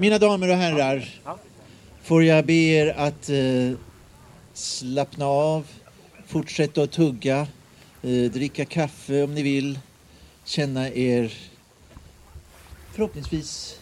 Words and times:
Mina 0.00 0.18
damer 0.18 0.48
och 0.48 0.56
herrar, 0.56 1.08
får 2.02 2.24
jag 2.24 2.46
be 2.46 2.52
er 2.52 2.94
att 2.96 3.28
eh, 3.28 3.78
slappna 4.54 5.26
av, 5.26 5.66
fortsätta 6.26 6.82
att 6.82 6.90
tugga, 6.92 7.46
eh, 8.02 8.30
dricka 8.32 8.64
kaffe 8.64 9.22
om 9.22 9.34
ni 9.34 9.42
vill, 9.42 9.78
känna 10.44 10.88
er 10.88 11.32
förhoppningsvis 12.92 13.80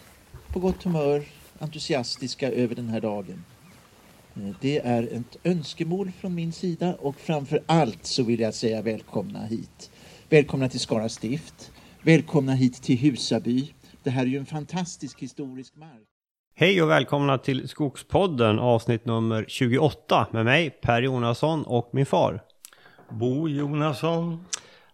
på 0.53 0.59
gott 0.59 0.83
humör, 0.83 1.25
entusiastiska 1.59 2.51
över 2.51 2.75
den 2.75 2.89
här 2.89 3.01
dagen. 3.01 3.43
Eh, 4.35 4.55
Det 4.61 4.79
är 4.79 5.03
ett 5.03 5.37
önskemål 5.43 6.11
från 6.19 6.35
min 6.35 6.51
sida 6.53 6.95
och 6.95 7.15
framför 7.19 7.63
allt 7.65 8.05
så 8.05 8.23
vill 8.23 8.39
jag 8.39 8.53
säga 8.53 8.81
välkomna 8.81 9.45
hit. 9.45 9.89
Välkomna 10.29 10.69
till 10.69 10.79
Skara 10.79 11.09
stift. 11.09 11.71
Välkomna 12.01 12.53
hit 12.53 12.81
till 12.83 12.97
Husaby. 12.97 13.73
Det 14.07 14.11
här 14.11 14.23
är 14.23 14.27
ju 14.27 14.37
en 14.37 14.45
fantastisk 14.45 15.19
historisk 15.21 15.75
mark. 15.75 16.07
Hej 16.55 16.81
och 16.81 16.89
välkomna 16.89 17.37
till 17.37 17.67
Skogspodden 17.67 18.59
avsnitt 18.59 19.05
nummer 19.05 19.45
28 19.47 20.27
med 20.31 20.45
mig 20.45 20.69
Per 20.69 21.01
Jonasson 21.01 21.63
och 21.63 21.89
min 21.93 22.05
far. 22.05 22.41
Bo 23.09 23.47
Jonasson. 23.47 24.45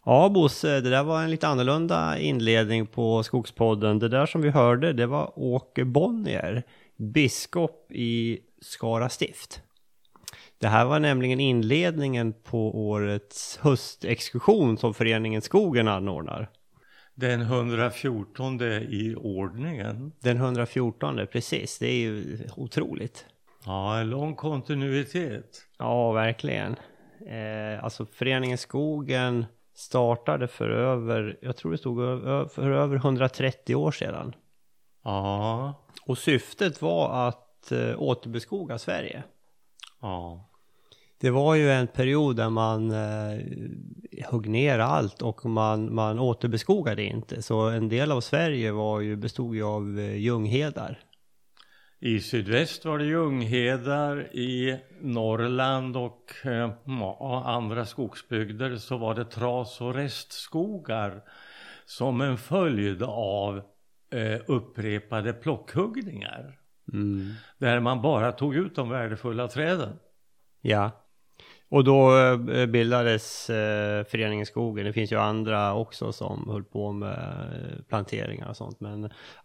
Ja 0.05 0.30
Bosse, 0.30 0.81
det 0.81 0.89
där 0.89 1.03
var 1.03 1.23
en 1.23 1.31
lite 1.31 1.48
annorlunda 1.48 2.20
inledning 2.20 2.88
på 2.88 3.23
Skogspodden. 3.23 3.99
Det 3.99 4.09
där 4.09 4.26
som 4.26 4.41
vi 4.41 4.49
hörde 4.49 4.94
det 4.94 5.05
var 5.05 5.39
Åke 5.39 5.86
Bonnier, 5.86 6.64
biskop 6.98 7.91
i 7.91 8.39
Skara 8.61 9.09
stift. 9.09 9.61
Det 10.58 10.67
här 10.67 10.86
var 10.86 11.00
nämligen 11.00 11.39
inledningen 11.39 12.33
på 12.33 12.88
årets 12.88 13.59
höstexkursion 13.61 14.77
som 14.77 14.94
föreningen 14.94 15.42
Skogen 15.42 15.88
anordnar. 15.88 16.50
Den 17.16 17.42
114 17.42 18.61
i 18.61 19.16
ordningen. 19.17 20.11
Den 20.19 20.38
114, 20.38 21.28
precis. 21.31 21.80
Det 21.80 21.88
är 21.88 21.97
ju 22.00 22.39
otroligt. 22.58 23.25
Ja, 23.66 24.00
en 24.00 24.09
lång 24.09 24.36
kontinuitet. 24.36 25.61
Ja, 25.78 26.11
verkligen. 26.11 26.75
Eh, 27.28 27.83
alltså 27.83 28.05
föreningen 28.05 28.58
Skogen 28.58 29.45
startade 29.75 30.47
för 30.47 30.70
över, 30.70 31.38
jag 31.42 31.58
tror 31.58 31.72
det 31.72 31.78
stod 31.78 31.97
för 32.52 32.72
över 32.72 32.95
130 32.95 33.75
år 33.75 33.92
sedan. 33.92 34.36
Ja, 35.03 35.73
Och 36.05 36.17
syftet 36.17 36.81
var 36.81 37.27
att 37.27 37.72
eh, 37.72 38.02
återbeskoga 38.02 38.77
Sverige. 38.77 39.23
ja. 40.02 40.50
Det 41.24 41.32
var 41.32 41.56
ju 41.56 41.72
en 41.72 41.88
period 41.88 42.36
där 42.36 42.50
man 42.50 42.92
eh, 42.92 43.40
högg 44.32 44.50
ner 44.50 44.80
allt 44.80 45.22
och 45.22 45.46
man, 45.46 45.96
man 45.96 46.20
återbeskogade 46.20 47.04
inte. 47.04 47.42
Så 47.42 47.70
en 47.70 47.90
del 47.90 48.12
av 48.12 48.22
Sverige 48.22 48.72
var 48.72 49.00
ju, 49.00 49.16
bestod 49.16 49.56
ju 49.56 49.64
av 49.64 50.00
eh, 50.00 50.16
ljunghedar. 50.16 51.00
I 52.00 52.20
sydväst 52.20 52.86
var 52.86 52.98
det 52.98 53.06
Ljunghedar, 53.06 54.36
i 54.36 54.80
Norrland 55.02 55.98
och 55.98 56.34
eh, 56.44 56.72
andra 57.46 57.86
skogsbygder 57.86 58.78
så 58.78 58.98
var 58.98 59.16
det 59.16 59.26
tras 59.26 59.82
och 59.82 59.96
restskogar 59.96 61.22
som 61.86 62.22
en 62.22 62.38
följd 62.38 63.04
av 63.04 63.58
eh, 64.10 64.40
upprepade 64.48 65.34
plockhuggningar. 65.34 66.60
Mm. 66.94 67.34
Där 67.58 67.80
man 67.80 68.02
bara 68.02 68.32
tog 68.32 68.56
ut 68.56 68.76
de 68.76 68.90
värdefulla 68.90 69.48
träden. 69.48 70.00
Ja. 70.62 70.92
Och 71.74 71.84
då 71.84 72.18
eh, 72.18 72.66
bildades 72.66 73.50
eh, 73.50 74.04
Föreningen 74.04 74.45
Skogen. 74.45 74.86
Det 74.86 74.94
finns 74.94 75.11
ju 75.11 75.20
andra 75.20 75.73
också 75.73 76.11
som 76.11 76.50
höll 76.50 76.64
på 76.64 76.92
med 76.92 77.11
eh, 77.11 77.84
planteringar 77.89 78.50
och 78.50 78.58
sånt. 78.58 78.80
Men, 78.80 79.02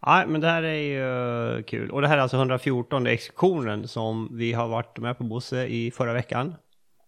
nej, 0.07 0.27
men 0.27 0.41
det 0.41 0.47
här 0.47 0.63
är 0.63 0.75
ju 0.75 1.63
kul. 1.63 1.91
Och 1.91 2.03
det 2.03 2.09
här 2.09 2.19
är 2.19 2.23
alltså 2.23 2.37
114 2.37 3.07
exkursionen 3.07 3.89
som 3.89 4.37
vi 4.37 4.53
har 4.53 4.69
varit 4.69 4.99
med 4.99 5.19
på 5.19 5.25
Bosse 5.25 5.67
i 5.67 5.91
förra 5.91 6.13
veckan. 6.13 6.55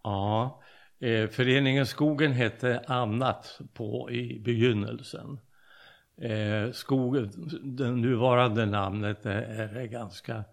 Ja, 0.03 0.61
eh, 1.01 1.29
föreningen 1.29 1.85
Skogen 1.85 2.31
hette 2.31 2.83
annat 2.87 3.59
på 3.73 4.11
i 4.11 4.39
begynnelsen. 4.39 5.39
Eh, 6.21 6.71
skogen, 6.71 7.31
det 7.63 7.91
nuvarande 7.91 8.65
namnet 8.65 9.25
är, 9.25 9.77
är 9.77 9.85
ganska, 9.85 10.43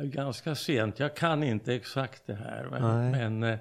ganska 0.00 0.54
sent. 0.54 0.98
Jag 0.98 1.16
kan 1.16 1.42
inte 1.42 1.74
exakt 1.74 2.26
det 2.26 2.34
här. 2.34 2.66
Men, 2.70 3.58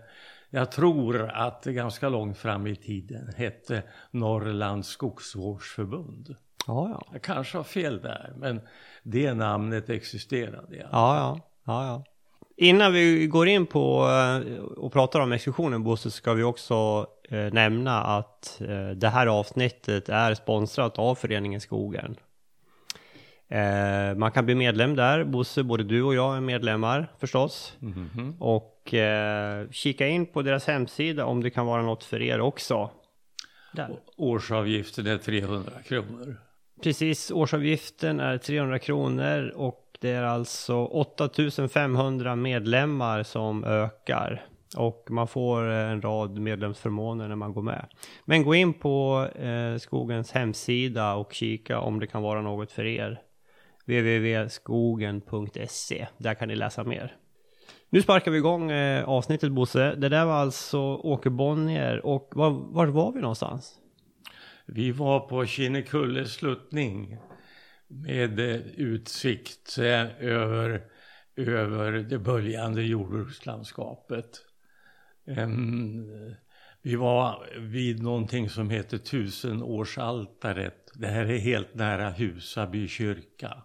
jag 0.56 0.72
tror 0.72 1.30
att 1.34 1.62
det 1.62 1.74
ganska 1.74 2.10
långt 2.10 2.38
fram 2.38 2.68
i 2.68 2.76
tiden 2.76 3.34
hette 3.38 3.84
Norrlands 4.12 4.88
skogsvårdsförbund. 4.88 6.36
Ja, 6.68 6.90
ja. 6.90 7.08
Jag 7.12 7.22
kanske 7.22 7.58
har 7.58 7.64
fel 7.64 8.02
där, 8.02 8.34
men 8.38 8.62
det 9.04 9.34
namnet 9.34 9.90
existerade. 9.90 10.76
Ja. 10.76 10.88
Ja, 10.92 11.40
ja. 11.64 11.86
ja. 11.86 12.04
Innan 12.58 12.94
vi 12.94 13.28
går 13.28 13.48
in 13.48 13.66
på 13.66 14.08
eh, 14.10 14.64
och 14.64 14.94
pratar 14.94 15.20
om 15.20 15.32
exkursionen 15.32 15.84
Bosse 15.84 16.12
ska 16.12 16.34
vi 16.34 16.44
också 16.44 17.08
eh, 17.30 17.54
nämna 17.54 18.04
att 18.04 18.62
eh, 18.62 18.90
det 18.90 19.10
här 19.10 19.28
avsnittet 19.28 20.10
är 20.10 20.34
sponsrat 20.34 21.00
av 21.00 21.16
Föreningen 21.16 21.62
Skogen. 21.62 22.16
Eh, 23.50 24.16
man 24.16 24.32
kan 24.32 24.46
bli 24.46 24.56
medlem 24.56 24.96
där. 24.96 25.24
Bosse, 25.24 25.64
både 25.64 25.84
du 25.84 26.04
och 26.04 26.16
jag 26.16 26.38
är 26.38 26.42
medlemmar 26.42 27.08
förstås. 27.20 27.78
Mhm. 27.80 28.36
Och 28.40 28.94
eh, 28.94 29.70
kika 29.72 30.08
in 30.08 30.26
på 30.26 30.42
deras 30.42 30.68
hemsida 30.68 31.26
om 31.26 31.44
det 31.44 31.50
kan 31.50 31.66
vara 31.66 31.82
något 31.82 32.04
för 32.04 32.22
er 32.22 32.42
också. 32.42 32.90
Där. 33.74 33.90
Årsavgiften 34.18 35.08
är 35.08 35.18
300 35.18 35.72
kronor. 35.86 36.38
Precis, 36.84 37.32
årsavgiften 37.32 38.20
är 38.20 38.38
300 38.38 38.80
kronor 38.80 39.54
och 39.56 39.98
det 40.00 40.10
är 40.10 40.24
alltså 40.24 40.86
8500 40.86 42.36
medlemmar 42.36 43.24
som 43.24 43.64
ökar. 43.64 44.46
Och 44.78 45.08
man 45.10 45.28
får 45.28 45.64
en 45.64 46.02
rad 46.02 46.40
medlemsförmåner 46.40 47.28
när 47.28 47.36
man 47.36 47.54
går 47.54 47.62
med. 47.62 47.86
Men 48.26 48.44
gå 48.44 48.56
in 48.56 48.74
på 48.74 49.28
eh, 49.36 49.78
Skogens 49.78 50.32
hemsida 50.32 51.14
och 51.14 51.34
kika 51.34 51.80
om 51.80 52.00
det 52.00 52.08
kan 52.08 52.22
vara 52.22 52.42
något 52.42 52.72
för 52.72 52.86
er 52.86 53.22
www.skogen.se. 53.86 56.08
Där 56.18 56.34
kan 56.34 56.48
ni 56.48 56.56
läsa 56.56 56.84
mer. 56.84 57.16
Nu 57.90 58.02
sparkar 58.02 58.32
vi 58.32 58.38
igång 58.38 58.72
eh, 58.72 59.10
avsnittet 59.10 59.52
Bosse. 59.52 59.96
Det 59.96 60.10
där 60.10 60.26
var 60.26 60.34
alltså 60.34 60.80
Åke 60.80 61.30
Bonnier 61.30 62.06
och 62.06 62.32
var, 62.36 62.50
var 62.50 62.88
var 62.88 63.12
vi 63.12 63.22
någonstans? 63.22 63.80
Vi 64.66 64.92
var 64.92 65.20
på 65.20 65.46
Kinnekulle 65.46 66.26
sluttning 66.26 67.18
med 67.88 68.40
eh, 68.40 68.56
utsikt 68.78 69.78
eh, 69.78 70.24
över, 70.24 70.82
över 71.36 71.92
det 71.92 72.20
böljande 72.20 72.84
jordbrukslandskapet. 72.84 74.30
Um, 75.26 76.06
Vi 76.82 76.96
var 76.96 77.50
vid 77.60 78.04
någonting 78.04 78.50
som 78.50 78.70
heter 78.70 78.98
tusenårsaltaret. 78.98 80.92
Det 80.94 81.08
här 81.08 81.26
är 81.26 81.38
helt 81.38 81.76
nära 81.76 82.10
Husaby 82.10 82.88
kyrka. 82.88 83.64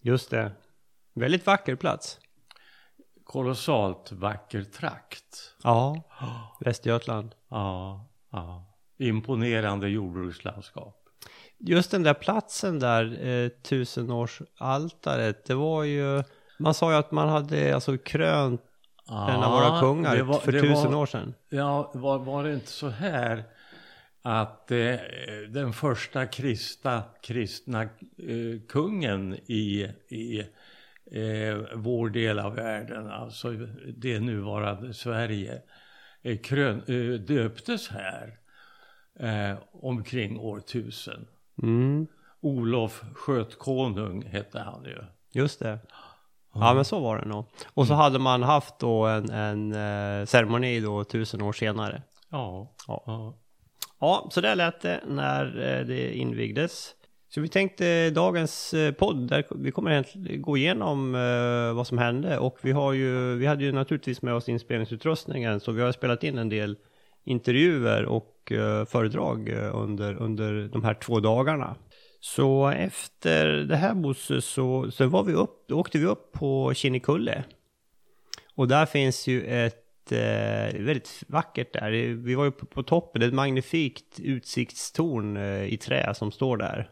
Just 0.00 0.30
det. 0.30 0.52
Väldigt 1.14 1.46
vacker 1.46 1.76
plats. 1.76 2.18
Kolossalt 3.24 4.12
vacker 4.12 4.62
trakt. 4.64 5.54
Ja, 5.62 6.02
Västergötland. 6.60 7.34
Ja, 7.48 8.06
ja. 8.32 8.66
Imponerande 8.98 9.88
jordbrukslandskap. 9.88 10.96
Just 11.58 11.90
den 11.90 12.02
där 12.02 12.14
platsen 12.14 12.78
där, 12.78 13.26
eh, 13.28 13.48
tusenårsaltaret, 13.48 15.44
det 15.46 15.54
var 15.54 15.84
ju... 15.84 16.22
Man 16.58 16.74
sa 16.74 16.90
ju 16.92 16.96
att 16.98 17.10
man 17.10 17.28
hade 17.28 17.74
alltså 17.74 17.98
krönt 17.98 18.60
en 19.08 19.16
av 19.42 19.52
våra 19.52 19.80
kungar 19.80 20.20
var- 20.22 20.38
för 20.38 20.52
tusen 20.52 20.92
var- 20.92 20.94
år 21.00 21.06
sedan. 21.06 21.34
Ja, 21.48 21.90
var, 21.94 22.18
var 22.18 22.44
det 22.44 22.54
inte 22.54 22.66
så 22.70 22.88
här 22.88 23.44
att 24.22 24.70
eh, 24.70 24.96
den 25.48 25.72
första 25.72 26.26
kristna, 26.26 27.02
kristna 27.22 27.82
eh, 27.82 28.60
kungen 28.68 29.34
i, 29.34 29.88
i 30.08 30.40
eh, 31.12 31.56
vår 31.74 32.10
del 32.10 32.38
av 32.38 32.54
världen, 32.54 33.10
alltså 33.10 33.50
det 33.96 34.20
nuvarande 34.20 34.94
Sverige, 34.94 35.62
eh, 36.22 36.38
krön, 36.38 36.82
eh, 36.86 37.20
döptes 37.20 37.88
här 37.88 38.38
eh, 39.20 39.58
omkring 39.72 40.38
år 40.38 40.58
1000. 40.58 41.26
Mm, 41.62 42.06
Olof 42.40 43.02
Skötkonung 43.14 44.22
hette 44.26 44.58
han 44.58 44.84
ju. 44.84 44.98
just 45.32 45.60
det. 45.60 45.78
Ja 46.54 46.74
men 46.74 46.84
så 46.84 47.00
var 47.00 47.18
det 47.18 47.28
nog. 47.28 47.44
Och 47.74 47.86
så 47.86 47.94
hade 47.94 48.18
man 48.18 48.42
haft 48.42 48.78
då 48.78 49.06
en, 49.06 49.30
en 49.30 49.72
ceremoni 50.26 50.80
då 50.80 51.04
tusen 51.04 51.42
år 51.42 51.52
senare. 51.52 52.02
Ja, 52.30 52.74
Ja. 52.86 53.02
ja. 53.06 53.39
Ja, 54.00 54.28
så 54.30 54.40
där 54.40 54.56
lät 54.56 54.80
det 54.80 55.00
när 55.06 55.46
eh, 55.46 55.86
det 55.86 56.14
invigdes. 56.14 56.94
Så 57.28 57.40
vi 57.40 57.48
tänkte 57.48 58.10
dagens 58.10 58.74
eh, 58.74 58.92
podd, 58.92 59.28
där 59.28 59.44
vi 59.50 59.70
kommer 59.70 60.06
gå 60.36 60.56
igenom 60.56 61.14
eh, 61.14 61.74
vad 61.74 61.86
som 61.86 61.98
hände 61.98 62.38
och 62.38 62.58
vi 62.62 62.72
har 62.72 62.92
ju, 62.92 63.34
vi 63.34 63.46
hade 63.46 63.64
ju 63.64 63.72
naturligtvis 63.72 64.22
med 64.22 64.34
oss 64.34 64.48
inspelningsutrustningen 64.48 65.60
så 65.60 65.72
vi 65.72 65.82
har 65.82 65.92
spelat 65.92 66.24
in 66.24 66.38
en 66.38 66.48
del 66.48 66.76
intervjuer 67.24 68.04
och 68.04 68.52
föredrag 68.88 69.48
under, 69.72 70.14
under 70.14 70.68
de 70.72 70.84
här 70.84 70.94
två 70.94 71.20
dagarna. 71.20 71.76
Så 72.20 72.68
efter 72.68 73.48
det 73.48 73.76
här 73.76 73.94
Bosse 73.94 74.40
så, 74.40 74.90
så 74.90 75.06
var 75.06 75.22
vi 75.22 75.32
upp, 75.32 75.64
då 75.68 75.78
åkte 75.78 75.98
vi 75.98 76.06
upp 76.06 76.32
på 76.32 76.74
Kinnekulle. 76.74 77.44
Och 78.54 78.68
där 78.68 78.86
finns 78.86 79.26
ju 79.26 79.42
ett 79.42 79.89
eh, 80.12 80.80
väldigt 80.80 81.22
vackert 81.26 81.72
där. 81.72 81.90
Vi 82.14 82.34
var 82.34 82.44
ju 82.44 82.50
på, 82.50 82.66
på 82.66 82.82
toppen, 82.82 83.22
ett 83.22 83.34
magnifikt 83.34 84.20
utsiktstorn 84.20 85.36
eh, 85.36 85.64
i 85.64 85.76
trä 85.76 86.14
som 86.14 86.32
står 86.32 86.56
där. 86.56 86.90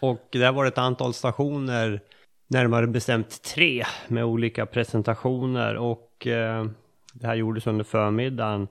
Och 0.00 0.28
där 0.30 0.52
var 0.52 0.64
det 0.64 0.68
ett 0.68 0.78
antal 0.78 1.14
stationer, 1.14 2.00
närmare 2.46 2.86
bestämt 2.86 3.42
tre, 3.42 3.84
med 4.08 4.24
olika 4.24 4.66
presentationer. 4.66 5.76
Och 5.76 6.26
eh, 6.26 6.66
det 7.12 7.26
här 7.26 7.34
gjordes 7.34 7.66
under 7.66 7.84
förmiddagen. 7.84 8.68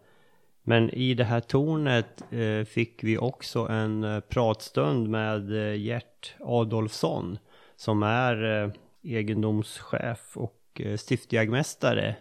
Men 0.63 0.89
i 0.89 1.13
det 1.13 1.23
här 1.23 1.39
tornet 1.39 2.23
eh, 2.31 2.65
fick 2.65 3.03
vi 3.03 3.17
också 3.17 3.59
en 3.59 4.03
eh, 4.03 4.19
pratstund 4.19 5.09
med 5.09 5.51
eh, 5.51 5.75
Gert 5.75 6.35
Adolfsson 6.39 7.37
som 7.75 8.03
är 8.03 8.63
eh, 8.63 8.71
egendomschef 9.03 10.37
och 10.37 10.59
eh, 10.75 10.97
stiftjägmästare 10.97 12.15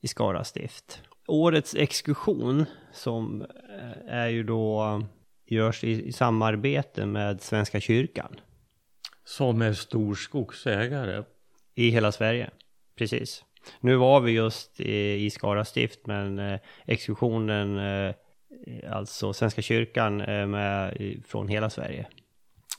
i 0.00 0.08
Skara 0.08 0.44
stift. 0.44 1.02
Årets 1.26 1.74
exkursion 1.74 2.66
som 2.92 3.42
eh, 3.42 4.14
är 4.14 4.28
ju 4.28 4.42
då 4.42 5.02
görs 5.46 5.84
i, 5.84 6.08
i 6.08 6.12
samarbete 6.12 7.06
med 7.06 7.40
Svenska 7.42 7.80
kyrkan 7.80 8.40
Som 9.24 9.62
är 9.62 9.72
stor 9.72 10.14
skogsägare. 10.14 11.24
i 11.74 11.90
hela 11.90 12.12
Sverige. 12.12 12.50
Precis. 12.98 13.44
Nu 13.80 13.96
var 13.96 14.20
vi 14.20 14.32
just 14.32 14.80
i, 14.80 15.24
i 15.24 15.30
Skara 15.30 15.64
stift 15.64 16.06
men 16.06 16.38
eh, 16.38 16.60
exkursionen, 16.86 17.78
eh, 17.78 18.14
alltså 18.90 19.32
Svenska 19.32 19.62
kyrkan 19.62 20.20
är 20.20 20.46
med 20.46 20.96
från 21.26 21.48
hela 21.48 21.70
Sverige. 21.70 22.06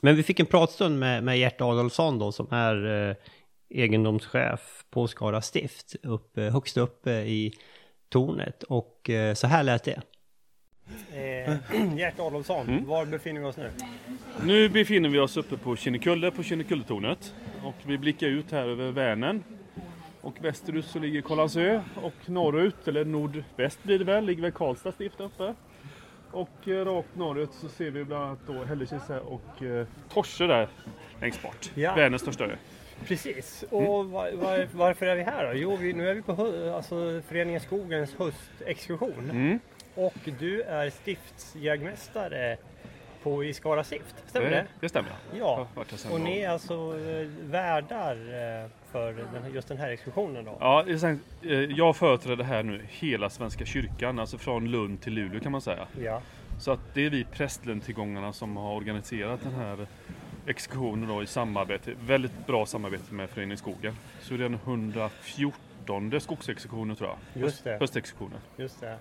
Men 0.02 0.16
vi 0.16 0.24
fick 0.24 0.40
en 0.40 0.46
pratstund 0.46 1.00
med, 1.00 1.24
med 1.24 1.40
Gert 1.40 1.62
Adolfsson 1.62 2.20
då 2.20 2.32
som 2.32 2.48
är 2.52 3.10
eh, 3.10 3.16
egendomschef 3.70 4.81
på 4.92 5.08
Skara 5.08 5.42
stift 5.42 5.96
uppe, 6.04 6.42
högst 6.42 6.78
uppe 6.78 7.12
i 7.12 7.54
tornet 8.10 8.64
och 8.64 9.10
eh, 9.10 9.34
så 9.34 9.48
här 9.48 9.64
lät 9.64 9.84
det. 9.84 10.02
Eh, 11.14 11.56
Gert 11.98 12.20
Adolfsson, 12.20 12.68
Mm. 12.70 12.86
var 12.88 13.06
befinner 13.06 13.40
vi 13.42 13.46
oss 13.48 13.58
nu? 13.58 13.72
Nu 14.46 14.70
befinner 14.70 15.10
vi 15.10 15.20
oss 15.20 15.38
uppe 15.38 15.58
på 15.58 15.76
Kinnekulle, 15.76 16.32
på 16.32 16.44
Kinnekulletornet. 16.44 17.34
Och 17.64 17.76
vi 17.86 17.98
blickar 17.98 18.28
ut 18.28 18.52
här 18.52 18.68
över 18.68 18.92
Vänern. 18.92 19.44
Och 20.22 20.44
västerut 20.46 20.86
så 20.86 21.00
ligger 21.00 21.22
Kållandsö 21.22 21.82
och 21.96 22.14
norrut, 22.30 22.88
eller 22.88 23.06
nordväst 23.06 23.84
blir 23.84 24.00
det 24.00 24.06
väl, 24.06 24.26
ligger 24.26 24.42
väl 24.42 24.52
Karlstad 24.52 24.92
stift 24.92 25.20
uppe. 25.20 25.56
Och 26.32 26.68
eh, 26.68 26.86
rakt 26.86 27.16
norrut 27.16 27.50
så 27.54 27.70
ser 27.70 27.92
vi 27.92 28.04
bland 28.04 28.24
annat 28.24 28.40
då 28.48 28.64
Hällekis 28.64 29.02
och 29.26 29.64
eh, 29.64 29.88
Torse 30.14 30.48
där 30.48 30.68
längst 31.22 31.42
bort. 31.44 31.72
Ja. 31.76 31.96
Vänerns 31.96 32.22
största 32.22 32.46
ö. 32.46 32.56
Precis, 33.08 33.64
och 33.70 33.82
Mm. 33.82 34.12
var, 34.12 34.32
var, 34.32 34.68
varför 34.74 35.06
är 35.06 35.16
vi 35.16 35.24
här 35.24 35.48
då? 35.48 35.54
Jo, 35.60 35.76
vi, 35.76 35.94
nu 35.94 36.10
är 36.10 36.14
vi 36.14 36.22
på 36.22 36.32
alltså, 36.76 37.22
Föreningen 37.28 37.62
Skogens 37.62 38.16
höstexkursion. 38.16 39.30
Mm. 39.30 39.60
Och 39.96 40.14
du 40.40 40.62
är 40.62 40.90
stiftsjägmästare 40.90 42.58
på 43.24 43.44
i 43.44 43.54
Skara 43.54 43.84
stift, 43.84 44.16
stämmer 44.28 44.50
det? 44.50 44.56
Det, 44.56 44.66
det 44.80 44.90
stämmer. 44.90 45.12
Ja, 45.40 45.68
och 46.12 46.22
ni 46.22 46.40
är 46.40 46.50
alltså 46.50 46.74
eh, 46.74 47.28
värdar 47.44 48.16
eh, 48.16 48.70
för 48.92 49.14
den, 49.14 49.54
just 49.54 49.68
den 49.68 49.78
här 49.78 49.90
exkursionen 49.92 50.46
då? 50.46 50.58
Ja. 50.60 50.86
Eh, 51.42 51.52
jag 51.60 51.96
företräder 51.96 52.44
här 52.44 52.64
nu 52.64 52.82
hela 52.90 53.30
Svenska 53.30 53.66
kyrkan, 53.66 54.20
alltså 54.20 54.38
från 54.38 54.72
Lund 54.72 55.02
till 55.02 55.14
Luleå 55.14 55.40
kan 55.40 55.52
man 55.52 55.62
säga. 55.62 55.88
Ja, 56.04 56.22
Så 56.60 56.72
att 56.72 56.80
det 56.94 57.06
är 57.06 57.10
vi 57.10 57.24
prästlöntillgångarna 57.24 58.34
som 58.34 58.58
har 58.58 58.74
organiserat 58.76 59.40
den 59.44 59.54
här 59.54 59.88
exkursionen 60.48 61.10
då 61.10 61.24
i 61.24 61.28
samarbete, 61.28 61.94
väldigt 62.06 62.48
bra 62.48 62.66
samarbete 62.66 63.14
med 63.14 63.30
Föreningen 63.30 63.58
Skogen. 63.58 63.96
Så 64.22 64.34
det 64.34 64.46
är 64.46 64.50
den 64.50 64.60
114 64.66 66.22
skogsexkursionen 66.22 66.96
tror 66.96 67.10
jag. 67.10 67.44
Just 67.44 67.64
det. 67.64 67.78
Höstexkursionen. 67.80 68.40
just 68.58 68.82
det. 68.82 68.98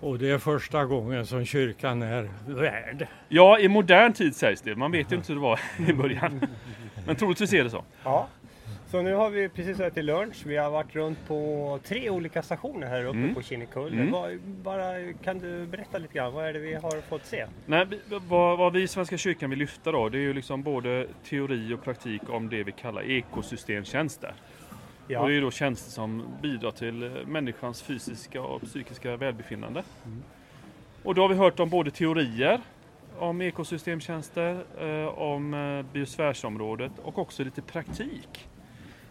Och 0.00 0.18
det 0.18 0.30
är 0.30 0.38
första 0.38 0.84
gången 0.84 1.26
som 1.26 1.44
kyrkan 1.44 2.02
är 2.02 2.30
värd. 2.46 3.06
Ja, 3.28 3.58
i 3.58 3.68
modern 3.68 4.12
tid 4.12 4.36
sägs 4.36 4.60
det. 4.60 4.76
Man 4.76 4.92
vet 4.92 5.12
ju 5.12 5.16
inte 5.16 5.28
hur 5.32 5.34
det 5.34 5.42
var 5.42 5.60
i 5.88 5.92
början. 5.92 6.46
Men 7.06 7.16
troligtvis 7.16 7.52
är 7.52 7.64
det 7.64 7.70
så. 7.70 7.84
Ja, 8.04 8.28
så 8.90 9.02
nu 9.02 9.14
har 9.14 9.30
vi 9.30 9.48
precis 9.48 9.80
ätit 9.80 10.04
lunch. 10.04 10.42
Vi 10.46 10.56
har 10.56 10.70
varit 10.70 10.94
runt 10.94 11.18
på 11.26 11.78
tre 11.84 12.10
olika 12.10 12.42
stationer 12.42 12.86
här 12.86 13.04
uppe 13.04 13.18
Mm. 13.18 13.34
på 13.34 13.42
Kinnekulle. 13.42 14.02
Mm. 14.02 14.36
Bara, 14.62 15.12
kan 15.24 15.38
du 15.38 15.66
berätta 15.66 15.98
lite 15.98 16.14
grann, 16.14 16.32
vad 16.32 16.46
är 16.46 16.52
det 16.52 16.58
vi 16.58 16.74
har 16.74 17.00
fått 17.00 17.24
se? 17.26 17.46
Nej, 17.66 17.86
vad, 18.28 18.58
vad 18.58 18.72
vi 18.72 18.82
i 18.82 18.88
Svenska 18.88 19.16
kyrkan 19.18 19.50
vill 19.50 19.58
lyfta 19.58 19.92
då, 19.92 20.08
det 20.08 20.18
är 20.18 20.22
ju 20.22 20.32
liksom 20.34 20.62
både 20.62 21.06
teori 21.24 21.74
och 21.74 21.82
praktik 21.84 22.22
om 22.30 22.48
det 22.48 22.62
vi 22.62 22.72
kallar 22.72 23.02
ekosystemtjänster. 23.10 24.34
Ja, 25.10 25.20
Och 25.20 25.28
det 25.28 25.36
är 25.36 25.40
då 25.40 25.50
tjänster 25.50 25.90
som 25.90 26.24
bidrar 26.42 26.70
till 26.70 27.02
eh, 27.02 27.10
människans 27.26 27.82
fysiska 27.82 28.42
och 28.42 28.62
psykiska 28.62 29.16
välbefinnande. 29.16 29.82
Och 31.02 31.14
då 31.14 31.22
har 31.22 31.28
vi 31.28 31.34
hört 31.34 31.60
om 31.60 31.68
både 31.70 31.90
teorier 31.90 32.60
om 33.18 33.40
ekosystemtjänster, 33.42 34.64
eh, 34.80 35.18
om 35.18 35.54
eh, 35.54 35.92
biosfärsområdet 35.92 36.92
och 37.02 37.18
också 37.18 37.44
lite 37.44 37.62
praktik 37.62 38.47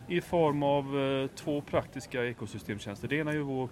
i 0.08 0.22
form 0.22 0.64
av 0.64 1.00
eh, 1.00 1.28
två 1.28 1.62
praktiska 1.62 2.26
ekosystemtjänster. 2.26 3.08
Det 3.08 3.16
ena 3.16 3.32
är 3.32 3.36
ju 3.36 3.42
vår, 3.42 3.70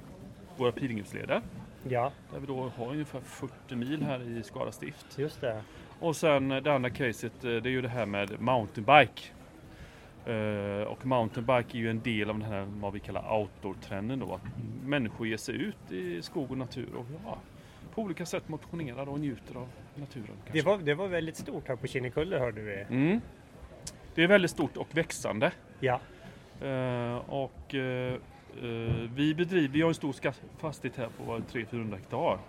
våra 0.58 0.72
pilgrimsleder 0.72 1.42
ja, 1.90 2.12
där 2.32 2.40
vi 2.40 2.48
då 2.48 2.72
har 2.78 2.92
ungefär 2.92 3.20
40 3.20 3.76
mil 3.76 4.04
här 4.04 4.38
i 4.38 4.44
Skara 4.44 4.72
stift. 4.72 5.18
just 5.18 5.42
det. 5.42 5.64
Och 6.00 6.16
sen 6.16 6.52
eh, 6.52 6.64
det 6.64 6.74
andra 6.74 6.90
caset, 6.90 7.44
eh, 7.44 7.52
det 7.52 7.70
är 7.70 7.72
ju 7.72 7.82
det 7.82 7.90
här 7.90 8.06
med 8.06 8.42
mountainbike. 8.42 9.22
Eh, 10.26 10.84
och 10.84 11.06
mountainbike 11.06 11.78
är 11.78 11.80
ju 11.80 11.90
en 11.90 12.02
del 12.02 12.30
av 12.30 12.40
den 12.40 12.50
här 12.52 12.68
vad 12.70 12.94
vi 12.94 13.00
kallar 13.00 13.38
outdoor-trenden 13.40 14.20
då. 14.20 14.34
Att 14.34 14.42
människor 14.84 15.28
ger 15.28 15.38
sig 15.38 15.56
ut 15.56 15.92
i 15.92 16.22
skog 16.22 16.52
och 16.52 16.58
natur 16.58 16.96
och 16.96 17.06
ja, 17.26 17.38
på 17.94 18.02
olika 18.02 18.26
sätt 18.26 18.50
motionerar 18.50 19.10
och 19.10 19.20
njuter 19.20 19.56
av 19.56 19.68
naturen. 19.96 20.36
Det 20.52 20.62
var, 20.62 20.78
det 20.78 20.94
var 20.94 21.08
väldigt 21.08 21.38
stort 21.38 21.68
här 21.68 21.76
på 21.76 21.88
Kinnekulle 21.88 22.40
hörde 22.40 22.62
vi. 22.62 22.86
Mm. 22.90 23.22
Det 24.16 24.24
är 24.24 24.28
väldigt 24.28 24.52
stort 24.52 24.78
och 24.78 24.88
växande. 24.98 25.52
Ja, 25.80 26.00
och 27.28 27.75
eh, 27.75 28.14
eh, 28.14 29.09
vi 29.16 29.35
bedriver, 29.35 29.74
vi 29.74 29.81
har 29.81 29.90
en 29.90 29.95
stor 29.95 30.16
fastighet 30.57 30.97
här 30.97 31.09
på 31.18 31.38
300-400 31.38 31.95
hektar. 31.95 32.40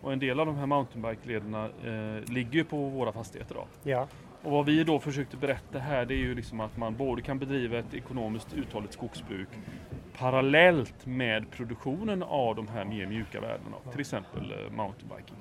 Och 0.00 0.12
en 0.12 0.18
del 0.18 0.40
av 0.40 0.46
de 0.46 0.56
här 0.56 0.66
mountainbike-lederna 0.66 1.64
eh, 1.64 2.32
ligger 2.32 2.52
ju 2.52 2.64
på 2.64 2.76
våra 2.76 3.12
fastigheter 3.12 3.54
då. 3.54 3.66
ja, 3.82 4.08
Och 4.42 4.50
vad 4.50 4.66
vi 4.66 4.84
då 4.84 4.98
försökte 4.98 5.36
berätta 5.36 5.78
här 5.78 6.04
det 6.04 6.14
är 6.14 6.18
ju 6.18 6.34
liksom 6.34 6.60
att 6.60 6.76
man 6.76 6.96
både 6.96 7.22
kan 7.22 7.38
bedriva 7.38 7.78
ett 7.78 7.94
ekonomiskt 7.94 8.54
uthålligt 8.54 8.94
skogsbruk 8.94 9.48
parallellt 10.18 11.06
med 11.06 11.50
produktionen 11.50 12.22
av 12.22 12.56
de 12.56 12.68
här 12.68 12.84
mer 12.84 13.06
mjuka 13.06 13.40
värdena. 13.40 13.76
Till 13.90 14.00
exempel 14.00 14.52
eh, 14.52 14.76
mountainbiking. 14.76 15.36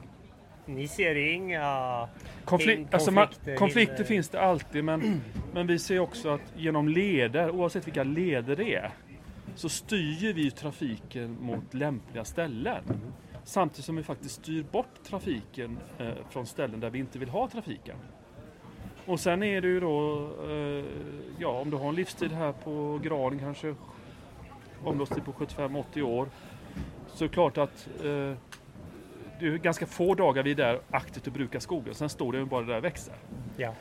Ni 0.66 0.88
ser 0.88 1.16
inga... 1.16 2.08
Konflik- 2.46 2.78
In- 2.80 2.88
alltså 2.92 3.12
man, 3.12 3.26
konflikter, 3.28 3.56
konflikter 3.56 3.94
hinder. 3.96 4.08
finns 4.08 4.30
det 4.30 4.42
alltid 4.42 4.84
men, 4.84 5.22
men 5.54 5.68
vi 5.68 5.80
ser 5.80 6.00
också 6.00 6.30
att 6.30 6.42
genom 6.56 6.88
leder, 6.88 7.50
oavsett 7.50 7.88
vilka 7.88 8.04
leder 8.04 8.56
det 8.56 8.76
är, 8.76 8.92
så 9.56 9.70
styr 9.70 10.34
vi 10.34 10.52
trafiken 10.52 11.38
mot 11.42 11.74
lämpliga 11.74 12.26
ställen. 12.26 12.84
Samtidigt 13.44 13.86
som 13.86 13.96
vi 13.96 14.04
faktiskt 14.04 14.36
styr 14.36 14.64
bort 14.72 15.04
trafiken 15.10 15.80
eh, 16.00 16.08
från 16.30 16.46
ställen 16.46 16.80
där 16.80 16.90
vi 16.90 17.00
inte 17.00 17.20
vill 17.20 17.30
ha 17.30 17.48
trafiken. 17.50 17.96
Och 19.06 19.20
sen 19.20 19.44
är 19.44 19.62
det 19.62 19.68
ju 19.68 19.80
då, 19.80 20.30
eh, 20.50 20.86
ja 21.40 21.50
om 21.50 21.70
du 21.70 21.78
har 21.78 21.90
en 21.90 21.96
livstid 21.96 22.32
här 22.32 22.52
på 22.52 23.00
granen 23.04 23.40
kanske, 23.40 23.76
omloppstid 24.84 25.26
på 25.26 25.32
75-80 25.32 26.02
år, 26.02 26.28
så 27.14 27.24
är 27.24 27.28
det 27.28 27.34
klart 27.34 27.58
att 27.58 27.88
eh, 28.04 28.34
det 29.50 29.56
är 29.56 29.58
ganska 29.58 29.86
få 29.86 30.16
dagar 30.16 30.44
vi 30.44 30.52
är 30.52 30.56
där 30.56 30.80
aktivt 30.92 31.28
och 31.28 31.34
brukar 31.34 31.60
skogen. 31.60 31.94
Sen 31.96 32.10
står 32.10 32.32
det 32.32 32.38
ju 32.38 32.46
bara 32.46 32.66
där 32.66 32.78
och 32.78 32.84
växer. 32.84 33.16
Ja, 33.58 33.74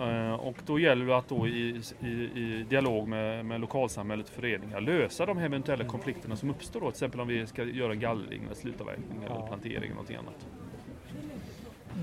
Eh, 0.00 0.32
och 0.34 0.56
då 0.66 0.78
gäller 0.78 1.06
det 1.06 1.16
att 1.16 1.28
då 1.28 1.48
i, 1.48 1.80
i, 2.00 2.06
i 2.06 2.66
dialog 2.68 3.08
med, 3.08 3.44
med 3.44 3.60
lokalsamhället 3.60 4.26
och 4.28 4.34
föreningar 4.34 4.80
lösa 4.80 5.26
de 5.26 5.38
eventuella 5.38 5.84
konflikterna 5.84 6.36
som 6.36 6.50
uppstår 6.50 6.80
då. 6.80 6.86
Till 6.86 6.94
exempel 6.94 7.20
om 7.20 7.28
vi 7.28 7.46
ska 7.46 7.64
göra 7.64 7.92
en 7.92 8.00
gallring, 8.00 8.44
eller 8.44 8.54
slutavverkning 8.54 9.22
eller 9.24 9.34
Ja. 9.34 9.46
plantering 9.46 9.76
eller 9.76 9.88
någonting 9.88 10.16
annat. 10.16 10.46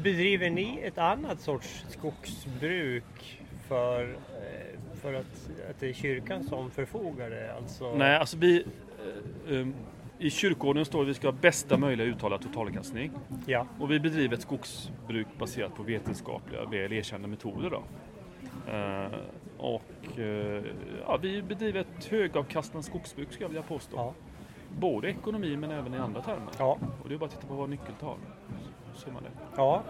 bedriver 0.03 0.49
ni 0.49 0.79
ett 0.83 0.97
annat 0.97 1.39
sorts 1.41 1.85
skogsbruk 1.89 3.41
för, 3.67 4.03
eh, 4.11 4.79
för 5.01 5.13
att, 5.13 5.49
att 5.69 5.79
det 5.79 5.89
är 5.89 5.93
kyrkan 5.93 6.43
som 6.43 6.71
förfogar 6.71 7.29
det? 7.29 7.53
Alltså, 7.55 7.95
Nej, 7.95 8.17
alltså 8.17 8.37
vi... 8.37 8.63
um, 9.47 9.73
I 10.23 10.29
kyrkoordningen 10.29 10.85
står 10.85 10.99
det 10.99 11.03
att 11.03 11.09
vi 11.09 11.13
ska 11.13 11.27
ha 11.27 11.31
bästa 11.41 11.77
möjliga 11.77 12.07
uttalad 12.07 12.41
totalavkastning. 12.41 13.11
Ja, 13.45 13.67
Och 13.79 13.91
vi 13.91 13.99
bedriver 13.99 14.35
ett 14.35 14.41
skogsbruk 14.41 15.27
baserat 15.39 15.75
på 15.75 15.83
vetenskapliga, 15.83 16.65
väl 16.65 16.93
erkända 16.93 17.27
metoder. 17.27 17.69
Då. 17.69 17.83
Eh, 18.71 19.07
och 19.57 20.19
eh, 20.19 20.63
ja, 21.07 21.17
vi 21.21 21.41
bedriver 21.41 21.79
ett 21.79 22.05
högavkastande 22.05 22.83
skogsbruk 22.83 23.27
skulle 23.31 23.43
jag 23.43 23.49
vilja 23.49 23.63
påstå. 23.63 23.95
ja, 23.97 24.13
Både 24.79 25.09
ekonomi 25.09 25.57
men 25.57 25.71
även 25.71 25.93
i 25.93 25.97
andra 25.97 26.21
termer. 26.21 26.49
ja, 26.57 26.77
Och 27.03 27.09
det 27.09 27.15
är 27.15 27.19
bara 27.19 27.25
att 27.25 27.31
titta 27.31 27.47
på 27.47 27.53
våra 27.53 27.67
nyckeltal. 27.67 28.17
Så 28.93 29.01
ser 29.01 29.11
man 29.11 29.23
det. 29.23 29.29
ja, 29.57 29.83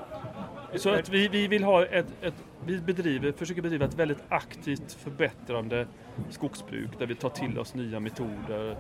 Så 0.75 0.90
att 0.90 1.10
vi, 1.10 1.28
vi 1.28 1.48
vill 1.48 1.63
ha 1.63 1.86
ett, 1.86 2.13
ett 2.22 2.44
vi 2.66 2.80
bedriver, 2.80 3.32
försöker 3.32 3.62
bedriva 3.62 3.86
ett 3.86 3.94
väldigt 4.00 4.24
aktivt 4.30 4.94
förbättrande 4.94 5.88
skogsbruk 6.30 7.00
där 7.00 7.06
vi 7.06 7.16
tar 7.16 7.30
till 7.30 7.60
oss 7.60 7.75
nya 7.75 8.00
metoder, 8.00 8.78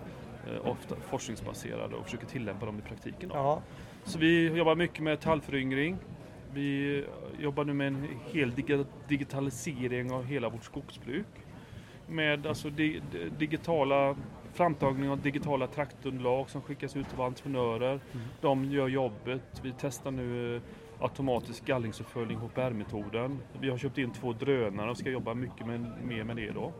ofta 0.63 0.95
forskningsbaserade 0.95 1.95
och 1.95 2.05
försöker 2.05 2.25
tillämpa 2.27 2.65
dem 2.65 2.79
i 2.79 2.81
praktiken. 2.81 3.29
Ja, 3.33 3.61
Så 4.03 4.19
vi 4.19 4.47
jobbar 4.57 4.75
mycket 4.75 4.99
med 5.03 5.19
tallföryngring. 5.19 5.97
Vi 6.53 7.05
jobbar 7.39 7.63
nu 7.65 7.73
med 7.73 7.87
en 7.87 8.07
hel 8.31 8.51
digitalisering 9.07 10.11
av 10.11 10.23
hela 10.25 10.49
vårt 10.49 10.63
skogsbruk. 10.63 11.25
Med 12.07 12.47
alltså 12.47 12.69
di- 12.69 13.01
di- 13.11 13.29
digitala 13.39 14.15
framtagning 14.53 15.09
av 15.09 15.21
digitala 15.21 15.67
traktunderlag 15.67 16.49
som 16.49 16.61
skickas 16.61 16.95
ut 16.95 17.09
till 17.09 17.19
entreprenörer. 17.21 17.99
De 18.41 18.65
gör 18.65 18.87
jobbet. 18.87 19.61
Vi 19.63 19.73
testar 19.79 20.11
nu 20.11 20.55
eh, 20.55 20.61
automatisk 20.99 21.65
gallringsuppföljning, 21.65 22.37
HPR-metoden. 22.37 23.39
Vi 23.61 23.69
har 23.69 23.77
köpt 23.77 23.97
in 23.97 24.11
två 24.11 24.33
drönare 24.33 24.89
och 24.89 24.97
ska 24.97 25.09
jobba 25.09 25.33
mycket 25.33 25.67
med, 25.67 25.91
mer 26.03 26.23
med 26.23 26.35
det 26.35 26.51
då. 26.51 26.73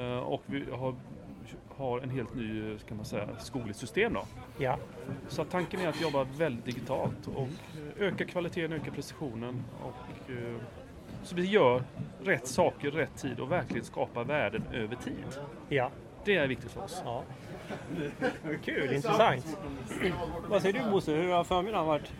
Eh, 0.00 0.18
Och 0.18 0.42
vi 0.46 0.64
har, 0.70 0.94
har 1.76 2.00
en 2.00 2.10
helt 2.10 2.34
ny, 2.34 2.72
eh, 2.72 2.78
ska 2.78 2.94
man 2.94 3.04
säga, 3.04 3.28
skogligt 3.38 3.76
system 3.76 4.12
då. 4.12 4.24
ja. 4.58 4.78
Så 5.28 5.42
att 5.42 5.50
tanken 5.50 5.80
är 5.80 5.88
att 5.88 6.00
jobba 6.00 6.24
väldigt 6.24 6.64
digitalt 6.64 7.26
och 7.34 7.48
eh, 7.98 8.06
öka 8.06 8.24
kvaliteten, 8.24 8.72
öka 8.72 8.90
precisionen. 8.90 9.64
Och, 9.82 10.30
eh, 10.30 10.56
så 11.22 11.34
vi 11.34 11.44
gör 11.44 11.82
rätt 12.24 12.46
saker 12.46 12.90
rätt 12.90 13.16
tid 13.16 13.40
och 13.40 13.52
verkligen 13.52 13.84
skapar 13.84 14.24
värden 14.24 14.62
över 14.72 14.96
tid. 14.96 15.38
ja. 15.68 15.90
Det 16.24 16.36
är 16.36 16.46
viktigt 16.46 16.70
för 16.70 16.82
oss. 16.84 17.02
ja. 17.04 17.22
Kul, 18.64 18.92
intressant. 18.92 19.58
Vad 20.48 20.62
säger 20.62 20.84
du 20.84 20.90
Bosse, 20.90 21.12
hur 21.12 21.32
har 21.32 21.44
förmiddagen 21.44 21.86
varit? 21.86 22.12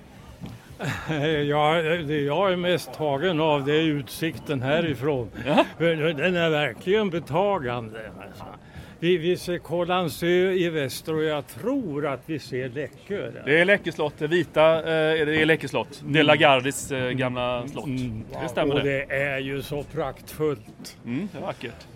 Ja, 1.49 1.75
det 2.06 2.20
jag 2.20 2.52
är 2.52 2.56
mest 2.56 2.92
tagen 2.92 3.40
av 3.40 3.64
det 3.64 3.73
är 3.73 3.82
utsikten 3.82 4.62
härifrån. 4.62 5.30
För 5.78 6.14
Den 6.14 6.37
är 6.37 6.50
verkligen 6.50 7.11
betagande. 7.11 8.11
Alltså. 8.26 8.44
Vi, 9.04 9.16
vi 9.16 9.37
ser 9.37 9.58
Kållandsö 9.58 10.26
i 10.52 10.68
väster 10.68 11.14
och 11.14 11.25
jag 11.25 11.46
tror 11.46 12.06
att 12.06 12.20
vi 12.26 12.38
ser 12.38 12.68
Läckö. 12.68 13.30
där. 13.30 13.42
Det 13.46 13.61
är 13.61 13.64
Läckö 13.64 13.92
slott, 13.92 14.14
det 14.18 14.26
vita 14.26 14.78
eh, 14.78 15.26
det 15.26 15.42
är 15.42 15.46
Läckö 15.46 15.68
slott. 15.68 16.02
Det 16.06 16.18
är 16.18 16.23
Lagardis 16.23 16.92
eh, 16.92 17.11
gamla 17.11 17.68
slott. 17.68 17.87
Det 18.42 18.49
stämmer 18.49 18.75
och 18.75 18.84
det. 18.84 19.06
det 19.08 19.14
är 19.14 19.38
ju 19.38 19.62
så 19.62 19.82
praktfullt. 19.82 20.99
Mm, 21.04 21.28
det 21.32 21.38
är 21.38 21.42
vackert. 21.42 21.87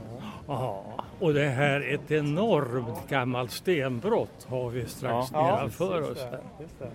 Ja, 0.46 1.04
och 1.18 1.34
det 1.34 1.44
här 1.44 1.80
är 1.80 1.94
ett 1.94 2.10
enormt 2.10 3.08
gammalt 3.08 3.50
stenbrott 3.50 4.46
har 4.48 4.70
vi 4.70 4.86
strax 4.86 5.32
nedanför 5.32 6.10
oss. 6.10 6.18
Här. 6.30 6.40
Just 6.60 6.74
det. 6.78 6.88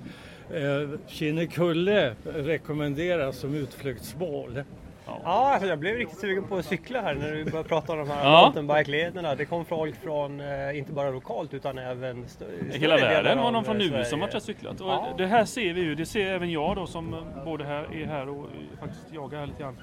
Eh, 0.61 0.89
Kinnekulle 1.07 2.15
rekommenderas 2.23 3.37
som 3.37 3.55
utflyktsmål. 3.55 4.63
Ja, 5.25 5.51
alltså 5.53 5.67
jag 5.67 5.79
blev 5.79 5.95
riktigt 5.95 6.19
sugen 6.19 6.43
på 6.43 6.55
att 6.57 6.65
cykla 6.65 7.01
här 7.01 7.15
när 7.15 7.31
du 7.31 7.43
började 7.45 7.69
prata 7.69 7.91
om 7.93 7.99
de 7.99 8.09
här 8.09 8.23
Ja. 8.23 8.41
mountainbike-lederna. 8.41 9.35
Det 9.35 9.45
kom 9.45 9.65
folk 9.65 9.95
från, 9.95 10.39
eh, 10.39 10.77
inte 10.77 10.91
bara 10.91 11.09
lokalt 11.09 11.53
utan 11.53 11.77
även 11.77 12.27
större 12.27 12.49
hela 12.71 12.97
världen 12.97 13.37
var 13.37 13.51
någon 13.51 13.63
från 13.65 13.81
eh, 13.81 13.91
nu 13.91 14.03
som 14.05 14.21
har 14.21 14.39
cyklat. 14.39 14.75
Ja. 14.79 15.07
Det 15.17 15.25
här 15.25 15.45
ser 15.45 15.73
vi 15.73 15.81
ju, 15.81 15.95
det 15.95 16.05
ser 16.05 16.27
även 16.27 16.51
jag 16.51 16.75
då 16.75 16.87
som 16.87 17.13
eh, 17.13 17.19
både 17.45 17.63
här, 17.63 17.83
är 18.01 18.05
här 18.05 18.29
och 18.29 18.45
faktiskt 18.79 19.13
jagar 19.13 19.39
här 19.39 19.47
lite 19.47 19.59
grann. 19.63 19.77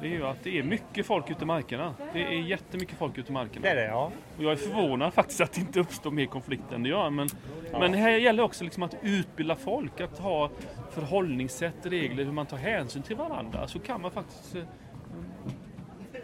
Det 0.00 0.06
är 0.06 0.10
ju 0.10 0.26
att 0.26 0.42
det 0.44 0.58
är 0.58 0.62
mycket 0.62 1.06
folk 1.06 1.30
ute 1.30 1.42
i 1.42 1.46
markerna. 1.46 1.94
Det 2.12 2.22
är 2.22 2.30
jättemycket 2.40 2.98
folk 2.98 3.18
ute 3.18 3.30
i 3.30 3.32
markerna. 3.32 3.62
Det 3.62 3.68
är 3.70 3.76
det, 3.76 3.84
ja. 3.86 4.10
Och 4.38 4.44
jag 4.44 4.52
är 4.52 4.56
förvånad 4.56 5.14
faktiskt 5.14 5.40
att 5.40 5.52
det 5.52 5.60
inte 5.60 5.80
uppstår 5.80 6.10
mer 6.10 6.26
konflikt 6.26 6.72
än 6.72 6.82
det 6.82 6.88
gör. 6.88 7.10
Men, 7.10 7.28
men 7.72 7.92
det 7.92 7.98
här 7.98 8.10
gäller 8.10 8.42
också 8.42 8.64
liksom 8.64 8.82
att 8.82 8.94
utbilda 9.02 9.56
folk, 9.56 10.00
att 10.00 10.18
ha 10.18 10.50
förhållningssätt, 10.90 11.74
regler, 11.86 12.24
hur 12.24 12.32
man 12.32 12.46
tar 12.46 12.56
hänsyn 12.56 13.02
till 13.02 13.16
varandra. 13.16 13.68
Så 13.68 13.78
kan 13.78 14.00
man 14.00 14.10
faktiskt... 14.10 14.54
eh, 14.54 14.62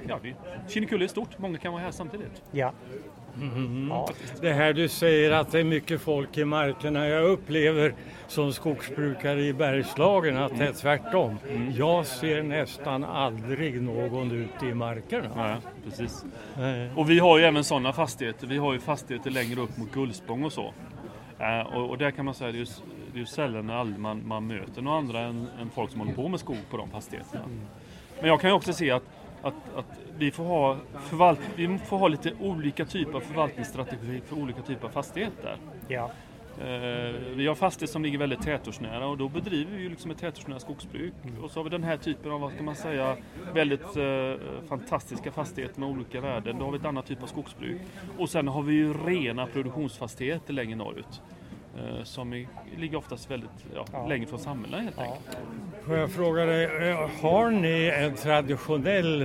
Ja, 0.09 0.19
det, 0.23 0.35
Kinnekulle 0.73 1.05
är 1.05 1.09
stort, 1.09 1.39
många 1.39 1.59
kan 1.59 1.73
vara 1.73 1.83
här 1.83 1.91
samtidigt. 1.91 2.43
Ja. 2.51 2.73
Ja. 3.91 4.09
Det 4.41 4.53
här 4.53 4.73
du 4.73 4.89
säger 4.89 5.31
att 5.31 5.53
det 5.53 5.61
är 5.61 5.65
mycket 5.65 6.01
folk 6.01 6.39
i 6.39 6.45
markerna. 6.45 7.09
Jag 7.09 7.25
upplever 7.25 7.95
som 8.29 8.53
skogsbrukare 8.53 9.43
i 9.43 9.53
Bergslagen 9.53 10.37
att 10.37 10.59
det 10.59 10.65
är 10.67 10.73
tvärtom. 10.73 11.39
Jag 11.77 12.07
ser 12.07 12.43
nästan 12.43 13.05
aldrig 13.05 13.83
någon 13.83 14.31
ute 14.31 14.67
i 14.67 14.75
markerna. 14.75 15.29
Ja, 15.37 15.57
precis. 15.85 16.25
Eh, 16.57 16.99
Och 16.99 17.11
vi 17.11 17.19
har 17.19 17.39
ju 17.39 17.45
även 17.45 17.65
sådana 17.65 17.93
fastigheter. 17.93 18.47
Vi 18.47 18.57
har 18.59 18.73
ju 18.73 18.79
fastigheter 18.81 19.31
längre 19.31 19.61
upp 19.61 19.77
mot 19.77 19.93
Gullspång 19.93 20.45
och 20.45 20.53
så. 20.53 20.73
Eh, 21.39 21.61
och, 21.77 21.91
och 21.91 21.99
där 21.99 22.11
kan 22.11 22.25
man 22.25 22.35
säga 22.35 22.49
att 22.49 22.55
det 23.13 23.19
är 23.19 23.21
ju, 23.21 23.27
sällan 23.27 23.71
aldrig 23.71 23.99
man, 23.99 24.23
man 24.27 24.47
möter 24.47 24.83
några 24.83 24.99
andra 24.99 25.21
än, 25.21 25.47
än 25.61 25.71
folk 25.75 25.91
som 25.91 26.01
håller 26.01 26.13
på 26.15 26.29
med 26.29 26.41
skog 26.41 26.57
på 26.71 26.77
de 26.77 26.91
fastigheterna. 26.91 27.45
Men 28.21 28.29
jag 28.29 28.41
kan 28.41 28.51
ju 28.51 28.57
också 28.57 28.73
se 28.73 28.91
att, 28.91 29.03
att, 29.43 29.55
att 29.77 29.87
vi, 30.19 30.31
får 30.31 30.45
ha 30.45 30.77
förvalt, 31.09 31.41
vi 31.57 31.79
får 31.79 31.99
ha 31.99 32.09
lite 32.09 32.33
olika 32.41 32.85
typer 32.85 33.13
av 33.13 33.21
förvaltningsstrategi 33.21 34.21
för 34.27 34.37
olika 34.37 34.63
typer 34.63 34.87
av 34.87 34.91
fastigheter. 34.91 35.57
ja. 35.89 36.11
Eh, 36.61 37.15
vi 37.35 37.47
har 37.47 37.55
fastigheter 37.55 37.93
som 37.93 38.03
ligger 38.03 38.19
väldigt 38.19 38.43
tätortsnära 38.43 39.07
och 39.07 39.19
då 39.19 39.29
bedriver 39.29 39.77
vi 39.77 39.89
liksom 39.89 40.11
ett 40.11 40.19
tätortsnära 40.19 40.61
skogsbruk. 40.61 41.13
Och 41.43 41.51
så 41.51 41.59
har 41.59 41.65
vi 41.65 41.71
den 41.71 41.85
här 41.85 41.97
typen 41.97 42.33
av, 42.33 42.41
vad 42.41 42.53
ska 42.53 42.63
man 42.63 42.77
säga, 42.77 43.17
väldigt 43.55 43.97
eh, 43.97 44.35
fantastiska 44.69 45.33
fastigheter 45.33 45.81
med 45.81 45.89
olika 45.89 46.21
värden. 46.21 46.59
Då 46.59 46.65
har 46.65 46.73
vi 46.73 46.79
ett 46.79 46.85
annat 46.85 47.07
typ 47.07 47.23
av 47.23 47.27
skogsbruk. 47.27 47.81
Och 48.19 48.31
sen 48.31 48.49
har 48.49 48.63
vi 48.63 48.75
ju 48.75 48.93
rena 48.93 49.47
produktionsfastigheter 49.47 50.53
längre 50.53 50.77
norrut. 50.77 51.23
Eh, 51.79 52.03
som 52.05 52.33
är, 52.33 52.47
ligger 52.77 52.97
oftast 52.99 53.31
väldigt 53.31 53.51
ja, 53.75 53.85
Ja. 53.93 54.07
längre 54.07 54.27
från 54.27 54.39
samhällena 54.39 54.83
helt 54.83 54.99
enkelt. 54.99 55.39
Får 55.87 55.97
jag 55.97 56.11
fråga 56.13 56.45
dig, 56.45 56.89
eh, 56.89 57.09
har 57.23 57.51
ni 57.51 57.93
en 57.97 58.15
traditionell 58.15 59.23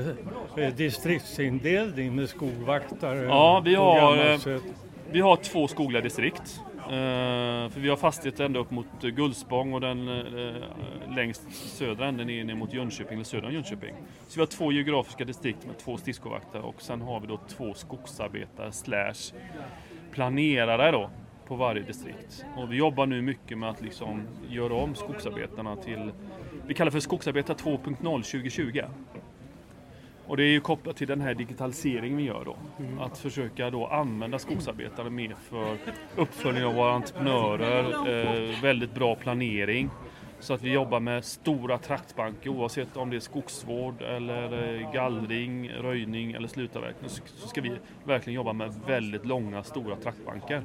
eh, 0.58 0.74
distriktsindelning 0.76 2.16
med 2.16 2.30
skogvaktare? 2.30 3.24
Ja, 3.24 3.62
vi 3.66 3.76
har? 3.76 4.40
Vi 5.12 5.22
har 5.22 5.36
två 5.36 5.68
skogliga 5.68 6.02
distrikt. 6.02 6.62
För 7.70 7.80
vi 7.80 7.90
har 7.90 7.96
fastigheter 7.98 8.46
ända 8.46 8.60
upp 8.60 8.72
mot 8.72 9.02
Gullspång 9.02 9.74
och 9.74 9.82
den 9.82 10.06
längst 11.16 11.42
södra 11.52 12.08
änden 12.08 12.30
är 12.30 12.44
ner 12.44 12.56
mot 12.56 12.74
Jönköping, 12.74 13.14
eller 13.14 13.24
södra 13.26 13.52
Jönköping. 13.52 13.96
Så 14.28 14.36
vi 14.36 14.42
har 14.42 14.48
två 14.48 14.72
geografiska 14.72 15.26
distrikt 15.26 15.66
med 15.66 15.78
två 15.78 15.98
stiskovakter 15.98 16.62
och 16.66 16.82
sen 16.82 17.02
har 17.02 17.20
vi 17.20 17.28
då 17.28 17.40
två 17.48 17.74
skogsarbetare 17.74 18.72
slash 18.72 19.34
planerare 20.12 20.92
då 20.92 21.10
på 21.48 21.56
varje 21.56 21.82
distrikt. 21.82 22.46
Och 22.56 22.72
vi 22.72 22.76
jobbar 22.76 23.06
nu 23.06 23.22
mycket 23.22 23.58
med 23.58 23.70
att 23.70 23.82
liksom 23.82 24.22
göra 24.50 24.74
om 24.74 24.96
skogsarbetarna 24.96 25.76
till, 25.76 26.12
vi 26.68 26.74
kallar 26.74 26.92
för 26.92 27.00
skogsarbetare 27.00 27.58
2.0 27.58 27.98
2020. 28.02 28.82
Och 30.28 30.38
det 30.38 30.44
är 30.44 30.52
ju 30.52 30.60
kopplat 30.60 30.96
till 30.96 31.08
den 31.08 31.22
här 31.22 31.34
digitaliseringen 31.34 32.18
vi 32.18 32.24
gör 32.24 32.46
då. 32.46 32.56
Att 33.00 33.18
försöka 33.18 33.70
då 33.70 33.88
använda 33.88 34.40
skogsarbetare 34.40 35.10
mer 35.10 35.36
för 35.50 35.78
uppföljning 36.16 36.66
av 36.66 36.74
våra 36.74 36.92
entreprenörer, 36.92 38.10
eh, 38.10 38.62
väldigt 38.62 38.94
bra 38.94 39.16
planering. 39.16 39.90
Så 40.40 40.54
att 40.54 40.62
vi 40.64 40.72
jobbar 40.72 41.00
med 41.00 41.26
stora 41.26 41.78
traktbanker 41.78 42.50
oavsett 42.50 42.98
om 42.98 43.10
det 43.10 43.16
är 43.16 43.20
skogsvård 43.20 44.02
eller 44.02 44.76
eh, 44.76 44.92
gallring, 44.94 45.72
röjning 45.72 46.32
eller 46.32 46.48
slutavverkning. 46.48 47.10
Så 47.10 47.48
ska 47.48 47.62
vi 47.62 47.72
verkligen 48.04 48.36
jobba 48.36 48.54
med 48.54 48.74
väldigt 48.88 49.26
långa, 49.26 49.64
stora 49.64 49.96
traktbanker. 49.96 50.62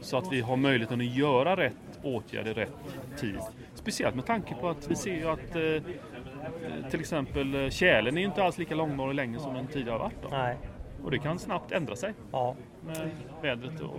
Så 0.00 0.16
att 0.16 0.32
vi 0.32 0.40
har 0.40 0.56
möjligheten 0.56 1.00
att 1.00 1.06
göra 1.06 1.56
rätt 1.56 1.74
åtgärd 2.02 2.46
i 2.46 2.52
rätt 2.52 2.72
tid. 3.16 3.38
Speciellt 3.74 4.14
med 4.14 4.26
tanke 4.26 4.54
på 4.54 4.68
att 4.68 4.90
vi 4.90 4.96
ser 4.96 5.14
ju 5.14 5.28
att 5.28 5.56
eh, 5.56 6.90
till 6.90 7.00
exempel 7.00 7.54
eh, 7.54 7.70
tjälen 7.70 8.18
är 8.18 8.22
inte 8.22 8.42
alls 8.42 8.58
lika 8.58 8.74
långvarig 8.74 9.14
längre 9.14 9.40
som 9.40 9.54
den 9.54 9.66
tidigare 9.66 9.98
varit. 9.98 10.22
Då. 10.22 10.28
Nej. 10.28 10.56
Och 11.04 11.10
det 11.10 11.18
kan 11.18 11.38
snabbt 11.38 11.72
ändra 11.72 11.96
sig 11.96 12.14
Ja, 12.32 12.54
med 12.86 13.10
vädret 13.42 13.80
och 13.80 13.98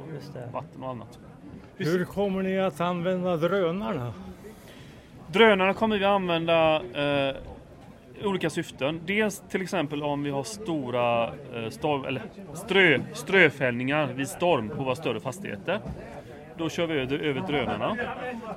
vatten 0.53 0.83
och 0.83 0.89
annat. 0.89 1.19
Hur 1.77 2.05
kommer 2.05 2.43
ni 2.43 2.59
att 2.59 2.81
använda 2.81 3.37
drönarna? 3.37 4.13
Drönarna 5.27 5.73
kommer 5.73 5.97
vi 5.97 6.05
använda 6.05 6.75
eh, 6.75 7.35
olika 8.23 8.49
syften. 8.49 9.01
Dels 9.05 9.43
till 9.49 9.61
exempel 9.61 10.03
om 10.03 10.23
vi 10.23 10.29
har 10.29 10.43
stora 10.43 11.25
eh, 11.27 11.69
storm, 11.69 12.05
eller 12.05 12.21
strö, 12.53 12.99
ströfällningar 13.13 14.13
vid 14.13 14.27
storm 14.27 14.69
på 14.69 14.83
våra 14.83 14.95
större 14.95 15.19
fastigheter. 15.19 15.79
Då 16.57 16.69
kör 16.69 16.87
vi 16.87 16.99
över, 16.99 17.19
över 17.19 17.41
drönarna. 17.41 17.97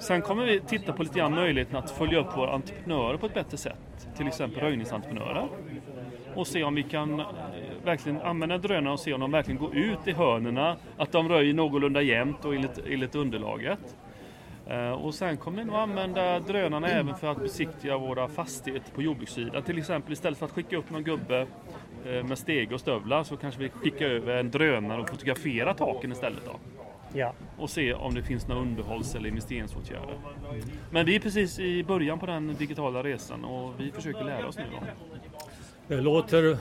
Sen 0.01 0.23
kommer 0.23 0.45
vi 0.45 0.61
titta 0.61 0.93
på 0.93 1.03
lite 1.03 1.19
grann 1.19 1.35
möjligheten 1.35 1.77
att 1.77 1.91
följa 1.91 2.19
upp 2.19 2.37
våra 2.37 2.53
entreprenörer 2.53 3.17
på 3.17 3.27
ett 3.27 3.35
bättre 3.35 3.57
sätt. 3.57 4.09
Till 4.17 4.27
exempel 4.27 4.61
röjningsentreprenörer. 4.61 5.49
Och 6.35 6.47
se 6.47 6.65
om 6.65 6.75
vi 6.75 6.83
kan 6.83 7.21
eh, 7.21 7.27
verkligen 7.85 8.21
använda 8.21 8.59
drönarna 8.59 8.93
och 8.93 9.01
se 9.01 9.13
om 9.13 9.21
de 9.21 9.31
verkligen 9.31 9.61
går 9.61 9.77
ut 9.77 9.99
i 10.07 10.13
hörnerna. 10.13 10.77
Att 10.97 11.13
de 11.13 11.29
röjer 11.29 11.55
någorlunda 11.55 12.03
jämnt 12.03 12.45
och 12.45 12.55
enligt, 12.55 12.79
enligt 12.87 13.15
underlaget. 13.15 13.97
Eh, 14.69 14.91
Och 14.93 15.15
sen 15.15 15.37
kommer 15.37 15.59
vi 15.59 15.65
nog 15.65 15.77
använda 15.77 16.41
drönarna 16.41 16.89
även 16.89 17.15
för 17.15 17.27
att 17.31 17.39
besiktiga 17.43 17.99
våra 17.99 18.29
fastigheter 18.29 18.91
på 18.93 19.03
jordbrukssidan. 19.03 19.63
Till 19.63 19.79
exempel 19.79 20.13
istället 20.13 20.39
för 20.39 20.47
att 20.47 20.53
skicka 20.53 20.77
upp 20.77 20.91
någon 20.91 21.03
gubbe 21.05 21.47
eh, 22.07 22.25
med 22.25 22.39
stege 22.39 22.75
och 22.75 22.81
stövlar 22.81 23.25
så 23.25 23.37
kanske 23.37 23.61
vi 23.61 23.69
skickar 23.69 24.07
över 24.07 24.37
en 24.37 24.51
drönare 24.51 25.01
och 25.01 25.09
fotograferar 25.09 25.75
taken 25.75 26.13
istället. 26.13 26.43
Då. 26.47 26.53
Ja. 27.13 27.33
och 27.59 27.71
se 27.71 27.95
om 27.95 28.15
det 28.15 28.23
finns 28.23 28.49
några 28.49 28.63
underhålls 28.63 29.15
eller 29.15 29.29
investeringsåtgärder. 29.29 30.15
Men 30.91 31.07
vi 31.07 31.17
är 31.17 31.21
precis 31.21 31.59
i 31.59 31.85
början 31.85 32.19
på 32.19 32.27
den 32.27 32.55
digitala 32.59 33.03
resan 33.03 33.45
och 33.45 33.73
vi 33.79 33.91
försöker 33.93 34.25
lära 34.25 34.47
oss 34.47 34.57
nu. 34.59 34.65
Då. 34.73 34.87
Det 35.95 36.01
låter 36.01 36.59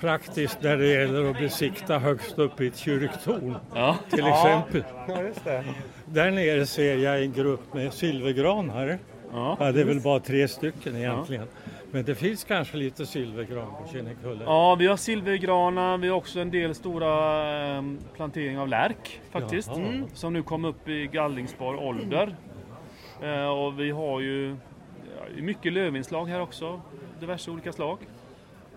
praktiskt 0.00 0.62
när 0.62 0.76
det 0.76 0.86
gäller 0.86 1.30
att 1.30 1.38
besikta 1.38 1.98
högst 1.98 2.38
upp 2.38 2.60
i 2.60 2.66
ett 2.66 2.76
kyrktorn 2.76 3.56
Ja. 3.74 3.96
till 4.10 4.26
exempel. 4.26 4.84
ja, 5.08 5.22
just 5.22 5.44
det. 5.44 5.64
Där 6.08 6.30
nere 6.30 6.66
ser 6.66 6.96
jag 6.96 7.22
en 7.22 7.32
grupp 7.32 7.74
med 7.74 7.92
silvergranar. 7.92 8.98
Ja. 9.32 9.56
Ja, 9.60 9.72
det 9.72 9.80
är 9.80 9.84
väl 9.84 10.00
bara 10.00 10.20
tre 10.20 10.48
stycken 10.48 10.96
egentligen. 10.96 11.46
Men 11.90 12.04
det 12.04 12.14
finns 12.14 12.44
kanske 12.44 12.76
lite 12.76 13.06
silvergran 13.06 13.66
på 13.66 13.92
Kinnekulle. 13.92 14.44
ja, 14.44 14.74
vi 14.74 14.86
har 14.86 14.96
silvergranar, 14.96 15.98
vi 15.98 16.08
har 16.08 16.16
också 16.16 16.40
en 16.40 16.50
del 16.50 16.74
stora 16.74 17.76
eh, 17.76 17.82
planteringar 18.14 18.60
av 18.60 18.68
lärk 18.68 19.20
faktiskt. 19.30 19.76
Mm. 19.76 20.04
Som 20.14 20.32
nu 20.32 20.42
kommer 20.42 20.68
upp 20.68 20.88
i 20.88 21.06
gallringsbar 21.06 21.74
ålder. 21.74 22.36
Eh, 23.22 23.46
och 23.46 23.80
vi 23.80 23.90
har 23.90 24.20
ju 24.20 24.56
ja, 25.16 25.42
mycket 25.42 25.72
lövinslag 25.72 26.26
här 26.26 26.40
också, 26.40 26.80
diverse 27.20 27.50
olika 27.50 27.72
slag. 27.72 27.98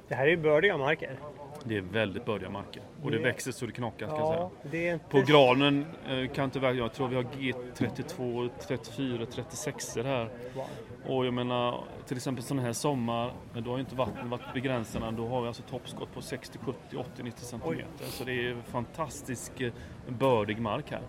Det 0.08 0.16
här 0.16 0.26
är 0.26 0.30
ju 0.30 0.38
bördiga 0.38 0.78
marker. 0.78 1.20
Det 1.64 1.78
är 1.78 1.82
väldigt 1.82 2.26
bördiga 2.26 2.50
marker 2.50 2.82
och 3.04 3.12
det 3.12 3.18
Det- 3.18 3.24
växer 3.24 3.52
så 3.52 3.66
det 3.66 3.72
knakar 3.72 4.08
ska 4.08 4.18
jag 4.18 4.28
säga. 4.28 4.40
Ja, 4.40 4.52
det 4.72 4.88
är 4.88 4.94
inte... 4.94 5.06
På 5.10 5.22
granen 5.22 5.86
eh, 6.10 6.28
kan 6.34 6.50
tyvärr, 6.50 6.74
jag 6.74 6.94
tror 6.94 7.08
vi 7.08 7.16
har 7.16 7.24
G32, 7.24 8.50
34, 8.68 9.26
36 9.32 9.96
här. 9.96 10.30
Wow. 10.56 10.66
Och 11.08 11.26
jag 11.26 11.34
menar, 11.34 11.84
till 12.08 12.18
exempel 12.18 12.44
sån 12.44 12.60
här 12.60 12.74
sommar, 12.74 13.32
men 13.54 13.64
då 13.64 13.70
har 13.70 13.78
ju 13.78 13.82
inte 13.82 13.96
vattnet 13.96 14.26
varit 14.26 14.54
begränsande. 14.54 15.12
Då 15.22 15.28
har 15.28 15.42
vi 15.42 15.48
alltså 15.48 15.64
toppskott 15.70 16.14
på 16.14 16.22
60, 16.22 16.60
70, 16.66 16.78
80, 16.98 17.24
90 17.24 17.46
centimeter. 17.46 18.06
Så 18.06 18.24
det 18.24 18.32
är 18.48 18.56
fantastisk 18.72 19.62
eh, 19.62 19.72
bördig 20.08 20.60
mark 20.62 20.92
här. 20.92 21.02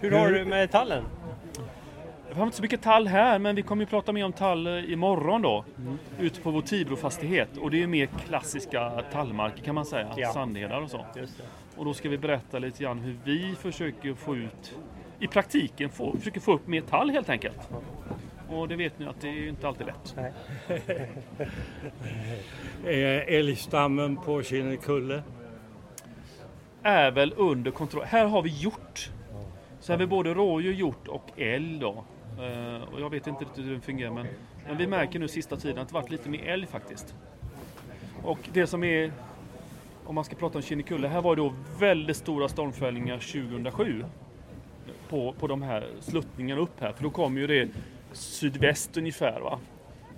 Hur 0.00 0.10
har 0.10 0.28
du 0.28 0.44
med 0.44 0.70
tallen? 0.70 1.04
Vi 2.32 2.36
har 2.36 2.44
inte 2.44 2.56
så 2.56 2.62
mycket 2.62 2.82
tall 2.82 3.06
här, 3.06 3.38
men 3.38 3.56
vi 3.56 3.62
kommer 3.62 3.82
ju 3.82 3.86
prata 3.86 4.12
mer 4.12 4.24
om 4.24 4.32
tall 4.32 4.66
eh, 4.66 4.92
imorgon 4.92 5.42
då. 5.42 5.64
Mm. 5.78 5.98
Ute 6.18 6.40
på 6.40 6.50
vår 6.50 6.62
Tibrofastighet. 6.62 7.56
Och 7.56 7.70
det 7.70 7.82
är 7.82 7.86
mer 7.86 8.08
klassiska 8.26 9.02
tallmarker 9.12 9.62
kan 9.62 9.74
man 9.74 9.84
säga. 9.84 10.08
Ja. 10.16 10.32
Sandhedar 10.32 10.80
och 10.80 10.90
så. 10.90 11.06
Just 11.16 11.38
det. 11.38 11.44
Och 11.76 11.84
då 11.84 11.94
ska 11.94 12.08
vi 12.08 12.18
berätta 12.18 12.58
lite 12.58 12.82
grann 12.82 12.98
hur 12.98 13.16
vi 13.24 13.54
försöker 13.54 14.14
få 14.14 14.36
ut, 14.36 14.74
i 15.18 15.26
praktiken, 15.26 15.90
få, 15.90 16.16
försöker 16.16 16.40
få 16.40 16.52
upp 16.52 16.66
mer 16.66 16.80
tall 16.80 17.10
helt 17.10 17.28
enkelt. 17.28 17.70
Och 18.48 18.68
det 18.68 18.76
vet 18.76 18.98
ni 18.98 19.06
att 19.06 19.20
det 19.20 19.28
är 19.28 19.32
ju 19.32 19.48
inte 19.48 19.68
alltid 19.68 19.86
lätt. 19.86 20.16
Är 22.86 23.18
älgstammen 23.38 24.16
på 24.16 24.42
Kinnekulle? 24.42 25.22
Är 26.82 27.10
väl 27.10 27.34
under 27.36 27.70
kontroll. 27.70 28.04
Här 28.06 28.26
har 28.26 28.42
vi 28.42 28.50
hjort. 28.50 29.10
Så 29.80 29.92
här 29.92 29.98
har 29.98 29.98
vi 29.98 30.06
både 30.06 30.34
rådjur, 30.34 30.72
hjort 30.72 31.08
och 31.08 31.30
älg 31.36 31.78
då. 31.78 32.04
Eh, 32.40 32.82
och 32.94 33.00
jag 33.00 33.10
vet 33.10 33.26
inte 33.26 33.44
riktigt 33.44 33.64
hur 33.64 33.70
den 33.70 33.80
fungerar 33.80 34.10
men, 34.10 34.26
men 34.66 34.76
vi 34.76 34.86
märker 34.86 35.18
nu 35.18 35.28
sista 35.28 35.56
tiden 35.56 35.78
att 35.78 35.88
det 35.88 35.94
varit 35.94 36.10
lite 36.10 36.28
mer 36.28 36.44
älg 36.44 36.66
faktiskt. 36.66 37.14
Och 38.22 38.38
det 38.52 38.66
som 38.66 38.84
är, 38.84 39.12
om 40.04 40.14
man 40.14 40.24
ska 40.24 40.36
prata 40.36 40.58
om 40.58 40.62
Kinnekulle, 40.62 41.08
här 41.08 41.22
var 41.22 41.36
det 41.36 41.42
då 41.42 41.52
väldigt 41.78 42.16
stora 42.16 42.48
stormfällningar 42.48 43.18
2007. 43.18 44.04
På, 45.08 45.32
på 45.32 45.46
de 45.46 45.62
här 45.62 45.88
sluttningarna 46.00 46.60
upp 46.60 46.80
här, 46.80 46.92
för 46.92 47.02
då 47.02 47.10
kom 47.10 47.38
ju 47.38 47.46
det 47.46 47.68
sydväst 48.12 48.96
ungefär 48.96 49.40
va. 49.40 49.58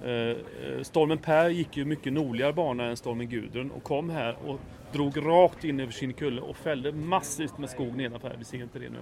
Eh, 0.04 0.10
eh, 0.10 0.82
stormen 0.82 1.18
Per 1.18 1.48
gick 1.48 1.76
ju 1.76 1.84
mycket 1.84 2.12
nordligare 2.12 2.52
bana 2.52 2.84
än 2.84 2.96
stormen 2.96 3.28
Gudrun 3.28 3.70
och 3.70 3.82
kom 3.82 4.10
här 4.10 4.36
och 4.46 4.60
drog 4.92 5.26
rakt 5.26 5.64
in 5.64 5.80
över 5.80 5.92
Kinnekulle 5.92 6.40
och 6.40 6.56
fällde 6.56 6.92
massivt 6.92 7.58
med 7.58 7.70
skog 7.70 7.96
nedanför 7.96 8.28
här. 8.28 8.36
Vi 8.36 8.44
ser 8.44 8.62
inte 8.62 8.78
det 8.78 8.90
nu. 8.90 8.98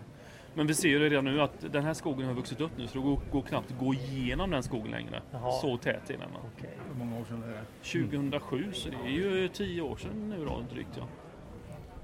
Men 0.55 0.67
vi 0.67 0.75
ser 0.75 0.89
ju 0.89 0.99
redan 0.99 1.25
nu 1.25 1.41
att 1.41 1.73
den 1.73 1.85
här 1.85 1.95
skogen 1.95 2.27
har 2.27 2.35
vuxit 2.35 2.61
upp 2.61 2.71
nu 2.77 2.87
så 2.87 2.99
det 2.99 3.05
går, 3.05 3.21
går 3.33 3.43
knappt 3.43 3.71
att 3.73 3.79
gå 3.79 3.95
igenom 3.95 4.51
den 4.51 4.63
skogen 4.63 4.91
längre. 4.91 5.23
Jaha. 5.31 5.53
Så 5.53 5.77
tät 5.77 6.11
är 6.11 6.17
den. 6.19 6.29
Okej. 6.57 6.71
Hur 6.93 7.05
många 7.05 7.21
år 7.21 7.25
sedan 7.25 7.43
är 7.43 7.49
det? 7.49 8.09
2007 8.09 8.73
så 8.73 8.89
det 8.89 8.97
är 8.97 9.11
ju 9.11 9.49
10 9.49 9.83
år 9.83 9.97
sedan 9.97 10.29
nu 10.31 10.45
då 10.45 10.63
drygt 10.73 10.91
ja. 10.99 11.05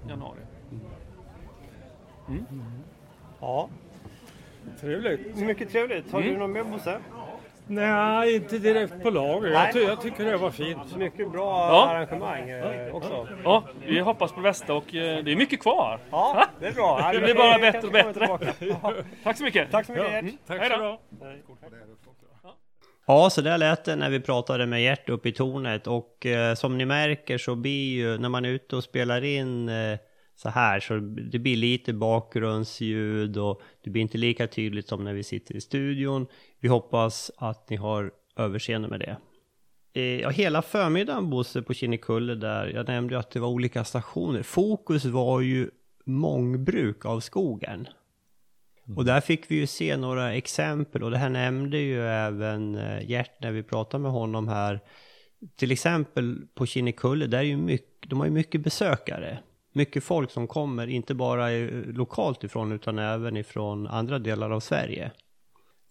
Januari. 0.08 0.40
Ja, 3.40 3.68
Trevligt. 4.80 5.36
mycket 5.36 5.70
trevligt. 5.70 6.12
Har 6.12 6.20
Mm. 6.20 6.32
du 6.34 6.38
något 6.40 6.50
mer 6.50 6.64
Bosse? 6.64 6.98
Nej, 7.68 8.34
inte 8.34 8.58
direkt 8.58 9.02
på 9.02 9.10
lager. 9.10 9.48
Jag, 9.50 9.72
ty 9.72 9.80
jag 9.82 10.00
tycker 10.00 10.24
det 10.24 10.36
var 10.36 10.50
fint. 10.50 10.96
Mycket 10.96 11.32
bra 11.32 11.68
Ja. 11.70 11.88
arrangemang 11.90 12.50
eh, 12.50 12.94
också. 12.94 13.28
Ja, 13.44 13.64
vi 13.86 14.00
hoppas 14.00 14.32
på 14.32 14.36
det 14.40 14.42
bästa 14.48 14.74
och 14.74 14.94
eh, 14.94 15.24
det 15.24 15.32
är 15.32 15.36
mycket 15.36 15.60
kvar. 15.60 16.00
Ja, 16.10 16.46
det 16.60 16.66
är 16.66 16.72
bra. 16.72 16.98
Ja, 17.02 17.12
Det 17.12 17.20
blir 17.20 17.34
bara 17.34 17.58
bättre 17.58 17.86
och 17.86 17.92
bättre. 17.92 18.28
Tack 19.24 19.36
så 19.38 19.44
mycket! 19.44 19.70
Tack 19.70 19.86
så 19.86 19.92
mycket 19.92 20.06
Ja, 20.12 20.20
Gert. 20.22 20.34
tack 20.46 20.60
Hej 20.60 20.70
så 20.70 20.76
då. 20.76 20.82
bra. 20.82 21.32
Ja, 23.06 23.30
så 23.30 23.40
där 23.40 23.58
lät 23.58 23.84
det 23.84 23.96
när 23.96 24.10
vi 24.10 24.20
pratade 24.20 24.66
med 24.66 24.82
Gert 24.82 25.08
uppe 25.08 25.28
i 25.28 25.32
tornet 25.32 25.86
och 25.86 26.26
eh, 26.26 26.54
som 26.54 26.78
ni 26.78 26.84
märker 26.84 27.38
så 27.38 27.54
blir 27.54 27.94
ju 27.96 28.18
när 28.18 28.28
man 28.28 28.44
är 28.44 28.48
ute 28.48 28.76
och 28.76 28.84
spelar 28.84 29.24
in 29.24 29.68
eh, 29.68 29.98
så 30.34 30.48
här 30.48 30.80
så 30.80 30.94
det 31.32 31.38
blir 31.38 31.56
lite 31.56 31.92
bakgrundsljud 31.92 33.36
och 33.38 33.60
det 33.84 33.90
blir 33.90 34.02
inte 34.02 34.18
lika 34.18 34.46
tydligt 34.46 34.88
som 34.88 35.04
när 35.04 35.12
vi 35.12 35.22
sitter 35.22 35.56
i 35.56 35.60
studion. 35.60 36.26
Vi 36.60 36.68
hoppas 36.68 37.30
att 37.36 37.70
ni 37.70 37.76
har 37.76 38.10
överseende 38.36 38.88
med 38.88 39.00
det. 39.00 39.16
Eh, 39.92 40.20
ja, 40.20 40.28
hela 40.28 40.62
förmiddagen 40.62 41.30
Bosse 41.30 41.62
på 41.62 41.74
Kinnekulle 41.74 42.34
där, 42.34 42.66
jag 42.66 42.88
nämnde 42.88 43.14
ju 43.14 43.20
att 43.20 43.30
det 43.30 43.40
var 43.40 43.48
olika 43.48 43.84
stationer. 43.84 44.42
Fokus 44.42 45.04
var 45.04 45.40
ju 45.40 45.70
mångbruk 46.04 47.04
av 47.04 47.20
skogen. 47.20 47.88
Och 48.96 49.04
där 49.04 49.20
fick 49.20 49.50
vi 49.50 49.54
ju 49.54 49.66
se 49.66 49.96
några 49.96 50.34
exempel 50.34 51.02
och 51.02 51.10
det 51.10 51.18
här 51.18 51.28
nämnde 51.28 51.78
ju 51.78 52.02
även 52.02 52.74
eh, 52.74 53.10
Gert 53.10 53.42
när 53.42 53.52
vi 53.52 53.62
pratade 53.62 54.02
med 54.02 54.12
honom 54.12 54.48
här. 54.48 54.80
Till 55.56 55.72
exempel 55.72 56.38
på 56.54 56.66
Kinnekulle, 56.66 57.26
där 57.26 57.38
är 57.38 57.42
ju 57.42 57.56
mycket, 57.56 58.10
de 58.10 58.18
har 58.18 58.26
ju 58.26 58.32
mycket 58.32 58.60
besökare. 58.60 59.38
Mycket 59.72 60.04
folk 60.04 60.30
som 60.30 60.46
kommer, 60.46 60.86
inte 60.86 61.14
bara 61.14 61.52
eh, 61.52 61.70
lokalt 61.86 62.44
ifrån 62.44 62.72
utan 62.72 62.98
även 62.98 63.36
ifrån 63.36 63.86
andra 63.86 64.18
delar 64.18 64.50
av 64.50 64.60
Sverige. 64.60 65.10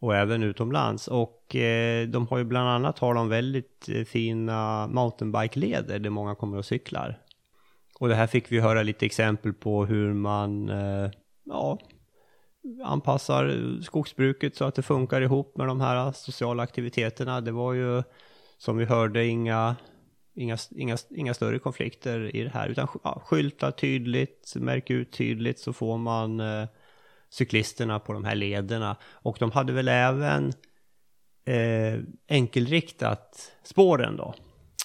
Och 0.06 0.16
även 0.16 0.44
utomlands. 0.44 1.08
Och 1.08 1.56
eh, 1.56 2.08
de 2.08 2.28
har 2.28 2.38
ju 2.38 2.44
bland 2.44 2.70
annat 2.70 3.00
har 3.00 3.14
de 3.14 3.30
väldigt 3.30 3.90
eh, 3.90 4.04
fina 4.04 4.88
mountainbike-leder 4.88 6.00
där 6.00 6.10
många 6.10 6.36
kommer 6.36 6.58
och 6.58 6.66
cyklar. 6.66 7.20
Och 8.00 8.08
det 8.08 8.16
här 8.16 8.28
fick 8.28 8.52
vi 8.52 8.60
höra 8.60 8.84
lite 8.84 9.06
exempel 9.06 9.54
på 9.54 9.86
hur 9.86 10.14
man, 10.14 10.70
eh, 10.70 11.12
ja, 11.44 11.80
anpassar 12.84 13.58
skogsbruket 13.82 14.56
så 14.56 14.66
att 14.66 14.76
det 14.76 14.82
funkar 14.82 15.22
ihop 15.22 15.58
med 15.58 15.68
de 15.68 15.82
här 15.82 16.12
sociala 16.12 16.64
aktiviteterna. 16.64 17.42
Det 17.42 17.52
var 17.52 17.74
ju 17.74 18.04
som 18.58 18.78
vi 18.78 18.86
hörde 18.86 19.26
inga, 19.26 19.76
inga, 20.36 20.58
inga, 20.76 20.98
inga 21.10 21.34
större 21.34 21.60
konflikter 21.60 22.36
i 22.36 22.44
det 22.44 22.50
här 22.54 22.70
utan 22.70 22.88
ja, 23.04 23.22
skylta 23.26 23.72
tydligt, 23.72 24.54
märk 24.56 24.90
ut 24.90 25.12
tydligt 25.12 25.60
så 25.60 25.74
får 25.74 25.98
man 25.98 26.40
eh, 26.40 26.68
cyklisterna 27.38 28.00
på 28.00 28.14
de 28.14 28.26
här 28.26 28.36
lederna. 28.36 28.98
Och 29.12 29.38
de 29.40 29.52
hade 29.52 29.74
väl 29.74 29.88
även 29.88 30.54
eh, 31.46 32.00
enkelriktat 32.28 33.52
spåren 33.64 34.18
då. 34.18 34.34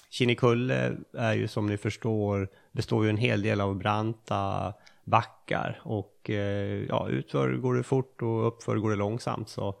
Kinnekulle 0.09 0.97
är 1.13 1.33
ju 1.33 1.47
som 1.47 1.67
ni 1.67 1.77
förstår, 1.77 2.49
består 2.71 3.03
ju 3.03 3.09
en 3.09 3.17
hel 3.17 3.41
del 3.41 3.61
av 3.61 3.77
branta 3.77 4.73
backar 5.03 5.81
och 5.83 6.29
eh, 6.29 6.85
ja, 6.89 7.09
utför 7.09 7.53
går 7.53 7.75
det 7.75 7.83
fort 7.83 8.21
och 8.21 8.47
uppför 8.47 8.75
går 8.75 8.89
det 8.89 8.95
långsamt 8.95 9.49
så 9.49 9.75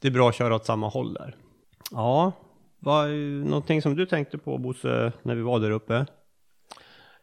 det 0.00 0.08
är 0.08 0.12
bra 0.12 0.28
att 0.28 0.34
köra 0.34 0.54
åt 0.54 0.66
samma 0.66 0.88
håll 0.88 1.14
där. 1.14 1.36
Ja, 1.90 2.32
var 2.78 3.08
någonting 3.44 3.82
som 3.82 3.96
du 3.96 4.06
tänkte 4.06 4.38
på 4.38 4.58
Bosse 4.58 5.12
när 5.22 5.34
vi 5.34 5.42
var 5.42 5.60
där 5.60 5.70
uppe? 5.70 6.06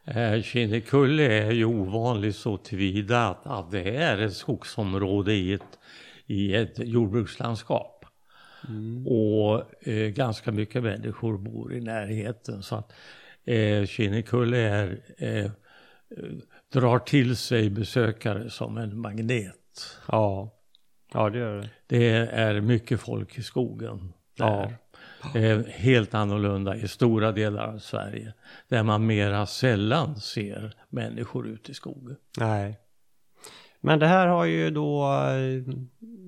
Eh, 0.05 0.41
Kinnekulle 0.41 1.23
är 1.23 1.51
ju 1.51 1.65
ovanligt 1.65 2.35
så 2.35 2.57
tillvida 2.57 3.27
att, 3.27 3.47
att 3.47 3.71
det 3.71 3.95
är 3.95 4.17
ett 4.17 4.35
skogsområde 4.35 5.33
i 5.33 5.53
ett, 5.53 5.79
i 6.25 6.55
ett 6.55 6.79
jordbrukslandskap. 6.79 8.05
Och 9.05 9.87
eh, 9.87 10.09
ganska 10.09 10.51
mycket 10.51 10.83
människor 10.83 11.37
bor 11.37 11.73
i 11.73 11.81
närheten 11.81 12.63
så 12.63 12.75
att 12.75 12.93
eh, 13.45 13.85
Kinnekulle 13.85 14.57
är, 14.57 14.99
eh, 15.17 15.51
drar 16.73 16.99
till 16.99 17.35
sig 17.35 17.69
besökare 17.69 18.49
som 18.49 18.77
en 18.77 18.99
magnet. 18.99 19.99
Ja, 20.07 20.53
ja 21.13 21.29
det 21.29 21.39
gör 21.39 21.57
det. 21.57 21.69
Det 21.87 22.07
är 22.17 22.61
mycket 22.61 22.99
folk 22.99 23.37
i 23.37 23.43
skogen 23.43 24.13
där. 24.37 24.67
Det 24.67 24.77
är 25.33 25.67
helt 25.67 26.13
annorlunda 26.13 26.75
i 26.75 26.87
stora 26.87 27.31
delar 27.31 27.67
av 27.73 27.77
Sverige. 27.79 28.33
Där 28.67 28.83
man 28.83 29.05
mera 29.05 29.45
sällan 29.45 30.15
ser 30.15 30.73
människor 30.89 31.47
ute 31.47 31.71
i 31.71 31.73
skogen. 31.73 32.15
Nej. 32.39 32.79
Men 33.81 33.99
det 33.99 34.07
här 34.07 34.27
har 34.27 34.45
ju 34.45 34.69
då 34.69 35.03
eh, 35.13 35.73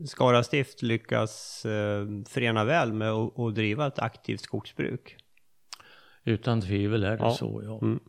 Skara 0.08 0.44
stift 0.44 0.82
lyckats 0.82 1.66
eh, 1.66 2.06
förena 2.28 2.64
väl 2.64 2.94
med 2.94 3.12
att 3.12 3.56
driva 3.56 3.88
ett 3.88 4.00
aktivt 4.00 4.42
skogsbruk. 4.42 5.16
Utan 6.24 6.62
tvivel 6.62 7.04
är 7.04 7.10
det 7.18 7.24
Ja. 7.24 7.32
så 7.32 7.62
ja. 7.66 7.80
Mm. 7.82 8.00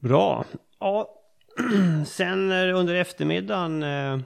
Bra. 0.00 0.44
Ja, 0.80 1.08
sen 2.06 2.50
eh, 2.52 2.78
under 2.78 2.94
eftermiddagen 2.94 3.82
eh, 3.82 4.18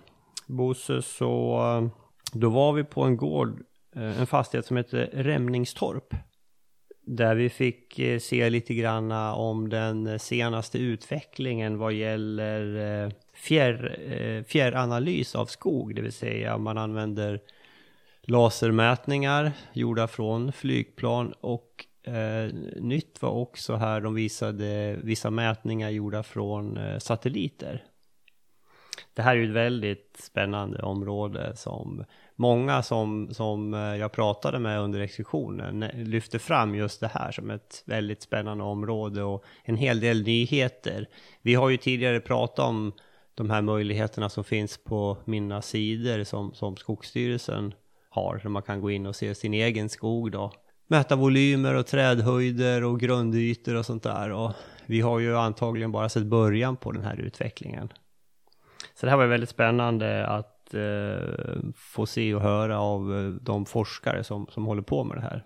Bosse, 0.47 1.03
så 1.03 1.59
eh, 1.83 1.89
då 2.33 2.51
var 2.51 2.73
vi 2.73 2.85
på 2.85 3.03
en 3.03 3.17
gård, 3.17 3.49
eh, 3.51 3.57
Eh, 3.97 4.21
en 4.21 4.27
fastighet 4.27 4.67
som 4.67 4.77
heter 4.77 5.11
Rämningstorp. 5.13 6.15
Där 7.03 7.35
vi 7.35 7.51
fick 7.51 7.99
eh, 7.99 8.19
se 8.19 8.51
lite 8.51 8.75
grann 8.75 9.13
om 9.13 9.69
den 9.69 10.19
senaste 10.19 10.79
utvecklingen 10.79 11.79
vad 11.79 11.93
gäller 11.93 12.77
eh, 13.05 13.11
fjärr, 13.35 14.45
fjärranalys 14.49 15.35
av 15.35 15.47
skog, 15.47 15.95
det 15.95 16.03
vill 16.03 16.13
säga 16.13 16.59
man 16.59 16.79
använder 16.79 17.41
lasermätningar 18.27 19.53
gjorda 19.73 20.09
från 20.09 20.53
flygplan 20.53 21.33
och 21.41 21.87
eh, 22.03 22.53
nytt 22.77 23.23
var 23.23 23.31
också 23.31 23.77
här 23.77 24.01
de 24.01 24.15
visade 24.15 24.97
vissa 25.03 25.31
mätningar 25.31 25.91
gjorda 25.91 26.23
från 26.23 26.77
eh, 26.77 26.99
satelliter. 26.99 27.85
Det 29.15 29.23
här 29.23 29.37
är 29.37 29.41
ju 29.41 29.45
ett 29.45 29.57
väldigt 29.57 30.17
spännande 30.19 30.83
område 30.83 31.57
som 31.57 32.05
många 32.37 32.83
som, 32.83 33.29
som 33.35 33.75
eh, 33.75 33.81
jag 33.81 34.13
pratade 34.13 34.59
med 34.59 34.81
under 34.81 35.01
exekutionen 35.01 35.85
lyfte 35.95 36.39
fram 36.39 36.75
just 36.75 37.01
det 37.01 37.11
här 37.15 37.33
som 37.33 37.51
ett 37.51 37.83
väldigt 37.87 38.23
spännande 38.23 38.65
område 38.65 39.23
och 39.23 39.45
en 39.65 39.77
hel 39.77 40.01
del 40.01 40.23
nyheter. 40.23 41.09
Vi 41.43 41.55
har 41.55 41.69
ju 41.69 41.77
tidigare 41.77 42.21
pratat 42.21 42.59
om 42.59 42.93
de 43.35 43.51
här 43.51 43.63
möjligheterna 43.63 44.29
som 44.29 44.45
finns 44.45 44.79
på 44.85 45.19
mina 45.25 45.63
sidor 45.63 46.25
som, 46.25 46.55
som 46.55 46.77
Skogsstyrelsen 46.77 47.75
har, 48.09 48.41
där 48.43 48.49
man 48.49 48.63
kan 48.63 48.81
gå 48.81 48.91
in 48.91 49.07
och 49.07 49.17
se 49.17 49.35
sin 49.35 49.55
egen 49.55 49.89
skog 49.89 50.33
då. 50.33 50.53
Mäta 50.87 51.17
volymer 51.17 51.75
och 51.75 51.87
trädhöjder 51.87 52.85
och 52.85 53.01
grundytor 53.01 53.75
och 53.75 53.87
sånt 53.87 54.03
där. 54.03 54.31
Och 54.31 54.53
vi 54.87 55.01
har 55.01 55.19
ju 55.19 55.37
antagligen 55.37 55.93
bara 55.93 56.09
sett 56.09 56.27
början 56.27 56.77
på 56.77 56.93
den 56.93 57.05
här 57.05 57.21
utvecklingen. 57.21 57.89
Så 58.95 59.07
det 59.07 59.11
här 59.11 59.19
var 59.19 59.27
väldigt 59.27 59.51
spännande 59.51 60.27
att 60.27 60.56
eh, 60.75 61.59
få 61.75 62.07
se 62.07 62.35
och 62.35 62.43
höra 62.43 62.81
av 62.81 63.19
eh, 63.19 63.29
de 63.29 63.67
forskare 63.67 64.25
som, 64.25 64.47
som 64.51 64.65
håller 64.65 64.83
på 64.83 65.05
med 65.05 65.17
det 65.17 65.23
här. 65.23 65.45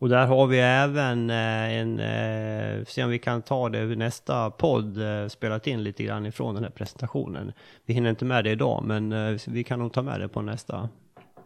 Och 0.00 0.08
där 0.08 0.26
har 0.26 0.46
vi 0.46 0.58
även 0.58 1.30
eh, 1.30 1.78
en, 1.78 2.00
eh, 2.00 2.84
se 2.84 3.04
om 3.04 3.10
vi 3.10 3.18
kan 3.18 3.42
ta 3.42 3.68
det 3.68 3.86
nästa 3.86 4.50
podd, 4.50 5.02
eh, 5.02 5.28
spelat 5.28 5.66
in 5.66 5.82
lite 5.82 6.04
grann 6.04 6.26
ifrån 6.26 6.54
den 6.54 6.64
här 6.64 6.70
presentationen. 6.70 7.52
Vi 7.86 7.94
hinner 7.94 8.10
inte 8.10 8.24
med 8.24 8.44
det 8.44 8.50
idag, 8.50 8.84
men 8.84 9.12
eh, 9.12 9.40
vi 9.46 9.64
kan 9.64 9.78
nog 9.78 9.92
ta 9.92 10.02
med 10.02 10.20
det 10.20 10.28
på 10.28 10.42
nästa 10.42 10.88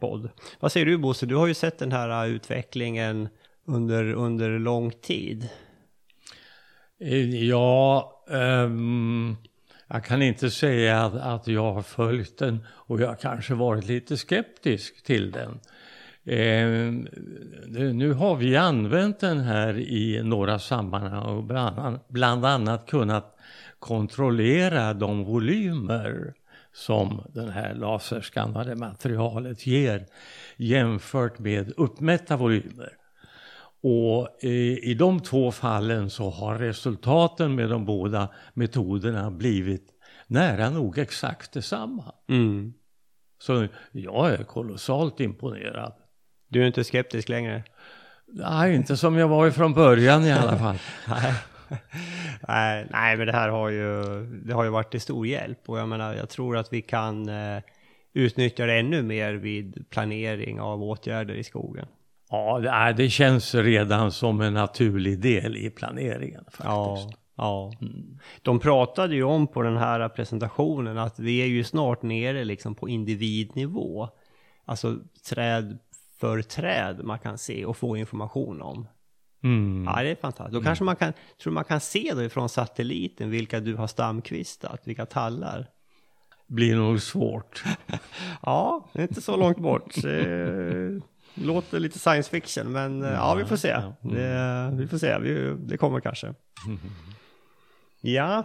podd. 0.00 0.28
Vad 0.60 0.72
säger 0.72 0.86
du 0.86 0.98
Bosse? 0.98 1.26
Du 1.26 1.36
har 1.36 1.46
ju 1.46 1.54
sett 1.54 1.78
den 1.78 1.92
här 1.92 2.26
uh, 2.26 2.34
utvecklingen 2.34 3.28
under, 3.64 4.12
under 4.12 4.58
lång 4.58 4.90
tid. 4.90 5.48
Eh, 7.00 7.44
ja, 7.44 8.12
um, 8.28 9.36
jag 9.92 10.04
kan 10.04 10.22
inte 10.22 10.50
säga 10.50 11.02
att, 11.02 11.14
att 11.14 11.46
jag 11.46 11.72
har 11.72 11.82
följt 11.82 12.38
den 12.38 12.64
och 12.68 13.00
jag 13.00 13.08
har 13.08 13.14
kanske 13.14 13.54
varit 13.54 13.86
lite 13.86 14.16
skeptisk 14.16 15.02
till 15.02 15.30
den. 15.30 15.60
Eh, 16.24 16.66
nu 17.92 18.12
har 18.12 18.36
vi 18.36 18.56
använt 18.56 19.20
den 19.20 19.40
här 19.40 19.78
i 19.78 20.22
några 20.24 20.58
sammanhang 20.58 21.22
och 21.22 21.44
bland 21.44 21.78
annat, 21.78 22.08
bland 22.08 22.46
annat 22.46 22.86
kunnat 22.86 23.36
kontrollera 23.78 24.94
de 24.94 25.24
volymer 25.24 26.34
som 26.72 27.22
det 27.34 27.50
här 27.50 27.74
laserskannade 27.74 28.74
materialet 28.74 29.66
ger 29.66 30.06
jämfört 30.56 31.38
med 31.38 31.72
uppmätta 31.76 32.36
volymer. 32.36 33.01
Och 33.82 34.28
i 34.42 34.94
de 34.94 35.20
två 35.20 35.52
fallen 35.52 36.10
så 36.10 36.30
har 36.30 36.58
resultaten 36.58 37.54
med 37.54 37.70
de 37.70 37.84
båda 37.84 38.28
metoderna 38.54 39.30
blivit 39.30 39.88
nära 40.26 40.70
nog 40.70 40.98
exakt 40.98 41.52
detsamma. 41.52 42.14
Mm. 42.28 42.72
Så 43.38 43.66
jag 43.92 44.30
är 44.32 44.44
kolossalt 44.44 45.20
imponerad. 45.20 45.92
Du 46.48 46.62
är 46.62 46.66
inte 46.66 46.84
skeptisk 46.84 47.28
längre? 47.28 47.62
Nej, 48.26 48.74
inte 48.74 48.96
som 48.96 49.16
jag 49.16 49.28
var 49.28 49.50
från 49.50 49.74
början 49.74 50.24
i 50.24 50.32
alla 50.32 50.58
fall. 50.58 50.78
nej, 52.48 52.86
nej, 52.90 53.16
men 53.16 53.26
det 53.26 53.32
här 53.32 53.48
har 53.48 53.68
ju, 53.68 54.02
det 54.26 54.54
har 54.54 54.64
ju 54.64 54.70
varit 54.70 54.90
till 54.90 55.00
stor 55.00 55.26
hjälp 55.26 55.58
och 55.66 55.78
jag 55.78 55.88
menar, 55.88 56.14
jag 56.14 56.28
tror 56.28 56.56
att 56.56 56.72
vi 56.72 56.82
kan 56.82 57.28
eh, 57.28 57.62
utnyttja 58.12 58.66
det 58.66 58.78
ännu 58.78 59.02
mer 59.02 59.34
vid 59.34 59.90
planering 59.90 60.60
av 60.60 60.82
åtgärder 60.82 61.34
i 61.34 61.44
skogen. 61.44 61.86
Ja, 62.32 62.92
det, 62.96 63.08
känns 63.08 63.54
redan 63.54 64.12
som 64.12 64.40
en 64.40 64.54
naturlig 64.54 65.20
del 65.20 65.56
i 65.56 65.70
planeringen 65.70 66.44
faktiskt. 66.44 66.62
Ja. 66.66 67.10
Ja, 67.36 67.72
mm. 67.80 68.18
de 68.42 68.58
pratade 68.58 69.14
ju 69.14 69.22
om 69.22 69.46
på 69.46 69.62
den 69.62 69.76
här 69.76 70.08
presentationen 70.08 70.98
att 70.98 71.18
vi 71.18 71.42
är 71.42 71.46
ju 71.46 71.64
snart 71.64 72.02
nere 72.02 72.44
liksom 72.44 72.74
på 72.74 72.88
individnivå. 72.88 74.08
Alltså 74.64 74.96
träd 75.28 75.78
för 76.20 76.42
träd 76.42 77.04
man 77.04 77.18
kan 77.18 77.38
se 77.38 77.64
och 77.64 77.76
få 77.76 77.96
information 77.96 78.62
om. 78.62 78.88
Mm. 79.42 79.84
Ja, 79.84 80.02
det 80.02 80.08
är 80.08 80.14
fantastiskt. 80.14 80.52
Då 80.52 80.58
mm. 80.58 80.64
kanske 80.64 80.84
man 80.84 80.96
kan, 80.96 81.12
tror 81.42 81.52
man 81.52 81.64
kan 81.64 81.80
se 81.80 82.12
då 82.14 82.22
ifrån 82.22 82.48
satelliten 82.48 83.30
vilka 83.30 83.60
du 83.60 83.74
har 83.74 83.86
stamkvistat, 83.86 84.80
vilka 84.84 85.06
tallar. 85.06 85.66
Blir 86.46 86.76
nog 86.76 87.02
svårt. 87.02 87.64
ja, 88.42 88.88
det 88.92 88.98
är 88.98 89.02
inte 89.02 89.20
så 89.20 89.36
långt 89.36 89.58
bort. 89.58 89.94
Låter 91.34 91.80
lite 91.80 91.98
science 91.98 92.30
fiction, 92.30 92.72
men 92.72 93.02
ja, 93.02 93.12
ja 93.12 93.34
vi 93.34 93.44
får 93.44 93.56
se. 93.56 93.68
Ja. 93.68 93.96
Mm. 94.04 94.16
Det, 94.16 94.82
vi 94.82 94.88
får 94.88 94.98
se, 94.98 95.18
vi, 95.18 95.56
det 95.58 95.76
kommer 95.76 96.00
kanske. 96.00 96.34
Ja, 98.04 98.44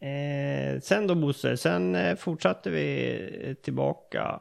eh, 0.00 0.80
sen 0.80 1.06
då 1.06 1.14
Bosse, 1.14 1.56
sen 1.56 1.94
eh, 1.94 2.16
fortsatte 2.16 2.70
vi 2.70 3.56
tillbaka. 3.62 4.40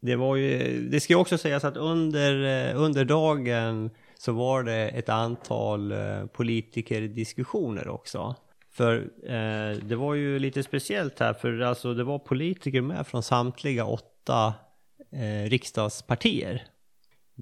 Det 0.00 0.16
var 0.16 0.36
ju, 0.36 0.80
det 0.88 1.00
ska 1.00 1.16
också 1.16 1.38
sägas 1.38 1.64
att 1.64 1.76
under, 1.76 2.44
eh, 2.70 2.80
under 2.80 3.04
dagen 3.04 3.90
så 4.18 4.32
var 4.32 4.62
det 4.62 4.88
ett 4.88 5.08
antal 5.08 5.92
eh, 5.92 6.26
politikerdiskussioner 6.26 7.88
också. 7.88 8.34
För 8.70 8.96
eh, 9.24 9.78
det 9.82 9.96
var 9.96 10.14
ju 10.14 10.38
lite 10.38 10.62
speciellt 10.62 11.20
här, 11.20 11.32
för 11.32 11.60
alltså 11.60 11.94
det 11.94 12.04
var 12.04 12.18
politiker 12.18 12.80
med 12.80 13.06
från 13.06 13.22
samtliga 13.22 13.84
åtta 13.84 14.54
eh, 15.12 15.50
riksdagspartier. 15.50 16.62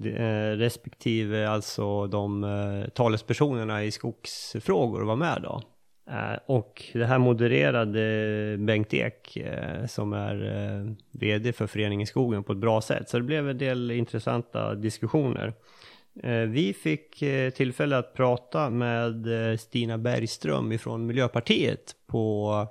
Eh, 0.01 0.57
respektive 0.57 1.49
alltså 1.49 2.07
de 2.07 2.43
eh, 2.43 2.89
talespersonerna 2.89 3.83
i 3.83 3.91
skogsfrågor 3.91 5.01
var 5.01 5.15
med 5.15 5.41
då. 5.41 5.61
Eh, 6.11 6.39
och 6.45 6.83
det 6.93 7.05
här 7.05 7.17
modererade 7.17 8.57
Bengt 8.59 8.93
Ek 8.93 9.37
som 9.87 10.13
är 10.13 10.95
VD 11.11 11.53
för 11.53 11.67
Föreningen 11.67 12.07
Skogen 12.07 12.43
på 12.43 12.51
ett 12.51 12.57
bra 12.57 12.81
sätt. 12.81 13.09
Så 13.09 13.17
det 13.17 13.23
blev 13.23 13.49
en 13.49 13.57
del 13.57 13.91
intressanta 13.91 14.75
diskussioner. 14.75 15.53
Vi 16.47 16.75
fick 16.83 17.23
tillfälle 17.55 17.97
att 17.97 18.13
prata 18.13 18.69
med 18.69 19.25
Stina 19.59 19.97
Bergström 19.97 20.71
ifrån 20.71 21.05
Miljöpartiet 21.05 21.95
på 22.07 22.67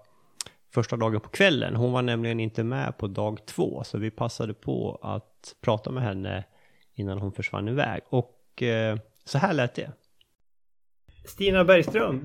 första 0.75 0.97
dagen 0.97 1.21
på 1.21 1.29
kvällen. 1.29 1.77
Hon 1.77 1.93
var 1.93 2.03
nämligen 2.03 2.41
inte 2.41 2.65
med 2.65 2.99
på 2.99 3.07
dag 3.07 3.47
två, 3.47 3.83
så 3.85 3.99
vi 3.99 4.11
passade 4.11 4.55
på 4.55 4.99
att 5.03 5.55
prata 5.61 5.91
med 5.91 6.03
henne 6.03 6.45
innan 7.03 7.19
hon 7.19 7.33
försvann 7.33 7.69
iväg. 7.69 8.01
Och 8.09 8.63
så 9.25 9.39
här 9.39 9.53
lät 9.53 9.75
det. 9.75 9.91
Stina 11.25 11.65
Bergström, 11.65 12.23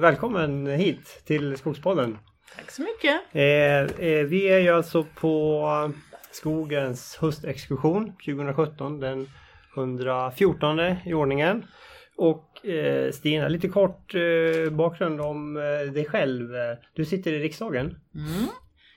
välkommen 0.00 0.66
hit 0.66 1.22
till 1.24 1.56
Skogspodden. 1.56 2.18
Tack 2.56 2.70
så 2.70 2.82
mycket. 2.82 3.20
Vi 4.30 4.48
är 4.48 4.58
ju 4.58 4.68
alltså 4.68 5.06
på 5.14 5.92
Skogens 6.30 7.16
höstexkursion 7.20 8.12
2017, 8.24 9.00
den 9.00 9.28
114 9.76 10.80
i 10.80 11.14
ordningen. 11.14 11.66
Och 12.16 12.66
eh, 12.66 13.12
Stina, 13.12 13.48
lite 13.48 13.68
kort 13.68 14.14
eh, 14.14 14.72
bakgrund 14.72 15.20
om 15.20 15.56
eh, 15.56 15.92
dig 15.92 16.04
själv. 16.04 16.48
Du 16.94 17.04
sitter 17.04 17.32
i 17.32 17.38
riksdagen. 17.38 17.86
Mm. 18.14 18.46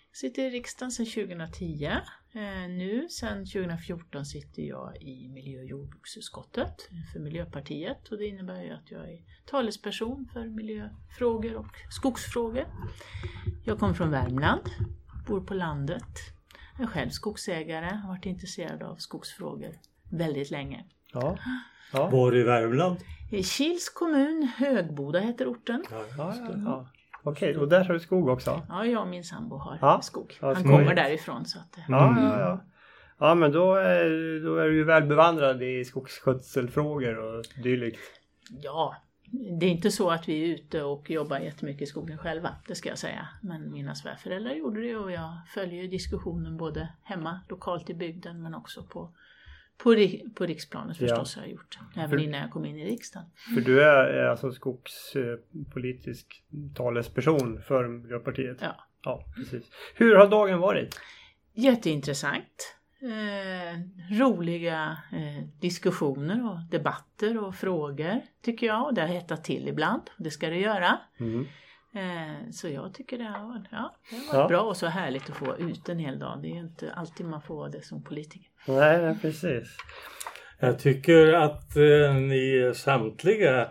Jag 0.10 0.18
sitter 0.18 0.42
i 0.42 0.50
riksdagen 0.50 0.92
sedan 0.92 1.06
2010. 1.06 1.90
Eh, 2.36 2.70
nu 2.70 3.10
sedan 3.10 3.46
2014 3.46 4.26
sitter 4.26 4.62
jag 4.62 5.02
i 5.02 5.28
miljö 5.28 5.60
och 5.60 5.66
jordbruksutskottet 5.66 6.90
för 7.14 7.20
Miljöpartiet 7.20 8.08
och 8.08 8.18
det 8.18 8.26
innebär 8.26 8.64
ju 8.64 8.72
att 8.72 8.92
jag 8.92 9.02
är 9.02 9.20
talesperson 9.46 10.30
för 10.34 10.46
miljöfrågor 10.46 11.56
och 11.56 11.76
skogsfrågor. 11.90 12.66
Jag 13.64 13.80
kommer 13.80 13.94
från 13.94 14.12
Värmland, 14.12 14.62
bor 15.28 15.42
på 15.42 15.54
landet. 15.54 16.04
Jag 16.78 16.84
är 16.84 16.88
själv 16.88 17.10
skogsägare, 17.10 17.96
har 17.96 18.10
varit 18.10 18.26
intresserad 18.26 18.84
av 18.84 18.96
skogsfrågor 18.96 19.72
väldigt 20.12 20.52
länge. 20.52 20.86
Ja. 21.14 21.38
Ja. 21.94 22.10
Var 22.10 22.36
i 22.36 22.44
Värmland? 22.44 22.98
I 23.32 23.44
Kils 23.44 23.90
kommun, 23.90 24.52
Högboda 24.58 25.20
heter 25.20 25.48
orten. 25.48 25.84
Ja, 25.92 26.06
ja, 26.18 26.36
ja, 26.66 26.88
Okej, 27.26 27.50
okay, 27.50 27.62
och 27.62 27.70
där 27.70 27.84
har 27.84 27.94
du 27.94 28.00
skog 28.00 28.28
också? 28.28 28.62
Ja, 28.70 28.86
jag 28.86 29.02
och 29.02 29.08
min 29.08 29.24
sambo 29.24 29.58
har 29.58 29.78
ja. 29.82 30.02
skog. 30.02 30.38
Han 30.42 30.64
kommer 30.64 30.96
därifrån. 30.96 31.46
Så 31.46 31.60
att, 31.60 31.78
ja, 31.88 32.08
mm. 32.08 32.24
ja, 32.24 32.40
ja. 32.40 32.62
ja, 33.20 33.36
men 33.36 33.52
då 33.52 33.76
är, 33.76 34.40
då 34.46 34.58
är 34.58 34.68
du 34.68 34.76
ju 34.76 34.84
väl 34.84 35.04
bevandrad 35.04 35.64
i 35.64 35.86
skogsskötselfrågor 35.86 37.18
och 37.18 37.46
dylikt. 37.64 38.00
Ja, 38.50 38.96
det 39.60 39.66
är 39.66 39.70
inte 39.70 39.92
så 39.92 40.10
att 40.10 40.30
vi 40.30 40.44
är 40.44 40.56
ute 40.56 40.84
och 40.84 41.10
jobbar 41.10 41.38
jättemycket 41.38 41.82
i 41.82 41.86
skogen 41.86 42.18
själva, 42.18 42.56
det 42.68 42.76
ska 42.76 42.90
jag 42.90 42.98
säga. 42.98 43.28
Men 43.42 43.72
mina 43.72 43.96
svärföräldrar 43.96 44.52
gjorde 44.52 44.82
det 44.82 44.96
och 44.96 45.12
jag 45.12 45.32
följer 45.54 45.82
ju 45.82 45.88
diskussionen 45.88 46.58
både 46.58 46.90
hemma, 47.04 47.40
lokalt 47.50 47.90
i 47.90 47.94
bygden, 47.94 48.44
men 48.44 48.56
också 48.56 48.84
på, 48.84 49.16
på, 49.78 49.96
på 50.36 50.46
riksplanet 50.46 50.98
förstås 50.98 51.36
har 51.36 51.44
jag 51.44 51.52
gjort. 51.52 51.80
Även 51.96 52.10
För- 52.10 52.18
innan 52.18 52.40
jag 52.42 52.52
kom 52.52 52.66
in 52.66 52.80
i 52.80 52.86
riksdagen. 52.86 53.30
För 53.56 53.62
du 53.62 53.84
är 53.84 54.04
är 54.06 54.26
alltså 54.28 54.52
skogspolitisk 54.52 56.44
talesperson 56.76 57.62
för 57.68 57.88
Miljöpartiet? 57.88 58.58
Ja. 58.62 58.76
Ja, 59.04 59.26
precis. 59.36 59.64
Hur 59.96 60.16
har 60.16 60.28
dagen 60.28 60.60
varit? 60.60 61.00
Jätteintressant. 61.54 62.76
Eh, 63.02 63.80
roliga 64.20 64.98
eh, 65.12 65.44
diskussioner 65.62 66.52
och 66.52 66.60
debatter 66.72 67.44
och 67.44 67.56
frågor 67.56 68.22
tycker 68.42 68.68
jag. 68.68 68.86
Och 68.86 68.94
det 68.94 69.02
har 69.02 69.08
hettat 69.08 69.44
till 69.44 69.68
ibland. 69.68 70.02
Det 70.18 70.32
ska 70.32 70.50
det 70.50 70.60
göra. 70.60 71.00
Mm. 71.20 71.46
Eh, 71.96 72.50
så 72.52 72.68
jag 72.68 72.94
tycker 72.94 73.18
det 73.18 73.24
har, 73.24 73.68
ja, 73.72 73.96
det 74.10 74.16
har 74.16 74.24
varit 74.26 74.34
Ja. 74.34 74.48
bra 74.48 74.62
och 74.62 74.78
så 74.78 74.88
härligt 74.88 75.30
att 75.30 75.36
få 75.36 75.58
ute 75.58 75.92
en 75.92 76.00
hel 76.00 76.20
dag. 76.20 76.40
Det 76.42 76.48
är 76.48 76.54
ju 76.54 76.60
inte 76.60 76.94
alltid 76.94 77.26
man 77.26 77.42
får 77.42 77.70
det 77.70 77.82
som 77.86 78.04
politiker. 78.04 78.48
Nej, 78.68 79.02
nej, 79.02 79.18
precis. 79.22 79.78
Jag 80.60 80.80
tycker 80.80 81.34
att 81.34 81.76
eh, 81.76 82.16
ni 82.16 82.72
samtliga 82.76 83.62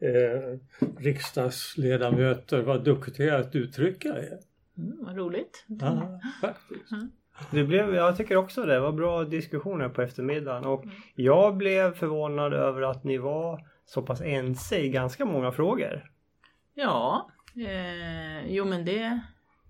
eh, 0.00 0.58
riksdagsledamöter 0.98 2.62
var 2.62 2.78
duktiga 2.78 3.38
att 3.38 3.54
uttrycka 3.54 4.08
er. 4.08 4.38
Mm, 4.78 5.04
vad 5.04 5.16
roligt. 5.16 5.64
Ja, 5.66 6.20
faktiskt. 6.40 6.90
Det 7.50 7.64
blev, 7.64 7.94
jag 7.94 8.16
tycker 8.16 8.36
också 8.36 8.62
det. 8.66 8.80
var 8.80 8.92
bra 8.92 9.24
diskussioner 9.24 9.88
på 9.88 10.02
eftermiddagen 10.02 10.64
och 10.64 10.84
jag 11.14 11.56
blev 11.56 11.94
förvånad 11.94 12.52
över 12.54 12.82
att 12.82 13.04
ni 13.04 13.18
var 13.18 13.60
så 13.86 14.02
pass 14.02 14.20
ense 14.20 14.78
i 14.78 14.88
ganska 14.88 15.24
många 15.24 15.52
frågor. 15.52 16.10
Ja, 16.74 17.30
eh, 17.56 18.46
jo 18.46 18.64
men 18.64 18.84
det, 18.84 19.20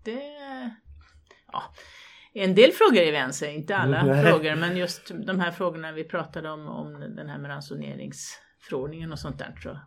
det, 0.05 0.21
ja. 1.53 1.63
En 2.37 2.55
del 2.55 2.73
frågor 2.73 2.99
är 2.99 3.13
vi 3.13 3.19
ense, 3.19 3.53
inte 3.53 3.77
alla 3.77 4.03
Nej. 4.07 4.25
frågor, 4.25 4.57
men 4.57 4.77
just 4.77 5.13
de 5.27 5.41
här 5.41 5.51
frågorna 5.51 5.93
vi 5.93 6.05
pratade 6.05 6.51
om, 6.51 6.69
om 6.69 7.01
den 7.17 7.29
här 7.29 7.39
med 7.39 7.51
ransoneringsförordningen 7.51 9.13
och 9.13 9.19
sånt 9.19 9.39
där, 9.39 9.55
så, 9.63 9.79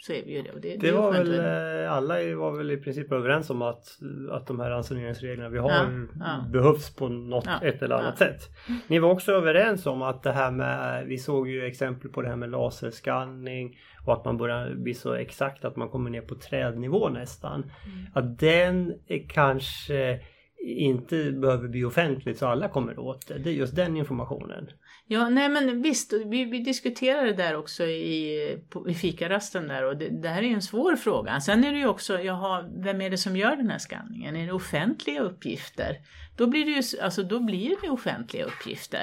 så 0.00 0.12
är 0.12 0.24
vi 0.24 0.36
ju 0.36 0.42
det. 0.42 0.50
Och 0.50 0.60
det, 0.60 0.76
Det 0.76 0.88
är 0.88 0.92
var 0.92 1.12
väl, 1.12 1.38
eh, 1.84 1.92
alla 1.92 2.14
var 2.36 2.56
väl 2.56 2.70
i 2.70 2.76
princip 2.76 3.12
överens 3.12 3.50
om 3.50 3.62
att, 3.62 3.98
att 4.30 4.46
de 4.46 4.60
här 4.60 4.70
ransoneringsreglerna 4.70 5.48
vi 5.48 5.58
har 5.58 5.70
Ja, 5.70 5.90
ja. 6.20 6.44
behövs 6.52 6.96
på 6.96 7.08
något 7.08 7.44
Ja, 7.46 7.60
ett 7.62 7.82
eller 7.82 7.94
annat 7.94 8.18
sätt. 8.18 8.40
Ni 8.86 8.98
var 8.98 9.10
också 9.10 9.32
överens 9.32 9.86
om 9.86 10.02
att 10.02 10.22
det 10.22 10.32
här 10.32 10.50
med, 10.50 11.06
vi 11.06 11.18
såg 11.18 11.48
ju 11.48 11.64
exempel 11.64 12.10
på 12.10 12.22
det 12.22 12.28
här 12.28 12.36
med 12.36 12.50
laserskanning 12.50 13.78
och 14.06 14.12
att 14.12 14.24
man 14.24 14.36
börjar 14.36 14.74
bli 14.74 14.94
så 14.94 15.12
exakt 15.12 15.64
att 15.64 15.76
man 15.76 15.88
kommer 15.88 16.10
ner 16.10 16.22
på 16.22 16.34
trädnivå 16.34 17.08
nästan. 17.08 17.54
Mm. 17.62 18.06
Att 18.14 18.38
den 18.38 18.94
är 19.06 19.28
kanske 19.28 20.20
inte 20.66 21.32
behöver 21.32 21.68
bli 21.68 21.84
offentligt 21.84 22.38
så 22.38 22.46
alla 22.46 22.68
kommer 22.68 22.98
åt 22.98 23.26
det. 23.28 23.38
Det 23.38 23.50
är 23.50 23.54
just 23.54 23.76
den 23.76 23.96
informationen. 23.96 24.68
Ja, 25.12 25.28
nej 25.28 25.48
men 25.48 25.82
visst, 25.82 26.12
vi, 26.12 26.44
vi 26.44 26.58
diskuterade 26.58 27.26
det 27.26 27.32
där 27.32 27.56
också 27.56 27.84
i, 27.86 28.58
på, 28.68 28.88
i 28.88 28.94
fikarasten 28.94 29.68
där 29.68 29.84
och 29.84 29.96
det, 29.96 30.08
det 30.08 30.28
här 30.28 30.42
är 30.42 30.46
ju 30.46 30.54
en 30.54 30.62
svår 30.62 30.96
fråga. 30.96 31.40
Sen 31.40 31.64
är 31.64 31.72
det 31.72 31.78
ju 31.78 31.86
också, 31.86 32.20
jaha, 32.20 32.70
vem 32.76 33.00
är 33.00 33.10
det 33.10 33.18
som 33.18 33.36
gör 33.36 33.56
den 33.56 33.70
här 33.70 33.78
skanningen? 33.78 34.36
Är 34.36 34.46
det 34.46 34.52
offentliga 34.52 35.20
uppgifter? 35.20 35.96
Då 36.36 36.46
blir 36.46 36.64
det 36.64 36.70
ju, 36.70 37.02
alltså 37.02 37.22
då 37.22 37.40
blir 37.40 37.76
det 37.82 37.90
offentliga 37.90 38.44
uppgifter. 38.44 39.02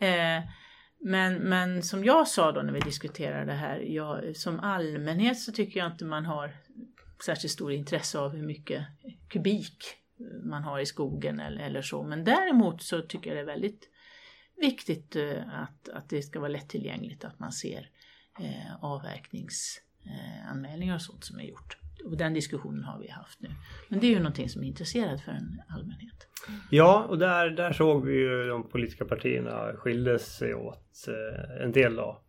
Eh, 0.00 0.42
men, 1.00 1.34
men 1.34 1.82
som 1.82 2.04
jag 2.04 2.28
sa 2.28 2.52
då 2.52 2.62
när 2.62 2.72
vi 2.72 2.80
diskuterade 2.80 3.44
det 3.44 3.52
här, 3.52 3.78
jag, 3.78 4.36
som 4.36 4.60
allmänhet 4.60 5.38
så 5.38 5.52
tycker 5.52 5.80
jag 5.80 5.92
inte 5.92 6.04
man 6.04 6.26
har 6.26 6.56
särskilt 7.24 7.52
stor 7.52 7.72
intresse 7.72 8.18
av 8.18 8.36
hur 8.36 8.46
mycket 8.46 8.82
kubik 9.28 9.78
man 10.44 10.62
har 10.62 10.80
i 10.80 10.86
skogen 10.86 11.40
eller, 11.40 11.62
eller 11.62 11.82
så. 11.82 12.02
Men 12.02 12.24
däremot 12.24 12.82
så 12.82 13.02
tycker 13.02 13.30
jag 13.30 13.36
det 13.36 13.52
är 13.52 13.54
väldigt 13.54 13.88
viktigt 14.62 15.16
eh, 15.16 15.62
att, 15.62 15.88
att 15.88 16.08
det 16.08 16.22
ska 16.22 16.40
vara 16.40 16.50
lättillgängligt, 16.50 17.24
att 17.24 17.38
man 17.38 17.52
ser 17.52 17.88
eh, 18.40 18.76
avverkningsanmälningar 18.80 20.92
eh, 20.92 20.96
och 20.96 21.02
sånt 21.02 21.24
som 21.24 21.38
är 21.38 21.44
gjort. 21.44 21.76
Och 22.04 22.16
den 22.16 22.34
diskussionen 22.34 22.84
har 22.84 22.98
vi 22.98 23.08
haft 23.08 23.40
nu. 23.40 23.48
Men 23.88 24.00
det 24.00 24.06
är 24.06 24.10
ju 24.10 24.18
någonting 24.18 24.48
som 24.48 24.62
är 24.62 24.66
intresserat 24.66 25.20
för 25.20 25.32
en 25.32 25.62
allmänhet. 25.68 26.28
Ja, 26.70 27.06
och 27.08 27.18
där, 27.18 27.50
där 27.50 27.72
såg 27.72 28.06
vi 28.06 28.14
ju 28.14 28.46
de 28.46 28.68
politiska 28.68 29.04
partierna 29.04 29.72
skildes 29.76 30.36
sig 30.36 30.54
åt 30.54 31.08
eh, 31.08 31.64
en 31.64 31.72
del 31.72 31.96
då. 31.96 32.22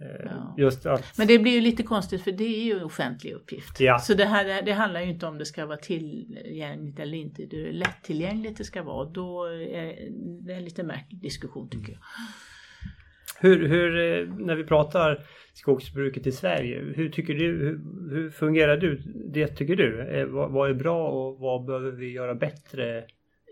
Eh, 0.00 0.32
Ja. 0.56 0.68
Att 0.84 1.18
Men 1.18 1.26
det 1.26 1.38
blir 1.38 1.52
ju 1.52 1.60
lite 1.60 1.82
konstigt 1.82 2.22
för 2.22 2.32
det 2.32 2.44
är 2.44 2.64
ju 2.64 2.84
offentlig 2.84 3.32
uppgift. 3.32 3.80
Ja. 3.80 3.98
Så 3.98 4.14
det, 4.14 4.24
här, 4.24 4.62
det 4.62 4.72
handlar 4.72 5.00
ju 5.00 5.10
inte 5.10 5.26
om 5.26 5.38
det 5.38 5.44
ska 5.44 5.66
vara 5.66 5.76
tillgängligt 5.76 6.98
eller 6.98 7.18
inte. 7.18 7.46
Det 7.46 7.68
är 7.68 7.72
lättillgängligt 7.72 8.58
det 8.58 8.64
ska 8.64 8.82
vara. 8.82 9.10
Då 9.10 9.44
är 9.44 9.96
det 10.46 10.52
är 10.52 10.56
en 10.56 10.64
lite 10.64 10.82
märklig 10.82 11.20
diskussion 11.22 11.68
tycker 11.68 11.92
jag. 11.92 12.00
hur, 13.40 13.68
hur, 13.68 13.98
eh, 13.98 14.34
när 14.38 14.54
vi 14.54 14.64
pratar 14.64 15.26
skogsbruket 15.54 16.26
i 16.26 16.32
Sverige, 16.32 16.92
hur 16.96 17.08
tycker 17.08 17.34
du, 17.34 17.58
hur, 17.58 17.80
hur 18.10 18.30
fungerar 18.30 18.76
du, 18.76 19.02
det 19.32 19.46
tycker 19.46 19.76
du? 19.76 20.00
Eh, 20.00 20.26
vad, 20.26 20.52
vad 20.52 20.70
är 20.70 20.74
bra 20.74 21.08
och 21.08 21.38
vad 21.38 21.64
behöver 21.64 21.90
vi 21.90 22.12
göra 22.12 22.34
bättre? 22.34 23.04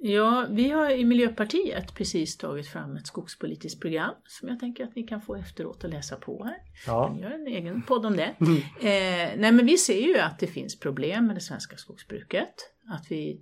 Ja, 0.07 0.47
vi 0.51 0.71
har 0.71 0.91
i 0.91 1.05
Miljöpartiet 1.05 1.95
precis 1.95 2.37
tagit 2.37 2.69
fram 2.69 2.97
ett 2.97 3.07
skogspolitiskt 3.07 3.81
program 3.81 4.15
som 4.27 4.49
jag 4.49 4.61
tänker 4.61 4.85
att 4.85 4.97
ni 4.97 5.03
kan 5.03 5.21
få 5.21 5.37
efteråt 5.37 5.85
att 5.85 5.91
läsa 5.91 6.17
på 6.17 6.45
här. 6.45 6.57
Ja. 6.87 7.13
Vi 7.15 7.23
gör 7.23 7.31
en 7.31 7.47
egen 7.47 7.83
podd 7.83 8.07
om 8.07 8.17
det. 8.17 8.35
Mm. 8.41 8.57
Eh, 8.57 9.41
nej 9.41 9.53
men 9.53 9.67
vi 9.67 9.77
ser 9.77 10.07
ju 10.07 10.19
att 10.19 10.39
det 10.39 10.47
finns 10.47 10.81
problem 10.81 11.27
med 11.27 11.37
det 11.37 11.41
svenska 11.41 11.77
skogsbruket. 11.77 12.55
Att 12.89 13.11
vi 13.11 13.41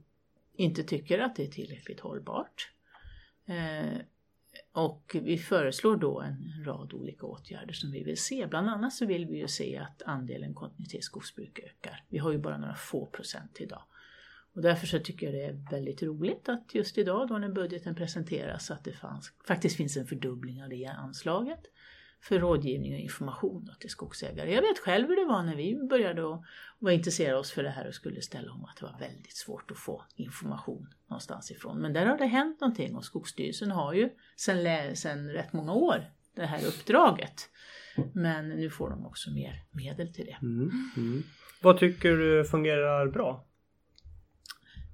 inte 0.55 0.83
tycker 0.83 1.19
att 1.19 1.37
det 1.37 1.43
är 1.43 1.51
tillräckligt 1.51 2.01
hållbart. 2.01 2.71
Eh, 3.47 3.99
och 4.73 5.17
vi 5.23 5.39
föreslår 5.39 5.97
då 5.97 6.21
en 6.21 6.65
rad 6.67 6.93
olika 6.93 7.27
åtgärder 7.27 7.73
som 7.73 7.91
vi 7.91 8.03
vill 8.03 8.19
se. 8.19 8.47
Bland 8.47 8.69
annat 8.69 8.93
så 8.93 9.07
vill 9.07 9.27
vi 9.27 9.39
ju 9.39 9.49
se 9.49 9.79
att 9.79 10.03
andelen 10.03 10.55
kontinuitetsskogsbruk 10.55 11.59
ökar. 11.59 12.05
Vi 12.09 12.19
har 12.19 12.33
ju 12.33 12.39
bara 12.39 12.59
några 12.59 12.75
få 12.75 13.07
procent 13.07 13.61
idag. 13.61 13.83
Och 14.55 14.63
därför 14.63 14.87
så 14.87 14.99
tycker 14.99 15.27
jag 15.27 15.35
det 15.35 15.45
är 15.45 15.71
väldigt 15.71 16.03
roligt 16.03 16.49
att 16.49 16.75
just 16.75 16.99
idag 16.99 17.29
då 17.29 17.39
när 17.39 17.49
budgeten 17.49 17.95
presenteras 17.95 18.71
att 18.71 18.85
det 18.85 18.93
fanns, 18.93 19.33
faktiskt 19.47 19.77
finns 19.77 19.97
en 19.97 20.07
fördubbling 20.07 20.63
av 20.63 20.69
det 20.69 20.87
anslaget 20.87 21.61
för 22.23 22.39
rådgivning 22.39 22.95
och 22.95 23.01
information 23.01 23.71
till 23.81 23.91
skogsägare. 23.91 24.55
Jag 24.55 24.63
vet 24.63 24.79
själv 24.79 25.09
hur 25.09 25.17
det 25.17 25.25
var 25.25 25.43
när 25.43 25.57
vi 25.57 25.89
började 25.91 26.35
att 26.35 26.43
var 26.79 26.91
intresserade 26.91 27.39
oss 27.39 27.53
för 27.53 27.63
det 27.63 27.71
här 27.71 27.89
och 27.89 27.95
skulle 27.95 28.23
ställa 28.23 28.53
om 28.53 28.65
att 28.65 28.77
det 28.77 28.85
var 28.85 28.99
väldigt 28.99 29.37
svårt 29.37 29.71
att 29.71 29.79
få 29.79 30.05
information 30.17 30.95
någonstans 31.09 31.51
ifrån. 31.51 31.81
Men 31.81 31.93
där 31.93 32.07
har 32.07 32.19
det 32.19 32.27
hänt 32.27 32.61
någonting 32.61 32.97
och 32.97 33.05
Skogsstyrelsen 33.05 33.71
har 33.71 33.93
ju 33.93 34.11
sedan, 34.37 34.97
sedan 34.97 35.29
rätt 35.29 35.53
många 35.53 35.73
år 35.73 36.05
det 36.37 36.47
här 36.47 36.67
uppdraget. 36.67 37.49
Men 38.15 38.49
nu 38.49 38.71
får 38.71 38.91
de 38.91 39.07
också 39.07 39.31
mer 39.31 39.65
medel 39.71 40.15
till 40.15 40.27
det. 40.27 40.39
Mm. 40.43 40.71
Mm. 40.97 41.23
Vad 41.63 41.79
tycker 41.79 42.17
du 42.17 42.45
fungerar 42.45 43.07
bra? 43.09 43.47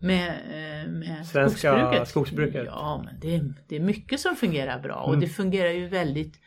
Med, 0.00 0.28
eh, 0.28 0.90
med 0.90 1.26
Svenska 1.26 1.58
skogsbruket. 1.70 2.08
skogsbruket. 2.08 2.64
Ja, 2.66 3.02
men 3.04 3.20
det, 3.20 3.34
är- 3.34 3.54
det 3.68 3.76
är 3.76 3.80
mycket 3.80 4.20
som 4.20 4.36
fungerar 4.36 4.80
bra 4.80 4.94
och 4.96 5.08
Mm. 5.08 5.20
det 5.20 5.26
fungerar 5.28 5.70
ju 5.70 5.88
väldigt 5.88 6.40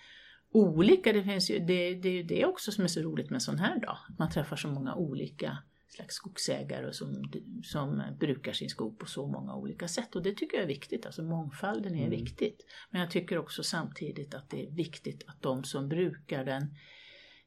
olika. 0.51 1.13
Det, 1.13 1.23
finns 1.23 1.51
ju, 1.51 1.59
det, 1.59 1.95
det 1.95 2.09
är 2.09 2.13
ju 2.13 2.23
det 2.23 2.45
också 2.45 2.71
som 2.71 2.83
är 2.83 2.87
så 2.87 3.01
roligt 3.01 3.29
med 3.29 3.35
en 3.35 3.41
sån 3.41 3.59
här 3.59 3.79
dag. 3.79 3.97
Man 4.19 4.29
träffar 4.29 4.55
så 4.55 4.67
många 4.67 4.95
olika 4.95 5.57
slags 5.87 6.15
skogsägare 6.15 6.93
som, 6.93 7.31
som 7.63 8.03
brukar 8.19 8.53
sin 8.53 8.69
skog 8.69 8.99
på 8.99 9.05
så 9.05 9.27
många 9.27 9.55
olika 9.55 9.87
sätt. 9.87 10.15
Och 10.15 10.23
det 10.23 10.33
tycker 10.35 10.57
jag 10.57 10.63
är 10.63 10.67
viktigt. 10.67 11.05
Alltså 11.05 11.23
mångfalden 11.23 11.93
är 11.95 11.97
Mm. 12.05 12.09
viktigt. 12.09 12.65
Men 12.89 13.01
jag 13.01 13.11
tycker 13.11 13.37
också 13.37 13.63
samtidigt 13.63 14.33
att 14.33 14.49
det 14.49 14.67
är 14.67 14.71
viktigt 14.71 15.23
att 15.27 15.41
de 15.41 15.63
som 15.63 15.89
brukar 15.89 16.45
den 16.45 16.75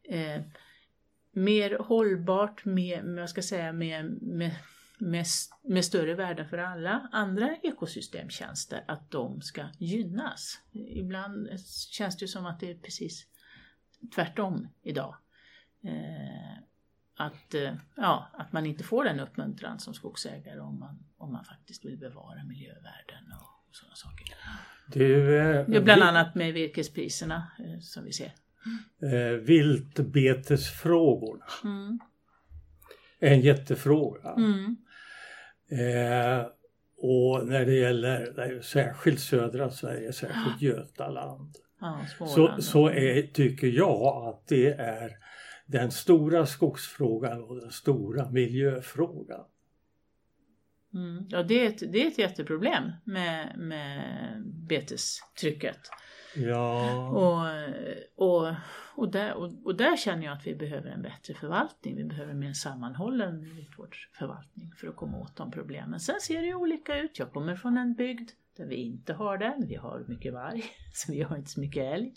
eh, 0.08 0.42
mer 1.32 1.78
hållbart, 1.78 2.64
med, 2.64 3.04
vad 3.04 3.30
ska 3.30 3.38
jag 3.38 3.44
säga, 3.44 3.72
med, 3.72 4.22
med, 4.22 4.50
med, 5.04 5.26
med 5.62 5.84
större 5.84 6.14
värden 6.14 6.48
för 6.48 6.58
alla 6.58 7.08
andra 7.12 7.56
ekosystemtjänster, 7.62 8.84
att 8.88 9.10
de 9.10 9.42
ska 9.42 9.68
gynnas. 9.78 10.58
Ibland 10.72 11.48
känns 11.90 12.16
det 12.16 12.28
som 12.28 12.46
att 12.46 12.60
det 12.60 12.70
är 12.70 12.74
precis 12.74 13.26
tvärtom 14.14 14.68
idag. 14.82 15.16
Eh, 15.84 16.58
att, 17.16 17.54
eh, 17.54 17.74
ja, 17.96 18.30
att 18.32 18.52
man 18.52 18.66
inte 18.66 18.84
får 18.84 19.04
den 19.04 19.20
uppmuntran 19.20 19.80
som 19.80 19.94
skogsägare 19.94 20.60
om 20.60 20.78
man, 20.78 21.04
om 21.16 21.32
man 21.32 21.44
faktiskt 21.44 21.84
vill 21.84 21.98
bevara 21.98 22.44
miljövärden 22.44 23.32
och, 23.40 23.50
sådana 23.76 23.94
saker. 23.94 24.26
Du, 24.86 25.38
eh, 25.38 25.82
bland 25.82 26.02
annat 26.02 26.34
med 26.34 26.52
virkespriserna 26.52 27.50
eh, 27.58 27.78
som 27.80 28.04
vi 28.04 28.12
ser. 28.12 28.32
eh, 29.02 29.38
viltbetesfrågorna. 29.40 31.44
Mm. 31.64 32.00
En 33.18 33.40
jättefråga. 33.40 34.30
Mm. 34.30 34.76
Eh, 35.70 36.46
och 36.96 37.48
när 37.48 37.64
det 37.64 37.74
gäller 37.74 38.50
ju 38.50 38.62
särskilt 38.62 39.20
södra 39.20 39.70
Sverige, 39.70 40.12
särskilt 40.12 40.62
Götaland. 40.62 41.54
Ja, 41.80 42.06
Så, 42.26 42.62
så 42.62 42.88
är, 42.88 43.22
tycker 43.22 43.66
jag 43.66 44.28
att 44.28 44.48
det 44.48 44.66
är 44.72 45.10
den 45.66 45.90
stora 45.90 46.46
skogsfrågan 46.46 47.44
och 47.44 47.60
den 47.60 47.70
stora 47.70 48.30
miljöfrågan. 48.30 49.44
Mm. 50.94 51.26
Ja, 51.28 51.42
det 51.42 51.66
är, 51.66 51.68
ett, 51.68 51.92
det 51.92 52.02
är 52.02 52.06
ett 52.06 52.18
jätteproblem 52.18 52.84
med, 53.04 53.58
med 53.58 54.02
betestrycket. 54.46 55.78
Ja, 56.36 57.08
Och, 57.08 58.38
och, 58.38 58.54
och, 58.96 59.10
där, 59.12 59.34
och, 59.34 59.52
och 59.64 59.76
där 59.76 59.96
känner 59.96 60.24
jag 60.24 60.32
att 60.32 60.46
vi 60.46 60.54
behöver 60.54 60.90
en 60.90 61.02
bättre 61.02 61.34
förvaltning. 61.34 61.96
Vi 61.96 62.04
behöver 62.04 62.30
en 62.30 62.38
mer 62.38 62.52
sammanhållen 62.52 63.40
viltvårdsförvaltning 63.40 64.72
för 64.76 64.88
att 64.88 64.96
komma 64.96 65.18
åt 65.18 65.36
de 65.36 65.50
problemen. 65.50 66.00
Sen 66.00 66.20
ser 66.20 66.40
det 66.40 66.46
ju 66.46 66.54
olika 66.54 66.98
ut. 66.98 67.18
Jag 67.18 67.32
kommer 67.32 67.56
från 67.56 67.76
en 67.78 67.94
bygd 67.94 68.30
där 68.56 68.66
vi 68.66 68.74
inte 68.74 69.12
har 69.12 69.38
den. 69.38 69.66
Vi 69.68 69.74
har 69.74 70.04
mycket 70.08 70.32
varg, 70.32 70.64
så 70.92 71.12
vi 71.12 71.22
har 71.22 71.36
inte 71.36 71.50
så 71.50 71.60
mycket 71.60 71.92
älg. 71.92 72.12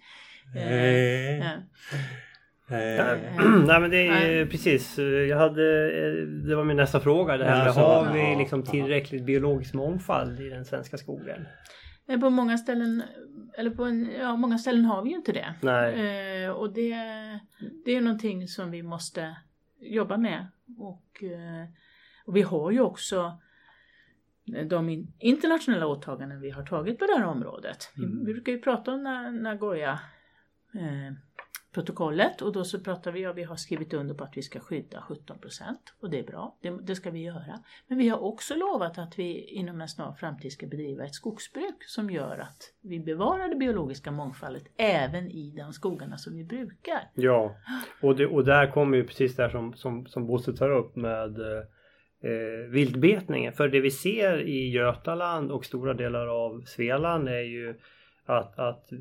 Nej. 0.55 1.39
Eh, 1.39 1.51
eh, 1.51 3.17
Nej 3.65 3.79
men 3.81 3.89
det 3.89 4.07
är 4.07 4.11
Nej. 4.11 4.45
precis. 4.45 4.97
Jag 5.29 5.37
hade, 5.37 6.25
det 6.25 6.55
var 6.55 6.63
min 6.63 6.77
nästa 6.77 6.99
fråga. 6.99 7.37
Det 7.37 7.45
här 7.45 7.57
med, 7.57 7.67
Alltså, 7.67 7.81
har 7.81 8.13
vi 8.13 8.35
liksom 8.35 8.63
tillräckligt 8.63 9.25
biologisk 9.25 9.73
mångfald 9.73 10.39
i 10.39 10.49
den 10.49 10.65
svenska 10.65 10.97
skogen? 10.97 11.47
Eh, 12.09 12.19
På 12.19 12.29
många 12.29 12.57
ställen, 12.57 13.03
eller 13.57 13.69
på 13.69 13.83
en, 13.85 14.11
ja, 14.19 14.35
många 14.35 14.57
ställen 14.57 14.85
har 14.85 15.03
vi 15.03 15.09
ju 15.09 15.15
inte 15.15 15.31
det. 15.31 15.53
Eh, 16.45 16.49
och 16.51 16.73
det, 16.73 16.89
det 17.85 17.91
är 17.95 18.01
någonting 18.01 18.47
som 18.47 18.71
vi 18.71 18.83
måste 18.83 19.35
jobba 19.79 20.17
med. 20.17 20.47
Och, 20.77 21.23
eh, 21.23 21.65
och 22.25 22.35
vi 22.35 22.41
har 22.41 22.71
ju 22.71 22.81
också 22.81 23.37
de 24.69 24.89
in, 24.89 25.13
internationella 25.19 25.87
åtaganden 25.87 26.41
vi 26.41 26.49
har 26.49 26.65
tagit 26.65 26.99
på 26.99 27.05
det 27.05 27.13
här 27.17 27.25
området. 27.25 27.91
Vi, 27.95 28.05
vi 28.25 28.33
brukar 28.33 28.51
ju 28.51 28.59
prata 28.61 28.91
om 28.93 29.07
Na- 29.07 29.31
Nagoya 29.41 29.99
eh, 30.73 31.13
protokollet 31.77 32.41
och 32.41 32.53
då 32.53 32.63
så 32.63 32.79
pratar 32.79 33.11
vi, 33.11 33.21
ja 33.21 33.33
vi 33.33 33.43
har 33.43 33.55
skrivit 33.55 33.93
under 33.93 34.15
på 34.15 34.23
att 34.23 34.37
vi 34.37 34.41
ska 34.41 34.59
skydda 34.59 35.01
17 35.01 35.39
procent 35.39 35.95
och 36.01 36.09
det 36.09 36.19
är 36.19 36.23
bra, 36.23 36.57
det, 36.61 36.69
det 36.81 36.95
ska 36.95 37.11
vi 37.11 37.23
göra. 37.23 37.59
Men 37.87 37.97
vi 37.97 38.09
har 38.09 38.23
också 38.23 38.55
lovat 38.55 38.97
att 38.97 39.19
vi 39.19 39.43
inom 39.43 39.81
en 39.81 39.87
snar 39.87 40.13
framtid 40.13 40.51
ska 40.51 40.67
bedriva 40.67 41.05
ett 41.05 41.13
skogsbruk 41.13 41.83
som 41.87 42.09
gör 42.09 42.37
att 42.37 42.73
vi 42.81 42.99
bevarar 42.99 43.49
det 43.49 43.55
biologiska 43.55 44.11
mångfaldet 44.11 44.63
även 44.77 45.31
i 45.31 45.53
de 45.57 45.73
skogarna 45.73 46.17
som 46.17 46.35
vi 46.35 46.43
brukar. 46.43 46.99
Ja, 47.13 47.55
och, 48.01 48.15
det, 48.15 48.27
och 48.27 48.45
där 48.45 48.71
kommer 48.71 48.97
ju 48.97 49.03
precis 49.03 49.35
det 49.35 49.43
här 49.43 49.49
som, 49.49 49.73
som, 49.73 50.05
som 50.05 50.27
Bosse 50.27 50.53
tar 50.53 50.69
upp 50.69 50.95
med 50.95 51.39
eh, 51.39 51.63
eh 52.31 52.69
viltbetningen. 52.69 53.53
För 53.53 53.67
det 53.67 53.79
vi 53.79 53.91
ser 53.91 54.41
i 54.41 54.69
Götaland 54.69 55.51
och 55.51 55.65
stora 55.65 55.93
delar 55.93 56.27
av 56.27 56.61
Svealand 56.65 57.27
är 57.27 57.43
ju 57.43 57.75
att, 58.25 58.59
att 58.59 58.91
eh, 58.91 58.99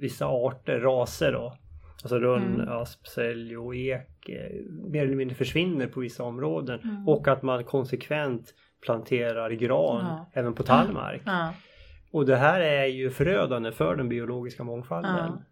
vissa 0.00 0.26
arter, 0.26 0.80
raser 0.80 1.32
då, 1.32 1.56
alltså 2.02 2.18
rönn, 2.18 2.54
Mm. 2.54 2.68
asp, 2.68 3.06
sälj 3.06 3.56
och 3.56 3.76
ek 3.76 4.28
eh, 4.28 4.50
mer 4.90 5.04
eller 5.04 5.16
mindre 5.16 5.34
försvinner 5.36 5.86
på 5.86 6.00
vissa 6.00 6.22
områden. 6.24 6.80
Mm. 6.80 7.08
Och 7.08 7.28
att 7.28 7.42
man 7.42 7.64
konsekvent 7.64 8.54
planterar 8.82 9.50
gran 9.50 10.04
Ja. 10.04 10.30
även 10.32 10.54
på 10.54 10.62
tallmark. 10.62 11.22
Ja. 11.26 11.54
Och 12.10 12.26
det 12.26 12.36
här 12.36 12.60
är 12.60 12.86
ju 12.86 13.10
förödande 13.10 13.72
för 13.72 13.96
den 13.96 14.08
biologiska 14.08 14.64
mångfalden. 14.64 15.16
Ja. 15.16 15.42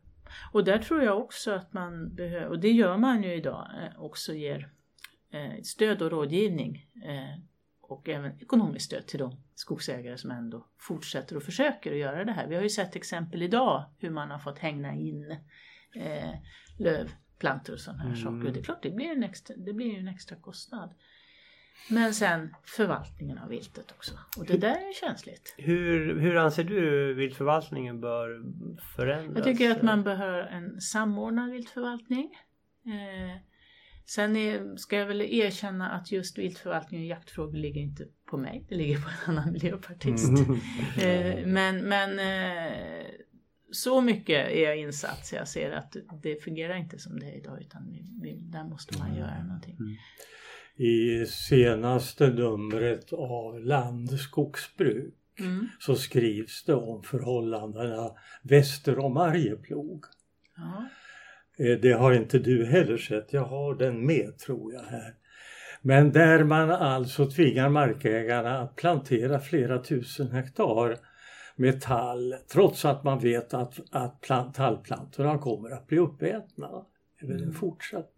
Och 0.52 0.64
där 0.64 0.78
tror 0.78 1.02
jag 1.02 1.18
också 1.18 1.50
att 1.52 1.72
man 1.72 2.14
behöver, 2.14 2.46
och 2.48 2.58
det 2.58 2.70
gör 2.70 2.96
man 2.96 3.22
ju 3.22 3.34
idag, 3.34 3.68
eh, 3.82 4.02
också 4.02 4.32
ger 4.32 4.68
eh, 5.32 5.62
stöd 5.62 6.02
och 6.02 6.10
rådgivning 6.10 6.86
och 7.94 8.08
även 8.08 8.40
ekonomiskt 8.40 8.86
stöd 8.86 9.06
till 9.06 9.18
de 9.18 9.36
skogsägare 9.54 10.18
som 10.18 10.30
ändå 10.30 10.66
fortsätter 10.78 11.36
och 11.36 11.42
försöker 11.42 11.92
att 11.92 11.98
göra 11.98 12.24
det 12.24 12.32
här. 12.32 12.46
Vi 12.46 12.54
har 12.54 12.62
ju 12.62 12.68
sett 12.70 12.96
exempel 12.96 13.42
idag 13.42 13.84
hur 13.98 14.10
man 14.10 14.30
har 14.30 14.38
fått 14.38 14.58
hängna 14.58 14.94
in 14.94 15.30
eh, 15.96 16.30
lövplantor 16.78 17.72
och 17.72 17.80
sådana 17.80 18.02
här 18.02 18.08
Mm. 18.10 18.22
saker. 18.22 18.46
Och 18.46 18.52
det 18.52 18.60
är 18.60 18.64
klart, 18.64 18.82
det 18.82 18.90
blir, 18.90 19.10
en 19.10 19.24
extra, 19.24 19.56
det 19.56 19.72
blir 19.72 19.86
ju 19.92 19.98
en 19.98 20.08
extra 20.08 20.36
kostnad. 20.36 20.94
Men 21.90 22.14
sen 22.14 22.54
förvaltningen 22.64 23.38
av 23.38 23.48
viltet 23.48 23.90
också. 23.96 24.14
Och 24.38 24.46
det 24.46 24.56
där 24.56 24.88
är 24.88 24.92
känsligt. 25.00 25.54
Hur, 25.58 26.20
hur 26.20 26.36
anser 26.36 26.64
du 26.64 27.14
viltförvaltningen 27.14 28.00
bör 28.00 28.42
förändras? 28.96 29.36
Jag 29.36 29.44
tycker 29.44 29.70
att 29.70 29.82
man 29.82 30.02
behöver 30.02 30.38
en 30.46 30.80
samordnad 30.80 31.50
viltförvaltning. 31.50 32.30
Eh, 32.86 33.36
sen 34.06 34.36
är, 34.36 34.76
ska 34.76 34.96
jag 34.96 35.06
väl 35.06 35.20
erkänna 35.20 35.90
att 35.90 36.12
just 36.12 36.38
viltförvaltning 36.38 37.00
och 37.00 37.06
jaktfrågor 37.06 37.56
ligger 37.56 37.80
inte 37.80 38.06
på 38.30 38.36
mig. 38.36 38.64
Det 38.68 38.74
ligger 38.74 38.96
på 38.96 39.08
en 39.08 39.38
annan 39.38 39.52
miljöpartist. 39.52 40.28
Mm. 40.28 40.60
Eh, 41.02 41.46
men 41.46 41.88
men 41.88 42.18
eh, 42.18 43.06
så 43.72 44.00
mycket 44.00 44.50
är 44.50 44.62
jag 44.62 44.76
insatt 44.76 45.26
så 45.26 45.36
jag 45.36 45.48
ser 45.48 45.70
att 45.70 45.96
det 46.22 46.44
fungerar 46.44 46.76
inte 46.76 46.98
som 46.98 47.20
det 47.20 47.26
är 47.26 47.36
idag 47.36 47.60
utan 47.60 47.90
vi, 47.90 48.10
vi, 48.22 48.32
där 48.40 48.64
måste 48.64 48.98
man 48.98 49.16
göra 49.16 49.42
någonting. 49.42 49.76
I 50.76 51.26
senaste 51.26 52.28
numret 52.28 53.12
av 53.12 53.60
Land 53.60 54.20
skogsbruk 54.20 55.14
Mm. 55.38 55.68
så 55.78 55.96
skrivs 55.96 56.64
det 56.64 56.74
om 56.74 57.02
förhållandena 57.02 58.10
väster 58.42 58.98
om 58.98 59.16
Arjeplog. 59.16 60.04
Ja. 60.56 60.88
Eh, 61.58 61.78
Det 61.78 61.92
har 61.92 62.12
inte 62.12 62.38
du 62.38 62.64
heller 62.66 62.96
sett, 62.96 63.32
jag 63.32 63.44
har 63.44 63.74
den 63.74 64.06
med 64.06 64.38
tror 64.38 64.72
jag 64.72 64.82
här. 64.82 65.14
Men 65.82 66.12
där 66.12 66.44
man 66.44 66.70
alltså 66.70 67.30
tvingar 67.30 67.68
markägarna 67.68 68.58
att 68.58 68.76
plantera 68.76 69.40
flera 69.40 69.78
tusen 69.82 70.30
hektar 70.30 70.98
med 71.56 71.80
tall 71.80 72.34
trots 72.52 72.84
att 72.84 73.04
man 73.04 73.18
vet 73.18 73.54
att, 73.54 73.80
att 73.90 74.20
plant, 74.20 74.54
tallplantorna 74.54 75.38
kommer 75.38 75.70
att 75.70 75.86
bli 75.86 75.98
uppätna 75.98 76.86
även, 77.22 77.50
i, 77.50 77.52
fortsatt, 77.52 78.12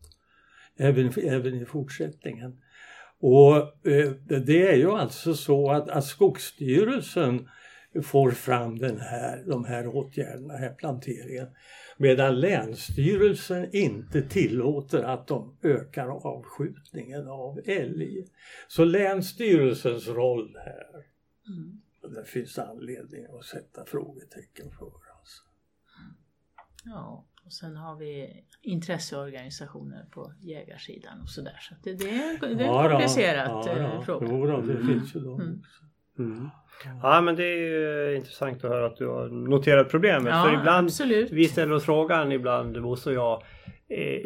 även, 0.79 1.13
även 1.23 1.55
i 1.55 1.65
fortsättningen. 1.65 2.61
Och 3.21 3.57
eh, 3.87 4.11
det 4.47 4.69
är 4.69 4.77
ju 4.77 4.91
alltså 4.91 5.35
så 5.35 5.71
att, 5.71 5.89
att 5.89 6.05
Skogsstyrelsen 6.05 7.49
får 8.03 8.31
fram 8.31 8.79
den 8.79 9.01
här, 9.01 9.45
de 9.47 9.65
här 9.65 9.87
åtgärderna, 9.87 10.53
den 10.53 10.63
här 10.63 10.75
planteringen. 10.75 11.47
Medan 11.99 12.41
Länsstyrelsen 12.41 13.69
inte 13.73 14.23
tillåter 14.23 15.03
att 15.03 15.27
de 15.27 15.57
ökar 15.63 16.09
avskjutningen 16.09 17.29
av 17.29 17.61
älg. 17.65 18.27
Så 18.69 18.85
Länsstyrelsens 18.85 20.09
roll 20.09 20.57
här, 20.65 21.05
Mm. 21.49 21.81
det 22.15 22.25
finns 22.25 22.59
anledning 22.59 23.25
att 23.39 23.45
sätta 23.45 23.85
frågetecken 23.85 24.71
för. 24.79 24.87
Alltså. 25.19 25.43
ja, 26.85 27.25
och 27.45 27.53
sen 27.53 27.77
har 27.77 27.97
vi 27.97 28.45
intresseorganisationer 28.63 30.07
på 30.11 30.33
jägarsidan 30.41 31.21
och 31.21 31.29
sådär. 31.31 31.59
Så 31.61 31.75
det, 31.83 31.95
det 31.95 32.11
är, 32.11 32.41
det 32.41 32.47
är 32.47 32.51
en 32.51 32.59
Ja 32.59 32.83
då, 32.83 32.89
komplicerat 32.91 33.67
ja 33.67 33.79
eh, 33.79 34.03
fråga. 34.03 34.27
Jo 34.31 34.47
då, 34.47 34.61
det 34.61 34.87
finns 34.87 35.17
ju 35.17 35.21
de 35.21 35.41
Mm. 35.41 35.63
Mm. 36.19 36.51
Ja 37.03 37.21
men 37.21 37.37
det 37.37 37.45
är 37.45 37.57
ju 37.57 38.17
intressant 38.17 38.65
att 38.65 38.71
höra 38.71 38.87
att 38.87 38.97
du 38.97 39.07
har 39.07 39.29
noterat 39.29 39.91
problemet. 39.91 40.35
Ja, 40.35 40.45
För 40.45 40.61
ibland, 40.61 40.87
absolut. 40.87 41.31
vi 41.31 41.45
ställer 41.45 41.73
oss 41.75 41.85
frågan 41.85 42.33
ibland, 42.33 42.83
Bosse 42.83 43.11
och 43.11 43.17
jag, 43.17 43.43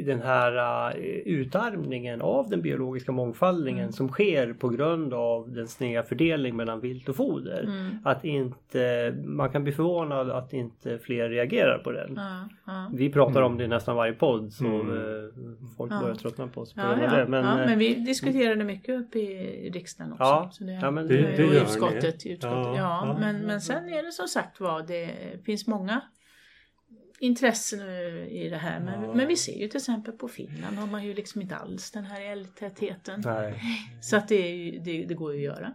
den 0.05 0.23
här 0.23 0.91
eh, 0.97 1.03
utarmningen 1.25 2.23
av 2.23 2.49
den 2.49 2.63
biologiska 2.63 3.13
mångfalden 3.13 3.79
Mm. 3.79 3.93
som 3.93 4.09
sker 4.09 4.53
på 4.53 4.69
grund 4.69 5.15
av 5.15 5.53
den 5.53 5.69
sneda 5.69 6.03
fördelning 6.03 6.57
mellan 6.57 6.81
vilt 6.81 7.09
och 7.09 7.17
foder. 7.17 7.63
Mm. 7.63 7.97
Att 8.05 8.25
inte, 8.25 9.15
man 9.25 9.51
kan 9.51 9.63
bli 9.65 9.73
förvånad 9.73 10.31
att 10.31 10.53
inte 10.53 10.99
fler 10.99 11.29
reagerar 11.29 11.79
på 11.79 11.93
den. 11.93 12.13
Ja, 12.17 12.49
ja. 12.67 12.91
Vi 12.95 13.13
pratar 13.13 13.43
om 13.43 13.59
det 13.59 13.65
i 13.65 13.69
nästan 13.69 13.97
varje 13.97 14.13
podd 14.13 14.53
så 14.53 14.67
Mm. 14.67 14.91
eh, 14.97 15.31
folk 15.77 15.93
Ja. 15.93 16.01
börjar 16.01 16.15
tröttna 16.15 16.47
på 16.49 16.61
oss 16.61 16.75
på 16.75 16.81
Ja, 16.81 17.03
ja. 17.03 17.17
det. 17.17 17.27
Men, 17.29 17.45
ja, 17.45 17.61
eh, 17.61 17.67
men 17.67 17.79
vi 17.79 17.95
diskuterade 17.95 18.65
mycket 18.65 19.01
uppe 19.01 19.19
i 19.19 19.71
riksdagen 19.75 20.13
också. 20.13 20.25
Ja, 20.25 20.49
så 20.53 20.65
det, 20.65 20.73
ja, 20.73 20.91
men 20.91 21.07
det- 21.09 21.19
och 21.25 21.31
det 21.37 21.43
gör 21.43 21.51
ni. 21.51 21.57
utskottet, 21.57 22.27
i 22.27 22.33
utskottet. 22.33 22.59
Ja, 22.59 22.77
Ja, 22.77 23.03
ja. 23.07 23.17
men, 23.21 23.41
men 23.47 23.61
sen 23.61 23.89
är 23.89 24.03
det 24.03 24.13
som 24.13 24.29
sagt 24.29 24.61
var, 24.61 24.83
det 24.83 25.11
finns 25.45 25.67
många 25.67 26.01
intressen 27.21 27.81
i 28.29 28.49
det 28.49 28.57
här. 28.57 28.81
Men, 28.81 29.03
Ja. 29.03 29.15
men 29.15 29.27
vi 29.29 29.37
ser 29.37 29.59
ju 29.59 29.69
till 29.69 29.79
exempel 29.79 30.15
på 30.15 30.29
Finland 30.29 30.77
har 30.79 30.87
man 30.87 31.05
ju 31.05 31.15
liksom 31.15 31.41
inte 31.43 31.57
alls 31.57 31.91
den 31.91 32.05
här 32.05 32.21
älgtätheten. 32.33 33.23
Så 34.01 34.17
att 34.17 34.29
det, 34.29 34.49
ju, 34.51 34.79
det, 34.79 35.05
det 35.05 35.15
går 35.15 35.35
ju 35.35 35.39
att 35.39 35.57
göra. 35.57 35.75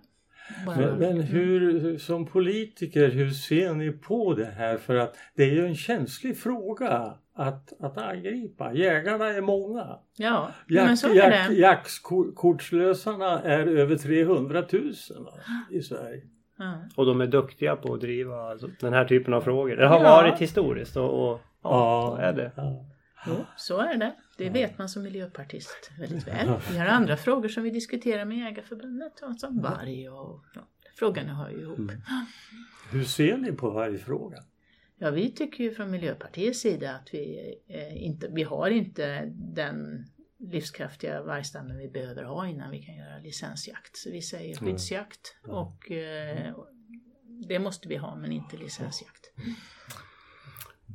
Bara- 0.65 0.77
Men, 0.77 0.99
men 0.99 1.21
hur, 1.21 1.97
som 1.97 2.25
politiker, 2.25 3.09
hur 3.09 3.29
ser 3.29 3.73
ni 3.73 3.91
på 3.91 4.33
det 4.33 4.45
här? 4.45 4.77
För 4.77 4.95
att 4.95 5.15
det 5.35 5.43
är 5.43 5.51
ju 5.51 5.65
en 5.65 5.75
känslig 5.75 6.37
fråga 6.37 7.13
att, 7.33 7.73
att 7.81 7.97
angripa. 7.97 8.73
Jägarna 8.73 9.27
är 9.27 9.41
många. 9.41 9.99
Ja, 10.17 10.51
men 10.67 10.75
Jakt, 10.85 10.99
så 10.99 11.07
är 11.13 11.29
det. 11.49 11.53
jaktkortslösarna 11.55 13.41
är 13.41 13.67
över 13.67 13.95
300 13.95 14.63
000 14.71 14.93
va, 15.25 15.33
i 15.71 15.81
Sverige. 15.81 16.21
Ja. 16.57 16.77
Och 16.95 17.05
de 17.05 17.21
är 17.21 17.27
duktiga 17.27 17.75
på 17.75 17.93
att 17.93 18.01
driva 18.01 18.41
alltså, 18.41 18.69
den 18.79 18.93
här 18.93 19.05
typen 19.05 19.33
av 19.33 19.41
frågor. 19.41 19.75
Det 19.75 19.87
har 19.87 19.97
Ja. 20.03 20.03
varit 20.03 20.39
historiskt 20.41 20.97
och, 20.97 21.31
och 21.31 21.39
ja, 21.63 22.13
så 22.15 22.21
är 22.21 22.33
det. 22.33 22.51
Ja. 22.55 22.85
Jo, 23.27 23.35
så 23.57 23.79
är 23.79 23.97
det. 23.97 24.15
Det 24.37 24.49
vet 24.49 24.77
man 24.77 24.89
som 24.89 25.03
miljöpartist 25.03 25.91
väldigt 25.99 26.27
väl. 26.27 26.47
Vi 26.71 26.77
har 26.77 26.85
andra 26.85 27.17
frågor 27.17 27.49
som 27.49 27.63
vi 27.63 27.69
diskuterar 27.69 28.25
med 28.25 28.37
Jägarförbundet, 28.37 29.13
som 29.37 29.61
varg 29.61 30.09
och 30.09 30.43
ja, 30.55 30.61
frågorna 30.99 31.33
hör 31.35 31.49
ju 31.49 31.61
ihop. 31.61 31.91
Hur 32.91 33.03
ser 33.03 33.37
ni 33.37 33.51
på 33.51 33.69
vargfrågan? 33.69 34.43
Ja, 34.97 35.09
vi 35.11 35.31
tycker 35.31 35.63
ju 35.63 35.71
från 35.73 35.91
Miljöpartiets 35.91 36.59
sida 36.59 36.91
att 36.95 37.09
vi, 37.13 37.55
eh, 37.67 38.03
inte, 38.05 38.27
vi 38.31 38.43
har 38.43 38.69
inte 38.69 39.25
den 39.35 40.05
livskraftiga 40.51 41.23
vargstammen 41.23 41.77
vi 41.77 41.87
behöver 41.87 42.23
ha 42.23 42.47
innan 42.47 42.71
vi 42.71 42.81
kan 42.81 42.95
göra 42.95 43.17
licensjakt. 43.17 43.97
Så 43.97 44.11
vi 44.11 44.21
säger 44.21 44.55
skyddsjakt 44.55 45.37
och 45.47 45.91
eh, 45.91 46.55
det 47.47 47.59
måste 47.59 47.87
vi 47.87 47.95
ha 47.95 48.15
men 48.15 48.31
inte 48.31 48.57
licensjakt. 48.57 49.31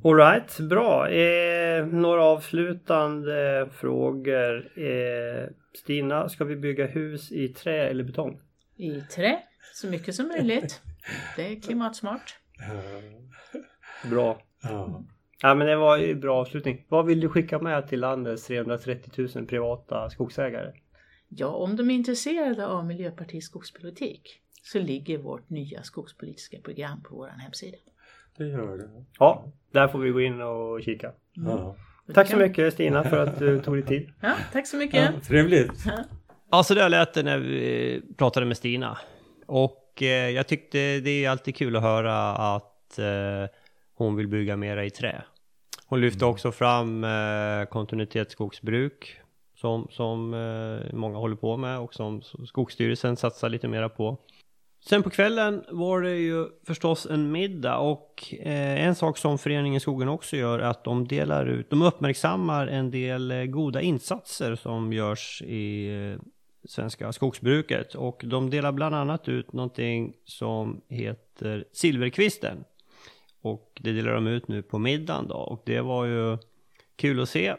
Alright, 0.05 0.61
bra. 0.61 1.09
Eh, 1.09 1.86
några 1.86 2.24
avslutande 2.24 3.68
frågor. 3.72 4.78
Eh, 4.78 5.48
Stina, 5.74 6.28
ska 6.28 6.44
vi 6.44 6.57
bygga 6.57 6.86
hus 6.86 7.32
i 7.32 7.48
trä 7.48 7.88
eller 7.88 8.05
betong? 8.05 8.40
I 8.76 9.01
trä, 9.01 9.42
så 9.74 9.86
mycket 9.86 10.14
som 10.14 10.28
möjligt. 10.28 10.82
Det 11.36 11.53
är 11.53 11.61
klimatsmart. 11.61 12.36
Bra. 14.11 14.42
Ja. 14.62 15.05
Ja 15.43 15.55
men 15.55 15.66
det 15.66 15.76
var 15.76 15.97
ju 15.97 16.14
bra 16.14 16.41
avslutning. 16.41 16.84
Vad 16.88 17.07
vill 17.07 17.20
du 17.20 17.28
skicka 17.28 17.59
med 17.59 17.88
till 17.88 18.01
landets 18.01 18.47
330 18.47 19.28
000 19.34 19.47
privata 19.47 20.11
skogsägare? 20.11 20.72
Ja, 21.28 21.47
om 21.47 21.76
de 21.76 21.91
är 21.91 21.95
intresserade 21.95 22.66
av 22.66 22.86
Miljöpartiets 22.86 23.47
skogspolitik 23.47 24.41
så 24.62 24.78
ligger 24.78 25.18
vårt 25.18 25.51
nya 25.51 25.82
skogspolitiska 25.82 26.59
program 26.64 27.03
på 27.03 27.16
vår 27.16 27.28
hemsida. 27.28 27.78
Det 28.36 28.47
gör 28.47 28.78
det. 28.78 29.05
Ja, 29.18 29.53
där 29.72 29.88
får 29.88 29.99
vi 29.99 30.11
gå 30.11 30.20
in 30.20 30.41
och 30.41 30.82
kika. 30.82 31.12
Ja. 31.32 31.76
Tack 32.14 32.28
så 32.28 32.36
mycket 32.36 32.72
Stina 32.72 33.05
för 33.05 33.26
att 33.26 33.38
du 33.38 33.61
tog 33.61 33.74
dig 33.74 33.86
tid. 33.86 34.12
Ja, 34.20 34.32
tack 34.53 34.66
så 34.66 34.76
mycket. 34.76 35.14
Ja, 35.14 35.20
trevligt. 35.20 35.84
Ja, 36.51 36.62
så 36.62 36.74
där 36.74 36.88
lät 36.88 37.14
det 37.14 37.22
när 37.22 37.38
vi 37.38 38.03
pratade 38.16 38.47
med 38.47 38.57
Stina. 38.57 38.99
Och 39.47 40.03
eh, 40.03 40.30
jag 40.30 40.47
tyckte 40.47 41.01
det 41.01 41.24
är 41.24 41.30
alltid 41.30 41.57
kul 41.57 41.76
att 41.76 41.82
höra 41.82 42.30
att 42.30 42.99
eh, 42.99 43.55
hon 43.95 44.16
vill 44.16 44.28
bygga 44.28 44.57
mera 44.57 44.84
i 44.84 44.91
trä. 44.91 45.22
Hon 45.91 46.01
lyfte 46.01 46.24
också 46.24 46.53
fram 46.53 47.05
eh, 47.05 47.64
kontinuitetsskogsbruk 47.70 49.16
som, 49.57 49.88
som 49.91 50.34
eh, 50.34 50.95
många 50.95 51.18
håller 51.18 51.36
på 51.36 51.57
med 51.57 51.78
och 51.78 51.95
som 51.95 52.22
Skogsstyrelsen 52.22 53.16
satsar 53.16 53.49
lite 53.49 53.68
mera 53.68 53.88
på. 53.88 54.16
Sen 54.88 55.03
på 55.03 55.11
kvällen 55.11 55.64
var 55.68 56.03
det 56.03 56.16
ju 56.16 56.47
förstås 56.66 57.07
en 57.07 57.32
middag 57.32 57.78
och 57.78 58.34
eh, 58.41 58.86
en 58.86 58.95
sak 58.95 59.18
som 59.18 59.38
Föreningen 59.38 59.80
Skogen 59.80 60.09
också 60.09 60.36
gör 60.36 60.59
är 60.59 60.66
att 60.66 60.84
de 60.84 61.09
delar 61.09 61.47
ut, 61.47 61.70
de 61.70 61.82
uppmärksammar 61.82 62.66
en 62.66 62.91
del 62.91 63.30
eh, 63.30 63.45
goda 63.45 63.80
insatser 63.80 64.55
som 64.55 64.93
görs 64.93 65.43
i 65.43 65.88
eh, 65.88 66.20
svenska 66.64 67.12
skogsbruket 67.12 67.95
och 67.95 68.22
de 68.24 68.51
delar 68.51 68.72
bland 68.72 68.95
annat 68.95 69.28
ut 69.28 69.53
någonting 69.53 70.12
som 70.24 70.80
heter 70.88 71.64
Silverkvisten. 71.72 72.64
Och 73.41 73.80
det 73.80 73.93
delar 73.93 74.12
de 74.12 74.26
ut 74.26 74.49
nu 74.49 74.62
på 74.62 74.78
middagen 74.78 75.28
då 75.28 75.34
och 75.34 75.62
det 75.66 75.80
var 75.80 76.05
ju 76.05 76.38
kul 76.97 77.20
att 77.20 77.28
se. 77.28 77.55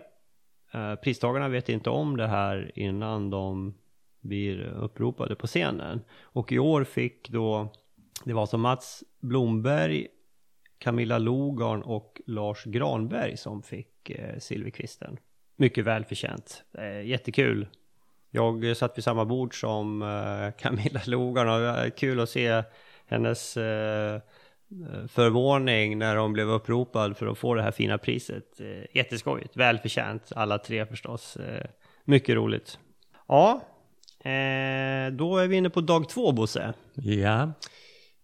Eh, 0.71 0.95
pristagarna 0.95 1.49
vet 1.49 1.69
inte 1.69 1.89
om 1.89 2.17
det 2.17 2.27
här 2.27 2.71
innan 2.75 3.29
de 3.29 3.73
blir 4.21 4.61
uppropade 4.61 5.35
på 5.35 5.47
scenen. 5.47 6.01
Och 6.21 6.51
i 6.51 6.59
år 6.59 6.83
fick 6.83 7.29
då, 7.29 7.73
det 8.23 8.33
var 8.33 8.45
som 8.45 8.61
Mats 8.61 9.03
Blomberg, 9.19 10.07
Camilla 10.77 11.17
Logarn 11.17 11.81
och 11.81 12.21
Lars 12.25 12.63
Granberg 12.63 13.37
som 13.37 13.63
fick 13.63 14.09
eh, 14.09 14.39
Silverkvisten. 14.39 15.17
Mycket 15.55 15.85
välförtjänt. 15.85 16.63
Eh, 16.73 17.01
jättekul. 17.01 17.67
Jag 18.29 18.77
satt 18.77 18.97
vid 18.97 19.03
samma 19.03 19.25
bord 19.25 19.59
som 19.59 20.01
eh, 20.01 20.51
Camilla 20.61 21.01
Logarn 21.05 21.49
och 21.49 21.59
det 21.59 21.71
var 21.71 21.89
kul 21.89 22.19
att 22.19 22.29
se 22.29 22.63
hennes 23.05 23.57
eh, 23.57 24.21
förvåning 25.07 25.97
när 25.97 26.15
hon 26.15 26.33
blev 26.33 26.49
uppropad 26.49 27.17
för 27.17 27.27
att 27.27 27.37
få 27.37 27.53
det 27.53 27.61
här 27.61 27.71
fina 27.71 27.97
priset. 27.97 28.59
Eh, 28.59 28.95
jätteskojigt, 28.95 29.57
välförtjänt 29.57 30.31
alla 30.35 30.57
tre 30.57 30.85
förstås. 30.85 31.37
Eh, 31.37 31.65
mycket 32.05 32.35
roligt. 32.35 32.79
Ja, 33.27 33.61
Eh, 34.23 35.11
då 35.11 35.37
är 35.37 35.47
vi 35.47 35.55
inne 35.55 35.69
på 35.69 35.81
dag 35.81 36.09
två, 36.09 36.31
Bosse. 36.31 36.73
Ja. 36.93 37.51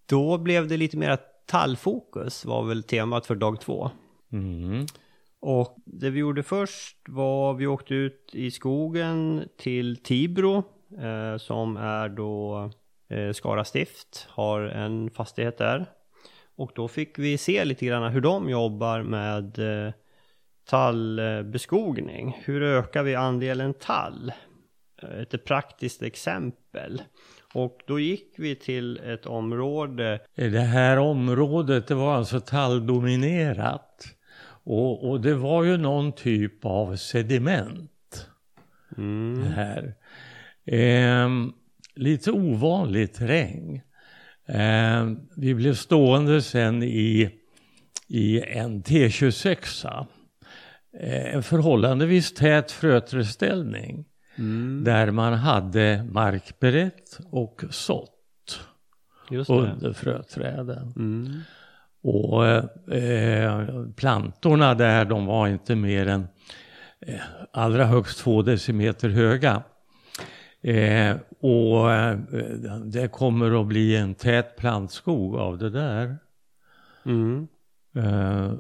Då 0.06 0.38
blev 0.38 0.68
det 0.68 0.78
lite 0.78 0.98
mer 0.98 1.18
tallfokus, 1.46 2.46
var 2.46 2.64
väl 2.64 2.84
temat 2.84 3.26
för 3.26 3.36
dag 3.36 3.62
två. 3.62 3.90
Mm. 4.32 4.86
Och 5.40 5.76
det 5.86 6.10
vi 6.10 6.20
gjorde 6.20 6.44
först 6.44 6.98
var 7.08 7.54
vi 7.54 7.68
åkte 7.68 7.94
ut 7.94 8.30
i 8.34 8.52
skogen 8.52 9.44
till 9.58 10.04
Tibro, 10.04 10.64
eh, 11.02 11.38
som 11.38 11.78
är 11.78 12.10
då 12.10 12.70
eh, 13.10 13.32
Skara 13.32 13.66
stift, 13.66 14.28
har 14.30 14.62
en 14.62 15.10
fastighet 15.10 15.58
där. 15.58 15.86
Och 16.58 16.72
då 16.76 16.88
fick 16.88 17.20
vi 17.20 17.38
se 17.38 17.66
lite 17.66 17.86
grann 17.86 18.12
hur 18.12 18.22
de 18.22 18.50
jobbar 18.50 19.02
med 19.02 19.60
eh, 19.60 19.94
tallbeskogning. 20.66 22.42
Hur 22.46 22.64
ökar 22.64 23.04
vi 23.04 23.16
andelen 23.16 23.74
tall? 23.74 24.32
ett 25.04 25.46
praktiskt 25.46 26.02
exempel. 26.02 27.02
Och 27.54 27.80
då 27.88 28.00
gick 28.00 28.34
vi 28.38 28.56
till 28.56 28.98
ett 28.98 29.26
område. 29.26 30.20
Det 30.36 30.60
här 30.60 30.98
området 30.98 31.88
det 31.88 31.96
var 31.96 32.16
alltså 32.16 32.40
talldominerat. 32.40 34.04
Och, 34.64 35.10
och 35.10 35.22
det 35.22 35.34
var 35.34 35.64
ju 35.64 35.78
någon 35.78 36.12
typ 36.12 36.66
av 36.66 36.96
sediment. 36.96 38.28
Mm. 38.98 39.44
Här. 39.44 39.96
Eh, 40.66 41.30
lite 41.96 42.32
ovanlig 42.32 43.14
terräng. 43.14 43.82
Eh, 44.48 45.12
vi 45.36 45.56
blev 45.56 45.74
stående 45.74 46.42
sen 46.42 46.84
i, 46.84 47.30
i 48.08 48.42
en 48.42 48.84
T26. 48.84 50.06
Eh, 51.00 51.36
en 51.36 51.44
förhållandevis 51.44 52.34
tät 52.34 52.72
fröträdställning. 52.72 54.06
Mm. 54.36 54.84
Där 54.84 55.12
man 55.12 55.34
hade 55.34 56.04
markberett 56.12 57.20
och 57.32 57.64
sått 57.70 58.14
under 59.30 59.94
fröträden. 59.94 60.94
Mm. 60.96 61.40
Och 62.04 62.46
eh, 62.96 63.68
plantorna 63.96 64.74
där 64.74 65.06
de 65.06 65.26
var 65.26 65.48
inte 65.48 65.76
mer 65.76 66.08
än 66.08 66.28
eh, 67.02 67.20
allra 67.54 67.86
högst 67.86 68.20
två 68.20 68.42
decimeter 68.42 69.10
höga. 69.10 69.64
Eh, 70.68 71.18
och 71.40 71.92
eh, 71.92 72.18
det 72.86 73.08
kommer 73.08 73.62
att 73.62 73.68
bli 73.68 73.96
en 73.96 74.16
tät 74.16 74.56
plantskog 74.56 75.36
av 75.36 75.58
det 75.58 75.70
där. 75.70 76.18
Mm. 77.06 77.48
Eh, 77.96 78.54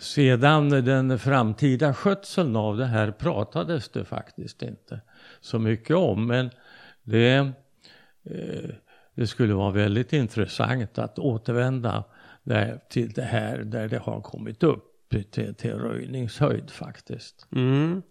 sedan 0.00 0.70
den 0.70 1.18
framtida 1.18 1.94
skötseln 1.94 2.56
av 2.56 2.76
det 2.76 2.86
här 2.86 3.10
pratades 3.10 3.88
det 3.88 4.04
faktiskt 4.04 4.62
inte 4.62 5.00
så 5.40 5.58
mycket 5.58 5.96
om. 5.96 6.26
Men 6.26 6.50
det, 7.02 7.34
eh, 8.24 8.70
det 9.14 9.26
skulle 9.26 9.54
vara 9.54 9.70
väldigt 9.70 10.12
intressant 10.12 10.98
att 10.98 11.18
återvända 11.18 12.04
där, 12.42 12.80
till 12.90 13.10
det 13.10 13.22
här 13.22 13.58
där 13.58 13.88
det 13.88 13.98
har 13.98 14.20
kommit 14.20 14.62
upp 14.62 14.84
till, 15.30 15.54
till 15.54 15.74
röjningshöjd 15.74 16.70
faktiskt. 16.70 17.46
Mm. 17.52 18.02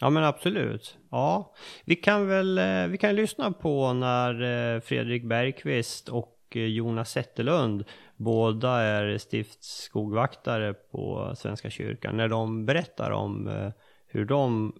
Ja 0.00 0.10
men 0.10 0.24
absolut. 0.24 0.98
Ja, 1.10 1.54
vi 1.84 1.96
kan 1.96 2.26
väl 2.26 2.58
eh, 2.58 2.86
vi 2.86 2.98
kan 2.98 3.14
lyssna 3.14 3.52
på 3.52 3.92
när 3.92 4.42
eh, 4.74 4.80
Fredrik 4.80 5.24
Bergqvist 5.24 6.08
och 6.08 6.38
eh, 6.50 6.62
Jonas 6.62 7.10
Zetterlund 7.10 7.84
båda 8.16 8.70
är 8.70 9.18
stiftsskogvaktare 9.18 10.74
på 10.74 11.32
Svenska 11.36 11.70
kyrkan 11.70 12.16
när 12.16 12.28
de 12.28 12.66
berättar 12.66 13.10
om 13.10 13.70
hur 14.06 14.24
de 14.24 14.72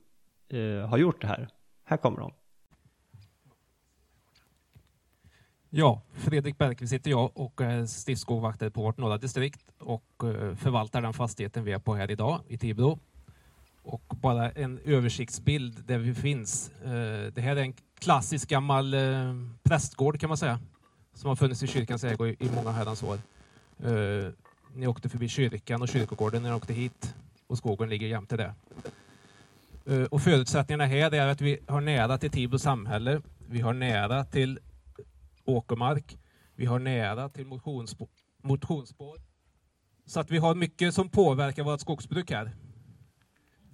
har 0.89 0.99
gjort 0.99 1.21
det 1.21 1.27
här. 1.27 1.49
Här 1.85 1.97
kommer 1.97 2.21
de. 2.21 2.33
Ja, 5.71 6.03
Fredrik 6.13 6.59
Bergqvist 6.59 6.93
heter 6.93 7.11
jag 7.11 7.31
och 7.35 7.61
är 7.61 7.87
stiftsskogvaktare 7.87 8.71
på 8.71 8.83
vårt 8.83 8.99
norra 8.99 9.19
distrikt 9.19 9.61
och 9.79 10.13
förvaltar 10.57 11.03
den 11.03 11.13
fastigheten 11.13 11.65
vi 11.65 11.73
är 11.73 11.79
på 11.79 11.95
här 11.95 12.11
idag 12.11 12.41
i 12.49 12.59
Tibro. 12.59 12.99
Och 13.85 14.03
bara 14.09 14.51
en 14.51 14.79
översiktsbild 14.85 15.85
där 15.85 15.99
vi 15.99 16.15
finns. 16.15 16.71
Eh, 16.85 17.33
det 17.33 17.41
här 17.41 17.57
är 17.57 17.61
en 17.63 17.75
klassisk 17.99 18.49
gammal 18.49 18.95
eh, 18.95 19.35
prästgård 19.63 20.21
kan 20.21 20.29
man 20.29 20.37
säga 20.37 20.61
som 21.15 21.29
har 21.29 21.37
funnits 21.37 21.63
i 21.63 21.67
kyrkans 21.67 22.05
ägo 22.05 22.27
i 22.27 22.51
många 22.55 22.71
herrans 22.71 23.03
år. 23.03 23.19
Eh, 23.85 24.33
ni 24.75 24.87
åkte 24.87 25.09
förbi 25.09 25.29
kyrkan 25.29 25.83
och 25.83 25.89
kyrkogården 25.89 26.43
när 26.43 26.51
ni 26.51 26.57
åkte 26.57 26.73
hit 26.73 27.15
och 27.47 27.59
skogen 27.59 27.89
ligger 27.89 28.07
jämte 28.07 28.37
det. 28.37 28.55
Och 30.11 30.23
förutsättningarna 30.23 30.87
här 30.87 31.15
är 31.15 31.29
att 31.29 31.41
vi 31.41 31.59
har 31.69 31.81
nära 31.81 32.19
till 32.19 32.31
Tibro 32.31 32.59
samhälle. 32.59 33.21
Vi 33.49 33.61
har 33.61 33.73
nära 33.73 34.25
till 34.25 34.59
åkermark. 35.45 36.19
Vi 36.57 36.67
har 36.67 36.79
nära 36.79 37.29
till 37.29 37.47
motionsspår, 37.47 38.09
motionsspår. 38.43 39.19
Så 40.07 40.21
att 40.21 40.31
vi 40.31 40.39
har 40.39 40.55
mycket 40.55 40.95
som 40.95 41.09
påverkar 41.09 41.63
vårt 41.63 41.81
skogsbruk 41.81 42.31
här. 42.31 42.51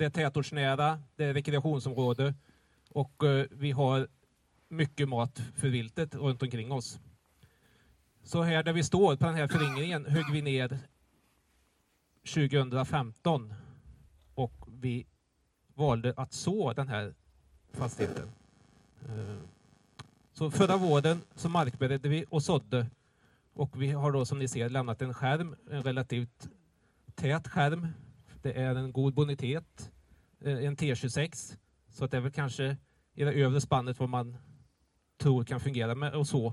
Det 0.00 0.06
är 0.06 0.10
tätortsnära, 0.10 1.02
det 1.16 1.24
är 1.24 1.34
rekreationsområde 1.34 2.34
och 2.88 3.24
eh, 3.24 3.46
vi 3.50 3.70
har 3.70 4.08
mycket 4.68 5.08
mat 5.08 5.42
för 5.54 5.68
viltet 5.68 6.14
runt 6.14 6.42
omkring 6.42 6.72
oss. 6.72 7.00
Så 8.22 8.42
här 8.42 8.62
där 8.62 8.72
vi 8.72 8.84
står 8.84 9.16
på 9.16 9.26
den 9.26 9.34
här 9.34 9.48
föryngringen 9.48 10.06
högg 10.06 10.24
vi 10.32 10.42
ner 10.42 10.78
2015 12.34 13.54
och 14.34 14.66
vi 14.68 15.06
valde 15.74 16.14
att 16.16 16.32
så 16.32 16.72
den 16.72 16.88
här 16.88 17.14
fastigheten. 17.72 18.28
Eh, 19.08 19.36
så 20.32 20.50
förra 20.50 20.76
våren 20.76 21.22
så 21.34 21.48
markberedde 21.48 22.08
vi 22.08 22.24
och 22.28 22.42
sådde 22.42 22.86
och 23.52 23.82
vi 23.82 23.90
har 23.90 24.12
då 24.12 24.24
som 24.24 24.38
ni 24.38 24.48
ser 24.48 24.68
lämnat 24.68 25.02
en 25.02 25.14
skärm, 25.14 25.56
en 25.70 25.82
relativt 25.82 26.48
tät 27.14 27.48
skärm. 27.48 27.86
Det 28.42 28.52
är 28.52 28.74
en 28.74 28.92
god 28.92 29.14
bonitet, 29.14 29.90
eh, 30.40 30.64
en 30.64 30.76
T26 30.76 31.56
så 31.88 32.04
att 32.04 32.10
det 32.10 32.16
är 32.16 32.20
väl 32.20 32.32
kanske 32.32 32.76
i 33.14 33.24
det 33.24 33.32
övre 33.32 33.60
spannet 33.60 33.98
vad 33.98 34.08
man 34.08 34.36
tror 35.18 35.44
kan 35.44 35.60
fungera 35.60 35.94
med 35.94 36.14
och 36.14 36.26
så. 36.26 36.46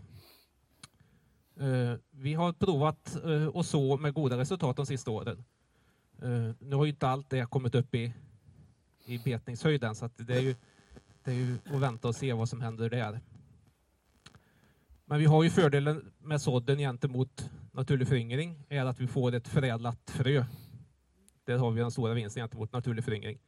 Eh, 1.59 1.93
vi 2.11 2.33
har 2.33 2.53
provat 2.53 3.15
eh, 3.25 3.47
och 3.47 3.65
så 3.65 3.97
med 3.97 4.13
goda 4.13 4.37
resultat 4.37 4.75
de 4.75 4.85
sista 4.85 5.11
åren. 5.11 5.43
Nu 6.59 6.75
har 6.75 6.85
ju 6.85 6.91
inte 6.91 7.07
allt 7.07 7.29
det 7.29 7.49
kommit 7.49 7.75
upp 7.75 7.95
i, 7.95 8.13
i 9.05 9.17
betningshöjden 9.17 9.95
så 9.95 10.05
att 10.05 10.17
det 10.17 10.35
är 10.35 10.41
ju 10.41 10.55
det 11.27 11.31
är 11.31 11.35
ju 11.35 11.57
att 11.65 11.81
vänta 11.81 12.07
och 12.07 12.15
se 12.15 12.33
vad 12.33 12.49
som 12.49 12.61
händer 12.61 12.89
där. 12.89 13.19
Men 15.05 15.19
vi 15.19 15.25
har 15.25 15.43
ju 15.43 15.49
fördelen 15.49 16.11
med 16.19 16.41
sådden 16.41 16.77
gentemot 16.77 17.49
naturlig 17.71 18.07
föryngring 18.07 18.63
är 18.69 18.85
att 18.85 18.99
vi 18.99 19.07
får 19.07 19.35
ett 19.35 19.47
förädlat 19.47 20.09
frö. 20.09 20.45
Där 21.47 21.57
har 21.57 21.71
vi 21.71 21.81
den 21.81 21.91
stora 21.91 22.13
vinsten 22.13 22.41
gentemot 22.41 22.73
naturlig 22.73 23.03
föryngring. 23.03 23.39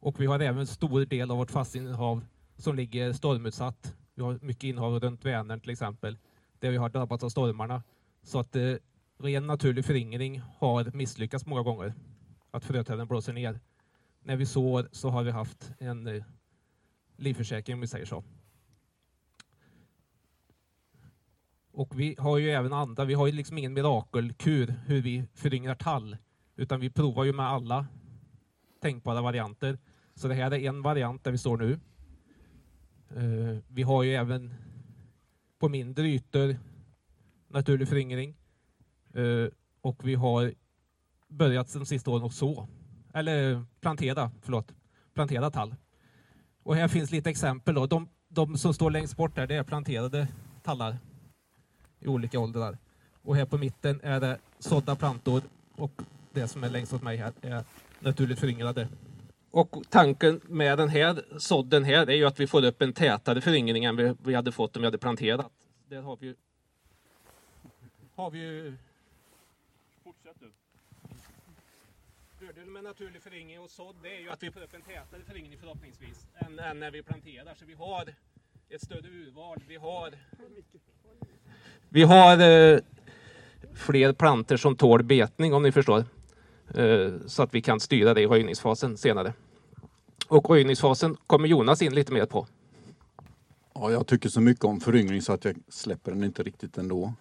Och 0.00 0.20
vi 0.20 0.26
har 0.26 0.40
även 0.40 0.66
stor 0.66 1.06
del 1.06 1.30
av 1.30 1.36
vårt 1.36 1.50
fastighetsinnehav 1.50 2.24
som 2.56 2.76
ligger 2.76 3.12
stormutsatt. 3.12 3.96
Vi 4.14 4.22
har 4.22 4.38
mycket 4.42 4.64
innehav 4.64 5.00
runt 5.00 5.24
Vänern 5.24 5.60
till 5.60 5.70
exempel, 5.70 6.18
där 6.58 6.70
vi 6.70 6.76
har 6.76 6.88
drabbats 6.88 7.24
av 7.24 7.28
stormarna. 7.28 7.82
Så 8.22 8.38
att 8.38 8.56
eh, 8.56 8.74
ren 9.18 9.46
naturlig 9.46 9.84
föryngring 9.84 10.42
har 10.58 10.90
misslyckats 10.94 11.46
många 11.46 11.62
gånger. 11.62 11.94
Att 12.50 12.64
fröträden 12.64 13.06
blåser 13.06 13.32
ner. 13.32 13.60
När 14.22 14.36
vi 14.36 14.46
sår 14.46 14.88
så 14.92 15.08
har 15.10 15.22
vi 15.22 15.30
haft 15.30 15.72
en 15.78 16.06
eh, 16.06 16.24
livförsäkring 17.16 17.74
om 17.74 17.80
vi 17.80 17.86
säger 17.86 18.06
så. 18.06 18.24
Och 21.72 22.00
vi 22.00 22.16
har 22.18 22.38
ju 22.38 22.50
även 22.50 22.72
andra, 22.72 23.04
vi 23.04 23.14
har 23.14 23.26
ju 23.26 23.32
liksom 23.32 23.58
ingen 23.58 23.72
mirakelkur 23.72 24.74
hur 24.86 25.02
vi 25.02 25.24
föryngrar 25.34 25.74
tall, 25.74 26.16
utan 26.56 26.80
vi 26.80 26.90
provar 26.90 27.24
ju 27.24 27.32
med 27.32 27.46
alla 27.46 27.86
tänkbara 28.80 29.22
varianter. 29.22 29.78
Så 30.14 30.28
det 30.28 30.34
här 30.34 30.54
är 30.54 30.68
en 30.68 30.82
variant 30.82 31.24
där 31.24 31.30
vi 31.30 31.38
står 31.38 31.56
nu. 31.56 31.80
Uh, 33.16 33.58
vi 33.68 33.82
har 33.82 34.02
ju 34.02 34.14
även 34.14 34.54
på 35.58 35.68
mindre 35.68 36.08
ytor 36.08 36.56
naturlig 37.48 37.88
föryngring. 37.88 38.36
Uh, 39.16 39.48
och 39.80 40.08
vi 40.08 40.14
har 40.14 40.54
börjat 41.28 41.72
de 41.72 41.86
sista 41.86 42.10
åren 42.10 42.24
att 42.24 42.34
så, 42.34 42.68
eller 43.14 43.64
plantera, 43.80 44.30
förlåt, 44.42 44.74
plantera 45.14 45.50
tall. 45.50 45.74
Och 46.62 46.76
här 46.76 46.88
finns 46.88 47.10
lite 47.10 47.30
exempel. 47.30 47.74
Då. 47.74 47.86
De, 47.86 48.08
de 48.28 48.58
som 48.58 48.74
står 48.74 48.90
längst 48.90 49.16
bort 49.16 49.34
där, 49.34 49.46
det 49.46 49.54
är 49.54 49.62
planterade 49.62 50.28
tallar 50.62 50.98
i 52.00 52.06
olika 52.06 52.40
åldrar. 52.40 52.78
Och 53.12 53.36
här 53.36 53.46
på 53.46 53.58
mitten 53.58 54.00
är 54.02 54.20
det 54.20 54.38
sådda 54.58 54.96
plantor 54.96 55.42
och 55.76 56.02
det 56.34 56.48
som 56.48 56.64
är 56.64 56.70
längst 56.70 56.92
åt 56.92 57.02
mig 57.02 57.16
här 57.16 57.32
är 57.42 57.64
naturligt 58.00 58.38
föryngrade. 58.38 58.88
Och 59.50 59.76
tanken 59.90 60.40
med 60.44 60.78
den 60.78 60.88
här 60.88 61.24
sådden 61.38 61.84
här 61.84 62.10
är 62.10 62.14
ju 62.14 62.24
att 62.24 62.40
vi 62.40 62.46
får 62.46 62.64
upp 62.64 62.82
en 62.82 62.92
tätare 62.92 63.40
föryngring 63.40 63.84
än 63.84 63.96
vi, 63.96 64.14
vi 64.24 64.34
hade 64.34 64.52
fått 64.52 64.76
om 64.76 64.82
vi 64.82 64.86
hade 64.86 64.98
planterat. 64.98 65.52
Där 65.88 66.02
har 66.02 66.16
vi 66.16 66.26
ju... 66.26 66.34
Har 68.14 68.30
vi 68.30 68.38
ju... 68.38 68.76
Fortsätt 70.04 70.36
du. 70.40 70.50
Fördelen 72.38 72.72
med 72.72 72.84
naturlig 72.84 73.22
föryngring 73.22 73.60
och 73.60 73.70
sådd 73.70 73.96
det 74.02 74.16
är 74.16 74.20
ju 74.20 74.30
att 74.30 74.42
vi 74.42 74.50
får 74.50 74.60
upp 74.60 74.74
en 74.74 74.82
tätare 74.82 75.20
föryngring 75.26 75.58
förhoppningsvis 75.58 76.26
än, 76.34 76.58
än 76.58 76.80
när 76.80 76.90
vi 76.90 77.02
planterar. 77.02 77.54
Så 77.54 77.64
vi 77.64 77.74
har 77.74 78.14
ett 78.68 78.82
större 78.82 79.08
urval. 79.08 79.58
Vi 79.68 79.76
har 79.76 80.14
vi 81.88 82.02
har 82.02 82.40
eh, 82.40 82.78
fler 83.74 84.12
planter 84.12 84.56
som 84.56 84.76
tål 84.76 85.02
betning 85.02 85.54
om 85.54 85.62
ni 85.62 85.72
förstår. 85.72 86.04
Eh, 86.74 87.12
så 87.26 87.42
att 87.42 87.54
vi 87.54 87.62
kan 87.62 87.80
styra 87.80 88.14
det 88.14 88.20
i 88.20 88.26
röjningsfasen 88.26 88.96
senare. 88.96 89.32
Och 90.28 90.50
röjningsfasen 90.50 91.16
kommer 91.26 91.48
Jonas 91.48 91.82
in 91.82 91.94
lite 91.94 92.12
mer 92.12 92.26
på. 92.26 92.46
Ja, 93.74 93.90
jag 93.90 94.06
tycker 94.06 94.28
så 94.28 94.40
mycket 94.40 94.64
om 94.64 94.80
föryngring 94.80 95.22
så 95.22 95.32
att 95.32 95.44
jag 95.44 95.56
släpper 95.68 96.12
den 96.12 96.24
inte 96.24 96.42
riktigt 96.42 96.78
ändå. 96.78 97.12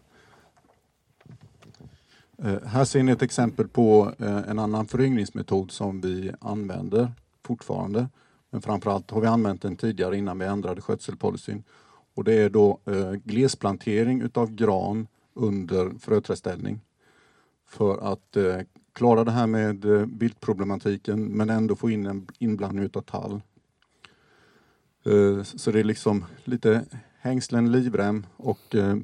Eh, 2.37 2.63
här 2.65 2.85
ser 2.85 3.03
ni 3.03 3.11
ett 3.11 3.21
exempel 3.21 3.67
på 3.67 4.13
eh, 4.19 4.37
en 4.37 4.59
annan 4.59 4.87
föryngringsmetod 4.87 5.71
som 5.71 6.01
vi 6.01 6.31
använder 6.41 7.11
fortfarande. 7.43 8.07
Men 8.49 8.61
framförallt 8.61 9.11
har 9.11 9.21
vi 9.21 9.27
använt 9.27 9.61
den 9.61 9.75
tidigare 9.75 10.17
innan 10.17 10.39
vi 10.39 10.45
ändrade 10.45 10.81
skötselpolicyn. 10.81 11.63
Och 12.15 12.23
det 12.23 12.33
är 12.33 12.49
då 12.49 12.79
glesplantering 13.23 14.21
utav 14.21 14.51
gran 14.51 15.07
under 15.33 15.99
fröträdställning. 15.99 16.81
För 17.65 18.11
att 18.13 18.37
klara 18.93 19.23
det 19.23 19.31
här 19.31 19.47
med 19.47 19.85
eh, 19.85 20.07
viltproblematiken 20.07 21.23
men 21.25 21.49
ändå 21.49 21.75
få 21.75 21.89
in 21.89 22.05
en 22.05 22.27
inblandning 22.39 22.89
av 22.93 23.01
tall. 23.01 23.41
Eh, 25.05 25.43
så 25.43 25.71
det 25.71 25.79
är 25.79 25.83
liksom 25.83 26.25
lite 26.43 26.85
hängslen, 27.19 27.71
livrem 27.71 28.25
och 28.37 28.75
eh, 28.75 28.97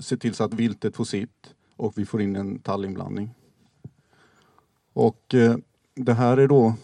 se 0.00 0.16
till 0.16 0.34
så 0.34 0.44
att 0.44 0.54
viltet 0.54 0.96
får 0.96 1.04
sitt 1.04 1.54
och 1.76 1.98
vi 1.98 2.06
får 2.06 2.22
in 2.22 2.36
en 2.36 2.58
tallinblandning. 2.58 3.34
Och 4.92 5.34
det 5.94 6.12
här 6.12 6.36
är 6.36 6.48
då 6.48 6.74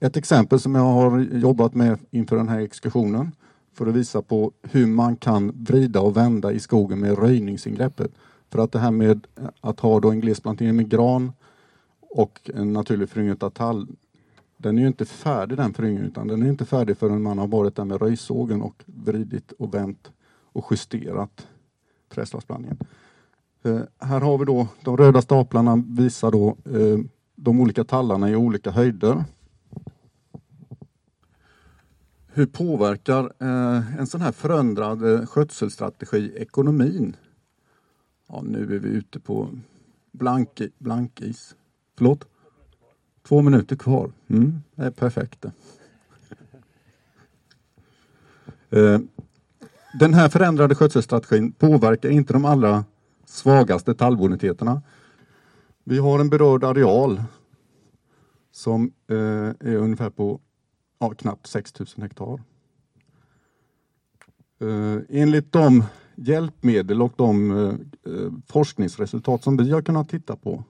ett 0.00 0.16
exempel 0.16 0.60
som 0.60 0.74
jag 0.74 0.82
har 0.82 1.18
jobbat 1.18 1.74
med 1.74 1.98
inför 2.10 2.36
den 2.36 2.48
här 2.48 2.60
exkursionen 2.60 3.32
för 3.72 3.86
att 3.86 3.94
visa 3.94 4.22
på 4.22 4.52
hur 4.62 4.86
man 4.86 5.16
kan 5.16 5.52
vrida 5.64 6.00
och 6.00 6.16
vända 6.16 6.52
i 6.52 6.60
skogen 6.60 7.00
med 7.00 7.18
röjningsingreppet. 7.18 8.12
För 8.50 8.58
att 8.58 8.72
det 8.72 8.78
här 8.78 8.90
med 8.90 9.26
att 9.60 9.80
ha 9.80 10.00
då 10.00 10.10
en 10.10 10.20
glesplantering 10.20 10.76
med 10.76 10.88
gran 10.88 11.32
och 12.00 12.50
en 12.54 12.72
naturlig 12.72 13.08
föryngring 13.08 13.36
av 13.40 13.50
tall, 13.50 13.86
den 14.56 14.78
är 14.78 14.82
ju 14.82 14.88
inte 14.88 15.04
färdig 15.04 15.58
den 15.58 15.74
föryngringen 15.74 16.10
utan 16.10 16.28
den 16.28 16.42
är 16.42 16.48
inte 16.48 16.64
färdig 16.64 16.98
förrän 16.98 17.22
man 17.22 17.38
har 17.38 17.46
varit 17.46 17.76
där 17.76 17.84
med 17.84 18.02
röjsågen 18.02 18.62
och 18.62 18.84
vridit 18.86 19.52
och 19.52 19.74
vänt 19.74 20.10
och 20.52 20.66
justerat 20.70 21.46
trädslagsblandningen. 22.08 22.78
Eh, 23.62 23.80
här 23.98 24.20
har 24.20 24.38
vi 24.38 24.44
då 24.44 24.66
de 24.84 24.96
röda 24.96 25.22
staplarna 25.22 25.84
visar 25.88 26.30
då 26.30 26.48
eh, 26.48 26.98
de 27.34 27.60
olika 27.60 27.84
tallarna 27.84 28.30
i 28.30 28.36
olika 28.36 28.70
höjder 28.70 29.24
hur 32.32 32.46
påverkar 32.46 33.32
eh, 33.38 33.98
en 33.98 34.06
sån 34.06 34.20
här 34.20 34.32
förändrad 34.32 35.14
eh, 35.14 35.26
skötselstrategi 35.26 36.32
ekonomin? 36.36 37.16
Ja, 38.32 38.42
nu 38.42 38.74
är 38.74 38.78
vi 38.78 38.88
ute 38.88 39.20
på 39.20 39.48
blank, 40.12 40.60
blankis. 40.78 41.56
Förlåt? 41.96 42.28
Två 43.22 43.42
minuter 43.42 43.76
kvar. 43.76 44.12
Mm, 44.28 44.62
det 44.74 44.84
är 44.84 44.90
perfekt. 44.90 45.44
Eh, 48.72 49.00
den 49.98 50.14
här 50.14 50.28
förändrade 50.28 50.74
skötselstrategin 50.74 51.52
påverkar 51.52 52.10
inte 52.10 52.32
de 52.32 52.44
allra 52.44 52.84
svagaste 53.24 53.94
tallboniteterna. 53.94 54.82
Vi 55.84 55.98
har 55.98 56.20
en 56.20 56.30
berörd 56.30 56.64
areal 56.64 57.22
som 58.50 58.92
eh, 59.06 59.16
är 59.60 59.76
ungefär 59.76 60.10
på 60.10 60.40
ja, 60.98 61.10
knappt 61.10 61.46
6000 61.46 62.02
hektar. 62.02 62.40
Eh, 64.60 64.98
enligt 65.08 65.52
de 65.52 65.84
hjälpmedel 66.20 67.02
och 67.02 67.12
de 67.16 67.50
eh, 67.50 67.74
eh, 68.12 68.32
forskningsresultat 68.46 69.44
som 69.44 69.56
vi 69.56 69.70
har 69.70 69.82
kunnat 69.82 70.08
titta 70.08 70.36
på 70.36 70.64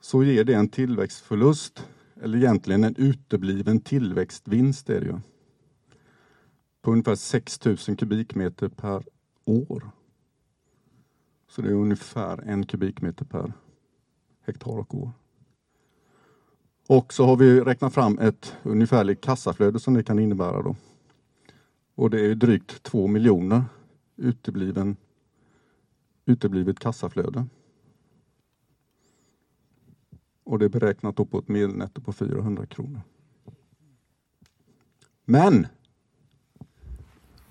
så 0.00 0.24
ger 0.24 0.44
det 0.44 0.54
en 0.54 0.68
tillväxtförlust, 0.68 1.86
eller 2.22 2.38
egentligen 2.38 2.84
en 2.84 2.96
utebliven 2.96 3.80
tillväxtvinst 3.80 4.90
är 4.90 5.00
det 5.00 5.06
ju. 5.06 5.18
På 6.82 6.92
ungefär 6.92 7.14
6000 7.14 7.96
kubikmeter 7.96 8.68
per 8.68 9.04
år. 9.44 9.90
Så 11.48 11.62
det 11.62 11.68
är 11.68 11.74
ungefär 11.74 12.42
en 12.46 12.66
kubikmeter 12.66 13.24
per 13.24 13.52
hektar 14.46 14.78
och 14.78 14.94
år. 14.94 15.10
Och 16.88 17.12
så 17.12 17.26
har 17.26 17.36
vi 17.36 17.60
räknat 17.60 17.94
fram 17.94 18.18
ett 18.18 18.56
ungefärligt 18.62 19.20
kassaflöde 19.20 19.80
som 19.80 19.94
det 19.94 20.02
kan 20.02 20.18
innebära. 20.18 20.62
Då. 20.62 20.76
Och 21.94 22.10
det 22.10 22.20
är 22.26 22.34
drygt 22.34 22.82
2 22.82 23.06
miljoner 23.06 23.64
utebliven, 24.20 24.96
uteblivet 26.26 26.78
kassaflöde. 26.78 27.46
Och 30.44 30.58
det 30.58 30.64
är 30.64 30.68
beräknat 30.68 31.16
på 31.30 31.38
ett 31.38 31.48
medelnetto 31.48 32.00
på 32.00 32.12
400 32.12 32.66
kronor. 32.66 33.00
Men! 35.24 35.66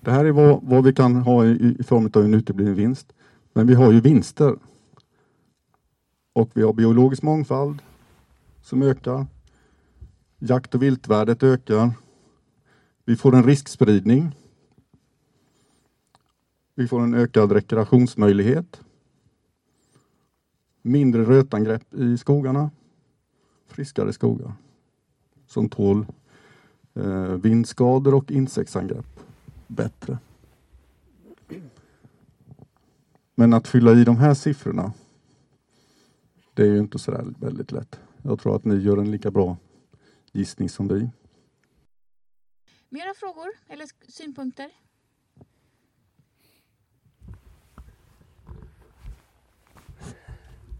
Det 0.00 0.10
här 0.10 0.24
är 0.24 0.32
vad, 0.32 0.60
vad 0.62 0.84
vi 0.84 0.92
kan 0.92 1.16
ha 1.16 1.46
i, 1.46 1.76
i 1.78 1.82
form 1.82 2.10
av 2.14 2.24
en 2.24 2.34
utebliven 2.34 2.74
vinst. 2.74 3.12
Men 3.52 3.66
vi 3.66 3.74
har 3.74 3.92
ju 3.92 4.00
vinster. 4.00 4.56
Och 6.32 6.50
vi 6.54 6.62
har 6.62 6.72
biologisk 6.72 7.22
mångfald 7.22 7.82
som 8.62 8.82
ökar. 8.82 9.26
Jakt 10.38 10.74
och 10.74 10.82
viltvärdet 10.82 11.42
ökar. 11.42 11.90
Vi 13.04 13.16
får 13.16 13.34
en 13.34 13.44
riskspridning. 13.44 14.36
Vi 16.80 16.88
får 16.88 17.00
en 17.00 17.14
ökad 17.14 17.52
rekreationsmöjlighet. 17.52 18.80
Mindre 20.82 21.24
rötangrepp 21.24 21.94
i 21.94 22.18
skogarna. 22.18 22.70
Friskare 23.66 24.12
skogar 24.12 24.52
som 25.46 25.68
tål 25.68 26.06
eh, 26.94 27.24
vindskador 27.24 28.14
och 28.14 28.30
insektsangrepp 28.30 29.20
bättre. 29.66 30.18
Men 33.34 33.52
att 33.52 33.68
fylla 33.68 33.92
i 33.92 34.04
de 34.04 34.16
här 34.16 34.34
siffrorna, 34.34 34.92
det 36.54 36.62
är 36.62 36.66
ju 36.66 36.78
inte 36.78 36.98
så 36.98 37.34
väldigt 37.38 37.72
lätt. 37.72 38.00
Jag 38.22 38.40
tror 38.40 38.56
att 38.56 38.64
ni 38.64 38.74
gör 38.74 38.96
en 38.96 39.10
lika 39.10 39.30
bra 39.30 39.56
gissning 40.32 40.68
som 40.68 40.88
vi. 40.88 41.10
Mera 42.88 43.14
frågor 43.14 43.48
eller 43.68 43.86
synpunkter? 44.08 44.70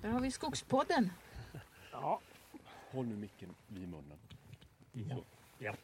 Där 0.03 0.09
har 0.09 0.21
vi 0.21 0.31
Skogspodden. 0.31 1.11
Ja. 1.93 2.21
Håll 2.91 3.07
nu 3.07 3.17
micken 3.17 3.55
vid 3.69 3.89
munnen. 3.89 4.19
Ja. 4.93 5.17
ja. 5.59 5.75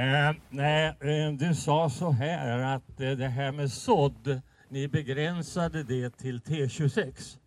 Eh, 0.00 0.36
nej, 0.50 0.96
eh, 1.00 1.32
du 1.32 1.54
sa 1.54 1.90
så 1.90 2.10
här 2.10 2.58
att 2.58 3.00
eh, 3.00 3.10
det 3.10 3.28
här 3.28 3.52
med 3.52 3.72
sådd, 3.72 4.40
ni 4.68 4.88
begränsade 4.88 5.82
det 5.82 6.16
till 6.16 6.38
T26. 6.40 7.38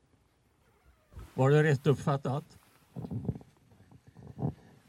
Var 1.33 1.49
det 1.49 1.63
rätt 1.63 1.87
uppfattat? 1.87 2.45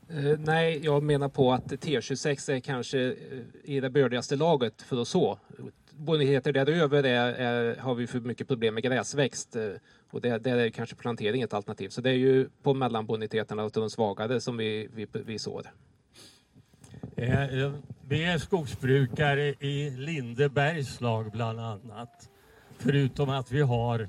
Eh, 0.08 0.38
nej, 0.38 0.80
jag 0.84 1.02
menar 1.02 1.28
på 1.28 1.52
att 1.52 1.66
T26 1.66 2.52
är 2.52 2.60
kanske 2.60 2.98
i 3.64 3.80
det 3.80 3.90
bördigaste 3.90 4.36
laget 4.36 4.82
för 4.82 5.02
att 5.02 5.08
så. 5.08 5.38
Boniteter 5.90 6.52
däröver 6.52 7.04
är, 7.04 7.32
är, 7.32 7.76
har 7.76 7.94
vi 7.94 8.06
för 8.06 8.20
mycket 8.20 8.48
problem 8.48 8.74
med 8.74 8.82
gräsväxt 8.82 9.56
och 10.16 10.22
där, 10.22 10.38
där 10.38 10.58
är 10.58 10.70
kanske 10.70 10.96
plantering 10.96 11.42
ett 11.42 11.54
alternativ. 11.54 11.88
Så 11.88 12.00
det 12.00 12.10
är 12.10 12.14
ju 12.14 12.48
på 12.62 12.74
mellanboniteterna 12.74 13.64
och 13.64 13.70
de 13.70 13.90
svagare 13.90 14.40
som 14.40 14.56
vi, 14.56 14.88
vi, 14.94 15.06
vi 15.12 15.38
sår. 15.38 15.70
Eh, 17.16 17.72
vi 18.08 18.24
är 18.24 18.38
skogsbrukare 18.38 19.46
i 19.46 19.90
Lindebergslag 19.90 21.30
bland 21.32 21.60
annat. 21.60 22.28
Förutom 22.78 23.30
att 23.30 23.52
vi 23.52 23.60
har 23.60 24.08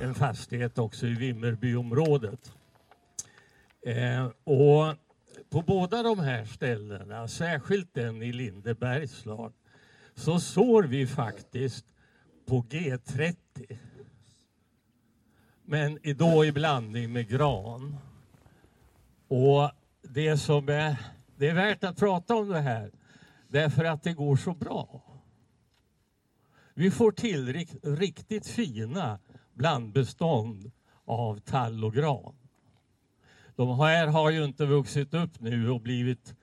en 0.00 0.14
fastighet 0.14 0.78
också 0.78 1.06
i 1.06 1.14
Vimmerbyområdet. 1.14 2.52
Eh, 3.86 4.26
och 4.44 4.94
på 5.50 5.62
båda 5.62 6.02
de 6.02 6.18
här 6.18 6.44
ställena, 6.44 7.28
särskilt 7.28 7.94
den 7.94 8.22
i 8.22 8.32
Lindebergslag, 8.32 9.52
så 10.14 10.40
sår 10.40 10.82
vi 10.82 11.06
faktiskt 11.06 11.86
på 12.46 12.62
G30. 12.62 13.78
Men 15.64 15.98
då 16.16 16.44
i 16.44 16.52
blandning 16.52 17.12
med 17.12 17.28
gran. 17.28 17.96
Och 19.28 19.70
det 20.02 20.38
som 20.38 20.68
är, 20.68 20.96
det 21.36 21.48
är 21.48 21.54
värt 21.54 21.84
att 21.84 21.96
prata 21.96 22.34
om 22.34 22.48
det 22.48 22.60
här 22.60 22.90
därför 23.48 23.84
att 23.84 24.02
det 24.02 24.12
går 24.12 24.36
så 24.36 24.54
bra. 24.54 25.02
Vi 26.74 26.90
får 26.90 27.12
till 27.12 27.66
riktigt 27.82 28.46
fina 28.46 29.18
blandbestånd 29.52 30.70
av 31.04 31.38
tall 31.38 31.84
och 31.84 31.94
gran. 31.94 32.34
De 33.56 33.78
här 33.78 34.06
har 34.06 34.30
ju 34.30 34.44
inte 34.44 34.66
vuxit 34.66 35.14
upp 35.14 35.40
nu 35.40 35.70
och 35.70 35.80
blivit, 35.80 36.34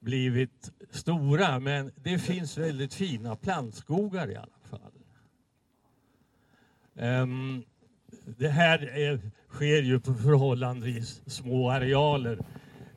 blivit 0.00 0.72
stora 0.90 1.60
men 1.60 1.92
det 1.96 2.18
finns 2.18 2.58
väldigt 2.58 2.94
fina 2.94 3.36
plantskogar 3.36 4.30
i 4.30 4.36
alla 4.36 4.58
fall. 4.62 4.92
Um, 6.94 7.64
det 8.26 8.48
här 8.48 8.78
är, 8.98 9.20
sker 9.48 9.82
ju 9.82 10.00
på 10.00 10.14
förhållandevis 10.14 11.22
små 11.26 11.70
arealer. 11.70 12.38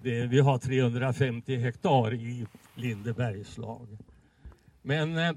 Det, 0.02 0.28
vi 0.28 0.40
har 0.40 0.58
350 0.58 1.56
hektar 1.56 2.14
i 2.14 2.48
Lindebergslag. 2.76 3.98
Men 4.82 5.18
eh, 5.18 5.34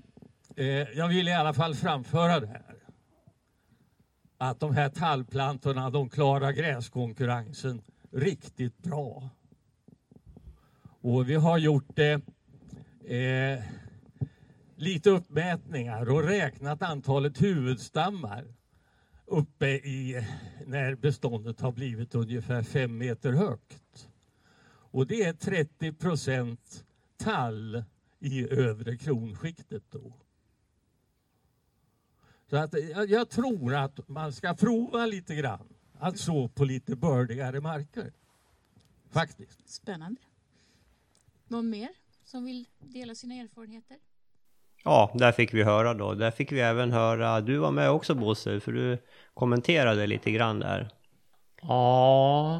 eh, 0.56 0.66
jag 0.94 1.08
vill 1.08 1.28
i 1.28 1.32
alla 1.32 1.54
fall 1.54 1.74
framföra 1.74 2.40
det 2.40 2.46
här. 2.46 2.76
Att 4.38 4.60
de 4.60 4.74
här 4.74 4.88
tallplantorna 4.88 5.90
de 5.90 6.08
klarar 6.08 6.52
gräskonkurrensen 6.52 7.82
riktigt 8.12 8.78
bra. 8.78 9.28
Och 11.00 11.28
vi 11.28 11.34
har 11.34 11.58
gjort 11.58 11.98
eh, 11.98 13.16
eh, 13.18 13.62
lite 14.76 15.10
uppmätningar 15.10 16.10
och 16.10 16.24
räknat 16.24 16.82
antalet 16.82 17.42
huvudstammar 17.42 18.44
uppe 19.32 19.66
i 19.68 20.26
när 20.66 20.94
beståndet 20.94 21.60
har 21.60 21.72
blivit 21.72 22.14
ungefär 22.14 22.62
fem 22.62 22.98
meter 22.98 23.32
högt. 23.32 24.08
Och 24.64 25.06
det 25.06 25.22
är 25.22 25.32
30 25.32 25.92
procent 25.92 26.84
tall 27.16 27.84
i 28.18 28.48
övre 28.48 28.96
kronskiktet 28.96 29.82
då. 29.90 30.12
Så 32.50 32.56
att 32.56 32.74
jag, 32.90 33.10
jag 33.10 33.28
tror 33.30 33.74
att 33.74 34.08
man 34.08 34.32
ska 34.32 34.54
prova 34.54 35.06
lite 35.06 35.34
grann 35.34 35.68
att 35.98 36.18
så 36.18 36.48
på 36.48 36.64
lite 36.64 36.96
bördigare 36.96 37.60
marker. 37.60 38.12
Faktiskt. 39.10 39.68
Spännande. 39.68 40.20
Någon 41.48 41.70
mer 41.70 41.90
som 42.24 42.44
vill 42.44 42.68
dela 42.78 43.14
sina 43.14 43.34
erfarenheter? 43.34 43.98
Ja, 44.84 45.10
där 45.14 45.32
fick 45.32 45.54
vi 45.54 45.62
höra 45.62 45.94
då. 45.94 46.14
Där 46.14 46.30
fick 46.30 46.52
vi 46.52 46.60
även 46.60 46.92
höra, 46.92 47.40
du 47.40 47.56
var 47.56 47.70
med 47.70 47.90
också 47.90 48.14
Bosse, 48.14 48.60
för 48.60 48.72
du 48.72 48.98
kommenterade 49.34 50.06
lite 50.06 50.30
grann 50.30 50.60
där. 50.60 50.88
Ja, 51.62 52.54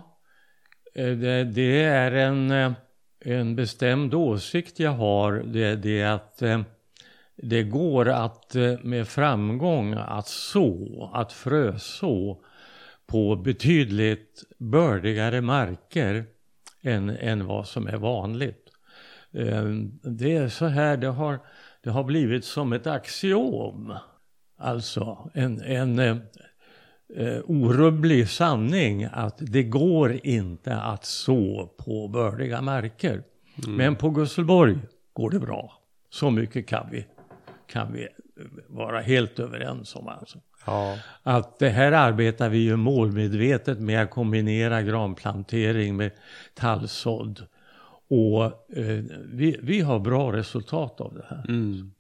eh, 0.95 1.11
det, 1.11 1.45
det 1.45 1.85
är 1.85 2.13
en, 2.13 2.51
eh, 2.51 2.73
en 3.21 3.57
bestämd 3.57 4.15
åsikt 4.15 4.81
jag 4.81 4.91
har. 4.91 5.33
Det, 5.33 5.77
det 5.77 6.01
är 6.01 6.13
att 6.13 6.43
eh, 6.43 6.61
det 7.37 7.63
går 7.63 8.09
att 8.09 8.57
med 8.83 9.09
framgång 9.09 9.95
att 9.95 10.29
så, 10.29 11.11
att 11.15 11.33
fröså 11.33 12.43
på 13.07 13.37
betydligt 13.37 14.43
bördigare 14.59 15.41
marker 15.41 16.25
än, 16.83 17.11
än 17.11 17.47
vad 17.47 17.67
som 17.67 17.87
är 17.87 17.97
vanligt. 17.97 18.59
Det 20.03 20.37
är 20.37 20.49
så 20.49 20.67
här, 20.67 20.97
det 20.97 21.07
har 21.07 21.41
det 21.85 21.91
har 21.91 22.05
blivit 22.05 22.45
som 22.45 22.73
ett 22.73 22.87
axiom. 22.87 23.95
Alltså 24.59 25.31
en, 25.35 25.63
en 25.63 25.99
eh, 25.99 26.17
eh, 27.17 27.41
orubblig 27.47 28.29
sanning 28.29 29.09
att 29.13 29.37
det 29.39 29.63
går 29.63 30.19
inte 30.23 30.77
att 30.77 31.05
så 31.05 31.73
på 31.79 32.09
bördiga 32.09 32.63
marker. 32.63 33.23
Mm. 33.65 33.77
Men 33.77 33.97
på 33.97 34.11
Gusselborg 34.11 34.79
går 35.13 35.31
det 35.31 35.41
bra. 35.41 35.79
Så 36.11 36.31
mycket 36.31 36.67
kan 36.67 36.89
vi, 36.91 37.07
kan 37.67 37.93
vi 37.93 38.09
vara 38.69 39.01
helt 39.01 39.39
överens 39.39 39.97
om. 39.97 40.09
Alltså. 40.09 40.39
Ja. 40.67 40.99
Att 41.23 41.59
det 41.59 41.69
här 41.69 41.93
arbetar 41.93 42.49
vi 42.49 42.59
ju 42.59 42.77
målmedvetet 42.77 43.79
med 43.79 44.03
att 44.03 44.11
kombinera 44.11 44.83
granplantering 44.83 45.97
med 45.97 46.11
tallsådd 46.55 47.47
och 48.13 48.45
eh, 48.79 49.05
vi, 49.25 49.59
vi 49.63 49.81
har 49.81 49.99
bra 49.99 50.33
resultat 50.33 51.01
av 51.01 51.15
det 51.15 51.27
här. 51.29 51.45
Mm. 51.49 51.93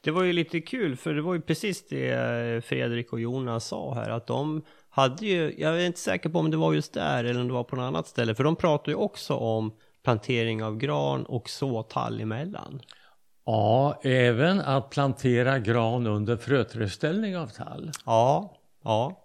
Det 0.00 0.10
var 0.10 0.22
ju 0.22 0.32
lite 0.32 0.60
kul 0.60 0.96
för 0.96 1.14
det 1.14 1.22
var 1.22 1.34
ju 1.34 1.40
precis 1.40 1.88
det 1.88 2.10
eh, 2.10 2.60
Fredrik 2.60 3.12
och 3.12 3.20
Jonas 3.20 3.66
sa 3.66 3.94
här 3.94 4.10
att 4.10 4.26
de 4.26 4.62
hade 4.88 5.26
ju, 5.26 5.54
jag 5.58 5.82
är 5.82 5.86
inte 5.86 5.98
säker 5.98 6.28
på 6.28 6.38
om 6.38 6.50
det 6.50 6.56
var 6.56 6.72
just 6.72 6.92
där 6.92 7.24
eller 7.24 7.40
om 7.40 7.46
det 7.46 7.54
var 7.54 7.64
på 7.64 7.76
något 7.76 7.82
annat 7.82 8.06
ställe 8.06 8.34
för 8.34 8.44
de 8.44 8.56
pratade 8.56 8.90
ju 8.90 8.96
också 8.96 9.34
om 9.34 9.72
plantering 10.04 10.64
av 10.64 10.76
gran 10.76 11.24
och 11.24 11.48
så 11.48 11.82
tall 11.82 12.20
emellan. 12.20 12.80
Ja, 13.44 14.00
även 14.02 14.60
att 14.60 14.90
plantera 14.90 15.58
gran 15.58 16.06
under 16.06 16.36
fröträdställning 16.36 17.36
av 17.36 17.46
tall. 17.46 17.90
Ja, 18.06 18.56
ja. 18.84 19.22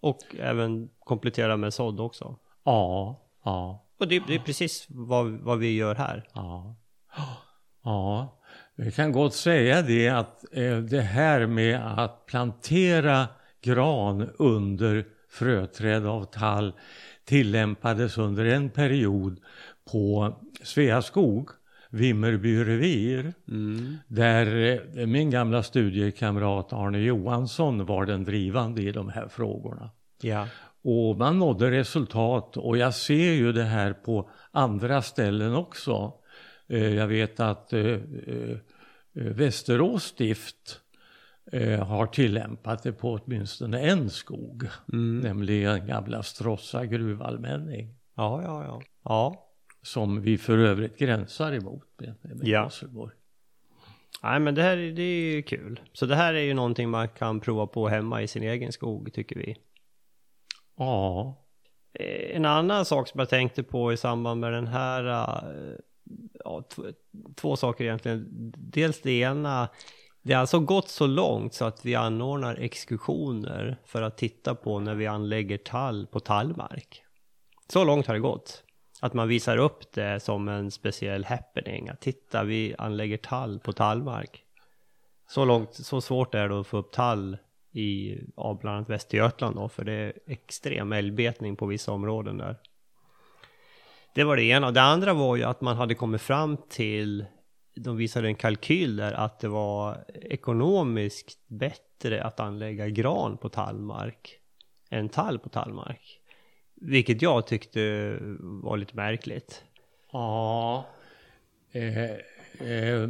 Och 0.00 0.36
även 0.38 0.88
komplettera 0.98 1.56
med 1.56 1.74
sådd 1.74 2.00
också. 2.00 2.36
Ja, 2.64 3.20
ja. 3.44 3.84
Och 3.98 4.08
det, 4.08 4.22
det 4.26 4.34
är 4.34 4.38
precis 4.38 4.86
vad, 4.88 5.30
vad 5.30 5.58
vi 5.58 5.76
gör 5.76 5.94
här. 5.94 6.28
Ja. 6.34 6.76
ja, 7.84 8.38
vi 8.76 8.92
kan 8.92 9.12
gott 9.12 9.34
säga 9.34 9.82
det 9.82 10.08
att 10.08 10.44
eh, 10.52 10.78
det 10.78 11.00
här 11.00 11.46
med 11.46 12.00
att 12.00 12.26
plantera 12.26 13.26
gran 13.62 14.28
under 14.38 15.04
fröträd 15.30 16.06
av 16.06 16.24
tall 16.24 16.72
tillämpades 17.24 18.18
under 18.18 18.44
en 18.44 18.70
period 18.70 19.40
på 19.92 20.36
Sveaskog, 20.62 21.50
Vimmerby 21.90 22.64
revir, 22.64 23.32
mm. 23.48 23.96
där 24.08 24.80
eh, 24.96 25.06
min 25.06 25.30
gamla 25.30 25.62
studiekamrat 25.62 26.72
Arne 26.72 26.98
Johansson 26.98 27.86
var 27.86 28.06
den 28.06 28.24
drivande 28.24 28.82
i 28.82 28.92
de 28.92 29.08
här 29.08 29.28
frågorna. 29.28 29.90
Ja. 30.22 30.48
Och 30.82 31.18
man 31.18 31.38
nådde 31.38 31.70
resultat 31.70 32.56
och 32.56 32.76
jag 32.76 32.94
ser 32.94 33.32
ju 33.32 33.52
det 33.52 33.64
här 33.64 33.92
på 33.92 34.30
andra 34.50 35.02
ställen 35.02 35.54
också. 35.54 36.12
Eh, 36.68 36.94
jag 36.94 37.06
vet 37.06 37.40
att 37.40 37.72
eh, 37.72 37.80
eh, 37.80 38.56
Västerås 39.12 40.04
stift 40.04 40.78
har 41.86 42.06
tillämpat 42.06 42.82
det 42.82 42.92
på 42.92 43.12
åtminstone 43.12 43.80
en 43.80 44.10
skog. 44.10 44.66
Mm. 44.92 45.20
Nämligen 45.20 45.86
gamla 45.86 46.22
Stråssa 46.22 46.86
gruvallmänning. 46.86 47.94
Ja, 48.14 48.42
ja, 48.42 48.64
ja. 48.64 48.82
ja. 49.04 49.48
Som 49.82 50.22
vi 50.22 50.38
för 50.38 50.58
övrigt 50.58 50.98
gränsar 50.98 51.52
emot 51.52 51.86
med, 51.98 52.14
med 52.22 52.48
ja. 52.48 52.62
Hasselborg. 52.62 53.12
Nej 54.22 54.40
men 54.40 54.54
det 54.54 54.62
här 54.62 54.76
det 54.76 55.02
är 55.02 55.34
ju 55.34 55.42
kul. 55.42 55.80
Så 55.92 56.06
det 56.06 56.16
här 56.16 56.34
är 56.34 56.42
ju 56.42 56.54
någonting 56.54 56.90
man 56.90 57.08
kan 57.08 57.40
prova 57.40 57.66
på 57.66 57.88
hemma 57.88 58.22
i 58.22 58.28
sin 58.28 58.42
egen 58.42 58.72
skog 58.72 59.12
tycker 59.12 59.36
vi. 59.36 59.56
Ja. 60.82 61.34
Eh, 61.92 62.36
en 62.36 62.44
annan 62.44 62.84
sak 62.84 63.08
som 63.08 63.18
jag 63.20 63.28
tänkte 63.28 63.62
på 63.62 63.92
i 63.92 63.96
samband 63.96 64.40
med 64.40 64.52
den 64.52 64.66
här, 64.66 65.04
eh, 65.06 65.74
ja, 66.44 66.62
två 67.36 67.56
saker 67.56 67.84
egentligen. 67.84 68.26
Dels 68.56 69.00
det 69.00 69.12
ena, 69.12 69.68
det 70.22 70.32
har 70.32 70.40
alltså 70.40 70.60
gått 70.60 70.88
så 70.88 71.06
långt 71.06 71.54
så 71.54 71.64
att 71.64 71.84
vi 71.84 71.94
anordnar 71.94 72.56
exkursioner 72.56 73.76
för 73.84 74.02
att 74.02 74.16
titta 74.16 74.54
på 74.54 74.80
när 74.80 74.94
vi 74.94 75.06
anlägger 75.06 75.58
tall 75.58 76.06
på 76.06 76.20
tallmark. 76.20 77.02
Så 77.68 77.84
långt 77.84 78.06
har 78.06 78.14
det 78.14 78.20
gått. 78.20 78.64
Att 79.00 79.14
man 79.14 79.28
visar 79.28 79.56
upp 79.56 79.92
det 79.92 80.20
som 80.20 80.48
en 80.48 80.70
speciell 80.70 81.24
happening. 81.24 81.88
Att 81.88 82.00
titta, 82.00 82.44
vi 82.44 82.74
anlägger 82.78 83.16
tall 83.16 83.60
på 83.60 83.72
tallmark. 83.72 84.44
Så 85.28 85.44
långt, 85.44 85.74
så 85.74 86.00
svårt 86.00 86.34
är 86.34 86.48
det 86.48 86.60
att 86.60 86.66
få 86.66 86.76
upp 86.76 86.92
tall 86.92 87.36
i 87.72 88.18
ja, 88.36 88.58
bland 88.60 88.76
annat 88.76 88.90
Västergötland 88.90 89.56
då, 89.56 89.68
för 89.68 89.84
det 89.84 89.92
är 89.92 90.12
extrem 90.26 90.92
älgbetning 90.92 91.56
på 91.56 91.66
vissa 91.66 91.92
områden 91.92 92.38
där. 92.38 92.56
Det 94.14 94.24
var 94.24 94.36
det 94.36 94.44
ena. 94.44 94.70
Det 94.70 94.82
andra 94.82 95.14
var 95.14 95.36
ju 95.36 95.42
att 95.42 95.60
man 95.60 95.76
hade 95.76 95.94
kommit 95.94 96.20
fram 96.20 96.56
till, 96.68 97.24
de 97.74 97.96
visade 97.96 98.28
en 98.28 98.34
kalkyl 98.34 98.96
där, 98.96 99.12
att 99.12 99.40
det 99.40 99.48
var 99.48 100.04
ekonomiskt 100.14 101.48
bättre 101.48 102.24
att 102.24 102.40
anlägga 102.40 102.88
gran 102.88 103.36
på 103.36 103.48
tallmark 103.48 104.38
än 104.90 105.08
tall 105.08 105.38
på 105.38 105.48
tallmark. 105.48 106.18
Vilket 106.74 107.22
jag 107.22 107.46
tyckte 107.46 108.16
var 108.40 108.76
lite 108.76 108.96
märkligt. 108.96 109.64
Ja. 110.12 110.86
Eh, 111.72 112.10
eh, 112.68 113.08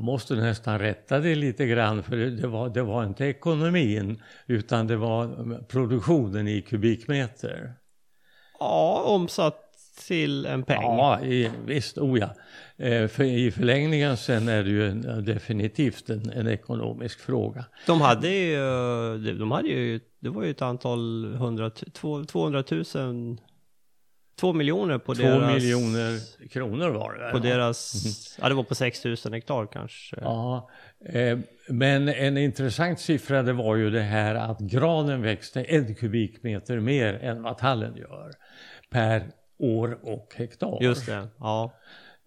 jag 0.00 0.04
måste 0.04 0.34
nästan 0.34 0.78
rätta 0.78 1.18
det 1.18 1.34
lite 1.34 1.66
grann 1.66 2.02
för 2.02 2.16
det 2.16 2.46
var, 2.46 2.68
det 2.68 2.82
var 2.82 3.04
inte 3.04 3.24
ekonomin 3.24 4.22
utan 4.46 4.86
det 4.86 4.96
var 4.96 5.58
produktionen 5.68 6.48
i 6.48 6.62
kubikmeter. 6.62 7.72
Ja, 8.58 9.02
omsatt 9.06 9.60
till 10.06 10.46
en 10.46 10.62
peng. 10.62 10.82
Ja, 10.82 11.20
i, 11.20 11.50
visst, 11.66 11.98
oh 11.98 12.18
ja. 12.18 12.34
Eh, 12.86 13.08
för 13.08 13.24
I 13.24 13.50
förlängningen 13.50 14.16
sen 14.16 14.48
är 14.48 14.62
det 14.62 14.70
ju 14.70 14.88
en, 14.88 15.24
definitivt 15.24 16.10
en, 16.10 16.30
en, 16.30 16.48
ekonomisk 16.48 17.20
fråga. 17.20 17.64
De 17.86 18.00
hade 18.00 18.28
ju, 18.28 18.58
de 19.38 19.50
hade 19.50 19.68
ju, 19.68 20.00
det 20.20 20.28
var 20.28 20.44
ju 20.44 20.50
ett 20.50 20.62
antal 20.62 21.34
hundra, 21.34 21.70
200 22.26 22.64
000 22.94 23.38
Två 24.40 24.52
miljoner 24.52 24.98
på 24.98 25.14
Två 25.14 25.22
deras... 25.22 25.54
miljoner 25.54 26.18
kronor 26.48 26.88
var 26.88 27.12
det. 27.12 27.30
På 27.30 27.36
ja. 27.46 27.52
deras... 27.52 28.04
Mm. 28.04 28.42
Ja, 28.42 28.48
det 28.48 28.54
var 28.54 28.62
på 28.62 28.74
6000 28.74 29.32
hektar 29.32 29.66
kanske. 29.66 30.16
Ja, 30.20 30.70
eh, 31.04 31.38
men 31.68 32.08
en 32.08 32.36
intressant 32.36 33.00
siffra 33.00 33.42
det 33.42 33.52
var 33.52 33.76
ju 33.76 33.90
det 33.90 34.02
här 34.02 34.34
att 34.34 34.60
granen 34.60 35.22
växte 35.22 35.62
en 35.62 35.94
kubikmeter 35.94 36.80
mer 36.80 37.14
än 37.14 37.42
vad 37.42 37.58
tallen 37.58 37.96
gör. 37.96 38.30
Per 38.90 39.22
år 39.58 39.98
och 40.02 40.34
hektar. 40.36 40.78
Just 40.80 41.06
det, 41.06 41.28
ja. 41.38 41.72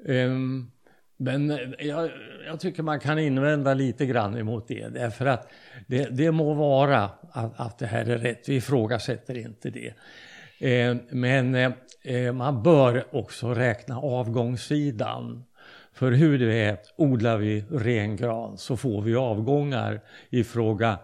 Eh, 0.06 0.32
men 1.18 1.60
jag, 1.80 2.10
jag, 2.46 2.60
tycker 2.60 2.84
man 2.84 3.00
kan 3.00 3.20
invända 3.20 3.74
lite 3.74 4.06
grann 4.06 4.38
emot 4.38 4.68
det. 4.68 4.88
Därför 4.88 5.26
att 5.26 5.52
det, 5.88 6.10
det 6.12 6.32
må 6.32 6.54
vara 6.54 7.10
att, 7.32 7.60
att 7.60 7.80
det 7.80 7.86
här 7.86 8.10
är 8.10 8.18
rätt. 8.18 8.50
Vi 8.50 8.56
ifrågasätter 8.56 9.38
inte 9.38 9.70
det. 9.70 9.94
Eh, 10.64 10.96
men 11.10 11.56
eh, 12.02 12.34
man 12.34 12.64
bör 12.64 13.16
också 13.16 13.54
räkna 13.54 14.00
avgångssidan. 14.00 15.44
För 15.94 16.12
hur 16.12 16.40
det 16.40 16.64
är, 16.64 16.78
odlar 16.96 17.38
vi 17.38 17.66
rengran 17.72 18.58
så 18.58 18.78
får 18.78 19.02
vi 19.02 19.16
avgångar 19.16 20.02
i 20.30 20.44
fråga 20.44 21.00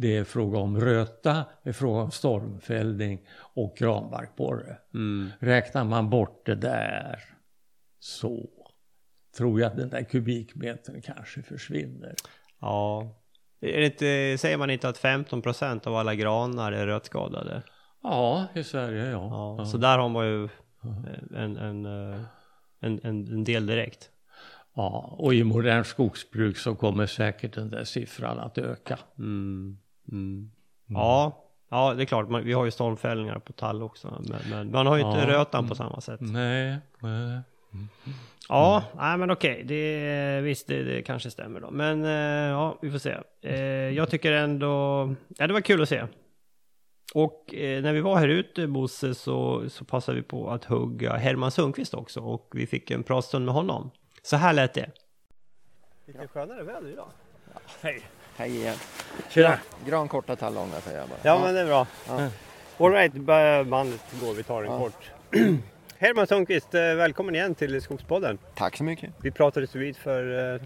det 0.00 0.16
är 0.16 0.24
fråga 0.24 0.58
om 0.58 0.80
röta, 0.80 1.44
det 1.62 1.68
är 1.68 1.72
fråga 1.72 2.00
om 2.00 2.10
stormfällning 2.10 3.28
och 3.38 3.76
granbarkborre. 3.78 4.76
Mm. 4.94 5.30
Räknar 5.40 5.84
man 5.84 6.10
bort 6.10 6.46
det 6.46 6.54
där 6.54 7.18
så 7.98 8.48
tror 9.36 9.60
jag 9.60 9.70
att 9.70 9.76
den 9.76 9.90
där 9.90 10.02
kubikmetern 10.02 11.02
kanske 11.02 11.42
försvinner. 11.42 12.14
Ja, 12.60 13.14
inte, 13.60 14.36
säger 14.38 14.56
man 14.56 14.70
inte 14.70 14.88
att 14.88 14.98
15% 14.98 15.86
av 15.86 15.96
alla 15.96 16.14
granar 16.14 16.72
är 16.72 16.86
rötskadade? 16.86 17.62
Ja, 18.02 18.46
i 18.54 18.64
Sverige 18.64 19.10
ja. 19.10 19.28
ja, 19.30 19.56
ja. 19.58 19.64
Så 19.64 19.76
där 19.76 19.98
har 19.98 20.08
man 20.08 20.26
ju 20.26 20.48
en, 21.36 21.56
en, 21.56 21.86
eh, 21.86 22.20
en, 22.80 23.00
en, 23.02 23.28
en 23.28 23.44
del 23.44 23.66
direkt. 23.66 24.10
Ja, 24.74 25.14
och 25.18 25.34
i 25.34 25.44
modernt 25.44 25.86
skogsbruk 25.86 26.56
så 26.56 26.74
kommer 26.74 27.06
säkert 27.06 27.54
den 27.54 27.70
där 27.70 27.84
siffran 27.84 28.38
att 28.38 28.58
öka. 28.58 28.98
Mm. 29.18 29.78
Mm. 30.12 30.50
Ja, 30.86 31.44
ja, 31.70 31.94
det 31.94 32.02
är 32.02 32.06
klart. 32.06 32.28
Man, 32.28 32.44
vi 32.44 32.52
har 32.52 32.64
ju 32.64 32.70
stormfällningar 32.70 33.38
på 33.38 33.52
tall 33.52 33.82
också. 33.82 34.22
Men, 34.28 34.38
men 34.50 34.70
man 34.70 34.86
har 34.86 34.96
ju 34.96 35.02
inte 35.02 35.18
ja. 35.18 35.26
rötan 35.26 35.68
på 35.68 35.74
samma 35.74 36.00
sätt. 36.00 36.20
Nej, 36.20 36.78
nej. 36.98 37.40
Ja, 38.48 38.84
nej 38.96 39.18
men 39.18 39.30
okej, 39.30 39.64
det, 39.64 40.40
visst 40.40 40.66
det, 40.66 40.82
det 40.82 41.02
kanske 41.02 41.30
stämmer 41.30 41.60
då. 41.60 41.70
Men 41.70 42.04
eh, 42.04 42.50
ja, 42.50 42.78
vi 42.82 42.90
får 42.90 42.98
se. 42.98 43.16
Eh, 43.42 43.60
jag 43.96 44.10
tycker 44.10 44.32
ändå, 44.32 45.14
ja 45.38 45.46
det 45.46 45.52
var 45.52 45.60
kul 45.60 45.82
att 45.82 45.88
se. 45.88 46.04
Och 47.14 47.54
eh, 47.54 47.82
när 47.82 47.92
vi 47.92 48.00
var 48.00 48.16
här 48.16 48.28
ute 48.28 48.66
Bosse 48.66 49.14
så, 49.14 49.68
så 49.70 49.84
passade 49.84 50.16
vi 50.16 50.22
på 50.22 50.50
att 50.50 50.64
hugga 50.64 51.16
Herman 51.16 51.50
Sundqvist 51.50 51.94
också 51.94 52.20
och 52.20 52.50
vi 52.54 52.66
fick 52.66 52.90
en 52.90 53.02
pratstund 53.02 53.44
med 53.44 53.54
honom. 53.54 53.90
Så 54.22 54.36
här 54.36 54.52
lät 54.52 54.74
det. 54.74 54.90
Lite 56.06 56.28
skönare 56.28 56.62
väder 56.62 56.88
idag. 56.88 57.08
Ja. 57.54 57.60
Hej! 57.82 58.00
Hej 58.36 58.56
igen. 58.56 58.76
Tjena! 59.28 59.58
Gran 59.86 60.08
korta 60.08 60.36
tallånga 60.36 60.80
säger 60.80 60.98
jag 60.98 61.08
bara. 61.08 61.18
Ja, 61.22 61.34
ja, 61.34 61.44
men 61.44 61.54
det 61.54 61.60
är 61.60 61.66
bra. 61.66 61.86
Ja. 62.08 62.28
Alright, 62.78 63.12
bandet 63.68 64.00
går, 64.20 64.34
vi 64.34 64.42
tar 64.42 64.62
den 64.62 64.72
ja. 64.72 64.78
kort. 64.78 65.10
Herman 65.98 66.26
Sundqvist, 66.26 66.74
eh, 66.74 66.80
välkommen 66.80 67.34
igen 67.34 67.54
till 67.54 67.82
Skogspodden. 67.82 68.38
Tack 68.54 68.76
så 68.76 68.84
mycket. 68.84 69.10
Vi 69.22 69.30
pratades 69.30 69.74
vid 69.74 69.96
för 69.96 70.54
eh, 70.54 70.60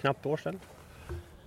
knappt 0.00 0.26
år 0.26 0.36
sedan. 0.36 0.60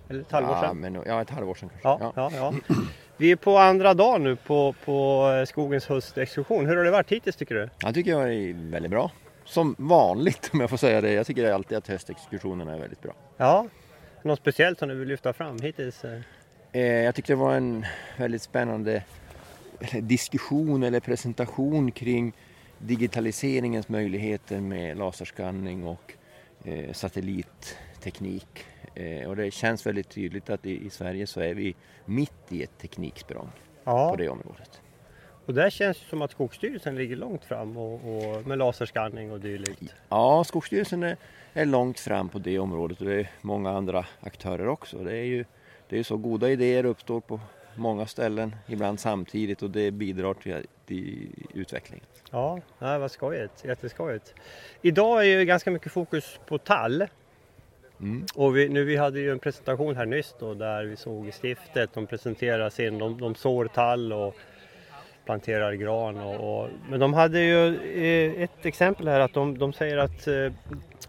Eller 0.08 0.20
ett 0.20 0.32
halvår 0.32 0.54
sedan? 0.54 0.64
Ja, 0.64 0.72
men, 0.72 1.02
ja 1.06 1.22
ett 1.22 1.30
halvår 1.30 1.54
sedan 1.54 1.70
kanske. 1.82 2.04
Ja, 2.04 2.12
ja. 2.16 2.30
ja, 2.68 2.76
Vi 3.16 3.30
är 3.30 3.36
på 3.36 3.58
andra 3.58 3.94
dagen 3.94 4.24
nu 4.24 4.36
på, 4.36 4.74
på 4.84 5.28
eh, 5.40 5.44
Skogens 5.44 5.86
höstexkursion. 5.86 6.66
Hur 6.66 6.76
har 6.76 6.84
det 6.84 6.90
varit 6.90 7.12
hittills 7.12 7.36
tycker 7.36 7.54
du? 7.54 7.68
Jag 7.80 7.94
tycker 7.94 8.26
det 8.26 8.34
är 8.34 8.70
väldigt 8.70 8.90
bra. 8.90 9.10
Som 9.44 9.74
vanligt 9.78 10.50
om 10.52 10.60
jag 10.60 10.70
får 10.70 10.76
säga 10.76 11.00
det. 11.00 11.12
Jag 11.12 11.26
tycker 11.26 11.52
alltid 11.52 11.78
att 11.78 11.88
höstexkursionerna 11.88 12.74
är 12.74 12.78
väldigt 12.78 13.02
bra. 13.02 13.12
Ja, 13.36 13.66
något 14.22 14.38
speciellt 14.38 14.78
som 14.78 14.88
du 14.88 14.94
vill 14.94 15.08
lyfta 15.08 15.32
fram 15.32 15.60
hittills? 15.60 16.04
Eh, 16.72 16.82
jag 16.82 17.14
tyckte 17.14 17.32
det 17.32 17.36
var 17.36 17.54
en 17.54 17.86
väldigt 18.16 18.42
spännande 18.42 19.02
diskussion 20.00 20.82
eller 20.82 21.00
presentation 21.00 21.90
kring 21.90 22.32
digitaliseringens 22.78 23.88
möjligheter 23.88 24.60
med 24.60 24.98
laserskanning 24.98 25.86
och 25.86 26.12
eh, 26.64 26.92
satellitteknik 26.92 28.64
Eh, 28.68 28.73
och 29.26 29.36
det 29.36 29.50
känns 29.50 29.86
väldigt 29.86 30.08
tydligt 30.08 30.50
att 30.50 30.66
i, 30.66 30.90
Sverige 30.90 31.26
så 31.26 31.40
är 31.40 31.54
vi 31.54 31.74
mitt 32.04 32.32
i 32.48 32.62
ett 32.62 32.78
tekniksprång 32.78 33.50
ja. 33.84 34.10
på 34.10 34.16
det 34.16 34.28
området. 34.28 34.80
Och 35.46 35.54
där 35.54 35.70
känns 35.70 36.00
det 36.00 36.06
som 36.06 36.22
att 36.22 36.30
Skogsstyrelsen 36.30 36.96
ligger 36.96 37.16
långt 37.16 37.44
fram 37.44 37.76
och, 37.76 37.94
och 37.94 38.46
med 38.46 38.58
laserskanning 38.58 39.32
och 39.32 39.40
dylikt. 39.40 39.94
Ja, 40.08 40.44
Skogsstyrelsen 40.44 41.02
är, 41.02 41.16
är, 41.52 41.64
långt 41.64 42.00
fram 42.00 42.28
på 42.28 42.38
det 42.38 42.58
området 42.58 43.00
och 43.00 43.06
det 43.06 43.20
är 43.20 43.30
många 43.40 43.70
andra 43.70 44.06
aktörer 44.20 44.68
också. 44.68 44.98
Det 44.98 45.16
är 45.16 45.24
ju 45.24 45.44
det 45.88 45.98
är 45.98 46.02
så 46.02 46.16
goda 46.16 46.50
idéer 46.50 46.84
uppstår 46.84 47.20
på 47.20 47.40
många 47.74 48.06
ställen, 48.06 48.56
ibland 48.66 49.00
samtidigt 49.00 49.62
och 49.62 49.70
det 49.70 49.90
bidrar 49.90 50.34
till, 50.34 50.66
till 50.86 51.28
utvecklingen. 51.54 52.06
Ja, 52.30 52.60
nej, 52.78 52.98
vad 52.98 53.10
skojigt, 53.10 53.64
jätteskojigt. 53.64 54.34
Idag 54.82 55.20
är 55.20 55.38
ju 55.38 55.44
ganska 55.44 55.70
mycket 55.70 55.92
fokus 55.92 56.40
på 56.46 56.58
tall 56.58 57.06
Mm. 58.04 58.26
Och 58.34 58.56
vi, 58.56 58.68
nu, 58.68 58.84
vi 58.84 58.96
hade 58.96 59.20
ju 59.20 59.32
en 59.32 59.38
presentation 59.38 59.96
här 59.96 60.06
nyss 60.06 60.34
då, 60.38 60.54
där 60.54 60.84
vi 60.84 60.96
såg 60.96 61.30
stiftet, 61.42 61.90
de 61.94 62.06
presenterar 62.06 62.70
sin, 62.70 62.98
de, 62.98 63.20
de 63.20 63.34
sår 63.34 63.66
tall 63.66 64.12
och 64.12 64.36
planterar 65.24 65.72
gran. 65.72 66.18
Och, 66.18 66.62
och, 66.64 66.68
men 66.90 67.00
de 67.00 67.14
hade 67.14 67.40
ju 67.40 67.66
eh, 68.36 68.42
ett 68.42 68.66
exempel 68.66 69.08
här 69.08 69.20
att 69.20 69.34
de, 69.34 69.58
de 69.58 69.72
säger 69.72 69.98
att 69.98 70.26
eh, 70.26 70.52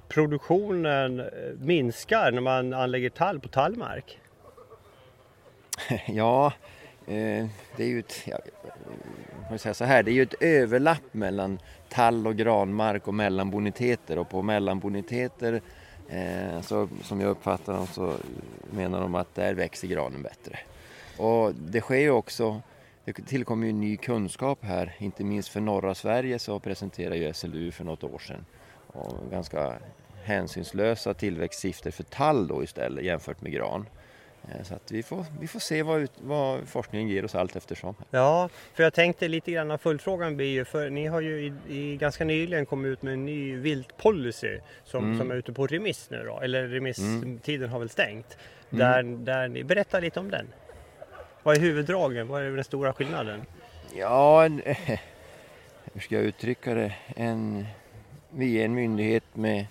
produktionen 0.07 1.19
eh, 1.19 1.25
minskar 1.59 2.31
när 2.31 2.41
man 2.41 2.73
anlägger 2.73 3.09
tall 3.09 3.39
på 3.39 3.47
tallmark. 3.47 4.19
Ja, 6.07 6.53
eh, 7.07 7.45
det 7.75 7.83
är 7.83 7.87
ju 7.87 7.99
ett, 7.99 8.21
ja, 8.25 8.37
jag 9.49 9.59
säga 9.59 9.73
så 9.73 9.85
här, 9.85 10.03
det 10.03 10.11
är 10.11 10.13
ju 10.13 10.23
ett 10.23 10.41
överlapp 10.41 11.13
mellan 11.13 11.59
tall 11.89 12.27
och 12.27 12.35
granmark 12.35 13.07
och 13.07 13.13
mellanboniteter 13.13 14.17
och 14.17 14.29
på 14.29 14.41
mellanboniteter 14.41 15.61
Eh, 16.09 16.61
så, 16.61 16.89
som 17.03 17.21
jag 17.21 17.29
uppfattar 17.29 17.73
dem 17.73 17.87
så 17.87 18.13
menar 18.71 19.01
de 19.01 19.15
att 19.15 19.35
där 19.35 19.53
växer 19.53 19.87
granen 19.87 20.21
bättre. 20.21 20.59
Och 21.17 21.55
det 21.55 21.81
sker 21.81 21.99
ju 21.99 22.11
också, 22.11 22.61
det 23.05 23.13
tillkommer 23.13 23.67
ju 23.67 23.73
ny 23.73 23.97
kunskap 23.97 24.59
här, 24.61 24.95
inte 24.99 25.23
minst 25.23 25.49
för 25.49 25.61
norra 25.61 25.95
Sverige 25.95 26.39
så 26.39 26.59
presenterade 26.59 27.17
ju 27.17 27.33
SLU 27.33 27.71
för 27.71 27.83
något 27.83 28.03
år 28.03 28.19
sedan 28.19 28.45
och 28.87 29.31
ganska 29.31 29.73
hänsynslösa 30.23 31.13
tillväxtsiffror 31.13 31.91
för 31.91 32.03
tall 32.03 32.47
då 32.47 32.63
istället 32.63 33.05
jämfört 33.05 33.41
med 33.41 33.51
gran. 33.51 33.85
Eh, 34.51 34.63
Så 34.63 34.75
vi, 34.89 35.03
får, 35.03 35.25
vi 35.39 35.47
får 35.47 35.59
se 35.59 35.83
vad, 35.83 36.01
ut, 36.01 36.11
vad 36.21 36.67
forskningen 36.67 37.07
ger 37.07 37.25
oss 37.25 37.35
allt 37.35 37.55
eftersom. 37.55 37.95
Ja, 38.11 38.49
för 38.73 38.83
jag 38.83 38.93
tänkte 38.93 39.27
lite 39.27 39.51
grann, 39.51 39.77
följdfrågan 39.79 40.37
blir 40.37 40.47
ju, 40.49 40.65
för 40.65 40.89
ni 40.89 41.07
har 41.07 41.21
ju 41.21 41.45
i, 41.45 41.53
i 41.77 41.97
ganska 41.97 42.25
nyligen 42.25 42.65
kommit 42.65 42.89
ut 42.89 43.01
med 43.01 43.13
en 43.13 43.25
ny 43.25 43.55
viltpolicy 43.55 44.59
som, 44.83 45.03
Mm. 45.05 45.17
som 45.17 45.31
är 45.31 45.35
ute 45.35 45.53
på 45.53 45.67
remiss 45.67 46.07
nu 46.09 46.23
då, 46.25 46.39
eller 46.39 46.67
remisstiden 46.67 47.69
har 47.69 47.79
väl 47.79 47.89
stängt. 47.89 48.37
Mm. 48.71 48.79
Där, 48.79 49.03
där 49.25 49.47
ni, 49.47 49.63
berätta 49.63 49.99
lite 49.99 50.19
om 50.19 50.31
den. 50.31 50.47
Vad 51.43 51.57
är 51.57 51.61
huvuddragen? 51.61 52.27
Vad 52.27 52.41
är 52.43 52.51
den 52.51 52.63
stora 52.63 52.93
skillnaden? 52.93 53.41
Ja, 53.97 54.45
en, 54.45 54.61
hur 55.93 56.01
ska 56.01 56.15
jag 56.15 56.23
uttrycka 56.23 56.73
det? 56.73 56.93
En, 57.15 57.65
vi 58.29 58.61
är 58.61 58.65
en 58.65 58.73
myndighet 58.75 59.23
med, 59.33 59.65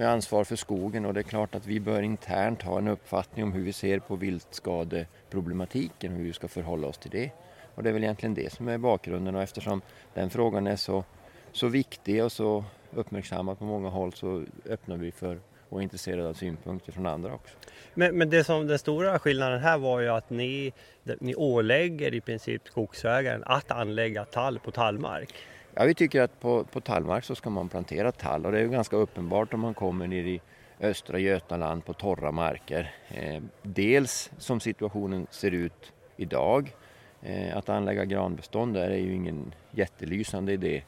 med 0.00 0.08
ansvar 0.08 0.44
för 0.44 0.56
skogen 0.56 1.04
och 1.04 1.14
det 1.14 1.20
är 1.20 1.24
klart 1.24 1.54
att 1.54 1.66
vi 1.66 1.80
bör 1.80 2.02
internt 2.02 2.62
ha 2.62 2.78
en 2.78 2.88
uppfattning 2.88 3.44
om 3.44 3.52
hur 3.52 3.64
vi 3.64 3.72
ser 3.72 3.98
på 3.98 4.16
viltskadeproblematiken 4.16 6.12
och 6.12 6.18
hur 6.18 6.24
vi 6.24 6.32
ska 6.32 6.48
förhålla 6.48 6.86
oss 6.86 6.98
till 6.98 7.10
det. 7.10 7.30
Och 7.74 7.82
det 7.82 7.88
är 7.88 7.92
väl 7.92 8.04
egentligen 8.04 8.34
det 8.34 8.52
som 8.52 8.68
är 8.68 8.78
bakgrunden 8.78 9.34
och 9.34 9.42
eftersom 9.42 9.82
den 10.14 10.30
frågan 10.30 10.66
är 10.66 10.76
så, 10.76 11.04
så 11.52 11.68
viktig 11.68 12.24
och 12.24 12.32
så 12.32 12.64
uppmärksammad 12.94 13.58
på 13.58 13.64
många 13.64 13.88
håll 13.88 14.12
så 14.12 14.44
öppnar 14.68 14.96
vi 14.96 15.12
för 15.12 15.40
och 15.68 15.78
är 15.78 15.82
intresserade 15.82 16.28
av 16.28 16.34
synpunkter 16.34 16.92
från 16.92 17.06
andra 17.06 17.34
också. 17.34 17.56
Men, 17.94 18.18
men 18.18 18.30
det 18.30 18.44
som 18.44 18.66
den 18.66 18.78
stora 18.78 19.18
skillnaden 19.18 19.60
här 19.60 19.78
var 19.78 20.00
ju 20.00 20.08
att 20.08 20.30
ni, 20.30 20.72
ni 21.20 21.34
ålägger 21.34 22.14
i 22.14 22.20
princip 22.20 22.68
skogsägaren 22.68 23.42
att 23.46 23.70
anlägga 23.70 24.24
tall 24.24 24.58
på 24.58 24.70
tallmark. 24.70 25.34
Ja, 25.74 25.84
vi 25.84 25.94
tycker 25.94 26.22
att 26.22 26.40
på, 26.40 26.64
på 26.64 26.80
tallmark 26.80 27.24
så 27.24 27.34
ska 27.34 27.50
man 27.50 27.68
plantera 27.68 28.12
tall 28.12 28.46
och 28.46 28.52
det 28.52 28.58
är 28.58 28.62
ju 28.62 28.68
ganska 28.68 28.96
uppenbart 28.96 29.54
om 29.54 29.60
man 29.60 29.74
kommer 29.74 30.06
ner 30.06 30.24
i 30.24 30.40
östra 30.80 31.18
Götaland 31.18 31.84
på 31.84 31.92
torra 31.92 32.32
marker. 32.32 32.94
Eh, 33.08 33.42
dels 33.62 34.30
som 34.38 34.60
situationen 34.60 35.26
ser 35.30 35.50
ut 35.50 35.92
idag. 36.16 36.74
Eh, 37.22 37.56
att 37.56 37.68
anlägga 37.68 38.04
granbestånd 38.04 38.74
där 38.74 38.90
är 38.90 38.98
ju 38.98 39.14
ingen 39.14 39.54
jättelysande 39.70 40.52
idé 40.52 40.82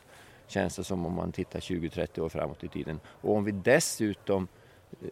känns 0.46 0.76
det 0.76 0.84
som 0.84 1.06
om 1.06 1.12
man 1.12 1.32
tittar 1.32 1.60
20-30 1.60 2.20
år 2.20 2.28
framåt 2.28 2.64
i 2.64 2.68
tiden. 2.68 3.00
Och 3.04 3.36
om 3.36 3.44
vi 3.44 3.52
dessutom 3.52 4.48
eh, 5.02 5.08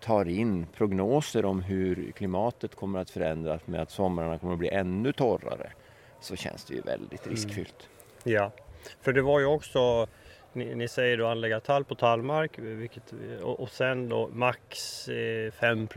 tar 0.00 0.28
in 0.28 0.66
prognoser 0.76 1.44
om 1.44 1.62
hur 1.62 2.12
klimatet 2.12 2.74
kommer 2.74 2.98
att 2.98 3.10
förändras 3.10 3.66
med 3.66 3.80
att 3.80 3.90
somrarna 3.90 4.38
kommer 4.38 4.52
att 4.52 4.58
bli 4.58 4.68
ännu 4.68 5.12
torrare 5.12 5.72
så 6.20 6.36
känns 6.36 6.64
det 6.64 6.74
ju 6.74 6.80
väldigt 6.80 7.26
riskfyllt. 7.26 7.88
Ja, 8.24 8.52
för 9.00 9.12
det 9.12 9.22
var 9.22 9.40
ju 9.40 9.46
också, 9.46 10.06
ni, 10.52 10.74
ni 10.74 10.88
säger 10.88 11.16
då 11.16 11.26
anlägga 11.26 11.60
tall 11.60 11.84
på 11.84 11.94
tallmark 11.94 12.58
vilket, 12.58 13.14
och, 13.42 13.60
och 13.60 13.70
sen 13.70 14.08
då 14.08 14.28
max 14.32 15.08
eh, 15.08 15.52
5 15.52 15.88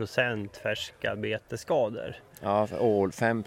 färska 0.62 1.16
betesskador. 1.16 2.14
Ja, 2.40 2.68
ål, 2.78 3.12
5 3.12 3.44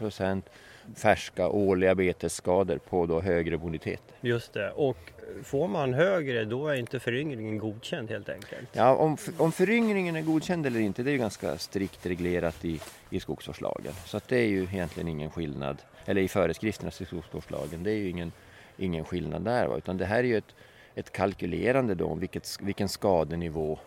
färska 0.95 1.47
årliga 1.47 1.95
betesskador 1.95 2.77
på 2.77 3.05
då 3.05 3.21
högre 3.21 3.57
bonitet. 3.57 4.01
Just 4.21 4.53
det, 4.53 4.71
och 4.71 4.97
får 5.43 5.67
man 5.67 5.93
högre 5.93 6.45
då 6.45 6.67
är 6.67 6.75
inte 6.75 6.99
föryngringen 6.99 7.57
godkänd 7.57 8.09
helt 8.09 8.29
enkelt. 8.29 8.69
Ja, 8.73 8.95
om, 8.95 9.17
om 9.37 9.51
föryngringen 9.51 10.15
är 10.15 10.21
godkänd 10.21 10.65
eller 10.65 10.79
inte 10.79 11.03
det 11.03 11.09
är 11.09 11.11
ju 11.13 11.17
ganska 11.17 11.57
strikt 11.57 12.05
reglerat 12.05 12.65
i, 12.65 12.79
i 13.09 13.19
skogsvårdslagen. 13.19 13.93
Så 14.05 14.17
att 14.17 14.27
det 14.27 14.37
är 14.37 14.47
ju 14.47 14.63
egentligen 14.63 15.07
ingen 15.07 15.31
skillnad, 15.31 15.77
eller 16.05 16.21
i 16.21 16.27
föreskrifterna 16.27 16.91
till 16.91 17.07
skogsvårdslagen, 17.07 17.83
det 17.83 17.91
är 17.91 17.95
ju 17.95 18.09
ingen, 18.09 18.31
ingen 18.77 19.05
skillnad 19.05 19.41
där. 19.41 19.67
Va? 19.67 19.77
Utan 19.77 19.97
det 19.97 20.05
här 20.05 20.19
är 20.19 20.23
ju 20.23 20.37
ett, 20.37 20.55
ett 20.95 21.11
kalkylerande 21.11 21.95
då 21.95 22.05
om 22.05 22.19
vilket, 22.19 22.57
vilken 22.61 22.89
skadenivå 22.89 23.79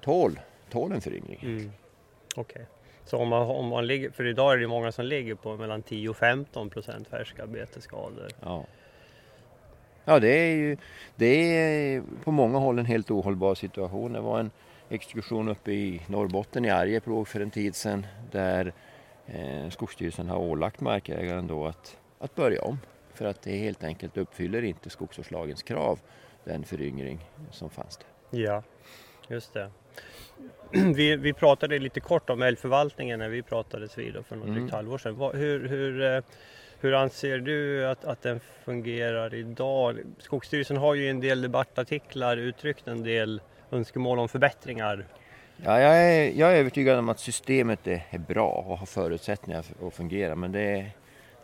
tål, 0.00 0.40
tål 0.70 0.92
en 0.92 1.00
föryngring. 1.00 1.38
Mm. 1.42 1.72
Okej. 2.36 2.66
Så 3.04 3.18
om 3.18 3.28
man, 3.28 3.42
om 3.42 3.66
man 3.66 3.86
ligger, 3.86 4.10
för 4.10 4.26
idag 4.26 4.52
är 4.52 4.58
det 4.58 4.66
många 4.66 4.92
som 4.92 5.04
ligger 5.04 5.34
på 5.34 5.56
mellan 5.56 5.82
10 5.82 6.08
och 6.08 6.16
15 6.16 6.70
färska 7.10 7.46
betesskador. 7.46 8.28
Ja. 8.40 8.64
Ja, 10.04 10.20
det 10.20 10.28
är 10.28 10.54
ju 10.56 10.76
det 11.16 11.56
är 11.56 12.02
på 12.24 12.30
många 12.30 12.58
håll 12.58 12.78
en 12.78 12.86
helt 12.86 13.10
ohållbar 13.10 13.54
situation. 13.54 14.12
Det 14.12 14.20
var 14.20 14.40
en 14.40 14.50
exkursion 14.88 15.48
uppe 15.48 15.72
i 15.72 16.00
Norrbotten 16.06 16.64
i 16.64 16.70
Arjeplog 16.70 17.28
för 17.28 17.40
en 17.40 17.50
tid 17.50 17.74
sedan 17.74 18.06
där 18.30 18.72
eh, 19.26 19.68
Skogsstyrelsen 19.70 20.28
har 20.28 20.38
ålagt 20.38 20.80
markägaren 20.80 21.46
då 21.46 21.66
att, 21.66 21.96
att 22.18 22.34
börja 22.34 22.62
om 22.62 22.78
för 23.14 23.24
att 23.24 23.42
det 23.42 23.56
helt 23.56 23.84
enkelt 23.84 24.16
uppfyller 24.16 24.62
inte 24.62 24.90
skogsvårdslagens 24.90 25.62
krav, 25.62 25.98
den 26.44 26.64
föryngring 26.64 27.18
som 27.50 27.70
fanns 27.70 27.96
där. 27.96 28.40
Ja, 28.40 28.62
just 29.28 29.52
det. 29.54 29.70
Vi, 30.94 31.16
vi 31.16 31.32
pratade 31.32 31.78
lite 31.78 32.00
kort 32.00 32.30
om 32.30 32.42
älgförvaltningen 32.42 33.18
när 33.18 33.28
vi 33.28 33.42
pratades 33.42 33.98
vid 33.98 34.14
för 34.26 34.36
något 34.36 34.44
Mm. 34.48 34.58
drygt 34.58 34.72
halvår 34.74 34.98
sedan. 34.98 35.30
Hur, 35.34 35.68
hur, 35.68 36.02
eh, 36.02 36.22
hur 36.80 36.94
anser 36.94 37.38
du 37.38 37.86
att, 37.86 38.04
att 38.04 38.22
den 38.22 38.40
fungerar 38.64 39.34
idag? 39.34 39.98
Skogsstyrelsen 40.18 40.76
har 40.76 40.94
ju 40.94 41.04
i 41.06 41.08
en 41.08 41.20
del 41.20 41.42
debattartiklar 41.42 42.36
uttryckt 42.36 42.88
en 42.88 43.02
del 43.02 43.40
önskemål 43.70 44.18
om 44.18 44.28
förbättringar. 44.28 45.06
Ja, 45.56 45.80
jag, 45.80 45.96
är, 46.02 46.32
jag 46.38 46.52
är 46.52 46.56
övertygad 46.56 46.98
om 46.98 47.08
att 47.08 47.20
systemet 47.20 47.86
är, 47.86 48.06
är 48.10 48.18
bra 48.18 48.50
och 48.68 48.78
har 48.78 48.86
förutsättningar 48.86 49.62
för 49.62 49.86
att 49.86 49.94
fungera 49.94 50.34
men 50.34 50.52
det 50.52 50.60
är, 50.60 50.90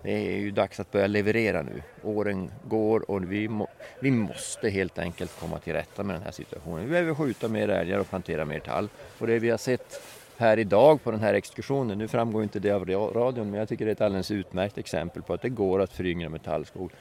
det 0.03 0.13
är 0.13 0.39
ju 0.39 0.51
dags 0.51 0.81
att 0.81 0.91
börja 0.91 1.07
leverera 1.07 1.63
nu. 1.63 1.83
Åren 2.03 2.51
går 2.65 3.11
och 3.11 3.33
vi, 3.33 3.49
må, 3.49 3.69
vi 4.01 4.11
måste 4.11 4.71
helt 4.71 4.99
enkelt 4.99 5.41
komma 5.41 5.59
till 5.59 5.73
rätta 5.73 6.03
med 6.03 6.17
den 6.17 6.23
här 6.23 6.31
situationen. 6.31 6.85
Vi 6.85 6.91
behöver 6.91 7.15
skjuta 7.15 7.49
mer 7.49 7.69
älgar 7.69 7.99
och 7.99 8.09
plantera 8.09 8.45
mer 8.45 8.61
tall. 8.61 8.89
Och 9.19 9.27
det 9.27 9.39
vi 9.39 9.51
har 9.51 9.59
sett 9.59 10.03
här 10.37 10.59
idag 10.59 11.03
på 11.03 11.11
den 11.11 11.21
här 11.21 11.35
exkursionen, 11.35 11.99
nu 11.99 12.09
framgår 12.09 12.43
inte 12.43 12.59
det 12.59 12.71
av 12.71 12.85
radion 12.87 13.51
men 13.51 13.61
jag 13.61 13.69
tycker 13.69 13.85
det 13.85 13.91
är 13.91 13.93
ett 13.93 14.01
alldeles 14.01 14.31
utmärkt 14.31 14.79
exempel 14.79 15.23
på 15.23 15.35
att 15.35 15.43
det 15.43 15.49
går 15.49 15.81
att 15.81 15.93
föryngra 15.93 16.29
med 16.29 16.43
tallskog 16.43 16.93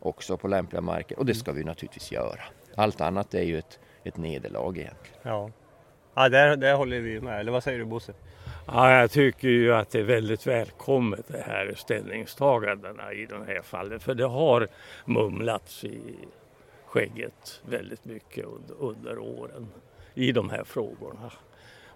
också 0.00 0.36
på 0.36 0.48
lämpliga 0.48 0.80
marker 0.80 1.18
och 1.18 1.26
det 1.26 1.34
ska 1.34 1.52
vi 1.52 1.64
naturligtvis 1.64 2.12
göra. 2.12 2.40
Allt 2.74 3.00
annat 3.00 3.34
är 3.34 3.42
ju 3.42 3.58
ett, 3.58 3.78
ett 4.04 4.16
nederlag 4.16 4.78
egentligen. 4.78 5.18
Ja, 5.22 5.50
ja 6.14 6.28
där, 6.28 6.56
där 6.56 6.74
håller 6.74 7.00
vi 7.00 7.20
med. 7.20 7.40
Eller 7.40 7.52
vad 7.52 7.62
säger 7.62 7.78
du 7.78 7.84
Bosse? 7.84 8.12
Ja, 8.66 9.00
jag 9.00 9.10
tycker 9.10 9.48
ju 9.48 9.74
att 9.74 9.90
det 9.90 9.98
är 9.98 10.04
väldigt 10.04 10.46
välkommet 10.46 11.28
det 11.28 11.42
här 11.46 11.74
ställningstagandena 11.76 13.12
i 13.12 13.26
det 13.26 13.44
här 13.46 13.62
fallet. 13.62 14.02
För 14.02 14.14
det 14.14 14.26
har 14.26 14.68
mumlats 15.04 15.84
i 15.84 16.00
skägget 16.86 17.62
väldigt 17.68 18.04
mycket 18.04 18.44
under, 18.44 18.74
under 18.78 19.18
åren 19.18 19.68
i 20.14 20.32
de 20.32 20.50
här 20.50 20.64
frågorna. 20.64 21.32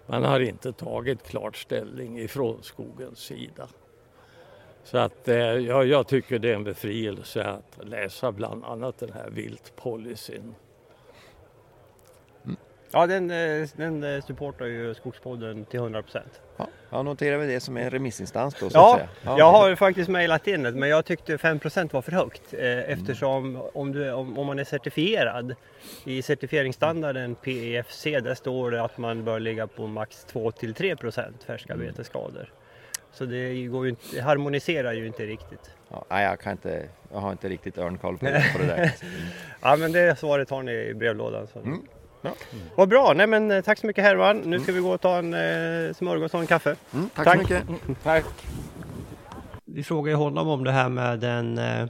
Man 0.05 0.23
har 0.23 0.39
inte 0.39 0.71
tagit 0.71 1.23
klart 1.23 1.57
ställning 1.57 2.19
ifrån 2.19 2.63
skogens 2.63 3.19
sida. 3.19 3.67
Så 4.83 4.97
att 4.97 5.27
eh, 5.27 5.37
ja, 5.37 5.83
jag 5.83 6.07
tycker 6.07 6.39
det 6.39 6.49
är 6.49 6.55
en 6.55 6.63
befrielse 6.63 7.43
att 7.43 7.79
läsa 7.83 8.31
bland 8.31 8.63
annat 8.65 8.97
den 8.97 9.13
här 9.13 9.29
viltpolicyn. 9.29 10.55
Ja, 12.91 13.07
den, 13.07 13.31
eh, 13.31 13.67
den 13.75 14.03
eh, 14.03 14.21
supportar 14.23 14.65
ju 14.65 14.93
Skogspodden 14.93 15.65
till 15.65 15.79
100 15.79 16.01
procent. 16.03 16.41
Ja, 16.57 16.67
jag 16.89 17.05
noterar 17.05 17.37
vi 17.37 17.47
det 17.53 17.59
som 17.59 17.77
är 17.77 17.89
remissinstans 17.89 18.53
då 18.59 18.59
så 18.59 18.65
att 18.65 18.73
Ja, 18.73 19.07
säga. 19.23 19.37
jag 19.37 19.51
har 19.51 19.75
faktiskt 19.75 20.09
mejlat 20.09 20.47
in 20.47 20.63
det 20.63 20.71
men 20.71 20.89
jag 20.89 21.05
tyckte 21.05 21.37
5% 21.37 21.93
var 21.93 22.01
för 22.01 22.11
högt 22.11 22.53
eh, 22.53 22.89
eftersom 22.91 23.61
om, 23.73 23.91
du, 23.91 24.11
om, 24.11 24.37
om 24.39 24.47
man 24.47 24.59
är 24.59 24.63
certifierad 24.63 25.55
i 26.05 26.21
certifieringsstandarden 26.21 27.35
PEFC 27.35 28.03
där 28.03 28.33
står 28.35 28.71
det 28.71 28.81
att 28.83 28.97
man 28.97 29.23
bör 29.23 29.39
ligga 29.39 29.67
på 29.67 29.87
max 29.87 30.25
2-3% 30.33 31.31
färska 31.47 31.75
betesskador. 31.75 32.53
Så 33.11 33.25
det, 33.25 33.65
går 33.65 33.83
ju 33.85 33.89
inte, 33.89 34.03
det 34.15 34.21
harmoniserar 34.21 34.93
ju 34.93 35.07
inte 35.07 35.25
riktigt. 35.25 35.71
Ja, 35.89 36.05
nej, 36.09 36.25
jag, 36.25 36.39
kan 36.39 36.51
inte, 36.51 36.83
jag 37.11 37.19
har 37.19 37.31
inte 37.31 37.49
riktigt 37.49 37.77
örnkoll 37.77 38.17
på, 38.17 38.25
det- 38.25 38.45
på 38.53 38.57
det 38.61 38.65
där. 38.67 38.91
ja 39.61 39.75
men 39.75 39.91
det 39.91 40.19
svaret 40.19 40.49
har 40.49 40.63
ni 40.63 40.71
i 40.71 40.93
brevlådan. 40.93 41.47
Så. 41.53 41.59
Mm. 41.59 41.81
Ja. 42.21 42.33
Vad 42.75 42.89
bra, 42.89 43.13
nej 43.15 43.27
men 43.27 43.51
eh, 43.51 43.61
tack 43.61 43.79
så 43.79 43.87
mycket 43.87 44.03
Herman. 44.03 44.37
Nu 44.37 44.59
ska 44.59 44.71
vi 44.71 44.79
gå 44.79 44.91
och 44.91 45.01
ta 45.01 45.17
en 45.17 45.33
eh, 45.33 45.93
smörgås 45.93 46.33
och 46.33 46.39
en 46.39 46.47
kaffe. 46.47 46.75
Mm, 46.93 47.09
tack, 47.15 47.33
så 47.33 47.37
mycket. 47.37 47.63
Tack. 48.03 48.25
Vi 49.65 49.83
frågade 49.83 50.17
honom 50.17 50.47
om 50.47 50.63
det 50.63 50.71
här 50.71 50.89
med 50.89 51.19
den, 51.19 51.57
eh, 51.57 51.87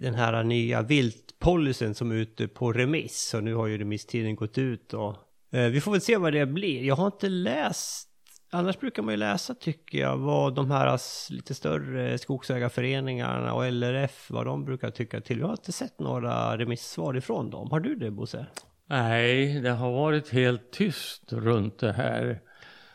den 0.00 0.14
här 0.14 0.42
nya 0.42 0.82
viltpolicyn 0.82 1.94
som 1.94 2.10
är 2.10 2.14
ute 2.14 2.48
på 2.48 2.72
remiss. 2.72 3.34
Och 3.34 3.44
nu 3.44 3.54
har 3.54 3.66
ju 3.66 3.78
remisstiden 3.78 4.36
gått 4.36 4.58
ut 4.58 4.94
och 4.94 5.14
eh, 5.52 5.66
vi 5.66 5.80
får 5.80 5.92
väl 5.92 6.00
se 6.00 6.16
vad 6.16 6.32
det 6.32 6.46
blir. 6.46 6.84
Jag 6.84 6.96
har 6.96 7.06
inte 7.06 7.28
läst 7.28 8.08
annars 8.50 8.78
brukar 8.78 9.02
man 9.02 9.12
ju 9.12 9.16
läsa, 9.16 9.54
tycker 9.54 9.98
jag, 9.98 10.16
vad 10.16 10.54
de 10.54 10.70
här 10.70 11.00
lite 11.32 11.54
större 11.54 12.18
skogsägarföreningarna 12.18 13.54
och 13.54 13.72
LRF, 13.72 14.30
vad 14.30 14.46
de 14.46 14.64
brukar 14.64 14.90
tycka 14.90 15.20
till. 15.20 15.38
Jag 15.38 15.46
har 15.46 15.52
inte 15.52 15.72
sett 15.72 16.00
några 16.00 16.58
remissvar 16.58 17.16
ifrån 17.16 17.50
dem. 17.50 17.70
Har 17.70 17.80
du 17.80 17.94
det, 17.94 18.10
Bosse? 18.10 18.46
Nej, 18.88 19.60
det 19.60 19.70
har 19.70 19.92
varit 19.92 20.28
helt 20.28 20.70
tyst 20.70 21.32
runt 21.32 21.78
det 21.78 21.92
här 21.92 22.40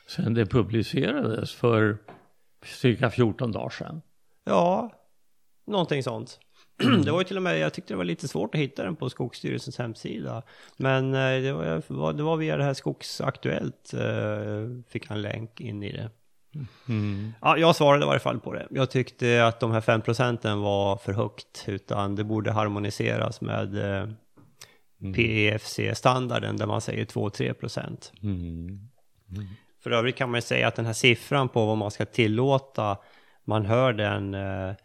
sedan 0.08 0.34
det 0.34 0.46
publicerades 0.46 1.54
för 1.54 1.98
cirka 2.66 3.10
14 3.10 3.52
dagar 3.52 3.70
sedan. 3.70 4.02
Ja, 4.44 4.92
någonting 5.68 6.04
sånt. 6.04 6.40
Det 7.06 7.12
var 7.12 7.20
ju 7.20 7.24
till 7.24 7.38
och 7.38 7.44
med, 7.44 7.60
jag 7.60 7.74
tyckte 7.74 7.94
det 7.94 7.98
var 7.98 8.04
lite 8.04 8.28
svårt 8.28 8.56
att 8.56 8.62
hitta 8.62 8.84
den 8.84 8.96
på 8.96 9.10
Skogsstyrelsens 9.10 9.78
hemsida. 9.78 10.44
Men 10.78 11.14
eh, 11.14 11.42
det 11.42 11.54
var, 11.90 12.14
det 12.14 12.24
var 12.24 12.38
via 12.38 12.58
det 12.58 12.64
här 12.64 12.74
Skogsaktuellt, 12.74 13.94
eh, 13.94 14.84
fick 14.90 15.08
han 15.08 15.22
länk 15.22 15.62
in 15.62 15.84
i 15.84 15.92
det. 15.92 16.10
Mm. 16.90 17.34
Ja, 17.42 17.58
jag 17.58 17.76
svarade 17.76 18.04
i 18.04 18.08
varje 18.08 18.20
fall 18.20 18.40
på 18.40 18.54
det. 18.54 18.68
Jag 18.70 18.92
tyckte 18.92 19.46
att 19.46 19.60
de 19.60 19.72
här 19.72 19.82
5 19.82 20.02
procenten 20.02 20.62
var 20.62 20.98
för 20.98 21.14
högt, 21.14 21.64
utan 21.68 22.16
det 22.16 22.24
borde 22.24 22.52
harmoniseras 22.52 23.42
med 23.42 23.76
eh, 25.04 25.12
PEFC-standarden 25.14 26.58
där 26.58 26.66
man 26.66 26.82
säger 26.82 27.06
2-3 27.06 27.54
procent. 27.54 28.14
Mm. 28.24 28.90
För 29.84 29.92
övrigt 29.92 30.16
kan 30.16 30.30
man 30.32 30.38
ju 30.38 30.42
säga 30.42 30.68
att 30.68 30.76
den 30.76 30.86
här 30.86 30.94
siffran 30.94 31.50
på 31.50 31.66
vad 31.66 31.78
man 31.78 31.92
ska 31.92 32.06
tillåta, 32.06 32.98
man 33.46 33.66
hör 33.66 33.94
den, 33.94 34.34
eh, 34.34 34.76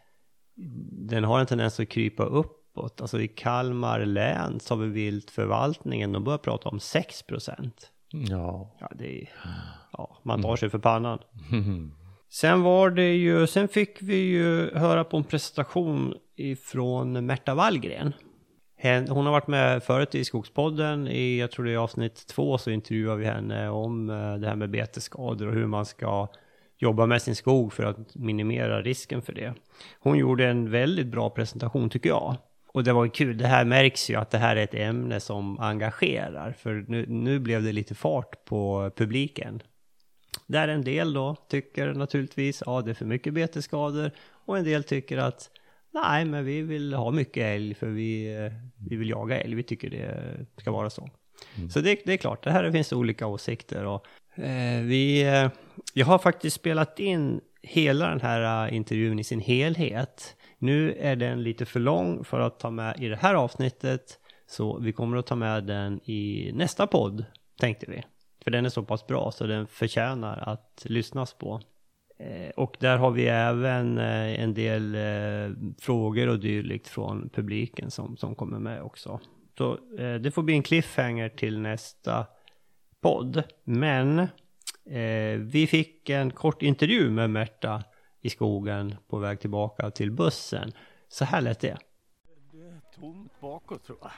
den 0.91 1.23
har 1.23 1.39
en 1.39 1.45
tendens 1.45 1.79
att 1.79 1.89
krypa 1.89 2.23
uppåt. 2.23 3.01
Alltså 3.01 3.21
i 3.21 3.27
Kalmar 3.27 4.05
län 4.05 4.59
så 4.59 4.75
har 4.75 4.81
vi 4.81 4.89
viltförvaltningen, 4.89 6.11
de 6.11 6.23
börjar 6.23 6.37
prata 6.37 6.69
om 6.69 6.79
6 6.79 7.23
procent. 7.23 7.91
Ja. 8.11 8.75
Ja, 8.79 8.91
det 8.95 9.21
är, 9.21 9.29
ja, 9.91 10.17
man 10.23 10.41
tar 10.41 10.55
sig 10.55 10.69
för 10.69 10.79
pannan. 10.79 11.19
Mm. 11.51 11.91
Sen 12.29 12.61
var 12.61 12.89
det 12.89 13.13
ju, 13.13 13.47
sen 13.47 13.67
fick 13.67 14.01
vi 14.01 14.15
ju 14.15 14.75
höra 14.75 15.03
på 15.03 15.17
en 15.17 15.23
presentation 15.23 16.13
ifrån 16.35 17.25
Märta 17.25 17.55
Wallgren. 17.55 18.13
Hon 18.81 19.25
har 19.25 19.31
varit 19.31 19.47
med 19.47 19.83
förut 19.83 20.15
i 20.15 20.25
Skogspodden, 20.25 21.07
i, 21.07 21.39
jag 21.39 21.51
tror 21.51 21.65
det 21.65 21.71
är 21.71 21.77
avsnitt 21.77 22.27
två 22.27 22.57
så 22.57 22.69
intervjuar 22.69 23.15
vi 23.15 23.25
henne 23.25 23.69
om 23.69 24.09
eh, 24.09 24.35
det 24.35 24.47
här 24.47 24.55
med 24.55 24.69
betesskador 24.69 25.47
och 25.47 25.53
hur 25.53 25.67
man 25.67 25.85
ska 25.85 26.27
jobba 26.77 27.05
med 27.05 27.21
sin 27.21 27.35
skog 27.35 27.73
för 27.73 27.83
att 27.83 28.15
minimera 28.15 28.81
risken 28.81 29.21
för 29.21 29.33
det. 29.33 29.53
Hon 29.99 30.17
gjorde 30.17 30.47
en 30.47 30.71
väldigt 30.71 31.07
bra 31.07 31.29
presentation 31.29 31.89
tycker 31.89 32.09
jag. 32.09 32.35
Och 32.67 32.83
det 32.83 32.93
var 32.93 33.07
kul, 33.07 33.37
det 33.37 33.47
här 33.47 33.65
märks 33.65 34.09
ju 34.09 34.15
att 34.15 34.29
det 34.29 34.37
här 34.37 34.55
är 34.55 34.63
ett 34.63 34.73
ämne 34.73 35.19
som 35.19 35.59
engagerar, 35.59 36.51
för 36.51 36.85
nu, 36.87 37.05
nu 37.07 37.39
blev 37.39 37.63
det 37.63 37.71
lite 37.71 37.95
fart 37.95 38.45
på 38.45 38.91
publiken. 38.95 39.61
Där 40.47 40.67
en 40.67 40.83
del 40.83 41.13
då 41.13 41.35
tycker 41.49 41.93
naturligtvis, 41.93 42.63
ja 42.65 42.81
det 42.81 42.91
är 42.91 42.95
för 42.95 43.05
mycket 43.05 43.33
betesskador 43.33 44.11
och 44.29 44.57
en 44.57 44.63
del 44.63 44.83
tycker 44.83 45.17
att 45.17 45.49
nej 45.91 46.25
men 46.25 46.45
vi 46.45 46.61
vill 46.61 46.93
ha 46.93 47.11
mycket 47.11 47.43
älg 47.43 47.73
för 47.73 47.87
vi, 47.87 48.35
eh, 48.35 48.51
vi 48.89 48.95
vill 48.95 49.09
jaga 49.09 49.41
älg, 49.41 49.55
vi 49.55 49.63
tycker 49.63 49.89
det 49.89 50.61
ska 50.61 50.71
vara 50.71 50.89
så. 50.89 51.09
Så 51.69 51.79
det, 51.79 52.01
det 52.05 52.13
är 52.13 52.17
klart, 52.17 52.43
det 52.43 52.51
här 52.51 52.71
finns 52.71 52.93
olika 52.93 53.27
åsikter 53.27 53.85
och 53.85 54.05
eh, 54.35 54.81
vi, 54.81 55.21
eh, 55.21 55.49
jag 55.93 56.05
har 56.05 56.19
faktiskt 56.19 56.55
spelat 56.55 56.99
in 56.99 57.41
hela 57.61 58.09
den 58.09 58.21
här 58.21 58.67
eh, 58.67 58.75
intervjun 58.75 59.19
i 59.19 59.23
sin 59.23 59.39
helhet. 59.39 60.35
Nu 60.57 60.93
är 60.99 61.15
den 61.15 61.43
lite 61.43 61.65
för 61.65 61.79
lång 61.79 62.23
för 62.23 62.39
att 62.39 62.59
ta 62.59 62.69
med 62.69 63.03
i 63.03 63.07
det 63.07 63.15
här 63.15 63.35
avsnittet 63.35 64.19
så 64.47 64.79
vi 64.79 64.93
kommer 64.93 65.17
att 65.17 65.27
ta 65.27 65.35
med 65.35 65.63
den 65.63 65.99
i 66.03 66.51
nästa 66.53 66.87
podd 66.87 67.25
tänkte 67.59 67.85
vi. 67.89 68.03
För 68.43 68.51
den 68.51 68.65
är 68.65 68.69
så 68.69 68.83
pass 68.83 69.07
bra 69.07 69.31
så 69.31 69.47
den 69.47 69.67
förtjänar 69.67 70.37
att 70.37 70.85
lyssnas 70.85 71.33
på. 71.33 71.61
Eh, 72.19 72.49
Och 72.49 72.77
där 72.79 72.97
har 72.97 73.11
vi 73.11 73.27
även 73.27 73.97
eh, 73.97 74.43
en 74.43 74.53
del 74.53 74.95
eh, 74.95 75.55
frågor 75.79 76.27
och 76.27 76.39
dylikt 76.39 76.87
från 76.87 77.29
publiken 77.29 77.91
som, 77.91 78.17
som 78.17 78.35
kommer 78.35 78.59
med 78.59 78.81
också. 78.81 79.19
Så 79.57 79.79
det 80.21 80.31
får 80.31 80.43
bli 80.43 80.53
en 80.53 80.63
cliffhanger 80.63 81.29
till 81.29 81.59
nästa 81.59 82.25
podd. 83.01 83.43
Men 83.63 84.27
vi 85.39 85.67
fick 85.69 86.09
en 86.09 86.31
kort 86.31 86.61
intervju 86.61 87.09
med 87.09 87.29
Märta 87.29 87.83
i 88.21 88.29
skogen 88.29 88.95
på 89.07 89.17
väg 89.17 89.39
tillbaka 89.39 89.91
till 89.91 90.11
bussen. 90.11 90.71
Så 91.07 91.25
här 91.25 91.41
lät 91.41 91.59
det. 91.59 91.77
Tomt 92.95 93.31
bakåt 93.41 93.85
tror 93.85 93.97
jag. 94.01 94.11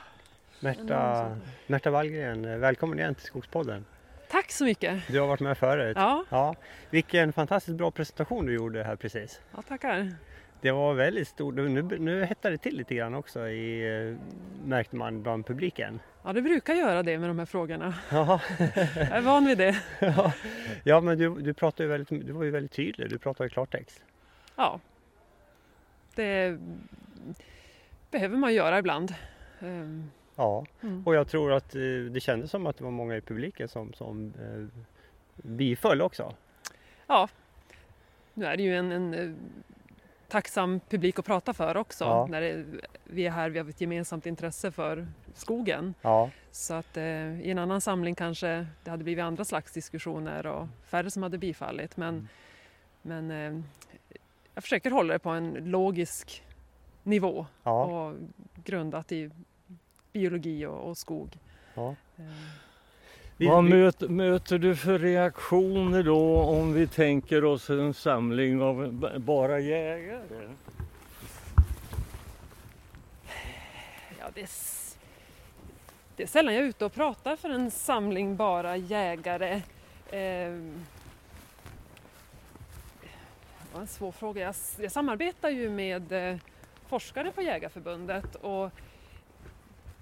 Märta, 0.59 1.37
Märta 1.67 1.91
Wallgren, 1.91 2.59
välkommen 2.59 2.99
igen 2.99 3.15
till 3.15 3.25
Skogspodden. 3.25 3.85
Tack 4.30 4.51
så 4.51 4.65
mycket. 4.65 5.07
Du 5.07 5.19
har 5.19 5.27
varit 5.27 5.39
med 5.39 5.57
förut. 5.57 5.97
Ja. 5.99 6.25
ja. 6.30 6.55
Vilken 6.89 7.34
fantastiskt 7.34 7.77
bra 7.77 7.91
presentation 7.91 8.45
du 8.45 8.53
gjorde 8.53 8.84
här 8.84 8.95
precis. 8.95 9.41
Ja, 9.55 9.61
tackar. 9.61 10.13
Det 10.61 10.71
var 10.71 10.93
väldigt 10.93 11.27
stort. 11.27 11.55
Nu, 11.55 11.82
nu 11.82 12.25
hettar 12.25 12.51
det 12.51 12.57
till 12.57 12.77
lite 12.77 12.95
grann 12.95 13.15
också 13.15 13.47
i, 13.47 13.97
eh, 14.09 14.17
märkte 14.65 14.95
man 14.95 15.23
bland 15.23 15.45
publiken. 15.45 15.99
Ja, 16.23 16.34
det 16.34 16.41
brukar 16.41 16.73
göra 16.73 17.03
det 17.03 17.17
med 17.17 17.30
de 17.30 17.39
här 17.39 17.45
frågorna. 17.45 17.93
Ja. 18.11 18.41
Jag 18.95 19.11
är 19.11 19.21
van 19.21 19.45
vid 19.45 19.57
det. 19.57 19.82
ja. 19.99 20.34
ja, 20.84 21.01
men 21.01 21.17
du, 21.17 21.41
du, 21.41 21.53
pratade 21.53 21.84
ju 21.84 21.89
väldigt, 21.89 22.27
du 22.27 22.34
var 22.34 22.43
ju 22.43 22.51
väldigt 22.51 22.71
tydlig. 22.71 23.09
Du 23.09 23.17
pratade 23.17 23.47
i 23.47 23.49
klartext. 23.49 24.03
Ja. 24.55 24.80
Det 26.15 26.59
behöver 28.11 28.38
man 28.38 28.53
göra 28.53 28.80
ibland. 28.80 29.13
Ja, 30.39 30.65
Mm. 30.81 31.03
och 31.05 31.15
jag 31.15 31.27
tror 31.27 31.51
att 31.53 31.75
eh, 31.75 31.81
det 32.11 32.19
kändes 32.19 32.51
som 32.51 32.67
att 32.67 32.77
det 32.77 32.83
var 32.83 32.91
många 32.91 33.17
i 33.17 33.21
publiken 33.21 33.67
som, 33.67 33.93
som 33.93 34.33
eh, 34.41 34.81
biföll 35.35 36.01
också. 36.01 36.33
Ja, 37.07 37.27
nu 38.33 38.45
är 38.45 38.57
det 38.57 38.63
ju 38.63 38.75
en, 38.75 38.91
en 38.91 39.13
eh, 39.13 39.31
tacksam 40.27 40.79
publik 40.89 41.19
att 41.19 41.25
prata 41.25 41.53
för 41.53 41.77
också. 41.77 42.03
Ja. 42.03 42.27
När 42.29 42.41
det, 42.41 42.65
vi 43.03 43.25
är 43.25 43.31
här, 43.31 43.49
vi 43.49 43.59
har 43.59 43.69
ett 43.69 43.81
gemensamt 43.81 44.25
intresse 44.25 44.71
för 44.71 45.07
skogen. 45.33 45.93
Ja. 46.01 46.29
Så 46.51 46.73
att 46.73 46.97
eh, 46.97 47.41
i 47.41 47.51
en 47.51 47.59
annan 47.59 47.81
samling 47.81 48.15
kanske 48.15 48.67
det 48.83 48.89
hade 48.91 49.03
blivit 49.03 49.23
andra 49.23 49.45
slags 49.45 49.71
diskussioner 49.73 50.45
och 50.47 50.67
färre 50.85 51.11
som 51.11 51.23
hade 51.23 51.37
bifallit. 51.37 51.97
Men, 51.97 52.27
men 53.01 53.31
eh, 53.31 53.61
jag 54.53 54.63
försöker 54.63 54.91
hålla 54.91 55.13
det 55.13 55.19
på 55.19 55.29
en 55.29 55.49
logisk 55.53 56.43
nivå 57.03 57.45
Ja. 57.63 57.83
och 57.85 58.15
grundat 58.63 59.11
i 59.11 59.29
biologi 60.14 60.66
och, 60.66 60.89
och 60.89 60.97
skog. 60.97 61.38
Ja. 61.74 61.95
Eh, 62.18 63.49
Vad 63.49 63.64
möter, 63.64 64.07
möter 64.07 64.57
du 64.57 64.76
för 64.76 64.99
reaktioner 64.99 66.03
då 66.03 66.39
om 66.41 66.74
vi 66.74 66.88
tänker 66.88 67.43
oss 67.45 67.70
en 67.70 67.93
samling 67.93 68.62
av 68.62 68.91
bara 69.20 69.60
jägare? 69.60 70.49
Ja, 74.20 74.26
det, 74.34 74.41
är, 74.41 74.49
det 76.16 76.24
är 76.24 76.28
sällan 76.28 76.53
jag 76.53 76.64
är 76.64 76.68
ute 76.68 76.86
och 76.86 76.93
pratar 76.93 77.36
för 77.36 77.49
en 77.49 77.72
samling 77.72 78.36
bara 78.36 78.78
jägare. 78.78 79.62
Ehm, 80.12 80.86
det 83.01 83.74
var 83.74 83.82
en 83.82 83.88
svår 83.88 84.12
fråga. 84.12 84.41
Jag, 84.41 84.55
jag 84.80 84.91
samarbetar 84.91 85.49
ju 85.49 85.70
med 85.70 86.12
eh, 86.12 86.38
forskare 86.88 87.32
på 87.32 87.41
Jägarförbundet 87.41 88.36
och 88.36 88.72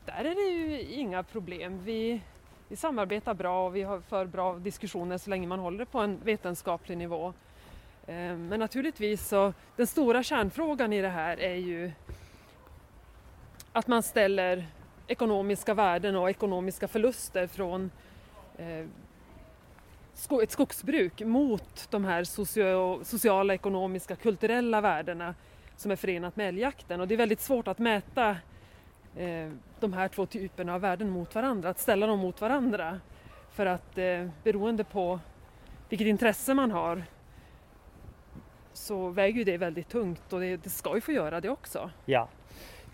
där 0.07 0.25
är 0.25 0.35
det 0.35 0.41
ju 0.41 0.81
inga 0.81 1.23
problem. 1.23 1.83
Vi, 1.83 2.21
vi 2.67 2.75
samarbetar 2.75 3.33
bra 3.33 3.65
och 3.65 3.75
vi 3.75 3.83
har 3.83 3.99
för 3.99 4.25
bra 4.25 4.55
diskussioner 4.55 5.17
så 5.17 5.29
länge 5.29 5.47
man 5.47 5.59
håller 5.59 5.79
det 5.79 5.85
på 5.85 5.99
en 5.99 6.19
vetenskaplig 6.23 6.97
nivå. 6.97 7.33
Eh, 8.05 8.37
men 8.37 8.59
naturligtvis 8.59 9.27
så, 9.27 9.53
den 9.75 9.87
stora 9.87 10.23
kärnfrågan 10.23 10.93
i 10.93 11.01
det 11.01 11.09
här 11.09 11.39
är 11.39 11.55
ju 11.55 11.91
att 13.71 13.87
man 13.87 14.03
ställer 14.03 14.67
ekonomiska 15.07 15.73
värden 15.73 16.15
och 16.15 16.29
ekonomiska 16.29 16.87
förluster 16.87 17.47
från 17.47 17.91
eh, 18.57 18.85
ett 20.43 20.51
skogsbruk 20.51 21.21
mot 21.21 21.87
de 21.89 22.05
här 22.05 22.23
sociala, 23.03 23.53
ekonomiska, 23.53 24.15
kulturella 24.15 24.81
värdena 24.81 25.35
som 25.77 25.91
är 25.91 25.95
förenat 25.95 26.35
med 26.35 26.47
älgjakten. 26.47 27.01
Och 27.01 27.07
det 27.07 27.15
är 27.15 27.17
väldigt 27.17 27.41
svårt 27.41 27.67
att 27.67 27.79
mäta 27.79 28.37
eh, 29.17 29.49
de 29.79 29.93
här 29.93 30.07
två 30.07 30.25
typerna 30.25 30.73
av 30.75 30.81
värden 30.81 31.09
mot 31.09 31.35
varandra, 31.35 31.69
att 31.69 31.79
ställa 31.79 32.07
dem 32.07 32.19
mot 32.19 32.41
varandra. 32.41 32.99
För 33.51 33.65
att 33.65 33.97
eh, 33.97 34.27
beroende 34.43 34.83
på 34.83 35.19
vilket 35.89 36.07
intresse 36.07 36.53
man 36.53 36.71
har 36.71 37.03
så 38.73 39.09
väger 39.09 39.37
ju 39.37 39.43
det 39.43 39.57
väldigt 39.57 39.89
tungt 39.89 40.33
och 40.33 40.39
det, 40.39 40.57
det 40.57 40.69
ska 40.69 40.95
ju 40.95 41.01
få 41.01 41.11
göra 41.11 41.41
det 41.41 41.49
också. 41.49 41.89
Ja. 42.05 42.27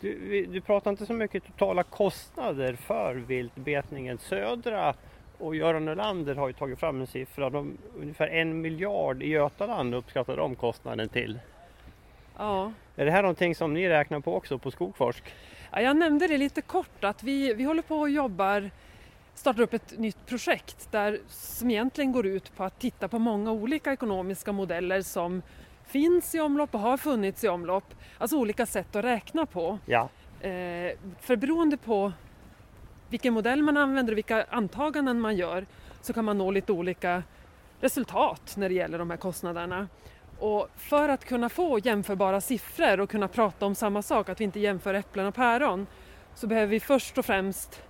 Du, 0.01 0.19
vi- 0.19 0.45
du 0.45 0.61
pratar 0.61 0.91
inte 0.91 1.05
så 1.05 1.13
mycket 1.13 1.43
totala 1.45 1.83
kostnader 1.83 2.73
för 2.75 3.15
viltbetningen. 3.15 4.17
Södra 4.17 4.93
och 5.37 5.55
Göran 5.55 5.87
Ölander 5.87 6.35
har 6.35 6.47
ju 6.47 6.53
tagit 6.53 6.79
fram 6.79 7.01
en 7.01 7.07
siffra. 7.07 7.49
De, 7.49 7.77
ungefär 8.01 8.27
en 8.27 8.61
miljard 8.61 9.23
i 9.23 9.27
Götaland 9.27 9.95
uppskattar 9.95 10.37
de 10.37 10.55
kostnaden 10.55 11.09
till. 11.09 11.39
Ja. 12.37 12.71
Är 12.95 13.05
det 13.05 13.11
här 13.11 13.21
någonting 13.21 13.55
som 13.55 13.73
ni 13.73 13.89
räknar 13.89 14.19
på 14.19 14.35
också 14.35 14.57
på 14.57 14.71
Skogforsk? 14.71 15.23
Ja, 15.75 15.81
jag 15.81 15.97
nämnde 15.97 16.27
det 16.27 16.37
lite 16.37 16.61
kort 16.61 17.03
att 17.03 17.23
vi, 17.23 17.53
vi 17.53 17.63
håller 17.63 17.81
på 17.81 17.99
och 17.99 18.09
jobbar 18.09 18.71
startar 19.35 19.61
upp 19.61 19.73
ett 19.73 19.99
nytt 19.99 20.25
projekt 20.25 20.91
där, 20.91 21.19
som 21.29 21.71
egentligen 21.71 22.11
går 22.11 22.25
ut 22.25 22.55
på 22.55 22.63
att 22.63 22.79
titta 22.79 23.07
på 23.07 23.19
många 23.19 23.51
olika 23.51 23.93
ekonomiska 23.93 24.51
modeller 24.51 25.01
som 25.01 25.41
finns 25.85 26.35
i 26.35 26.39
omlopp 26.39 26.73
och 26.73 26.79
har 26.79 26.97
funnits 26.97 27.43
i 27.43 27.47
omlopp. 27.47 27.95
Alltså 28.17 28.37
olika 28.37 28.65
sätt 28.65 28.95
att 28.95 29.03
räkna 29.03 29.45
på. 29.45 29.79
Ja. 29.85 30.09
Eh, 30.41 30.91
för 31.19 31.35
beroende 31.35 31.77
på 31.77 32.11
vilken 33.09 33.33
modell 33.33 33.63
man 33.63 33.77
använder 33.77 34.13
och 34.13 34.17
vilka 34.17 34.45
antaganden 34.49 35.19
man 35.19 35.35
gör 35.35 35.65
så 36.01 36.13
kan 36.13 36.25
man 36.25 36.37
nå 36.37 36.51
lite 36.51 36.71
olika 36.71 37.23
resultat 37.79 38.53
när 38.57 38.69
det 38.69 38.75
gäller 38.75 38.97
de 38.99 39.09
här 39.09 39.17
kostnaderna. 39.17 39.87
Och 40.39 40.67
för 40.75 41.09
att 41.09 41.25
kunna 41.25 41.49
få 41.49 41.79
jämförbara 41.79 42.41
siffror 42.41 42.99
och 42.99 43.09
kunna 43.09 43.27
prata 43.27 43.65
om 43.65 43.75
samma 43.75 44.01
sak, 44.01 44.29
att 44.29 44.39
vi 44.39 44.43
inte 44.43 44.59
jämför 44.59 44.93
äpplen 44.93 45.25
och 45.25 45.35
päron, 45.35 45.87
så 46.35 46.47
behöver 46.47 46.67
vi 46.67 46.79
först 46.79 47.17
och 47.17 47.25
främst 47.25 47.81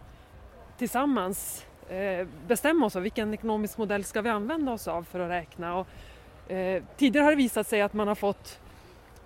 tillsammans 0.78 1.66
eh, 1.90 2.28
bestämma 2.48 2.86
oss 2.86 2.94
för 2.94 3.00
vilken 3.02 3.34
ekonomisk 3.34 3.78
modell 3.78 4.04
ska 4.04 4.22
vi 4.22 4.30
använda 4.30 4.72
oss 4.72 4.88
av 4.88 5.04
för 5.04 5.20
att 5.20 5.30
räkna. 5.30 5.76
Och, 5.78 5.88
eh, 6.52 6.84
tidigare 6.98 7.24
har 7.24 7.32
det 7.32 7.38
visat 7.38 7.68
sig 7.68 7.82
att 7.82 7.94
man 7.94 8.08
har 8.08 8.16
fått 8.16 8.60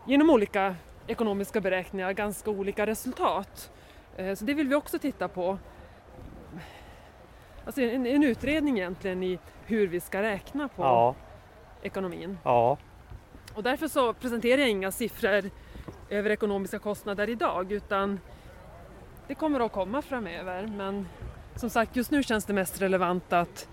genom 0.06 0.30
olika 0.30 0.76
ekonomiska 1.08 1.62
beräkningar 1.62 2.12
ganska 2.12 2.50
olika 2.52 2.86
resultat. 2.86 3.72
Eh, 4.18 4.36
så 4.36 4.46
det 4.46 4.54
vill 4.54 4.68
vi 4.68 4.76
också 4.76 5.00
titta 5.00 5.28
på. 5.28 5.58
Alltså 7.66 7.82
en, 7.82 8.06
en 8.06 8.24
utredning 8.24 8.78
egentligen 8.80 9.24
i 9.24 9.40
hur 9.66 9.88
vi 9.88 10.00
ska 10.00 10.22
räkna 10.22 10.68
på 10.68 10.84
Ja. 10.84 11.16
ekonomin. 11.82 12.38
Ja. 12.44 12.78
Och 13.58 13.64
därför 13.64 13.88
så 13.88 14.14
presenterar 14.14 14.62
jag 14.62 14.70
inga 14.70 14.92
siffror 14.92 15.50
över 16.10 16.30
ekonomiska 16.30 16.80
kostnader 16.80 17.30
idag 17.30 17.72
utan 17.72 18.20
det 19.28 19.36
kommer 19.36 19.60
att 19.60 19.72
komma 19.72 20.02
framöver. 20.02 20.68
Men 20.68 21.08
som 21.56 21.70
sagt, 21.70 21.96
just 21.96 22.12
nu 22.12 22.24
känns 22.24 22.46
det 22.46 22.54
mest 22.54 22.82
relevant 22.82 23.34
att 23.34 23.68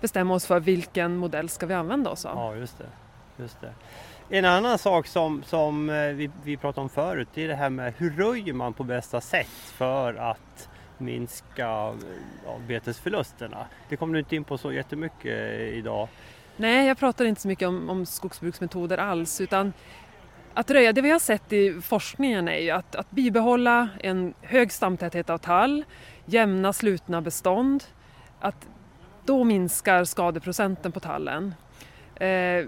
bestämma 0.00 0.34
oss 0.34 0.46
för 0.46 0.60
vilken 0.60 1.16
modell 1.16 1.48
ska 1.48 1.66
vi 1.66 1.74
använda 1.74 2.10
oss 2.10 2.24
av. 2.24 2.36
Ja, 2.36 2.56
just 2.56 2.78
det. 2.78 2.86
Just 3.36 3.60
det. 3.60 3.74
En 4.36 4.44
annan 4.44 4.78
sak 4.78 5.06
som, 5.06 5.42
som 5.42 5.90
eh, 5.90 6.08
vi, 6.08 6.30
vi 6.44 6.56
pratade 6.56 6.82
om 6.82 6.88
förut, 6.88 7.28
det 7.34 7.44
är 7.44 7.48
det 7.48 7.54
här 7.54 7.70
med 7.70 7.94
hur 7.96 8.10
röjer 8.10 8.52
man 8.52 8.72
på 8.72 8.84
bästa 8.84 9.20
sätt 9.20 9.46
för 9.48 10.14
att 10.14 10.68
minska 10.98 11.68
eh, 11.68 11.94
ja, 12.44 12.58
betesförlusterna. 12.66 13.66
Det 13.88 13.96
kommer 13.96 14.12
du 14.12 14.18
inte 14.18 14.36
in 14.36 14.44
på 14.44 14.58
så 14.58 14.72
jättemycket 14.72 15.26
eh, 15.26 15.78
idag. 15.78 16.08
Nej, 16.60 16.86
jag 16.86 16.98
pratar 16.98 17.24
inte 17.24 17.40
så 17.40 17.48
mycket 17.48 17.68
om, 17.68 17.90
om 17.90 18.06
skogsbruksmetoder 18.06 18.98
alls 18.98 19.40
utan 19.40 19.72
att 20.54 20.70
röja, 20.70 20.92
det 20.92 21.00
vi 21.00 21.10
har 21.10 21.18
sett 21.18 21.52
i 21.52 21.80
forskningen 21.80 22.48
är 22.48 22.58
ju 22.58 22.70
att, 22.70 22.94
att 22.94 23.10
bibehålla 23.10 23.88
en 24.00 24.34
hög 24.42 24.72
stamtäthet 24.72 25.30
av 25.30 25.38
tall, 25.38 25.84
jämna 26.24 26.72
slutna 26.72 27.20
bestånd, 27.20 27.84
att 28.40 28.68
då 29.24 29.44
minskar 29.44 30.04
skadeprocenten 30.04 30.92
på 30.92 31.00
tallen. 31.00 31.54
Eh, 32.14 32.66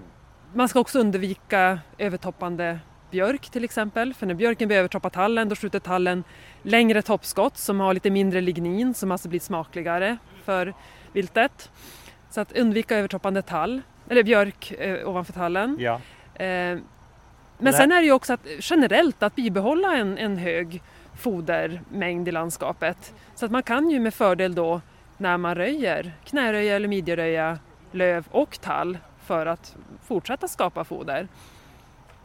man 0.53 0.69
ska 0.69 0.79
också 0.79 0.99
undvika 0.99 1.79
övertoppande 1.97 2.79
björk 3.11 3.49
till 3.49 3.63
exempel, 3.63 4.13
för 4.13 4.25
när 4.25 4.33
björken 4.33 4.67
börjar 4.67 4.79
övertoppa 4.79 5.09
tallen 5.09 5.49
då 5.49 5.55
skjuter 5.55 5.79
tallen 5.79 6.23
längre 6.63 7.01
toppskott 7.01 7.57
som 7.57 7.79
har 7.79 7.93
lite 7.93 8.09
mindre 8.09 8.41
lignin 8.41 8.93
som 8.93 9.11
alltså 9.11 9.29
blir 9.29 9.39
smakligare 9.39 10.17
för 10.45 10.73
viltet. 11.13 11.71
Så 12.31 12.41
att 12.41 12.57
undvika 12.57 12.97
övertoppande 12.97 13.41
tall, 13.41 13.81
eller 14.09 14.23
björk 14.23 14.71
eh, 14.71 15.09
ovanför 15.09 15.33
tallen. 15.33 15.77
Ja. 15.79 15.93
Eh, 16.33 16.77
men 17.57 17.73
sen 17.73 17.91
är 17.91 17.99
det 17.99 18.05
ju 18.05 18.11
också 18.11 18.33
att 18.33 18.47
generellt 18.59 19.23
att 19.23 19.35
bibehålla 19.35 19.95
en, 19.97 20.17
en 20.17 20.37
hög 20.37 20.81
fodermängd 21.17 22.27
i 22.27 22.31
landskapet. 22.31 23.13
Så 23.35 23.45
att 23.45 23.51
man 23.51 23.63
kan 23.63 23.89
ju 23.89 23.99
med 23.99 24.13
fördel 24.13 24.55
då 24.55 24.81
när 25.17 25.37
man 25.37 25.55
röjer 25.55 26.11
knäröja 26.25 26.75
eller 26.75 26.87
midjeröja 26.87 27.59
löv 27.91 28.25
och 28.31 28.61
tall 28.61 28.97
för 29.25 29.45
att 29.45 29.75
fortsätta 30.07 30.47
skapa 30.47 30.83
foder. 30.83 31.27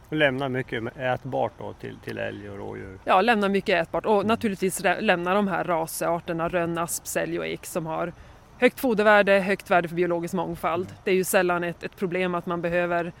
Lämna 0.09 0.49
mycket 0.49 0.97
ätbart 0.97 1.51
då 1.57 1.73
till, 1.73 1.97
till 2.03 2.17
älg 2.17 2.49
och 2.49 2.57
rådjur. 2.57 2.99
Ja, 3.03 3.21
lämna 3.21 3.49
mycket 3.49 3.81
ätbart 3.81 4.05
och 4.05 4.25
naturligtvis 4.25 4.81
rä- 4.81 5.01
lämna 5.01 5.33
de 5.33 5.47
här 5.47 5.63
rasearterna 5.63 6.49
rönn, 6.49 6.77
asp, 6.77 7.07
sälj 7.07 7.39
och 7.39 7.47
ek 7.47 7.65
som 7.65 7.85
har 7.85 8.13
högt 8.59 8.79
fodervärde, 8.79 9.39
högt 9.39 9.71
värde 9.71 9.87
för 9.87 9.95
biologisk 9.95 10.33
mångfald. 10.33 10.87
Det 11.03 11.11
är 11.11 11.15
ju 11.15 11.23
sällan 11.23 11.63
ett, 11.63 11.83
ett 11.83 11.95
problem 11.97 12.35
att 12.35 12.45
man 12.45 12.61
behöver 12.61 13.11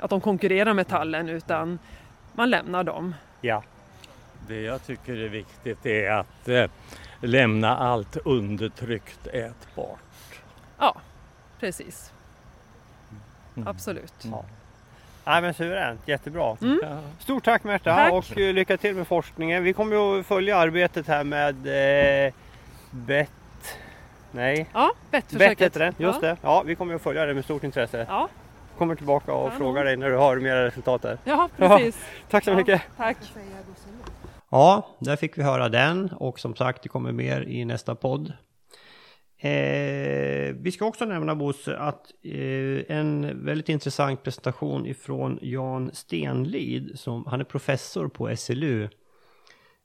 att 0.00 0.10
de 0.10 0.20
konkurrerar 0.20 0.74
med 0.74 0.88
tallen 0.88 1.28
utan 1.28 1.78
man 2.32 2.50
lämnar 2.50 2.84
dem. 2.84 3.14
Ja. 3.40 3.62
Det 4.48 4.60
jag 4.60 4.86
tycker 4.86 5.16
är 5.16 5.28
viktigt 5.28 5.86
är 5.86 6.10
att 6.10 6.48
eh, 6.48 6.70
lämna 7.20 7.76
allt 7.76 8.16
undertryckt 8.24 9.26
ätbart. 9.26 10.00
Ja, 10.78 10.96
precis. 11.60 12.12
Mm. 13.56 13.68
Absolut. 13.68 14.14
Ja. 14.22 14.44
Nej 15.24 15.42
men 15.42 15.54
suveränt, 15.54 16.08
jättebra. 16.08 16.56
Mm. 16.62 16.80
Stort 17.18 17.44
tack 17.44 17.64
Märta 17.64 17.94
Tack. 17.94 18.12
och 18.12 18.36
lycka 18.36 18.76
till 18.76 18.94
med 18.94 19.06
forskningen. 19.06 19.62
Vi 19.62 19.72
kommer 19.72 19.96
ju 19.96 20.20
att 20.20 20.26
följa 20.26 20.56
arbetet 20.56 21.06
här 21.06 21.24
med 21.24 21.56
eh, 22.26 22.32
BET. 22.90 23.30
Nej, 24.36 24.66
Ja, 24.74 24.92
BET 25.10 25.24
bettförsöket. 25.28 25.60
heter 25.60 25.80
det, 25.80 26.04
just 26.04 26.22
ja. 26.22 26.28
det. 26.28 26.36
Ja, 26.42 26.62
vi 26.66 26.74
kommer 26.74 26.94
att 26.94 27.02
följa 27.02 27.26
det 27.26 27.34
med 27.34 27.44
stort 27.44 27.64
intresse. 27.64 28.06
Ja. 28.08 28.28
Kommer 28.78 28.94
tillbaka 28.94 29.32
och 29.32 29.44
Kanon. 29.44 29.58
frågar 29.58 29.84
dig 29.84 29.96
när 29.96 30.10
du 30.10 30.16
har 30.16 30.36
mera 30.36 30.64
resultat 30.66 31.02
där. 31.02 31.18
Ja, 31.24 31.48
precis. 31.56 31.98
Tack 32.30 32.44
så 32.44 32.50
Ja, 32.50 32.56
mycket. 32.56 32.82
Tack. 32.96 33.16
Ja, 34.50 34.88
där 34.98 35.16
fick 35.16 35.38
vi 35.38 35.42
höra 35.42 35.68
den 35.68 36.10
och 36.16 36.40
som 36.40 36.54
sagt 36.54 36.82
det 36.82 36.88
kommer 36.88 37.12
mer 37.12 37.42
i 37.48 37.64
nästa 37.64 37.94
podd. 37.94 38.32
Eh, 39.38 40.54
vi 40.60 40.72
ska 40.74 40.84
också 40.86 41.04
nämna 41.04 41.34
Bosse 41.34 41.76
att 41.76 42.12
eh, 42.24 42.96
en 42.96 43.44
väldigt 43.44 43.68
intressant 43.68 44.22
presentation 44.22 44.86
ifrån 44.86 45.38
Jan 45.42 45.90
Stenlid 45.92 46.90
som 46.98 47.26
han 47.26 47.40
är 47.40 47.44
professor 47.44 48.08
på 48.08 48.36
SLU. 48.36 48.88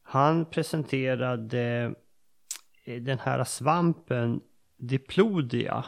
Han 0.03 0.45
presenterade 0.45 1.61
eh, 1.61 1.91
den 2.85 3.19
här 3.19 3.43
svampen 3.43 4.41
Diplodia 4.77 5.85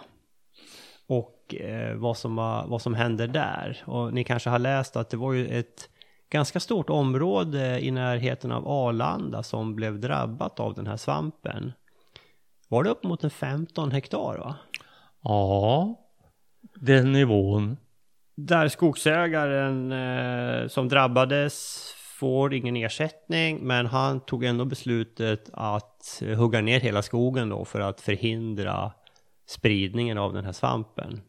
och 1.08 1.56
eh, 1.56 1.96
vad, 1.96 2.18
som, 2.18 2.36
var- 2.36 2.68
vad 2.68 2.82
som 2.82 2.94
händer 2.94 3.28
där. 3.28 3.84
Och 3.86 4.14
ni 4.14 4.24
kanske 4.24 4.50
har 4.50 4.60
läst 4.60 4.96
att 4.96 5.10
det 5.10 5.18
var 5.18 5.34
ju 5.34 5.48
ett 5.48 5.90
ganska 6.30 6.60
stort 6.60 6.90
område 6.90 7.80
i 7.86 7.92
närheten 7.92 8.52
av 8.52 8.68
Arlanda 8.68 9.44
som 9.44 9.76
blev 9.76 10.00
drabbat 10.00 10.60
av 10.60 10.74
den 10.74 10.88
här 10.88 10.98
svampen. 10.98 11.74
Var 12.68 12.84
det 12.84 12.90
upp 12.90 13.04
mot 13.04 13.24
en 13.24 13.30
15 13.30 13.92
hektar 13.92 14.38
va? 14.38 14.56
Ja, 15.24 15.96
den 16.76 17.12
nivån. 17.12 17.78
Där 18.36 18.68
skogsägaren 18.68 19.92
eh, 19.92 20.68
som 20.68 20.90
drabbades 20.90 21.88
får 22.24 22.54
ingen 22.54 22.76
ersättning 22.76 23.60
men 23.68 23.86
han 23.86 24.20
tog 24.20 24.44
ändå 24.44 24.66
beslutet 24.66 25.50
att 25.54 26.24
hugga 26.38 26.62
ner 26.62 26.80
hela 26.80 27.02
skogen 27.02 27.50
då 27.50 27.66
för 27.66 27.80
att 27.80 28.02
förhindra 28.02 28.92
spridningen 29.48 30.18
av 30.18 30.34
den 30.34 30.46
här 30.46 30.52
svampen. 30.52 31.22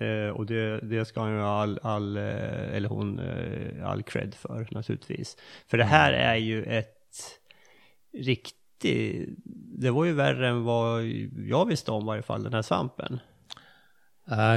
Eh, 0.00 0.28
och 0.28 0.46
det, 0.46 0.80
det 0.80 1.04
ska 1.04 1.20
han 1.20 1.32
ju 1.32 1.40
all, 1.40 1.78
all, 1.82 2.16
eh, 2.16 2.76
eller 2.76 2.88
hon, 2.88 3.18
eh, 3.18 3.88
all 3.88 4.02
cred 4.02 4.34
för 4.34 4.68
naturligtvis. 4.70 5.36
För 5.66 5.78
det 5.78 5.84
här 5.84 6.12
är 6.12 6.36
ju 6.36 6.62
ett 6.62 7.40
riktigt, 8.12 9.28
det 9.78 9.90
var 9.90 10.04
ju 10.04 10.12
värre 10.12 10.48
än 10.48 10.64
vad 10.64 11.04
jag 11.46 11.66
visste 11.66 11.90
om 11.90 12.02
i 12.02 12.06
varje 12.06 12.22
fall, 12.22 12.42
den 12.42 12.54
här 12.54 12.62
svampen. 12.62 13.18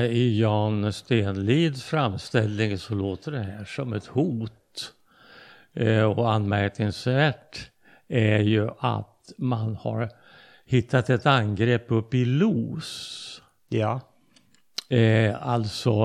I 0.10 0.42
Jan 0.42 0.94
Stenlids 0.94 1.84
framställning 1.84 2.78
så 2.78 2.96
låter 2.96 3.32
det 3.32 3.40
här 3.40 3.66
som 3.66 3.94
ett 3.94 4.06
hot. 4.06 4.63
Eh, 5.74 6.04
och 6.04 6.34
anmärkningsvärt 6.34 7.70
är 8.08 8.40
ju 8.40 8.70
att 8.80 9.34
man 9.38 9.76
har 9.76 10.10
hittat 10.66 11.10
ett 11.10 11.26
angrepp 11.26 11.86
uppe 11.88 12.18
i 12.18 12.26
Los. 12.26 13.42
Ja. 13.70 14.02
Eh, 14.90 15.48
alltså, 15.48 16.04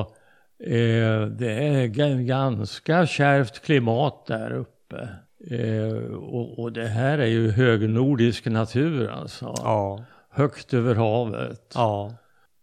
eh, 0.64 1.20
det 1.26 1.52
är 1.52 1.86
ganska 2.18 3.06
kärvt 3.06 3.64
klimat 3.64 4.26
där 4.26 4.52
uppe. 4.52 5.08
Eh, 5.50 6.14
och, 6.14 6.58
och 6.58 6.72
det 6.72 6.88
här 6.88 7.18
är 7.18 7.26
ju 7.26 7.50
högnordisk 7.50 8.46
natur 8.46 9.10
alltså. 9.10 9.54
Ja. 9.56 10.04
Högt 10.30 10.74
över 10.74 10.94
havet. 10.94 11.72
Ja. 11.74 12.14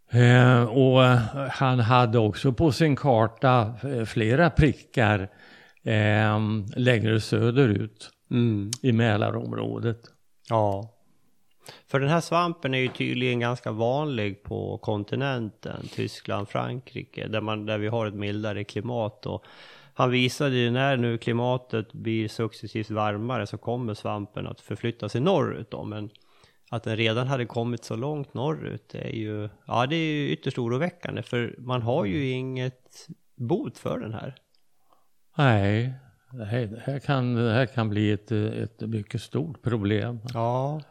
Eh, 0.10 0.64
och 0.64 1.02
han 1.52 1.80
hade 1.80 2.20
också 2.20 2.54
på 2.54 2.72
sin 2.72 2.96
karta 2.96 3.74
eh, 3.84 4.06
flera 4.06 4.50
prickar 4.50 5.30
eh, 5.86 6.40
längre 6.76 7.22
söderut 7.22 8.12
Mm. 8.32 8.72
i 8.82 8.92
Mälarområdet. 8.92 10.02
Ja. 10.50 10.92
För 11.88 12.00
den 12.00 12.10
här 12.10 12.22
svampen 12.22 12.74
är 12.74 12.80
ju 12.80 12.88
tydligen 12.88 13.40
ganska 13.40 13.72
vanlig 13.72 14.44
på 14.44 14.78
kontinenten, 14.78 15.88
Tyskland, 15.92 16.50
Frankrike, 16.50 17.28
där, 17.28 17.42
man, 17.42 17.66
där 17.66 17.78
vi 17.78 17.88
har 17.88 18.08
ett 18.08 18.14
mildare 18.14 18.64
klimat. 18.64 19.26
Och 19.26 19.46
han 19.94 20.12
visade 20.12 20.56
ju 20.56 20.72
när 20.72 20.98
nu 20.98 21.18
klimatet 21.18 21.94
blir 21.94 22.28
successivt 22.28 22.90
varmare 22.90 23.48
så 23.48 23.58
kommer 23.58 23.94
svampen 23.94 24.48
att 24.48 24.62
förflytta 24.62 25.10
sig 25.10 25.22
norrut 25.22 25.72
då, 25.72 25.84
men 25.84 26.10
att 26.70 26.84
den 26.84 26.98
redan 26.98 27.28
hade 27.28 27.46
kommit 27.46 27.84
så 27.84 27.96
långt 27.96 28.34
norrut 28.34 28.90
det 28.92 28.98
är 28.98 29.16
ju, 29.16 29.50
ja 29.68 29.86
det 29.86 29.96
är 29.96 30.14
ju 30.14 30.30
ytterst 30.30 30.58
oroväckande 30.58 31.24
för 31.24 31.56
man 31.58 31.82
har 31.82 32.06
ju 32.06 32.30
inget 32.30 33.08
bot 33.36 33.78
för 33.78 34.00
den 34.00 34.14
här. 34.14 34.36
Nej, 35.36 35.94
det 36.32 36.46
här, 36.46 37.00
kan, 37.00 37.36
det 37.36 37.54
här 37.54 37.66
kan 37.66 37.90
bli 37.90 38.12
ett, 38.12 38.32
ett 38.32 38.82
mycket 38.82 39.22
stort 39.22 39.62
problem. 39.62 40.20
Ja. 40.34 40.82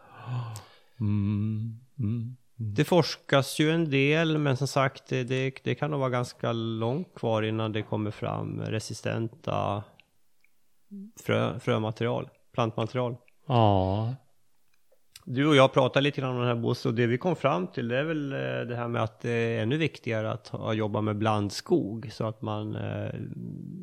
Mm, 1.01 1.81
mm. 1.99 2.37
Det 2.57 2.85
forskas 2.85 3.59
ju 3.59 3.71
en 3.71 3.91
del 3.91 4.39
men 4.39 4.57
som 4.57 4.69
sagt 4.69 5.07
det, 5.09 5.25
det, 5.25 5.61
det 5.65 5.75
kan 5.75 5.91
nog 5.91 6.01
vara 6.01 6.11
ganska 6.11 6.53
långt 6.53 7.15
kvar 7.15 7.43
innan 7.43 7.73
det 7.73 7.83
kommer 7.83 8.11
fram 8.11 8.61
resistenta 8.61 9.85
frö, 11.25 11.61
frömaterial, 11.61 12.29
plantmaterial. 12.53 13.17
Ja. 13.47 14.15
Du 15.25 15.47
och 15.47 15.57
jag 15.57 15.73
pratade 15.73 16.01
lite 16.01 16.21
grann 16.21 16.31
om 16.31 16.39
den 16.39 16.47
här 16.47 16.55
Bosse 16.55 16.89
och 16.89 16.95
det 16.95 17.07
vi 17.07 17.19
kom 17.19 17.37
fram 17.37 17.67
till 17.67 17.89
det 17.89 17.99
är 17.99 18.05
väl 18.05 18.33
eh, 18.33 18.39
det 18.39 18.77
här 18.77 18.89
med 18.89 19.03
att 19.03 19.21
det 19.21 19.31
är 19.31 19.63
ännu 19.63 19.77
viktigare 19.77 20.33
att 20.33 20.49
ha, 20.49 20.73
jobba 20.73 21.01
med 21.01 21.17
blandskog 21.17 22.09
så 22.13 22.27
att 22.27 22.43
man 22.43 22.77
eh, 22.77 23.15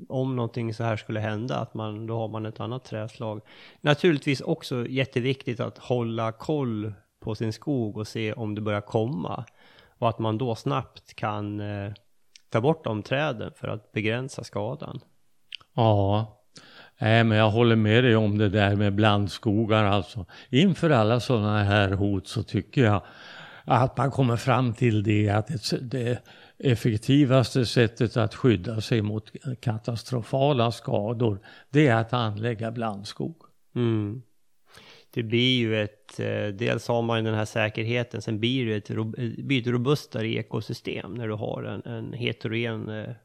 om 0.10 0.36
någonting 0.36 0.74
så 0.74 0.84
här 0.84 0.98
skulle 0.98 1.20
hända 1.20 1.58
att 1.58 1.74
man 1.74 2.08
då 2.08 2.18
har 2.18 2.28
man 2.28 2.46
ett 2.46 2.60
annat 2.60 2.86
träslag. 2.86 3.42
Naturligtvis 3.82 4.42
också 4.42 4.88
jätteviktigt 4.88 5.60
att 5.60 5.78
hålla 5.78 6.32
koll 6.32 6.94
på 7.20 7.36
sin 7.36 7.54
skog 7.54 7.98
och 7.98 8.08
se 8.08 8.34
om 8.34 8.56
det 8.56 8.62
börjar 8.62 8.82
komma 8.82 9.46
och 9.98 10.10
att 10.10 10.20
man 10.20 10.38
då 10.38 10.56
snabbt 10.56 11.14
kan 11.14 11.60
eh, 11.60 11.94
ta 12.50 12.62
bort 12.62 12.84
de 12.84 13.04
träden 13.04 13.52
för 13.56 13.68
att 13.68 13.92
begränsa 13.92 14.44
skadan. 14.44 15.00
Ja, 15.74 16.41
Nej, 17.02 17.24
men 17.24 17.38
jag 17.38 17.50
håller 17.50 17.76
med 17.76 18.04
dig 18.04 18.16
om 18.16 18.38
det 18.38 18.50
där 18.50 18.76
med 18.76 18.96
blandskogar 18.96 19.84
alltså. 19.84 20.26
Inför 20.50 20.90
alla 20.90 21.20
sådana 21.20 21.64
här 21.64 21.92
hot 21.92 22.28
så 22.28 22.44
tycker 22.44 22.84
jag 22.84 23.04
att 23.66 23.98
man 23.98 24.12
kommer 24.12 24.36
fram 24.36 24.74
till 24.74 25.04
det 25.04 25.30
att 25.30 25.74
det 25.82 26.24
effektivaste 26.58 27.66
sättet 27.66 28.18
att 28.18 28.36
skydda 28.36 28.82
sig 28.82 29.02
mot 29.02 29.32
katastrofala 29.60 30.72
skador 30.72 31.40
det 31.70 31.88
är 31.88 31.96
att 31.96 32.14
anlägga 32.14 32.72
blandskog. 32.72 33.36
Mm. 33.76 34.22
Det 35.14 35.24
blir 35.24 35.60
ju 35.60 35.82
ett, 35.82 36.20
eh, 36.20 36.48
dels 36.48 36.88
har 36.88 37.02
man 37.02 37.24
den 37.24 37.36
här 37.36 37.46
säkerheten, 37.46 38.22
sen 38.22 38.40
blir 38.40 38.66
det 38.66 38.76
ett, 38.76 38.88
blir 39.46 39.62
ett 39.62 39.68
robustare 39.68 40.28
ekosystem 40.28 41.14
när 41.14 41.28
du 41.28 41.34
har 41.34 41.64
en, 41.64 41.94
en 41.94 42.14
heterogen 42.14 42.90
en 42.90 43.16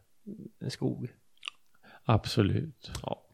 eh, 0.61 0.69
skog. 0.69 1.09
Absolut. 2.05 2.90
Ja. 3.03 3.26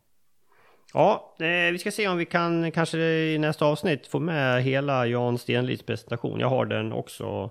Ja, 0.94 1.35
eh, 1.39 1.73
vi 1.73 1.78
ska 1.78 1.90
se 1.90 2.09
om 2.09 2.19
vi 2.19 2.24
kan 2.24 2.70
kanske 2.70 2.98
i 2.98 3.39
nästa 3.39 3.64
avsnitt 3.64 4.06
få 4.06 4.20
med 4.20 4.62
hela 4.62 5.06
Jan 5.06 5.39
Stenlids 5.39 5.82
presentation. 5.82 6.40
Jag 6.40 6.48
har 6.48 6.66
den 6.66 6.93
också. 6.93 7.51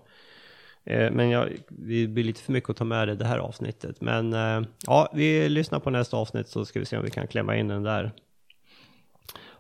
Eh, 0.84 1.12
men 1.12 1.30
jag, 1.30 1.50
det 1.70 2.08
blir 2.08 2.24
lite 2.24 2.42
för 2.42 2.52
mycket 2.52 2.70
att 2.70 2.78
ta 2.78 2.84
med 2.84 3.08
det, 3.08 3.16
det 3.16 3.26
här 3.26 3.38
avsnittet. 3.38 4.02
Men 4.02 4.34
eh, 4.34 4.62
ja, 4.88 5.12
vi 5.14 5.50
lyssnar 5.50 5.80
på 5.80 5.90
nästa 5.90 6.18
avsnitt 6.18 6.48
så 6.48 6.66
ska 6.66 6.80
vi 6.80 6.86
se 6.86 6.98
om 6.98 7.04
vi 7.04 7.12
kan 7.12 7.28
klämma 7.28 7.56
in 7.56 7.68
den 7.68 7.84
där. 7.84 8.12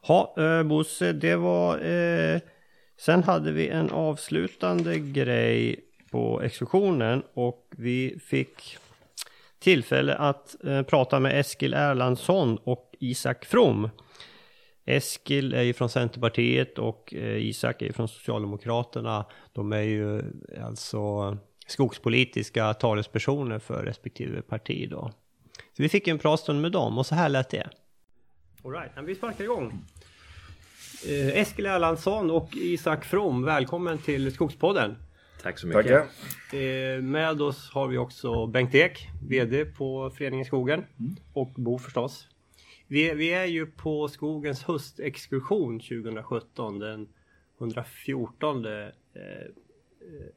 Ja, 0.08 0.36
eh, 0.38 0.64
Bosse, 0.64 1.14
det 1.14 1.36
var... 1.36 1.80
Eh, 1.80 2.40
sen 2.98 3.24
hade 3.24 3.52
vi 3.52 3.68
en 3.68 3.92
avslutande 3.92 5.00
grej 5.00 5.80
på 6.12 6.42
exkursionen 6.42 7.24
och 7.34 7.68
vi 7.78 8.20
fick 8.26 8.78
tillfälle 9.62 10.16
att 10.16 10.64
eh, 10.66 10.82
prata 10.82 11.20
med 11.20 11.40
Eskil 11.40 11.74
Erlandsson 11.74 12.58
och 12.58 12.96
Isak 13.00 13.46
From. 13.46 13.90
Eskil 14.86 15.54
är 15.54 15.62
ju 15.62 15.74
från 15.74 15.90
Centerpartiet 15.90 16.80
och 16.80 17.14
eh, 17.14 17.38
Isak 17.38 17.82
är 17.82 17.86
ju 17.86 17.94
från 17.94 18.08
Socialdemokraterna. 18.08 19.26
De 19.54 19.74
är 19.74 19.82
ju 19.82 20.20
eh, 20.20 20.66
alltså 20.66 21.38
skogspolitiska 21.68 22.74
talespersoner 22.74 23.60
för 23.60 23.84
respektive 23.84 24.42
parti 24.42 24.90
då. 24.90 25.12
Så 25.58 25.84
vi 25.84 25.90
fick 25.90 26.08
en 26.08 26.20
pratstund 26.20 26.62
med 26.62 26.72
dem 26.72 26.98
och 26.98 27.06
så 27.06 27.16
här 27.16 27.30
lät 27.30 27.50
det. 27.50 27.70
Alright, 28.64 28.92
vi 29.04 29.16
sparkar 29.16 29.44
igång. 29.44 29.86
Eh, 31.08 31.40
Eskil 31.40 31.66
Erlandsson 31.66 32.32
och 32.32 32.50
Isak 32.56 33.06
From, 33.06 33.46
välkommen 33.46 33.98
till 33.98 34.34
Skogspodden. 34.34 34.96
Tack 35.42 35.60
så 35.60 35.68
mycket. 35.68 35.84
Tackar. 35.84 36.60
Eh, 36.60 37.02
med 37.02 37.42
oss 37.42 37.70
har 37.70 37.88
vi 37.88 37.98
också 37.98 38.48
Bengt 38.48 38.76
Ek, 38.76 39.10
VD 39.30 39.66
på 39.66 40.10
Föreningen 40.10 40.46
Skogen 40.46 40.86
mm. 41.00 41.16
och 41.34 41.52
Bo 41.56 41.78
förstås. 41.78 42.28
Vi, 42.88 43.14
vi, 43.14 43.34
är 43.34 43.46
ju 43.46 43.66
på 43.66 44.08
Skogens 44.08 44.64
höstexkursion 44.64 45.80
2017, 45.80 46.80
den 46.80 47.08
114 47.60 48.66
eh, 48.66 48.72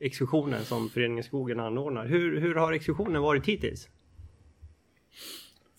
exkursionen 0.00 0.64
som 0.64 0.88
Föreningen 0.88 1.24
Skogen 1.24 1.60
anordnar. 1.60 2.06
Hur, 2.06 2.40
hur 2.40 2.54
har 2.54 2.72
exkursionen 2.72 3.22
varit 3.22 3.46
hittills? 3.46 3.88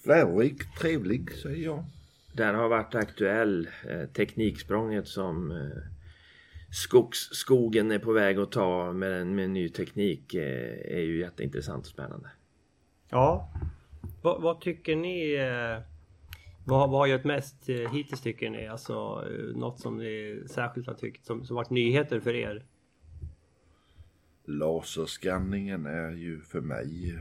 Lärorik, 0.03 0.75
trevlig 0.79 1.31
säger 1.31 1.63
jag. 1.63 1.85
Den 2.33 2.55
har 2.55 2.69
varit 2.69 2.95
aktuell. 2.95 3.69
Eh, 3.89 4.05
tekniksprånget 4.05 5.07
som 5.07 5.51
eh, 5.51 5.94
skogs, 6.71 7.17
skogen 7.31 7.91
är 7.91 7.99
på 7.99 8.11
väg 8.11 8.39
att 8.39 8.51
ta 8.51 8.93
med 8.93 9.21
en, 9.21 9.35
med 9.35 9.45
en 9.45 9.53
ny 9.53 9.69
teknik 9.69 10.33
eh, 10.33 10.97
är 10.97 11.01
ju 11.01 11.19
jätteintressant 11.19 11.85
och 11.85 11.91
spännande. 11.91 12.29
Ja. 13.09 13.49
Vad, 14.21 14.41
vad 14.41 14.61
tycker 14.61 14.95
ni? 14.95 15.33
Eh, 15.33 15.83
vad, 16.65 16.89
vad 16.89 16.99
har 16.99 17.07
gjort 17.07 17.23
mest 17.23 17.69
eh, 17.69 17.91
hittills 17.91 18.21
tycker 18.21 18.49
ni? 18.49 18.67
Alltså 18.67 18.93
eh, 19.29 19.57
något 19.57 19.79
som 19.79 19.97
ni 19.97 20.43
särskilt 20.47 20.87
har 20.87 20.93
tyckt 20.93 21.25
som, 21.25 21.45
som 21.45 21.55
varit 21.55 21.69
nyheter 21.69 22.19
för 22.19 22.33
er? 22.33 22.65
Laserskanningen 24.45 25.85
är 25.85 26.11
ju 26.11 26.41
för 26.41 26.61
mig 26.61 27.19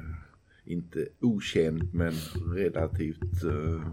inte 0.65 1.09
okänd 1.21 1.95
men 1.95 2.12
relativt 2.57 3.45
uh, 3.45 3.89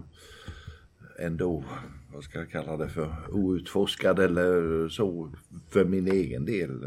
ändå, 1.18 1.64
vad 2.12 2.24
ska 2.24 2.38
jag 2.38 2.50
kalla 2.50 2.76
det 2.76 2.88
för, 2.88 3.14
outforskad 3.30 4.18
eller 4.18 4.88
så 4.88 5.32
för 5.70 5.84
min 5.84 6.12
egen 6.12 6.44
del. 6.44 6.84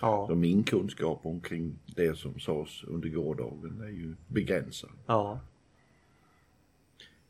Ja. 0.00 0.26
Så 0.28 0.34
min 0.34 0.64
kunskap 0.64 1.20
omkring 1.22 1.78
det 1.86 2.18
som 2.18 2.40
sades 2.40 2.84
under 2.84 3.08
gårdagen 3.08 3.80
är 3.80 3.88
ju 3.88 4.14
begränsad. 4.28 4.90
Ja. 5.06 5.40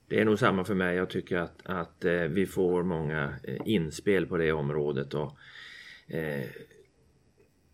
Det 0.08 0.20
är 0.20 0.24
nog 0.24 0.38
samma 0.38 0.64
för 0.64 0.74
mig. 0.74 0.96
Jag 0.96 1.10
tycker 1.10 1.36
att, 1.36 1.60
att 1.64 2.04
eh, 2.04 2.12
vi 2.12 2.46
får 2.46 2.82
många 2.82 3.34
eh, 3.42 3.56
inspel 3.64 4.26
på 4.26 4.36
det 4.36 4.52
området. 4.52 5.14
Och, 5.14 5.36
eh, 6.06 6.44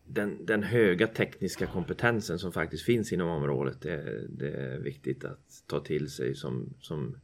den, 0.04 0.46
den, 0.46 0.62
höga 0.62 1.06
tekniska 1.06 1.66
kompetensen 1.66 2.38
som 2.38 2.52
faktiskt 2.52 2.84
finns 2.84 3.12
inom 3.12 3.28
området, 3.28 3.80
det, 3.80 4.26
det 4.28 4.50
är 4.50 4.78
viktigt 4.78 5.24
att 5.24 5.64
ta 5.66 5.80
till 5.80 6.10
sig 6.10 6.34
som, 6.34 6.74
som 6.80 7.16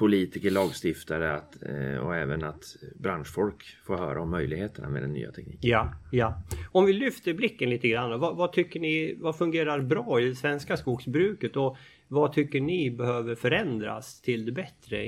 politiker, 0.00 0.50
lagstiftare 0.50 1.34
att, 1.34 1.62
eh, 1.62 2.06
och 2.06 2.16
även 2.16 2.44
att 2.44 2.76
branschfolk 2.94 3.64
får 3.84 3.96
höra 3.96 4.22
om 4.22 4.30
möjligheterna 4.30 4.88
med 4.88 5.02
den 5.02 5.12
nya 5.12 5.32
tekniken. 5.32 5.70
Ja, 5.70 5.94
ja. 6.12 6.42
Om 6.72 6.86
vi 6.86 6.92
lyfter 6.92 7.34
blicken 7.34 7.70
lite 7.70 7.88
grann. 7.88 8.20
Vad, 8.20 8.36
vad, 8.36 8.52
tycker 8.52 8.80
ni, 8.80 9.14
vad 9.18 9.36
fungerar 9.36 9.80
bra 9.80 10.20
i 10.20 10.28
det 10.28 10.34
svenska 10.34 10.76
skogsbruket 10.76 11.56
och 11.56 11.76
vad 12.08 12.32
tycker 12.32 12.60
ni 12.60 12.90
behöver 12.90 13.34
förändras 13.34 14.20
till 14.20 14.46
det 14.46 14.52
bättre 14.52 15.06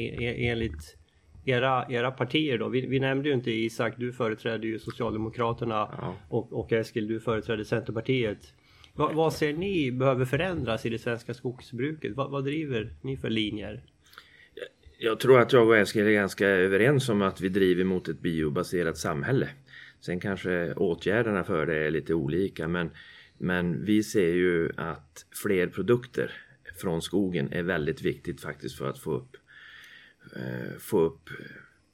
enligt 0.51 0.97
era, 1.45 1.87
era 1.91 2.11
partier 2.11 2.59
då? 2.59 2.69
Vi, 2.69 2.87
vi 2.87 3.01
nämnde 3.01 3.29
ju 3.29 3.35
inte 3.35 3.51
Isak, 3.51 3.95
du 3.97 4.13
företräder 4.13 4.65
ju 4.65 4.79
Socialdemokraterna 4.79 5.75
ja. 5.75 6.15
och, 6.29 6.53
och 6.53 6.73
Eskil, 6.73 7.09
du 7.09 7.21
företräder 7.21 7.65
Centerpartiet. 7.65 8.55
Va, 8.95 9.11
vad 9.15 9.33
ser 9.33 9.53
ni 9.53 9.93
behöver 9.93 10.25
förändras 10.25 10.87
i 10.87 10.89
det 10.89 10.99
svenska 10.99 11.35
skogsbruket? 11.35 12.17
Va, 12.17 12.29
vad 12.29 12.45
driver 12.45 12.95
ni 13.03 13.17
för 13.17 13.31
linjer? 13.31 13.83
Jag 15.05 15.21
tror 15.21 15.41
att 15.41 15.53
jag 15.53 15.69
och 15.69 15.77
Eskil 15.77 16.07
är 16.07 16.11
ganska 16.11 16.47
överens 16.47 17.09
om 17.09 17.23
att 17.23 17.41
vi 17.41 17.49
driver 17.49 17.85
mot 17.85 18.09
ett 18.09 18.21
biobaserat 18.21 18.99
samhälle. 18.99 19.49
Sen 20.01 20.21
kanske 20.21 20.75
åtgärderna 20.75 21.45
för 21.45 21.67
det 21.67 21.77
är 21.77 21.91
lite 21.91 22.15
olika 22.15 22.69
men, 22.69 22.91
men 23.39 23.85
vi 23.85 24.03
ser 24.03 24.33
ju 24.35 24.71
att 24.77 25.27
fler 25.43 25.67
produkter 25.67 26.33
från 26.81 27.03
skogen 27.03 27.53
är 27.53 27.63
väldigt 27.63 28.03
viktigt 28.03 28.41
faktiskt 28.41 28.79
för 28.79 28.89
att 28.89 28.99
få 28.99 29.13
upp, 29.13 29.37
eh, 30.37 30.79
få 30.79 31.01
upp 31.01 31.31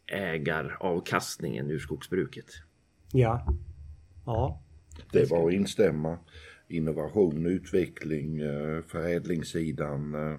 ägaravkastningen 0.06 1.70
ur 1.70 1.78
skogsbruket. 1.78 2.50
Ja. 3.12 3.46
Ja. 4.26 4.62
Det 5.12 5.20
är 5.20 5.26
bara 5.26 5.46
att 5.46 5.52
instämma. 5.52 6.18
Innovation, 6.68 7.46
utveckling, 7.46 8.40
eh, 8.40 8.82
förädlingssidan 8.82 10.14
eh, 10.14 10.38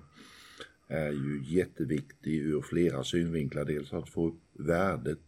är 0.90 1.12
ju 1.12 1.44
jätteviktig 1.44 2.38
ur 2.38 2.62
flera 2.62 3.04
synvinklar. 3.04 3.66
Dels 3.66 3.94
att 3.94 4.10
få 4.10 4.28
upp 4.28 4.42
värdet 4.54 5.24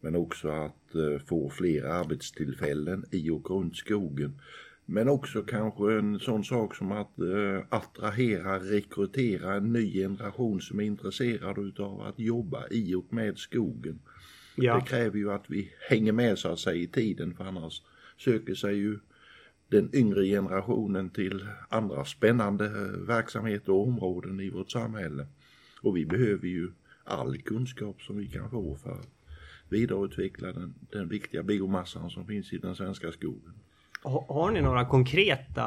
men 0.00 0.16
också 0.16 0.48
att 0.48 0.94
eh, 0.94 1.26
få 1.26 1.50
fler 1.50 1.84
arbetstillfällen 1.84 3.04
i 3.10 3.30
och 3.30 3.50
runt 3.50 3.76
skogen. 3.76 4.40
Men 4.86 5.08
också 5.08 5.42
kanske 5.42 5.98
en 5.98 6.18
sån 6.18 6.44
sak 6.44 6.74
som 6.74 6.92
att 6.92 7.18
eh, 7.18 7.64
attrahera, 7.68 8.58
rekrytera 8.58 9.54
en 9.54 9.72
ny 9.72 9.92
generation 9.92 10.60
som 10.60 10.80
är 10.80 10.84
intresserad 10.84 11.58
utav 11.58 12.00
att 12.00 12.18
jobba 12.18 12.68
i 12.70 12.94
och 12.94 13.12
med 13.12 13.38
skogen. 13.38 13.98
Ja. 14.56 14.74
Det 14.74 14.90
kräver 14.90 15.18
ju 15.18 15.32
att 15.32 15.44
vi 15.50 15.70
hänger 15.88 16.12
med 16.12 16.38
så 16.38 16.48
att 16.48 16.58
säga 16.58 16.82
i 16.82 16.86
tiden 16.86 17.34
för 17.34 17.44
annars 17.44 17.82
söker 18.18 18.54
sig 18.54 18.74
ju 18.74 18.98
den 19.74 19.90
yngre 19.94 20.24
generationen 20.24 21.10
till 21.10 21.46
andra 21.68 22.04
spännande 22.04 22.66
eh, 22.66 23.06
verksamheter 23.06 23.72
och 23.72 23.88
områden 23.88 24.40
i 24.40 24.50
vårt 24.50 24.70
samhälle. 24.70 25.26
Och 25.82 25.96
vi 25.96 26.06
behöver 26.06 26.48
ju 26.48 26.72
all 27.04 27.38
kunskap 27.38 28.02
som 28.02 28.16
vi 28.16 28.28
kan 28.28 28.50
få 28.50 28.76
för 28.76 28.92
att 28.92 29.08
vidareutveckla 29.68 30.52
den, 30.52 30.74
den 30.92 31.08
viktiga 31.08 31.42
biomassan 31.42 32.10
som 32.10 32.26
finns 32.26 32.52
i 32.52 32.58
den 32.58 32.76
svenska 32.76 33.12
skogen. 33.12 33.52
Har 34.04 34.50
ni 34.50 34.60
några 34.60 34.84
konkreta 34.84 35.66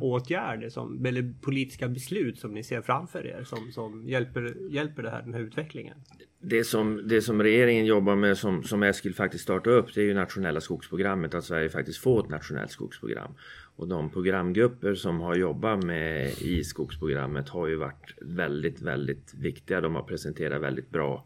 åtgärder 0.00 0.68
som, 0.68 1.06
eller 1.06 1.34
politiska 1.42 1.88
beslut 1.88 2.38
som 2.38 2.54
ni 2.54 2.62
ser 2.62 2.82
framför 2.82 3.26
er 3.26 3.44
som, 3.44 3.72
som 3.72 4.08
hjälper, 4.08 4.54
hjälper 4.70 5.02
det 5.02 5.10
här, 5.10 5.22
den 5.22 5.34
här 5.34 5.40
utvecklingen? 5.40 5.96
Det 6.40 6.64
som, 6.64 7.08
det 7.08 7.22
som 7.22 7.42
regeringen 7.42 7.86
jobbar 7.86 8.16
med 8.16 8.38
som, 8.38 8.62
som 8.62 8.82
Eskil 8.82 9.14
faktiskt 9.14 9.44
startade 9.44 9.76
upp 9.76 9.94
det 9.94 10.00
är 10.00 10.04
ju 10.04 10.14
nationella 10.14 10.60
skogsprogrammet. 10.60 11.34
Att 11.34 11.44
Sverige 11.44 11.68
faktiskt 11.68 11.98
får 11.98 12.24
ett 12.24 12.30
nationellt 12.30 12.70
skogsprogram. 12.70 13.30
Och 13.76 13.88
de 13.88 14.10
programgrupper 14.10 14.94
som 14.94 15.20
har 15.20 15.36
jobbat 15.36 15.84
med 15.84 16.28
i 16.28 16.64
skogsprogrammet 16.64 17.48
har 17.48 17.66
ju 17.66 17.76
varit 17.76 18.14
väldigt, 18.20 18.82
väldigt 18.82 19.34
viktiga. 19.34 19.80
De 19.80 19.94
har 19.94 20.02
presenterat 20.02 20.62
väldigt 20.62 20.90
bra 20.90 21.24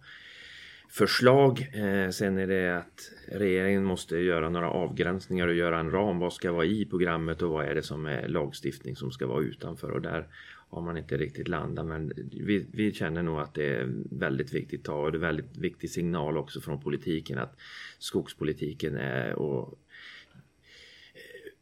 förslag. 0.90 1.70
Eh, 1.72 2.10
sen 2.10 2.38
är 2.38 2.46
det 2.46 2.78
att 2.78 3.12
regeringen 3.32 3.84
måste 3.84 4.16
göra 4.16 4.48
några 4.48 4.70
avgränsningar 4.70 5.48
och 5.48 5.54
göra 5.54 5.80
en 5.80 5.90
ram. 5.90 6.18
Vad 6.18 6.32
ska 6.32 6.52
vara 6.52 6.64
i 6.64 6.86
programmet 6.86 7.42
och 7.42 7.50
vad 7.50 7.64
är 7.64 7.74
det 7.74 7.82
som 7.82 8.06
är 8.06 8.28
lagstiftning 8.28 8.96
som 8.96 9.10
ska 9.10 9.26
vara 9.26 9.42
utanför? 9.42 9.90
Och 9.90 10.02
där 10.02 10.26
har 10.70 10.82
man 10.82 10.96
inte 10.96 11.16
riktigt 11.16 11.48
landat. 11.48 11.86
Men 11.86 12.12
vi, 12.32 12.66
vi 12.72 12.92
känner 12.92 13.22
nog 13.22 13.40
att 13.40 13.54
det 13.54 13.66
är 13.66 13.88
väldigt 14.10 14.52
viktigt 14.52 14.84
tag 14.84 15.04
och 15.04 15.12
det 15.12 15.18
är 15.18 15.20
väldigt 15.20 15.56
viktig 15.56 15.90
signal 15.90 16.36
också 16.36 16.60
från 16.60 16.80
politiken 16.80 17.38
att 17.38 17.56
skogspolitiken 17.98 18.96
är 18.96 19.34
och 19.34 19.78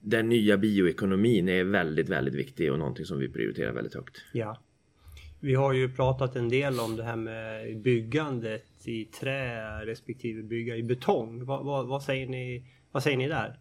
den 0.01 0.29
nya 0.29 0.57
bioekonomin 0.57 1.49
är 1.49 1.65
väldigt, 1.65 2.09
väldigt 2.09 2.35
viktig 2.35 2.73
och 2.73 2.79
någonting 2.79 3.05
som 3.05 3.19
vi 3.19 3.29
prioriterar 3.29 3.73
väldigt 3.73 3.95
högt. 3.95 4.25
Ja. 4.33 4.59
Vi 5.41 5.55
har 5.55 5.73
ju 5.73 5.89
pratat 5.89 6.37
en 6.37 6.49
del 6.49 6.81
om 6.81 6.97
det 6.97 7.03
här 7.03 7.17
med 7.17 7.79
byggandet 7.81 8.78
i 8.89 9.05
trä 9.05 9.87
respektive 9.87 10.43
bygga 10.43 10.77
i 10.77 10.83
betong. 10.83 11.45
Vad, 11.45 11.65
vad, 11.65 11.87
vad, 11.87 12.03
säger, 12.03 12.27
ni, 12.27 12.65
vad 12.93 13.03
säger 13.03 13.17
ni 13.17 13.29
där? 13.29 13.59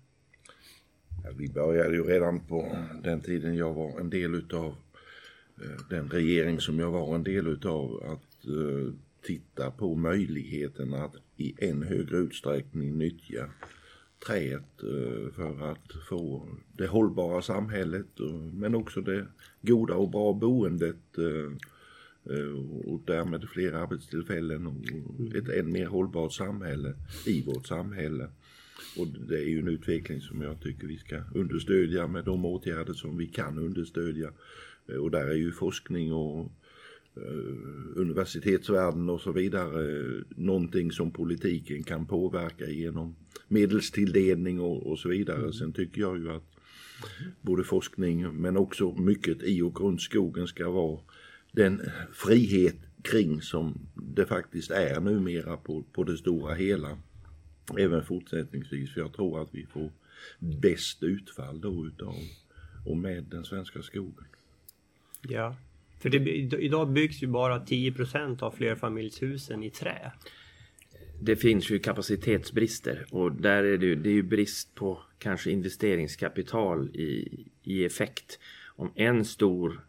Ja, 1.24 1.30
vi 1.38 1.48
började 1.48 1.95
ju 1.95 2.04
redan 2.04 2.40
på 2.40 2.78
den 3.04 3.22
tiden 3.22 3.56
jag 3.56 3.74
var 3.74 3.99
en 3.99 4.10
del 4.10 4.36
utav 4.36 4.76
eh, 5.62 5.88
den 5.90 6.10
regering 6.10 6.62
som 6.62 6.80
jag 6.80 6.91
var 6.91 7.16
en 7.16 7.24
del 7.24 7.48
utav 7.48 8.04
att 8.04 8.45
eh, 8.45 8.94
titta 9.22 9.72
på 9.72 9.95
möjligheten 9.95 10.94
att 10.94 11.16
i 11.38 11.70
än 11.70 11.84
högre 11.84 12.18
utsträckning 12.18 12.98
nyttja 12.98 13.49
träet 14.28 14.84
eh, 14.84 15.34
för 15.36 15.72
att 15.72 15.91
få 16.10 16.49
det 16.78 16.88
hållbara 16.88 17.41
samhället 17.41 18.06
men 18.54 18.76
också 18.76 19.02
det 19.02 19.26
goda 19.62 19.95
och 19.95 20.10
bra 20.10 20.34
boendet 20.34 21.18
och 22.86 23.02
därmed 23.06 23.49
fler 23.49 23.72
arbetstillfällen 23.72 24.68
och 24.68 24.76
ett 25.36 25.49
än 25.49 25.72
mer 25.72 25.86
hållbart 25.86 26.34
samhälle 26.34 26.94
i 27.26 27.44
vårt 27.44 27.68
samhälle. 27.68 28.30
Och 28.98 29.08
det 29.08 29.38
är 29.38 29.49
ju 29.49 29.60
en 29.60 29.68
utveckling 29.68 30.22
som 30.22 30.41
jag 30.41 30.62
tycker 30.62 30.88
vi 30.88 30.98
ska 30.98 31.22
understödja 31.36 32.08
med 32.08 32.26
de 32.26 32.45
åtgärder 32.45 32.94
som 32.94 33.18
vi 33.18 33.28
kan 33.28 33.58
understödja. 33.58 34.32
Eh, 34.88 34.95
Och 34.95 35.12
där 35.12 35.28
är 35.28 35.36
ju 35.36 35.52
forskning 35.52 36.14
och 36.14 36.52
eh, 37.16 37.95
universitetsvärlden 37.95 39.10
och 39.10 39.22
så 39.22 39.32
vidare 39.32 39.99
eh, 39.99 40.22
någonting 40.30 40.91
som 40.91 41.12
politiken 41.12 41.84
kan 41.84 42.06
påverka 42.06 42.70
genom 42.70 43.16
medelstilldelning 43.48 44.60
och, 44.60 44.88
och 44.91 44.99
så 44.99 45.10
vidare. 45.10 45.54
Sen 45.54 45.74
tycker 45.74 46.02
jag 46.02 46.18
ju 46.18 46.32
att 46.32 46.58
både 47.41 47.64
forskning 47.64 48.41
men 48.41 48.58
också 48.58 48.91
mycket 48.91 49.44
i 49.44 49.62
och 49.62 49.82
runt 49.82 50.02
skogen 50.02 50.48
ska 50.48 50.70
vara 50.70 50.99
den 51.52 51.82
frihet 52.14 52.76
kring 53.02 53.41
som 53.41 53.88
det 53.95 54.26
faktiskt 54.26 54.72
är 54.72 54.99
numera 54.99 55.57
på, 55.57 55.84
på 55.94 56.03
det 56.03 56.18
stora 56.18 56.53
hela. 56.56 56.98
Även 57.80 58.03
fortsättningsvis 58.06 58.94
för 58.94 59.02
jag 59.02 59.14
tror 59.14 59.41
att 59.41 59.49
vi 59.52 59.65
får 59.65 59.91
bäst 60.40 61.03
utfall 61.03 61.61
då 61.61 61.86
utav 61.88 62.15
och 62.86 62.98
med 62.98 63.24
den 63.24 63.44
svenska 63.44 63.82
skogen. 63.82 64.26
Ja. 65.22 65.56
För 65.99 66.10
det, 66.10 66.18
idag 66.64 66.90
byggs 66.91 67.24
ju 67.24 67.28
bara 67.28 67.60
10% 67.65 68.44
av 68.44 68.52
flerfamiljshusen 68.52 69.64
i 69.64 69.69
trä. 69.69 70.11
Det 71.22 71.36
finns 71.36 71.69
ju 71.69 71.80
kapacitetsbrister 71.80 73.06
och 73.11 73.32
där 73.32 73.64
är 73.64 73.78
det, 73.78 73.86
ju- 73.86 73.95
det 73.95 74.10
är 74.10 74.14
ju 74.14 74.24
brist 74.24 74.76
på 74.76 74.99
kanske 75.19 75.52
investeringskapital 75.52 76.90
i, 76.95 77.45
i 77.64 77.86
effekt. 77.86 78.40
Om 78.76 78.91
en 78.95 79.26
stor 79.26 79.82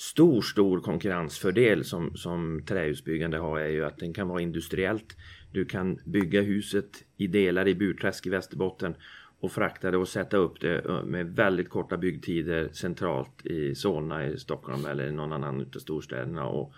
stor, 0.00 0.42
stor 0.42 0.80
konkurrensfördel 0.80 1.84
som, 1.84 2.16
som 2.16 2.62
trähusbyggande 2.66 3.38
har 3.38 3.60
är 3.60 3.68
ju 3.68 3.84
att 3.84 3.98
den 3.98 4.12
kan 4.12 4.28
vara 4.28 4.40
industriellt. 4.40 5.16
Du 5.52 5.64
kan 5.64 5.98
bygga 6.04 6.40
huset 6.40 7.04
i 7.16 7.26
delar 7.26 7.68
i 7.68 7.74
Burträsk 7.74 8.26
i 8.26 8.30
Västerbotten 8.30 8.94
och 9.40 9.52
frakta 9.52 9.90
det 9.90 9.96
och 9.96 10.08
sätta 10.08 10.36
upp 10.36 10.60
det 10.60 11.04
med 11.04 11.26
väldigt 11.26 11.68
korta 11.68 11.96
byggtider 11.96 12.68
centralt 12.72 13.46
i 13.46 13.74
Solna 13.74 14.26
i 14.26 14.38
Stockholm 14.38 14.86
eller 14.86 15.10
någon 15.10 15.32
annan 15.32 15.60
utav 15.60 15.80
storstäderna 15.80 16.46
och, 16.46 16.72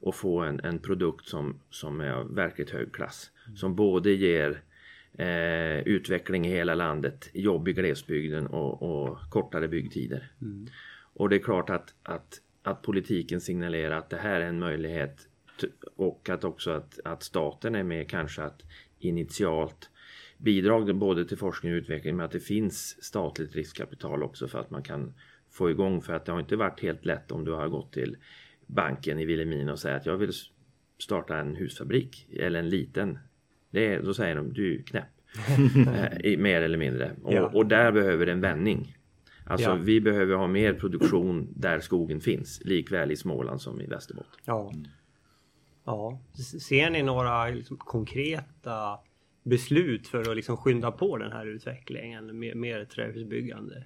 och 0.00 0.14
få 0.14 0.40
en, 0.40 0.60
en 0.60 0.78
produkt 0.78 1.26
som, 1.26 1.60
som 1.70 2.00
är 2.00 2.12
av 2.12 2.34
verkligt 2.34 2.70
hög 2.70 2.92
klass. 2.92 3.30
Som 3.56 3.74
både 3.74 4.10
ger 4.10 4.62
eh, 5.18 5.78
utveckling 5.78 6.46
i 6.46 6.50
hela 6.50 6.74
landet, 6.74 7.30
jobb 7.32 7.68
i 7.68 7.72
glesbygden 7.72 8.46
och, 8.46 8.82
och 8.82 9.18
kortare 9.30 9.68
byggtider. 9.68 10.32
Och 11.16 11.28
det 11.28 11.36
är 11.36 11.40
klart 11.40 11.70
att, 11.70 11.94
att, 12.02 12.40
att 12.66 12.82
politiken 12.82 13.40
signalerar 13.40 13.98
att 13.98 14.10
det 14.10 14.16
här 14.16 14.40
är 14.40 14.46
en 14.46 14.58
möjlighet 14.58 15.28
och 15.96 16.28
att 16.28 16.44
också 16.44 16.70
att, 16.70 17.00
att 17.04 17.22
staten 17.22 17.74
är 17.74 17.82
med 17.82 18.10
kanske 18.10 18.42
att 18.42 18.62
initialt 18.98 19.90
bidra 20.38 20.94
både 20.94 21.24
till 21.24 21.36
forskning 21.38 21.72
och 21.72 21.76
utveckling 21.76 22.16
men 22.16 22.26
att 22.26 22.32
det 22.32 22.40
finns 22.40 23.04
statligt 23.04 23.56
riskkapital 23.56 24.22
också 24.22 24.48
för 24.48 24.58
att 24.60 24.70
man 24.70 24.82
kan 24.82 25.14
få 25.50 25.70
igång 25.70 26.02
för 26.02 26.12
att 26.12 26.24
det 26.24 26.32
har 26.32 26.40
inte 26.40 26.56
varit 26.56 26.80
helt 26.80 27.04
lätt 27.04 27.32
om 27.32 27.44
du 27.44 27.52
har 27.52 27.68
gått 27.68 27.92
till 27.92 28.16
banken 28.66 29.18
i 29.18 29.24
Vilhelmina 29.24 29.72
och 29.72 29.78
säger 29.78 29.96
att 29.96 30.06
jag 30.06 30.16
vill 30.16 30.32
starta 30.98 31.38
en 31.38 31.56
husfabrik 31.56 32.28
eller 32.32 32.58
en 32.58 32.68
liten. 32.68 33.18
Det 33.70 33.98
då 33.98 34.14
säger 34.14 34.36
de 34.36 34.52
du 34.52 34.74
är 34.78 34.82
knäpp. 34.82 35.04
Eh, 36.24 36.38
mer 36.38 36.62
eller 36.62 36.78
mindre. 36.78 37.12
Och, 37.22 37.32
Ja. 37.34 37.50
och 37.54 37.66
där 37.66 37.92
behöver 37.92 38.26
det 38.26 38.32
en 38.32 38.40
vändning. 38.40 38.95
Alltså 39.46 39.70
Ja. 39.70 39.74
vi 39.74 40.00
behöver 40.00 40.34
ha 40.34 40.46
mer 40.46 40.72
produktion 40.74 41.48
där 41.56 41.80
skogen 41.80 42.20
finns. 42.20 42.60
Likväl 42.64 43.10
i 43.12 43.16
Småland 43.16 43.60
som 43.60 43.80
i 43.80 43.86
Västerbotten. 43.86 44.40
Ja. 44.44 44.72
ja. 45.84 46.18
S- 46.34 46.64
Ser 46.64 46.90
ni 46.90 47.02
några 47.02 47.46
liksom, 47.48 47.76
konkreta 47.76 48.98
beslut 49.42 50.08
för 50.08 50.30
att 50.30 50.36
liksom 50.36 50.56
skynda 50.56 50.90
på 50.92 51.18
den 51.18 51.32
här 51.32 51.46
utvecklingen 51.46 52.38
med 52.38 52.56
mer 52.56 52.84
trähusbyggande? 52.84 53.84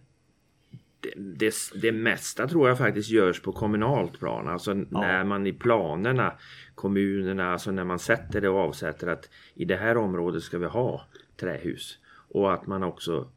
det, 1.02 1.14
det, 1.16 1.54
det 1.82 1.92
mesta 1.92 2.48
tror 2.48 2.68
jag 2.68 2.78
faktiskt 2.78 3.10
görs 3.10 3.40
på 3.42 3.52
kommunalt 3.52 4.18
plan. 4.18 4.48
Alltså 4.48 4.74
när 4.74 5.24
man 5.24 5.46
i 5.46 5.52
planerna, 5.52 6.32
kommunerna, 6.74 7.52
alltså 7.52 7.70
när 7.70 7.84
man 7.84 7.98
sätter 7.98 8.40
det 8.40 8.48
och 8.48 8.58
avsätter 8.58 9.06
att 9.06 9.30
i 9.54 9.64
det 9.64 9.76
här 9.76 9.96
området 9.96 10.42
ska 10.42 10.58
vi 10.58 10.66
ha 10.66 11.04
trähus. 11.36 11.98
Och 12.28 12.52
att 12.52 12.66
man 12.66 12.82
också 12.82 13.28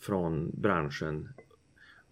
från 0.00 0.50
branschen 0.60 1.28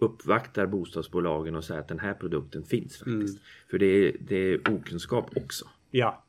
uppvaktar 0.01 0.66
bostadsbolagen 0.66 1.56
och 1.56 1.64
säger 1.64 1.81
att 1.81 1.89
den 1.89 1.98
här 1.98 2.14
produkten 2.14 2.64
finns 2.64 2.97
faktiskt. 2.98 3.39
För 3.70 3.78
det 3.78 3.86
är, 3.86 4.16
det 4.20 4.36
är 4.36 4.60
okunskap 4.74 5.36
också. 5.36 5.64
Ja. 5.90 6.24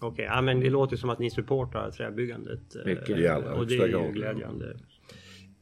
Okej, 0.00 0.24
ja, 0.24 0.40
men 0.42 0.60
det 0.60 0.70
låter 0.70 0.96
som 0.96 1.10
att 1.10 1.18
ni 1.18 1.30
supportar 1.30 1.90
träbyggandet. 1.90 2.76
eh, 2.76 2.84
Mycket. 2.84 3.18
I 3.18 3.28
allra 3.28 3.54
Och 3.54 3.66
det 3.66 3.76
är 3.76 3.86
ju 3.86 4.12
glädjande. 4.12 4.76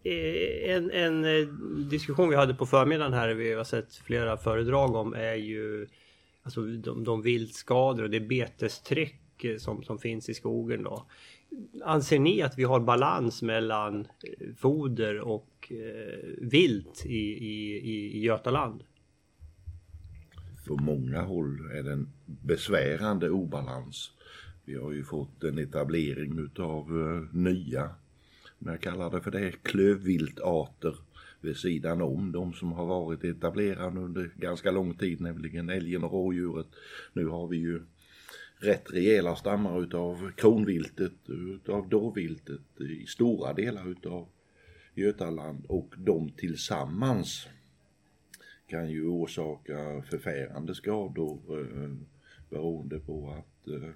Eh, 0.05 0.71
En, 0.75 0.91
en 0.91 1.25
eh, 1.25 1.49
diskussion 1.91 2.29
vi 2.29 2.37
hade 2.37 2.55
på 2.55 2.67
förmiddagen 2.67 3.13
här, 3.13 3.35
vi 3.35 3.53
har 3.53 3.65
sett 3.65 3.95
flera 3.97 4.37
föredrag 4.37 4.95
om, 4.97 5.15
är 5.15 5.35
ju 5.35 5.87
alltså 6.43 6.61
de, 6.61 7.05
de 7.05 7.23
viltskador 7.23 8.03
och 8.05 8.11
det 8.11 8.21
betestryck 8.21 9.21
som, 9.59 9.83
som 9.83 9.99
finns 9.99 10.29
i 10.29 10.35
skogen 10.35 10.83
då. 10.83 11.07
Anser 11.85 12.19
ni 12.19 12.43
att 12.43 12.59
vi 12.59 12.65
har 12.65 12.81
balans 12.81 13.43
mellan 13.43 14.07
foder 14.57 15.21
och 15.21 15.49
eh, 15.71 16.29
vilt 16.39 17.07
i, 17.07 17.47
i, 17.47 17.79
i, 18.19 18.21
Götaland? 18.25 18.83
På 20.67 20.77
många 20.77 21.21
håll 21.23 21.71
är 21.71 21.83
det 21.83 21.93
en 21.93 22.09
besvärande 22.27 23.31
obalans. 23.31 24.13
Vi 24.65 24.75
har 24.75 24.93
ju 24.93 25.05
fått 25.05 25.45
en 25.45 25.59
etablering 25.59 26.39
utav 26.39 26.81
eh, 26.81 27.37
nya, 27.37 27.91
men 28.59 28.73
jag 28.73 28.81
kallar 28.81 29.11
det 29.11 29.21
för 29.21 29.31
det, 29.31 29.53
klövviltarter 29.63 30.97
vid 31.41 31.57
sidan 31.57 32.03
om 32.03 32.33
de 32.33 32.53
som 32.53 32.73
har 32.73 32.87
varit 32.87 33.25
etablerade 33.25 34.01
under 34.01 34.31
ganska 34.37 34.71
lång 34.71 34.95
tid, 34.95 35.21
nämligen 35.21 35.69
älgen 35.71 36.05
och 36.05 36.13
rådjuret. 36.13 36.67
Nu 37.13 37.27
har 37.27 37.49
vi 37.49 37.57
ju 37.57 37.83
rätt 38.59 38.93
rejäla 38.93 39.37
stammar 39.37 39.83
utav 39.83 40.31
kronviltet, 40.37 41.13
utav 41.27 41.89
dåviltet 41.89 42.81
i 42.81 43.07
stora 43.07 43.53
delar 43.53 43.91
utav 43.91 44.29
Götaland 44.95 45.67
och 45.69 45.95
de 45.97 46.31
tillsammans 46.31 47.49
kan 48.67 48.91
ju 48.91 49.07
orsaka 49.07 50.03
förfärande 50.11 50.75
skador 50.75 51.41
eh, 51.51 51.91
beroende 52.51 52.99
på 53.01 53.31
att 53.39 53.69
eh, 53.69 53.91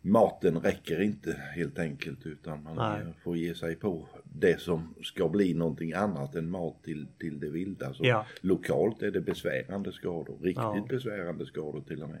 maten 0.00 0.58
räcker 0.60 1.00
inte 1.02 1.32
helt 1.54 1.78
enkelt 1.78 2.26
utan 2.26 2.62
man 2.62 2.76
Nej. 2.76 3.14
får 3.22 3.36
ge 3.36 3.54
sig 3.54 3.76
på 3.76 4.08
det 4.24 4.60
som 4.60 4.94
ska 5.02 5.28
bli 5.28 5.54
någonting 5.54 5.92
annat 5.92 6.34
än 6.34 6.50
mat 6.50 6.82
till, 6.84 7.06
till 7.18 7.40
det 7.40 7.48
vilda. 7.48 7.94
Så 7.94 8.04
Ja. 8.06 8.26
lokalt 8.40 9.02
är 9.02 9.10
det 9.10 9.20
besvärande 9.20 9.92
skador, 9.92 10.38
riktigt 10.42 10.62
Ja. 10.62 10.86
besvärande 10.88 11.46
skador 11.46 11.80
till 11.88 12.02
och 12.02 12.08
med. 12.08 12.20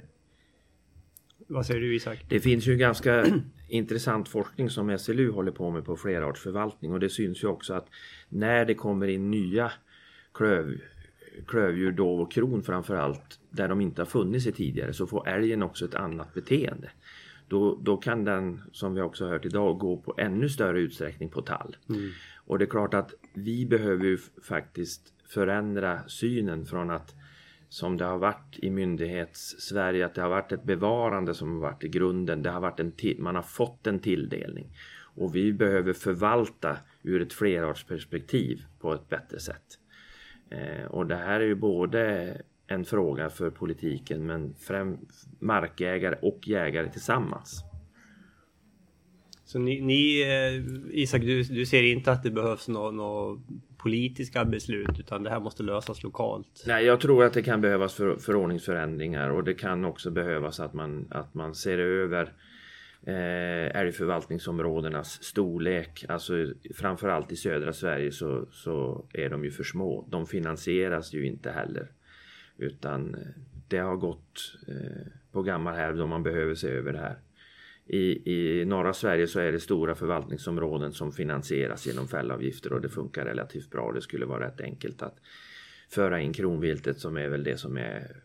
Vad 1.46 1.66
säger 1.66 1.80
du 1.80 1.96
Isak? 1.96 2.24
Det 2.28 2.40
finns 2.40 2.66
ju 2.66 2.76
ganska 2.76 3.26
intressant 3.72 4.28
forskning 4.28 4.70
som 4.70 4.98
SLU 4.98 5.30
håller 5.30 5.52
på 5.52 5.70
med 5.70 5.84
på 5.84 5.96
flerartsförvaltning 5.96 6.92
och 6.92 7.00
det 7.00 7.08
syns 7.08 7.44
ju 7.44 7.48
också 7.48 7.74
att 7.74 7.86
när 8.28 8.64
det 8.64 8.74
kommer 8.74 9.08
in 9.08 9.30
nya 9.30 9.72
klöv, 10.34 10.80
klövdjur, 11.46 11.92
dov 11.92 12.20
och 12.20 12.32
kron 12.32 12.62
framförallt 12.62 13.40
där 13.50 13.68
de 13.68 13.80
inte 13.80 14.00
har 14.00 14.06
funnits 14.06 14.46
i 14.46 14.52
tidigare 14.52 14.92
så 14.92 15.06
får 15.06 15.28
älgen 15.28 15.62
också 15.62 15.84
ett 15.84 15.94
annat 15.94 16.34
beteende. 16.34 16.90
Då, 17.48 17.78
då 17.82 17.96
kan 17.96 18.24
den, 18.24 18.62
som 18.72 18.94
vi 18.94 19.00
också 19.00 19.28
hört 19.28 19.44
idag, 19.44 19.78
gå 19.78 19.96
på 19.96 20.14
ännu 20.18 20.48
större 20.48 20.80
utsträckning 20.80 21.28
på 21.28 21.42
tall. 21.42 21.76
Mm. 21.88 22.10
Och 22.34 22.58
det 22.58 22.64
är 22.64 22.70
klart 22.70 22.94
att 22.94 23.14
vi 23.34 23.66
behöver 23.66 24.04
ju 24.04 24.18
faktiskt 24.42 25.14
förändra 25.28 26.08
synen 26.08 26.66
från 26.66 26.90
att 26.90 27.14
som 27.72 27.96
det 27.96 28.04
har 28.04 28.18
varit 28.18 28.58
i 28.58 28.70
myndighets-Sverige, 28.70 30.06
att 30.06 30.14
det 30.14 30.22
har 30.22 30.28
varit 30.28 30.52
ett 30.52 30.64
bevarande 30.64 31.34
som 31.34 31.52
har 31.52 31.60
varit 31.60 31.84
i 31.84 31.88
grunden. 31.88 32.42
Det 32.42 32.50
har 32.50 32.60
varit 32.60 32.80
en 32.80 32.92
man 33.18 33.34
har 33.34 33.42
fått 33.42 33.86
en 33.86 33.98
tilldelning. 33.98 34.76
Och 35.14 35.36
vi 35.36 35.52
behöver 35.52 35.92
förvalta 35.92 36.76
ur 37.02 37.22
ett 37.22 37.32
flerartsperspektiv 37.32 38.62
på 38.80 38.94
ett 38.94 39.08
bättre 39.08 39.38
sätt. 39.38 39.78
Eh, 40.50 40.84
och 40.84 41.06
det 41.06 41.16
här 41.16 41.40
är 41.40 41.44
ju 41.44 41.54
både 41.54 42.36
en 42.66 42.84
fråga 42.84 43.30
för 43.30 43.50
politiken 43.50 44.26
men 44.26 44.54
främst 44.54 45.28
markägare 45.40 46.16
och 46.22 46.48
jägare 46.48 46.90
tillsammans. 46.90 47.64
Så 49.44 49.58
ni, 49.58 49.80
ni 49.80 50.22
eh, 50.22 51.00
Isak, 51.00 51.20
du, 51.20 51.42
du 51.42 51.66
ser 51.66 51.82
inte 51.82 52.12
att 52.12 52.22
det 52.22 52.30
behövs 52.30 52.68
någon 52.68 52.96
nå 52.96 53.40
politiska 53.82 54.44
beslut 54.44 54.98
utan 54.98 55.22
det 55.22 55.30
här 55.30 55.40
måste 55.40 55.62
lösas 55.62 56.02
lokalt? 56.02 56.64
Nej, 56.66 56.84
jag 56.84 57.00
tror 57.00 57.24
att 57.24 57.32
det 57.32 57.42
kan 57.42 57.60
behövas 57.60 57.94
för, 57.94 58.16
förordningsförändringar 58.16 59.30
och 59.30 59.44
det 59.44 59.54
kan 59.54 59.84
också 59.84 60.10
behövas 60.10 60.60
att 60.60 60.74
man, 60.74 61.06
att 61.10 61.34
man 61.34 61.54
ser 61.54 61.78
över 61.78 62.32
eh, 63.02 63.80
älgförvaltningsområdenas 63.80 65.22
storlek. 65.22 66.04
Alltså 66.08 66.34
framförallt 66.74 67.32
i 67.32 67.36
södra 67.36 67.72
Sverige 67.72 68.12
så, 68.12 68.46
så 68.52 69.06
är 69.12 69.30
de 69.30 69.44
ju 69.44 69.50
för 69.50 69.64
små. 69.64 70.08
De 70.10 70.26
finansieras 70.26 71.12
ju 71.12 71.26
inte 71.26 71.50
heller. 71.50 71.88
Utan 72.56 73.14
eh, 73.14 73.20
det 73.68 73.78
har 73.78 73.96
gått 73.96 74.58
eh, 74.68 75.06
på 75.32 75.42
gammal 75.42 75.74
hävd 75.74 76.00
om 76.00 76.10
man 76.10 76.22
behöver 76.22 76.54
se 76.54 76.68
över 76.68 76.92
det 76.92 76.98
här. 76.98 77.18
I, 77.86 78.32
I 78.32 78.64
norra 78.64 78.92
Sverige 78.92 79.26
så 79.26 79.40
är 79.40 79.52
det 79.52 79.60
stora 79.60 79.94
förvaltningsområden 79.94 80.92
som 80.92 81.12
finansieras 81.12 81.86
genom 81.86 82.08
fällavgifter 82.08 82.72
och 82.72 82.80
det 82.80 82.88
funkar 82.88 83.24
relativt 83.24 83.70
bra. 83.70 83.92
Det 83.92 84.00
skulle 84.00 84.26
vara 84.26 84.46
rätt 84.46 84.60
enkelt 84.60 85.02
att 85.02 85.16
föra 85.90 86.20
in 86.20 86.32
kronviltet 86.32 86.98
som 86.98 87.16
är 87.16 87.28
väl 87.28 87.44
det 87.44 87.56
som 87.56 87.76
är 87.76 88.16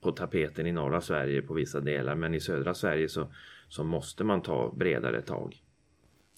på 0.00 0.12
tapeten 0.12 0.66
i 0.66 0.72
norra 0.72 1.00
Sverige 1.00 1.42
på 1.42 1.54
vissa 1.54 1.80
delar. 1.80 2.14
Men 2.14 2.34
i 2.34 2.40
södra 2.40 2.74
Sverige 2.74 3.08
så, 3.08 3.32
så 3.68 3.84
måste 3.84 4.24
man 4.24 4.42
ta 4.42 4.74
bredare 4.76 5.22
tag. 5.22 5.62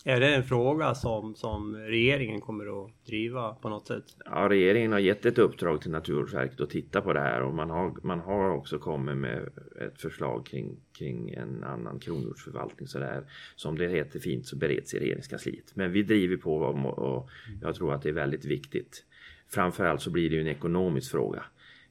Är 0.08 0.20
det 0.20 0.34
en 0.34 0.44
fråga 0.44 0.94
som, 0.94 1.34
som 1.34 1.76
regeringen 1.76 2.40
kommer 2.40 2.84
att 2.84 3.06
driva 3.06 3.54
på 3.54 3.68
något 3.68 3.86
sätt? 3.86 4.04
Ja, 4.24 4.48
regeringen 4.48 4.92
har 4.92 4.98
gett 4.98 5.26
ett 5.26 5.38
uppdrag 5.38 5.80
till 5.80 5.90
Naturvårdsverket 5.90 6.60
att 6.60 6.70
titta 6.70 7.00
på 7.00 7.12
det 7.12 7.20
här 7.20 7.42
och 7.42 7.54
man 7.54 7.70
har, 7.70 7.94
man 8.02 8.20
har 8.20 8.50
också 8.50 8.78
kommit 8.78 9.16
med 9.16 9.48
ett 9.80 10.00
förslag 10.00 10.46
kring, 10.46 10.76
kring 10.98 11.30
en 11.30 11.64
annan 11.64 11.98
kronhjortsförvaltning. 12.00 12.88
Så 12.88 12.98
där, 12.98 13.24
som 13.56 13.78
det 13.78 13.88
heter 13.88 14.20
fint 14.20 14.46
så 14.46 14.56
bereds 14.56 14.94
i 14.94 14.98
regeringskansliet. 14.98 15.76
Men 15.76 15.92
vi 15.92 16.02
driver 16.02 16.36
på 16.36 16.56
och, 16.56 16.98
och 16.98 17.30
jag 17.62 17.74
tror 17.74 17.94
att 17.94 18.02
det 18.02 18.08
är 18.08 18.12
väldigt 18.12 18.44
viktigt. 18.44 19.04
Framförallt 19.48 20.02
så 20.02 20.10
blir 20.10 20.30
det 20.30 20.36
ju 20.36 20.40
en 20.40 20.48
ekonomisk 20.48 21.10
fråga. 21.10 21.44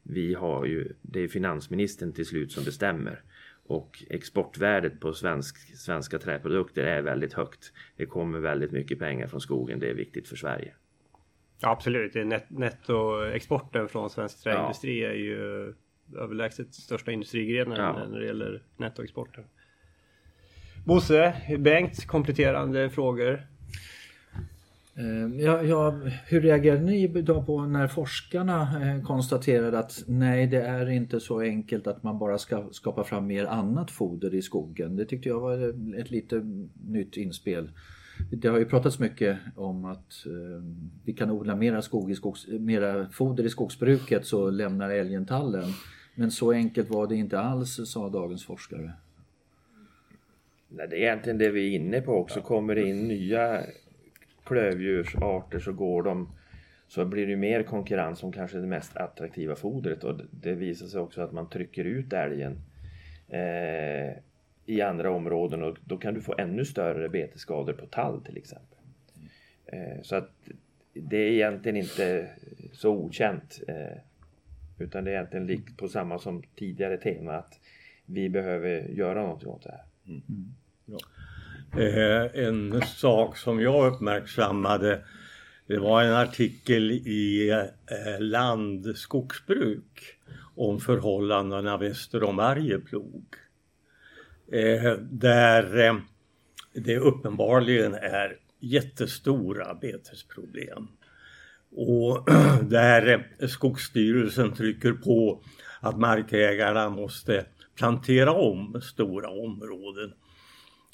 Vi 0.03 0.33
har 0.33 0.65
ju, 0.65 0.93
det 1.01 1.19
är 1.19 1.27
finansministern 1.27 2.13
till 2.13 2.25
slut 2.25 2.51
som 2.51 2.63
bestämmer. 2.63 3.21
Och 3.67 4.03
exportvärdet 4.09 4.99
på 4.99 5.13
svensk, 5.13 5.77
svenska 5.77 6.19
träprodukter 6.19 6.83
är 6.83 7.01
väldigt 7.01 7.33
högt. 7.33 7.73
Det 7.97 8.05
kommer 8.05 8.39
väldigt 8.39 8.71
mycket 8.71 8.99
pengar 8.99 9.27
från 9.27 9.41
skogen. 9.41 9.79
Det 9.79 9.89
är 9.89 9.93
viktigt 9.93 10.27
för 10.27 10.35
Sverige. 10.35 10.73
Ja, 11.59 11.69
absolut. 11.71 12.13
Net, 12.15 12.45
nettoexporten 12.49 13.87
från 13.87 14.09
svensk 14.09 14.43
träindustri 14.43 15.03
är 15.03 15.13
ju 15.13 15.73
överlägset 16.17 16.73
största 16.73 17.11
industrigrenen 17.11 17.77
Ja. 17.77 18.07
när 18.09 18.19
det 18.19 18.25
gäller 18.25 18.63
nettoexporten. 18.77 19.43
Bosse, 20.85 21.41
Bengt, 21.59 22.05
kompletterande 22.07 22.89
frågor? 22.89 23.47
Ehm, 24.97 25.39
ja, 25.39 25.63
ja, 25.63 25.99
hur 26.25 26.41
reagerade 26.41 26.81
ni 26.81 27.07
då 27.07 27.43
på 27.43 27.61
när 27.61 27.87
forskarna 27.87 28.61
eh, 28.61 29.03
konstaterade 29.03 29.79
att 29.79 30.03
nej, 30.07 30.47
det 30.47 30.61
är 30.61 30.89
inte 30.89 31.19
så 31.19 31.39
enkelt 31.39 31.87
att 31.87 32.03
man 32.03 32.19
bara 32.19 32.37
ska 32.37 32.67
skapa 32.71 33.03
fram 33.03 33.27
mer 33.27 33.45
annat 33.45 33.91
foder 33.91 34.35
i 34.35 34.41
skogen. 34.41 34.95
Det 34.95 35.05
tyckte 35.05 35.29
jag 35.29 35.39
var 35.39 35.73
ett 35.99 36.11
lite 36.11 36.41
nytt 36.87 37.17
inspel. 37.17 37.71
Det 38.31 38.47
har 38.47 38.57
ju 38.57 38.65
pratats 38.65 38.99
mycket 38.99 39.37
om 39.55 39.85
att 39.85 40.25
eh, 40.25 40.63
vi 41.03 41.13
kan 41.13 41.31
odla 41.31 41.55
mera, 41.55 41.81
skog 41.81 42.11
i 42.11 42.15
skogs, 42.15 42.47
mera 42.47 43.09
foder 43.09 43.43
i 43.43 43.49
skogsbruket 43.49 44.25
så 44.25 44.49
lämnar 44.49 44.89
älgen 44.89 45.25
tallen. 45.25 45.69
Men 46.15 46.31
så 46.31 46.51
enkelt 46.51 46.89
var 46.89 47.07
det 47.07 47.15
inte 47.15 47.39
alls, 47.39 47.79
sa 47.85 48.09
dagens 48.09 48.45
forskare. 48.45 48.93
Nej, 50.69 50.87
det 50.89 50.95
är 50.95 51.01
egentligen 51.01 51.37
det 51.37 51.49
vi 51.49 51.67
är 51.67 51.79
inne 51.79 52.01
på 52.01 52.11
också. 52.11 52.41
Kommer 52.41 52.75
det 52.75 52.89
in 52.89 53.07
nya 53.07 53.63
klövdjursarter 54.47 55.59
så 55.59 55.73
går 55.73 56.03
de 56.03 56.29
så 56.87 57.05
blir 57.05 57.27
det 57.27 57.35
mer 57.35 57.63
konkurrens 57.63 58.23
om 58.23 58.31
kanske 58.31 58.57
det 58.57 58.67
mest 58.67 58.97
attraktiva 58.97 59.55
fodret. 59.55 60.03
Och 60.03 60.21
det 60.31 60.53
visar 60.53 60.87
sig 60.87 60.99
också 60.99 61.21
att 61.21 61.31
man 61.31 61.49
trycker 61.49 61.85
ut 61.85 62.13
älgen 62.13 62.61
eh, 63.27 64.17
i 64.65 64.81
andra 64.81 65.11
områden. 65.11 65.63
Och 65.63 65.77
då 65.85 65.97
kan 65.97 66.13
du 66.13 66.21
få 66.21 66.35
ännu 66.37 66.65
större 66.65 67.09
betesskador 67.09 67.73
på 67.73 67.85
tall 67.85 68.21
till 68.21 68.37
exempel. 68.37 68.77
Eh, 69.65 70.01
så 70.01 70.15
att 70.15 70.31
det 70.93 71.17
är 71.17 71.31
egentligen 71.31 71.77
inte 71.77 72.29
så 72.71 72.89
okänt 72.89 73.61
eh, 73.67 73.97
utan 74.79 75.03
det 75.03 75.11
är 75.11 75.15
egentligen 75.15 75.47
likt 75.47 75.77
på 75.77 75.87
samma 75.87 76.19
som 76.19 76.43
tidigare 76.55 76.97
tema 76.97 77.33
att 77.33 77.59
vi 78.05 78.29
behöver 78.29 78.81
göra 78.81 79.21
någonting 79.21 79.49
åt 79.49 79.63
det 79.63 79.71
här. 79.71 79.83
Eh, 81.75 82.45
en 82.45 82.81
sak 82.81 83.37
som 83.37 83.61
jag 83.61 83.93
uppmärksammade 83.93 85.03
det 85.67 85.79
var 85.79 86.03
en 86.03 86.13
artikel 86.13 86.91
i 86.91 87.49
eh, 87.49 88.19
Land 88.19 88.97
skogsbruk 88.97 90.17
om 90.55 90.79
förhållandena 90.79 91.77
väster 91.77 92.23
om 92.23 92.39
Arjeplog. 92.39 93.35
Eh, 94.51 94.93
där 95.11 95.77
eh, 95.85 95.95
det 96.73 96.97
uppenbarligen 96.97 97.93
är 97.93 98.37
jättestora 98.59 99.73
betesproblem. 99.73 100.87
Och 101.71 102.27
där 102.63 103.25
eh, 103.39 103.47
Skogsstyrelsen 103.47 104.53
trycker 104.53 104.93
på 104.93 105.43
att 105.79 105.99
markägarna 105.99 106.89
måste 106.89 107.45
plantera 107.75 108.31
om 108.31 108.81
stora 108.81 109.29
områden. 109.29 110.13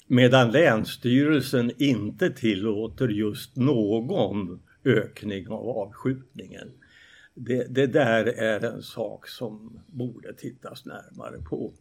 Medan 0.07 0.51
Länsstyrelsen 0.51 1.71
inte 1.77 2.29
tillåter 2.29 3.07
just 3.07 3.55
någon 3.55 4.61
ökning 4.85 5.47
av 5.47 5.69
avskjutningen. 5.69 6.71
Det, 7.35 7.75
det 7.75 7.87
där 7.87 8.25
är 8.25 8.65
en 8.65 8.81
sak 8.81 9.27
som 9.27 9.79
borde 9.87 10.33
tittas 10.33 10.85
närmare 10.85 11.41
på. 11.49 11.73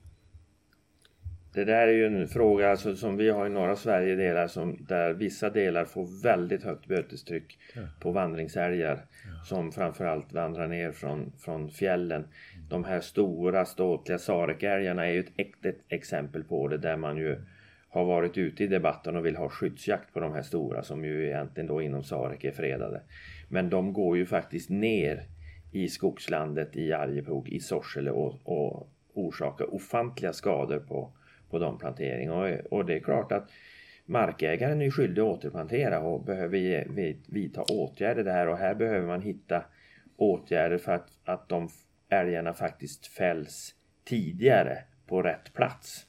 Det 1.55 1.65
där 1.65 1.89
är 1.89 1.93
ju 1.93 2.07
en 2.07 2.29
fråga 2.29 2.71
alltså, 2.71 2.97
som 2.97 3.17
vi 3.17 3.31
har 3.31 3.47
i 3.47 3.51
norra 3.51 3.77
Sverige 3.77 4.15
delar 4.15 4.49
som, 4.49 4.85
där 4.89 5.15
vissa 5.15 5.51
delar 5.51 5.85
får 5.85 6.23
väldigt 6.23 6.63
högt 6.65 6.87
bötestryck 6.87 7.59
Ja. 7.75 7.83
på 8.01 8.13
vandringsälgar 8.13 9.05
som 9.45 9.73
framförallt 9.73 10.33
vandrar 10.33 10.69
ner 10.69 10.93
från, 10.93 11.33
från 11.39 11.71
fjällen. 11.71 12.25
De 12.69 12.85
här 12.85 13.01
stora 13.01 13.65
ståtliga 13.65 14.19
sarekälgarna 14.19 15.07
är 15.07 15.13
ju 15.13 15.21
ett, 15.21 15.33
ett, 15.37 15.65
ett 15.67 15.81
exempel 15.89 16.45
på 16.45 16.69
det 16.69 16.79
där 16.79 16.97
man 16.97 17.17
ju 17.17 17.37
har 17.93 18.05
varit 18.05 18.39
ute 18.39 18.65
i 18.65 18.67
debatten 18.67 19.17
och 19.17 19.27
vill 19.27 19.37
ha 19.37 19.49
skyddsjakt 19.49 20.13
på 20.13 20.21
de 20.21 20.33
här 20.33 20.43
stora 20.43 20.83
som 20.83 21.05
ju 21.05 21.27
egentligen 21.27 21.67
då 21.67 21.83
inom 21.83 22.05
Sarek 22.05 22.45
är 22.45 22.53
fredade. 22.53 23.03
Men 23.49 23.71
de 23.71 23.93
går 23.93 24.17
ju 24.17 24.27
faktiskt 24.27 24.71
ner 24.71 25.23
i 25.73 25.89
skogslandet 25.89 26.77
i 26.77 26.93
Arjeplog, 26.93 27.49
i 27.49 27.61
Sorsele 27.61 28.11
och, 28.11 28.41
och, 28.45 28.89
orsakar 29.15 29.75
ofantliga 29.75 30.33
skador 30.33 30.79
på, 30.79 31.13
på 31.51 31.59
de 31.59 31.79
planteringarna. 31.79 32.37
Och, 32.37 32.79
och 32.79 32.85
det 32.85 32.95
är 32.95 33.01
klart 33.01 33.33
att 33.33 33.51
markägaren 34.07 34.83
är 34.83 34.91
skyldig 34.91 35.23
att 35.23 35.29
återplantera 35.29 36.01
och 36.01 36.25
behöver 36.25 36.85
vidta 37.33 37.63
åtgärder 37.63 38.25
där 38.25 38.49
och 38.49 38.59
här 38.59 38.75
behöver 38.75 39.07
man 39.07 39.23
hitta 39.23 39.65
åtgärder 40.17 40.79
för 40.79 40.93
att, 40.93 41.09
att 41.25 41.49
de 41.49 41.69
älgarna 42.09 42.55
faktiskt 42.55 43.07
fälls 43.07 43.75
tidigare 44.05 44.79
på 45.07 45.23
rätt 45.23 45.53
plats. 45.55 46.07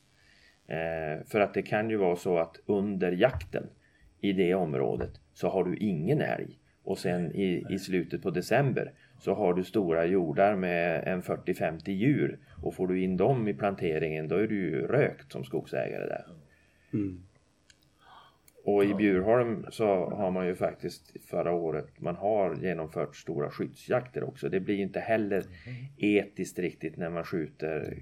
Eh, 0.67 1.25
för 1.25 1.39
att 1.39 1.53
det 1.53 1.61
kan 1.61 1.89
ju 1.89 1.97
vara 1.97 2.15
så 2.15 2.37
att 2.37 2.59
under 2.65 3.11
jakten 3.11 3.69
i 4.21 4.33
det 4.33 4.53
området 4.53 5.11
så 5.33 5.49
har 5.49 5.63
du 5.63 5.77
ingen 5.77 6.21
älg 6.21 6.59
och 6.83 6.97
sen 6.97 7.31
i, 7.31 7.65
i 7.69 7.79
slutet 7.79 8.21
på 8.21 8.29
december 8.29 8.91
så 9.19 9.33
har 9.33 9.53
du 9.53 9.63
stora 9.63 10.05
jordar 10.05 10.55
med 10.55 11.07
en 11.07 11.21
40-50 11.21 11.89
djur 11.89 12.39
och 12.63 12.75
får 12.75 12.87
du 12.87 13.03
in 13.03 13.17
dem 13.17 13.47
i 13.47 13.53
planteringen 13.53 14.27
då 14.27 14.35
är 14.35 14.47
du 14.47 14.55
ju 14.55 14.87
rökt 14.87 15.31
som 15.31 15.43
skogsägare 15.43 16.05
där. 16.05 16.25
Mm. 16.93 17.23
Och 18.65 18.85
i 18.85 18.93
Bjurholm 18.93 19.65
så 19.69 19.85
har 20.09 20.31
man 20.31 20.47
ju 20.47 20.55
faktiskt 20.55 21.25
förra 21.25 21.51
året, 21.51 21.99
man 21.99 22.15
har 22.15 22.55
genomfört 22.55 23.15
stora 23.15 23.49
skyddsjakter 23.49 24.23
också. 24.23 24.49
Det 24.49 24.59
blir 24.59 24.79
inte 24.79 24.99
heller 24.99 25.43
etiskt 25.97 26.59
riktigt 26.59 26.97
när 26.97 27.09
man 27.09 27.23
skjuter 27.23 27.97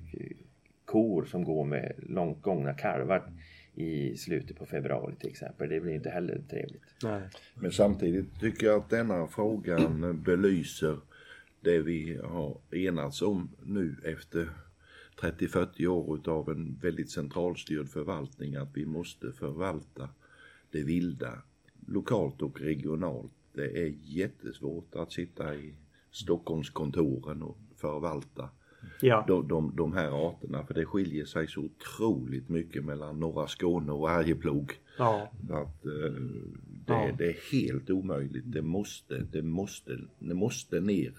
kor 0.91 1.25
som 1.25 1.43
går 1.43 1.65
med 1.65 1.93
långt 1.97 2.41
gångna 2.41 2.73
kalvar 2.73 3.31
i 3.75 4.17
slutet 4.17 4.57
på 4.57 4.65
februari 4.65 5.15
till 5.15 5.29
exempel. 5.29 5.69
Det 5.69 5.79
blir 5.79 5.93
inte 5.93 6.09
heller 6.09 6.41
trevligt. 6.49 6.95
Nej. 7.03 7.21
Men 7.55 7.71
samtidigt 7.71 8.39
tycker 8.39 8.67
jag 8.67 8.77
att 8.77 8.89
denna 8.89 9.27
frågan 9.27 10.21
belyser 10.23 10.97
det 11.61 11.81
vi 11.81 12.19
har 12.23 12.57
enats 12.71 13.21
om 13.21 13.49
nu 13.63 13.95
efter 14.03 14.49
30-40 15.21 15.87
år 15.87 16.17
utav 16.17 16.49
en 16.49 16.79
väldigt 16.81 17.11
centralstyrd 17.11 17.89
förvaltning 17.89 18.55
att 18.55 18.77
vi 18.77 18.85
måste 18.85 19.31
förvalta 19.31 20.09
det 20.71 20.83
vilda 20.83 21.41
lokalt 21.87 22.41
och 22.41 22.61
regionalt. 22.61 23.31
Det 23.53 23.83
är 23.83 23.93
jättesvårt 24.01 24.95
att 24.95 25.11
sitta 25.11 25.55
i 25.55 25.73
Stockholmskontoren 26.11 27.43
och 27.43 27.57
förvalta 27.77 28.49
ja. 29.01 29.25
de, 29.27 29.47
de, 29.47 29.75
de 29.75 29.93
här 29.93 30.27
arterna 30.29 30.65
för 30.65 30.73
det 30.73 30.85
skiljer 30.85 31.25
sig 31.25 31.47
så 31.47 31.61
otroligt 31.61 32.49
mycket 32.49 32.85
mellan 32.85 33.19
norra 33.19 33.47
Skåne 33.47 33.91
och 33.91 34.09
Arjeplog. 34.09 34.73
Ja. 34.97 35.31
Att, 35.43 35.85
eh, 35.85 36.13
det, 36.85 36.93
ja. 36.93 37.09
det, 37.17 37.29
är 37.29 37.51
helt 37.51 37.89
omöjligt. 37.89 38.43
Det 38.45 38.61
måste, 38.61 39.17
det 39.17 39.41
måste, 39.41 39.99
det 40.19 40.33
måste 40.33 40.79
ner 40.79 41.13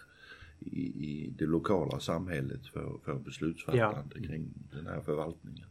i, 0.59 0.81
i 0.81 1.35
det 1.39 1.47
lokala 1.47 2.01
samhället 2.01 2.67
för, 2.67 2.99
för 3.05 3.15
beslutsfattande 3.15 4.15
ja. 4.15 4.27
kring 4.29 4.49
den 4.73 4.87
här 4.87 5.01
förvaltningen. 5.01 5.67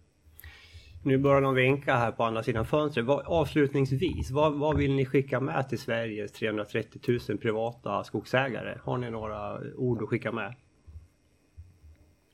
Nu 1.04 1.18
börjar 1.18 1.42
de 1.42 1.56
vinka 1.56 1.96
här 1.96 2.12
på 2.12 2.24
andra 2.24 2.44
sidan 2.44 2.66
fönstret. 2.66 3.08
avslutningsvis, 3.10 4.32
vad, 4.32 4.60
vad, 4.60 4.78
vill 4.78 4.96
ni 4.96 5.06
skicka 5.06 5.40
med 5.40 5.70
till 5.70 5.80
Sveriges 5.80 6.32
330 6.32 7.20
000 7.30 7.38
privata 7.38 8.04
skogsägare? 8.04 8.78
Har 8.84 8.98
ni 8.98 9.10
några 9.10 9.60
ord 9.76 10.04
att 10.04 10.10
skicka 10.10 10.32
med? 10.32 10.56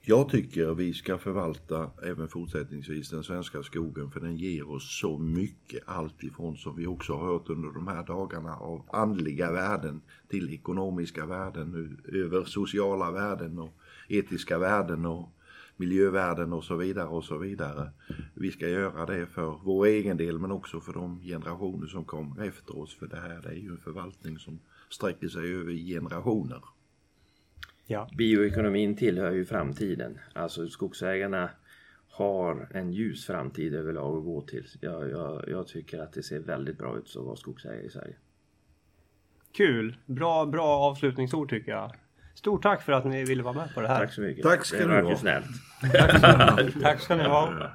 Jag 0.09 0.29
tycker 0.29 0.73
vi 0.73 0.93
ska 0.93 1.17
förvalta 1.17 1.89
även 2.03 2.27
fortsättningsvis 2.27 3.09
den 3.09 3.23
svenska 3.23 3.63
skogen 3.63 4.11
för 4.11 4.19
den 4.19 4.37
ger 4.37 4.71
oss 4.71 4.99
så 4.99 5.17
mycket 5.17 5.83
Alltifrån 5.85 6.57
som 6.57 6.75
vi 6.75 6.87
också 6.87 7.13
har 7.13 7.25
hört 7.25 7.49
under 7.49 7.69
de 7.69 7.87
här 7.87 8.03
dagarna 8.03 8.55
av 8.55 8.85
andliga 8.91 9.51
värden 9.51 10.01
till 10.27 10.53
ekonomiska 10.53 11.25
värden 11.25 11.71
nu 11.71 12.19
över 12.21 12.43
sociala 12.43 13.11
värden 13.11 13.59
och 13.59 13.73
etiska 14.07 14.59
värden 14.59 15.05
och 15.05 15.29
miljövärden 15.77 16.53
och 16.53 16.63
så 16.63 16.75
vidare 16.75 17.07
och 17.07 17.23
så 17.23 17.37
vidare. 17.37 17.91
Vi 18.33 18.51
ska 18.51 18.69
göra 18.69 19.05
det 19.05 19.27
för 19.27 19.59
vår 19.63 19.85
egen 19.85 20.17
del 20.17 20.39
men 20.39 20.51
också 20.51 20.79
för 20.79 20.93
de 20.93 21.19
generationer 21.19 21.87
som 21.87 22.05
kommer 22.05 22.47
efter 22.47 22.77
oss 22.77 22.95
för 22.95 23.07
det 23.07 23.19
här 23.19 23.47
är 23.47 23.55
ju 23.55 23.69
en 23.71 23.77
förvaltning 23.77 24.39
som 24.39 24.59
sträcker 24.89 25.27
sig 25.27 25.53
över 25.53 25.73
generationer. 25.73 26.61
Ja. 27.87 28.09
Bioekonomin 28.17 28.95
tillhör 28.95 29.31
ju 29.31 29.45
framtiden. 29.45 30.19
Alltså 30.33 30.67
skogsägarna 30.67 31.49
har 32.09 32.69
en 32.73 32.91
ljus 32.91 33.25
framtid 33.25 33.75
överlag 33.75 34.17
att 34.17 34.23
gå 34.23 34.41
till. 34.41 34.67
Jag, 34.81 35.09
jag, 35.09 35.43
jag 35.47 35.67
tycker 35.67 35.99
att 35.99 36.13
det 36.13 36.23
ser 36.23 36.39
väldigt 36.39 36.77
bra 36.77 36.97
ut 36.97 37.15
att 37.17 37.25
vara 37.25 37.35
skogsägare 37.35 37.85
i 37.85 37.89
Sverige. 37.89 38.15
Kul! 39.57 39.97
Bra, 40.05 40.45
bra 40.45 40.67
avslutningsord 40.67 41.49
tycker 41.49 41.71
jag. 41.71 41.91
Stort 42.35 42.63
tack 42.63 42.81
för 42.81 42.91
att 42.91 43.05
ni 43.05 43.23
ville 43.23 43.43
vara 43.43 43.53
med 43.53 43.73
på 43.73 43.81
det 43.81 43.87
här. 43.87 43.99
Tack 43.99 44.13
så 44.13 44.21
mycket. 44.21 44.43
Tack 44.43 44.65
ska 44.65 44.87
det 44.87 45.01
ni 45.01 45.09
ha. 45.09 45.17
snällt. 45.17 45.47
tack 46.81 47.01
ska 47.01 47.15
ni 47.15 47.23
ha. 47.23 47.71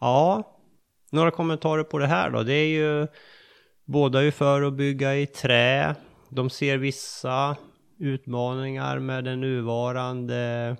Ja, 0.00 0.56
några 1.10 1.30
kommentarer 1.30 1.84
på 1.84 1.98
det 1.98 2.06
här 2.06 2.30
då. 2.30 2.42
Det 2.42 2.54
är 2.54 2.68
ju 2.68 3.06
båda 3.84 4.22
är 4.22 4.30
för 4.30 4.62
att 4.62 4.74
bygga 4.74 5.16
i 5.16 5.26
trä. 5.26 5.94
De 6.28 6.50
ser 6.50 6.78
vissa 6.78 7.56
utmaningar 7.98 8.98
med 8.98 9.24
den 9.24 9.40
nuvarande 9.40 10.76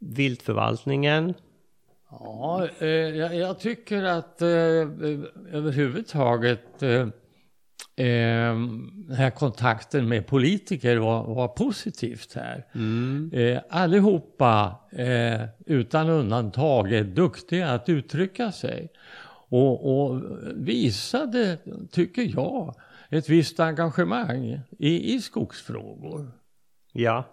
viltförvaltningen. 0.00 1.34
Ja, 2.10 2.68
eh, 2.78 2.88
jag, 2.88 3.34
jag, 3.34 3.58
tycker 3.60 4.02
att 4.02 4.42
eh, 4.42 4.48
överhuvudtaget 5.52 6.82
eh, 6.82 7.00
eh, 8.06 8.56
den 9.06 9.16
här 9.16 9.30
kontakten 9.30 10.08
med 10.08 10.26
politiker 10.26 10.96
var, 10.96 11.34
var 11.34 11.48
positivt 11.48 12.34
här. 12.34 12.66
Mm. 12.74 13.30
Eh, 13.34 13.60
allihopa 13.70 14.74
eh, 14.92 15.42
utan 15.66 16.08
undantag 16.08 16.92
är 16.92 17.04
duktiga 17.04 17.70
att 17.70 17.88
uttrycka 17.88 18.52
sig. 18.52 18.88
Och, 19.50 20.08
och 20.08 20.22
visade, 20.54 21.58
tycker 21.90 22.22
jag, 22.22 22.74
ett 23.10 23.28
visst 23.28 23.60
engagemang 23.60 24.60
i, 24.78 25.14
i 25.14 25.20
skogsfrågor. 25.20 26.32
Ja. 26.92 27.24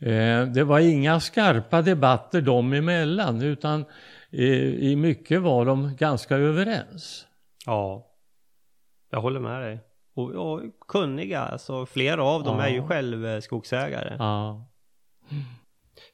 Eh, 0.00 0.46
det 0.46 0.64
var 0.64 0.78
inga 0.78 1.20
skarpa 1.20 1.82
debatter 1.82 2.40
dem 2.40 2.72
emellan 2.72 3.42
utan 3.42 3.84
eh, 4.30 4.64
i 4.64 4.96
mycket 4.96 5.42
var 5.42 5.64
de 5.64 5.96
ganska 5.96 6.36
överens. 6.36 7.26
Ja. 7.66 8.10
Jag 9.10 9.20
håller 9.20 9.40
med 9.40 9.62
dig. 9.62 9.80
Och, 10.14 10.30
och 10.30 10.60
kunniga, 10.88 11.40
alltså 11.40 11.86
flera 11.86 12.24
av 12.24 12.42
dem 12.42 12.58
ja. 12.58 12.66
är 12.66 12.70
ju 12.70 12.86
själv 12.86 13.26
eh, 13.26 13.40
skogsägare. 13.40 14.16
Ja. 14.18 14.68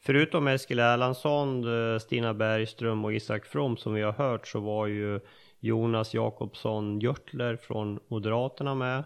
Förutom 0.03 0.49
Eskil 0.49 0.79
Erlandsson, 0.79 1.65
Stina 2.01 2.35
Bergström 2.35 3.05
och 3.05 3.15
Isak 3.15 3.47
From 3.47 3.77
som 3.77 3.95
vi 3.95 4.03
har 4.03 4.13
hört 4.13 4.47
så 4.47 4.61
var 4.61 4.87
ju 4.87 5.21
Jonas 5.61 6.15
Jakobsson 6.15 7.01
Görtler 7.01 7.57
från 7.57 8.01
Moderaterna 8.09 8.75
med. 8.75 9.05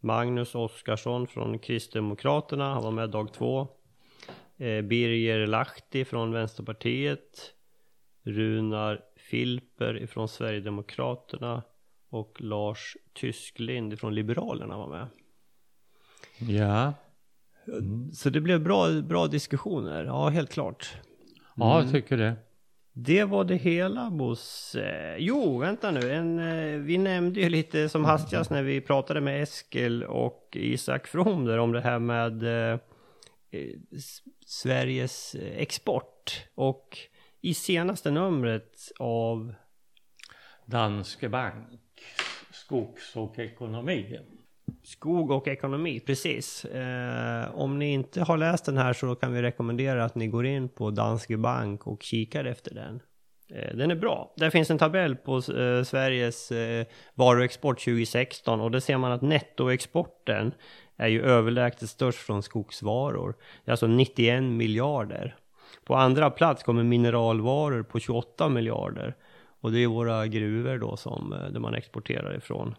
Magnus 0.00 0.54
Oskarsson 0.54 1.26
från 1.26 1.58
Kristdemokraterna, 1.58 2.74
han 2.74 2.82
var 2.82 2.90
med 2.90 3.10
dag 3.10 3.32
två. 3.32 3.68
Eh, 4.56 4.82
Birger 4.82 5.46
Lahti 5.46 6.04
från 6.04 6.32
Vänsterpartiet. 6.32 7.54
Runar 8.22 9.00
Filper 9.16 10.06
från 10.06 10.28
Sverigedemokraterna 10.28 11.62
och 12.08 12.40
Lars 12.40 12.96
Tysklind 13.12 13.98
från 13.98 14.14
Liberalerna 14.14 14.76
var 14.76 14.88
med. 14.88 15.06
Ja. 16.38 16.92
Mm. 17.66 18.12
Så 18.12 18.30
det 18.30 18.40
blev 18.40 18.62
bra, 18.62 19.02
bra 19.02 19.26
diskussioner, 19.26 20.04
ja 20.04 20.28
helt 20.28 20.50
klart. 20.50 20.94
Ja, 21.54 21.74
jag 21.74 21.80
mm. 21.80 21.92
tycker 21.92 22.16
det. 22.16 22.36
Det 22.92 23.24
var 23.24 23.44
det 23.44 23.56
hela 23.56 24.10
Bosse. 24.10 25.16
Jo, 25.18 25.58
vänta 25.58 25.90
nu. 25.90 26.12
En, 26.12 26.38
eh, 26.38 26.78
vi 26.78 26.98
nämnde 26.98 27.40
ju 27.40 27.48
lite 27.48 27.88
som 27.88 28.04
hastigast 28.04 28.50
när 28.50 28.62
vi 28.62 28.80
pratade 28.80 29.20
med 29.20 29.42
Eskil 29.42 30.04
och 30.04 30.48
Isak 30.52 31.06
From 31.06 31.44
där 31.44 31.58
om 31.58 31.72
det 31.72 31.80
här 31.80 31.98
med 31.98 32.42
eh, 32.42 32.78
eh 33.50 33.70
Sveriges 34.46 35.34
export. 35.34 36.44
Och 36.54 36.98
i 37.40 37.54
senaste 37.54 38.10
numret 38.10 38.92
av 38.98 39.54
Danske 40.66 41.28
Bank 41.28 41.80
Skogs 42.52 43.16
och 43.16 43.38
ekonomi. 43.38 44.18
Skog 44.82 45.30
och 45.30 45.48
ekonomi, 45.48 46.00
precis. 46.00 46.64
Eh, 46.64 47.54
om 47.54 47.78
ni 47.78 47.92
inte 47.92 48.22
har 48.22 48.36
läst 48.36 48.64
den 48.64 48.76
här 48.76 48.92
så 48.92 49.14
kan 49.14 49.32
vi 49.32 49.42
rekommendera 49.42 50.04
att 50.04 50.14
ni 50.14 50.26
går 50.26 50.46
in 50.46 50.68
på 50.68 50.90
Danske 50.90 51.36
Bank 51.36 51.86
och 51.86 52.02
kikar 52.02 52.44
efter 52.44 52.74
den. 52.74 53.00
Eh, 53.54 53.76
den 53.76 53.90
är 53.90 53.94
bra. 53.94 54.34
Där 54.36 54.50
finns 54.50 54.70
en 54.70 54.78
tabell 54.78 55.16
på 55.16 55.36
eh, 55.36 55.84
Sveriges 55.84 56.52
eh, 56.52 56.86
varuexport 57.14 57.84
2016 57.84 58.60
och 58.60 58.70
där 58.70 58.80
ser 58.80 58.98
man 58.98 59.12
att 59.12 59.22
nettoexporten 59.22 60.52
är 60.96 61.08
ju 61.08 61.22
överlägset 61.22 61.90
störst 61.90 62.18
från 62.18 62.42
skogsvaror. 62.42 63.34
Det 63.64 63.70
är 63.70 63.72
alltså 63.72 63.86
91 63.86 64.42
miljarder. 64.42 65.36
På 65.84 65.94
andra 65.94 66.30
plats 66.30 66.62
kommer 66.62 66.82
mineralvaror 66.82 67.82
på 67.82 68.00
28 68.00 68.48
miljarder. 68.48 69.14
Och 69.60 69.72
det 69.72 69.78
är 69.78 69.86
våra 69.86 70.26
gruvor 70.26 70.78
då 70.78 70.96
som, 70.96 71.32
eh, 71.32 71.50
där 71.50 71.60
man 71.60 71.74
exporterar 71.74 72.36
ifrån. 72.36 72.74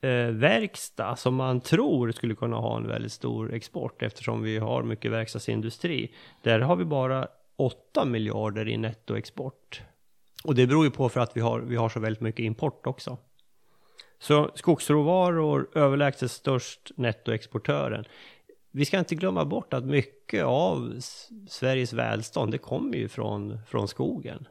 Eh, 0.00 0.26
verkstad 0.26 1.16
som 1.16 1.34
man 1.34 1.60
tror 1.60 2.12
skulle 2.12 2.34
kunna 2.34 2.56
ha 2.56 2.76
en 2.76 2.86
väldigt 2.86 3.12
stor 3.12 3.54
export 3.54 4.02
eftersom 4.02 4.42
vi 4.42 4.58
har 4.58 4.82
mycket 4.82 5.10
verkstadsindustri. 5.10 6.14
Där 6.42 6.60
har 6.60 6.76
vi 6.76 6.84
bara 6.84 7.28
8 7.56 8.04
miljarder 8.04 8.68
i 8.68 8.76
nettoexport. 8.76 9.82
Och 10.44 10.54
det 10.54 10.66
beror 10.66 10.84
ju 10.84 10.90
på 10.90 11.08
för 11.08 11.20
att 11.20 11.36
vi 11.36 11.40
har, 11.40 11.60
vi 11.60 11.76
har 11.76 11.88
så 11.88 12.00
väldigt 12.00 12.20
mycket 12.20 12.44
import 12.44 12.86
också. 12.86 13.18
Så 14.18 14.50
skogsråvaror 14.54 15.68
överlägset 15.74 16.30
störst 16.30 16.90
nettoexportören. 16.96 18.04
Vi 18.70 18.84
ska 18.84 18.98
inte 18.98 19.14
glömma 19.14 19.44
bort 19.44 19.74
att 19.74 19.84
mycket 19.84 20.44
av 20.44 21.00
Sveriges 21.48 21.92
välstånd 21.92 22.52
det 22.52 22.58
kommer 22.58 22.96
ju 22.96 23.08
från, 23.08 23.58
från 23.66 23.88
skogen. 23.88 24.48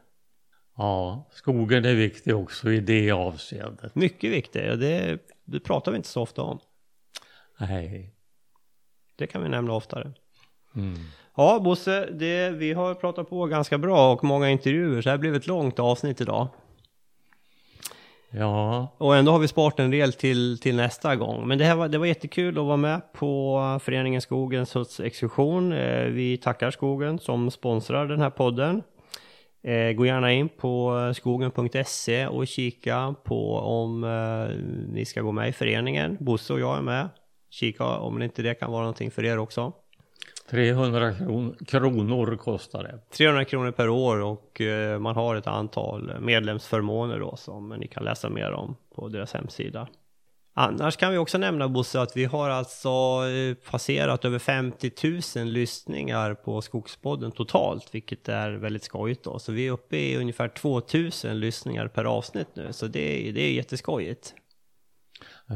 Ja, 0.78 1.28
skogen 1.32 1.86
är 1.86 1.94
viktig 1.94 2.36
också 2.36 2.72
i 2.72 2.80
det 2.80 3.12
avseendet. 3.12 3.96
Mycket 3.96 4.32
viktig, 4.32 4.72
och 4.72 4.78
det, 4.78 5.20
det 5.46 5.60
pratar 5.60 5.92
vi 5.92 5.98
inte 5.98 6.10
så 6.10 6.22
ofta 6.22 6.42
om. 6.42 6.60
Nej. 7.60 8.14
Det 9.16 9.28
kan 9.28 9.44
vi 9.44 9.50
nämna 9.50 9.74
oftare. 9.74 10.12
Mm. 10.76 10.96
Ja, 11.36 11.60
Bosse, 11.60 12.06
det, 12.06 12.50
vi 12.50 12.74
har 12.74 12.96
pratat 12.96 13.30
på 13.30 13.46
ganska 13.46 13.78
bra 13.78 14.14
och 14.14 14.24
många 14.24 14.50
intervjuer, 14.50 15.02
så 15.02 15.10
det 15.10 15.12
här 15.12 15.18
blev 15.18 15.36
ett 15.36 15.48
långt 15.48 15.80
avsnitt 15.80 16.22
idag. 16.22 16.48
Ja. 18.30 18.88
Och 18.98 19.16
ändå 19.16 19.32
har 19.32 19.40
vi 19.40 19.48
sparat 19.48 19.80
en 19.80 19.92
del 19.92 20.14
till, 20.14 20.60
till 20.60 20.76
nästa 20.76 21.16
gång. 21.16 21.48
Men 21.48 21.58
det, 21.58 21.66
här 21.66 21.76
var, 21.76 21.88
det 21.88 21.98
var 21.98 22.06
jättekul 22.06 22.58
att 22.58 22.66
vara 22.66 22.78
med 22.78 23.14
på 23.14 23.80
Föreningen 23.84 24.22
Skogens 24.22 25.00
exkursion. 25.00 25.74
Eh, 25.74 26.06
vi 26.06 26.38
tackar 26.38 26.72
Skogen 26.72 27.20
som 27.20 27.52
sponsrar 27.52 28.06
den 28.08 28.22
här 28.22 28.30
podden. 28.30 28.84
Eh, 29.64 29.92
gå 29.92 30.06
gärna 30.06 30.34
in 30.34 30.50
på 30.50 30.94
skogen.se 31.16 32.28
och 32.28 32.48
kika 32.48 33.16
på 33.24 33.58
om 33.58 34.04
eh, 34.04 34.56
ni 34.94 35.06
ska 35.06 35.22
gå 35.22 35.32
med 35.32 35.50
i 35.50 35.52
föreningen. 35.52 36.18
Bosse 36.20 36.54
och 36.54 36.60
jag 36.60 36.78
är 36.78 36.82
med. 36.82 37.10
Kika 37.50 37.86
om 37.86 38.22
inte 38.22 38.42
det 38.42 38.54
kan 38.54 38.72
vara 38.72 38.82
någonting 38.82 39.12
för 39.12 39.26
er 39.26 39.38
också. 39.38 39.74
300 40.50 41.14
kron 41.14 41.56
kronor 41.68 42.36
kostar 42.36 42.84
det. 42.84 43.00
300 43.18 43.46
kronor 43.46 43.72
per 43.72 43.90
år 43.90 44.22
och 44.22 44.62
eh, 44.62 45.00
man 45.00 45.16
har 45.16 45.36
ett 45.36 45.48
antal 45.48 46.20
medlemsförmåner 46.22 47.20
då 47.20 47.36
som 47.36 47.70
ni 47.70 47.88
kan 47.88 48.04
läsa 48.04 48.30
mer 48.30 48.52
om 48.52 48.76
på 48.96 49.08
deras 49.08 49.34
hemsida. 49.34 49.88
Annars 50.60 50.98
kan 50.98 51.12
vi 51.12 51.18
också 51.18 51.38
nämna 51.38 51.68
Bosse 51.68 52.02
att 52.02 52.18
vi 52.18 52.26
har 52.26 52.50
alltså 52.50 52.90
eh, 53.28 53.54
passerat 53.72 54.26
över 54.26 54.40
50 54.40 54.92
000 55.36 55.48
lyssningar 55.48 56.34
på 56.34 56.62
Skogspodden 56.62 57.32
totalt, 57.32 57.96
vilket 57.96 58.30
är 58.30 58.52
väldigt 58.52 58.84
skojigt 58.84 59.24
då. 59.24 59.40
Så 59.40 59.52
vi 59.52 59.68
är 59.68 59.72
uppe 59.72 59.98
i 59.98 60.18
ungefär 60.18 60.48
2000 60.48 61.40
lyssningar 61.40 61.88
per 61.88 62.06
avsnitt 62.06 62.48
nu, 62.54 62.74
så 62.74 62.88
det, 62.88 63.32
det 63.32 63.42
är 63.42 63.52
jätteskojigt. 63.52 64.34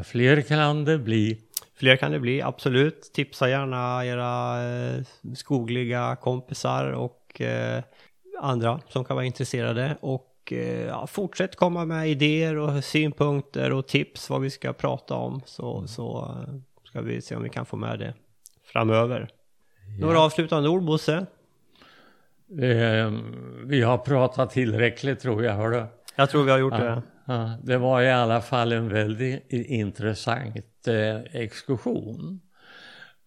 Fler 0.03 0.41
kan 0.41 0.86
det 0.86 0.98
bli. 0.98 1.41
Fler 1.76 1.95
kan 1.95 2.11
det 2.11 2.19
bli, 2.19 2.41
absolut. 2.41 3.11
Tipsa 3.14 3.49
gärna 3.49 4.06
era 4.06 4.64
eh, 4.64 5.03
skogliga 5.36 6.18
kompisar 6.22 6.91
och 6.91 7.41
eh, 7.41 7.84
andra 8.41 8.80
som 8.90 9.06
kan 9.06 9.15
vara 9.15 9.26
intresserade. 9.26 9.98
Och 10.02 10.30
eh, 10.45 10.85
ja, 10.85 11.07
fortsätt 11.07 11.55
komma 11.55 11.85
med 11.85 12.09
idéer 12.09 12.57
och 12.57 12.84
synpunkter 12.84 13.73
och 13.73 13.88
tips 13.88 14.30
vad 14.30 14.41
vi 14.41 14.49
ska 14.49 14.73
prata 14.73 15.15
om. 15.15 15.41
Så, 15.45 15.88
så 15.88 16.35
eh, 16.47 16.55
ska 16.84 17.01
vi 17.01 17.22
se 17.22 17.35
om 17.35 17.43
vi 17.43 17.49
kan 17.49 17.65
få 17.65 17.77
med 17.77 17.99
det 17.99 18.13
framöver. 18.63 19.30
Ja. 19.99 20.05
Några 20.05 20.19
avslutande 20.19 20.69
ord 20.69 20.84
Bosse? 20.84 21.26
Eh, 22.61 23.11
vi 23.65 23.81
har 23.81 23.97
pratat 23.97 24.49
tillräckligt 24.49 25.19
tror 25.19 25.43
jag, 25.43 25.53
hördu. 25.53 25.85
Jag 26.15 26.30
tror 26.30 26.43
vi 26.43 26.51
har 26.51 26.59
gjort 26.59 26.73
ja, 26.77 26.84
det. 26.84 27.01
Ja, 27.26 27.51
det 27.63 27.77
var 27.77 28.01
i 28.01 28.11
alla 28.11 28.41
fall 28.41 28.72
en 28.72 28.89
väldigt 28.89 29.45
intressant 29.49 30.88
eh, 30.88 31.41
exkursion. 31.41 32.41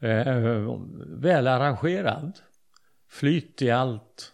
Eh, 0.01 0.79
väl 1.07 1.47
arrangerad. 1.47 2.33
Flyt 3.09 3.63
i 3.63 3.71
allt. 3.71 4.34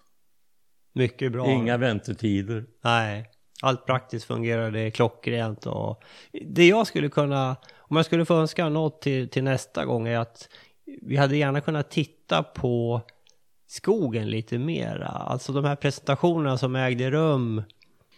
Mycket 0.93 1.33
bra. 1.33 1.51
Inga 1.51 1.77
väntetider. 1.77 2.65
Nej, 2.85 3.31
allt 3.63 3.87
praktiskt 3.87 4.25
fungerade 4.25 4.91
klockrent 4.91 5.67
och 5.67 6.03
det 6.47 6.69
jag 6.69 6.87
skulle 6.87 7.09
kunna, 7.09 7.57
om 7.79 7.97
jag 7.97 8.07
skulle 8.07 8.25
få 8.25 8.35
önska 8.35 8.69
något 8.69 9.03
till, 9.03 9.29
till 9.29 9.45
nästa 9.45 9.85
gång 9.85 10.09
är 10.09 10.19
att 10.19 10.49
vi 11.03 11.17
hade 11.17 11.37
gärna 11.37 11.61
kunnat 11.61 11.91
titta 11.91 12.43
på 12.43 13.01
skogen 13.67 14.31
lite 14.31 14.59
mera. 14.59 15.09
Alltså 15.09 15.53
de 15.53 15.65
här 15.65 15.77
presentationerna 15.77 16.59
som 16.59 16.77
ägde 16.77 17.11
rum. 17.11 17.63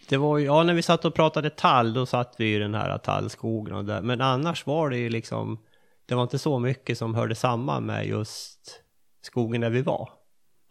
Det 0.09 0.17
var 0.17 0.37
ju, 0.37 0.45
ja 0.45 0.63
när 0.63 0.73
vi 0.73 0.81
satt 0.81 1.05
och 1.05 1.15
pratade 1.15 1.49
tall 1.49 1.93
då 1.93 2.05
satt 2.05 2.35
vi 2.37 2.55
i 2.55 2.59
den 2.59 2.75
här 2.75 2.97
tallskogen 2.97 3.75
och 3.75 3.85
där. 3.85 4.01
Men 4.01 4.21
annars 4.21 4.65
var 4.65 4.89
det 4.89 4.97
ju 4.97 5.09
liksom, 5.09 5.59
det 6.05 6.15
var 6.15 6.23
inte 6.23 6.39
så 6.39 6.59
mycket 6.59 6.97
som 6.97 7.15
hörde 7.15 7.35
samman 7.35 7.85
med 7.85 8.07
just 8.07 8.81
skogen 9.21 9.61
där 9.61 9.69
vi 9.69 9.81
var. 9.81 10.09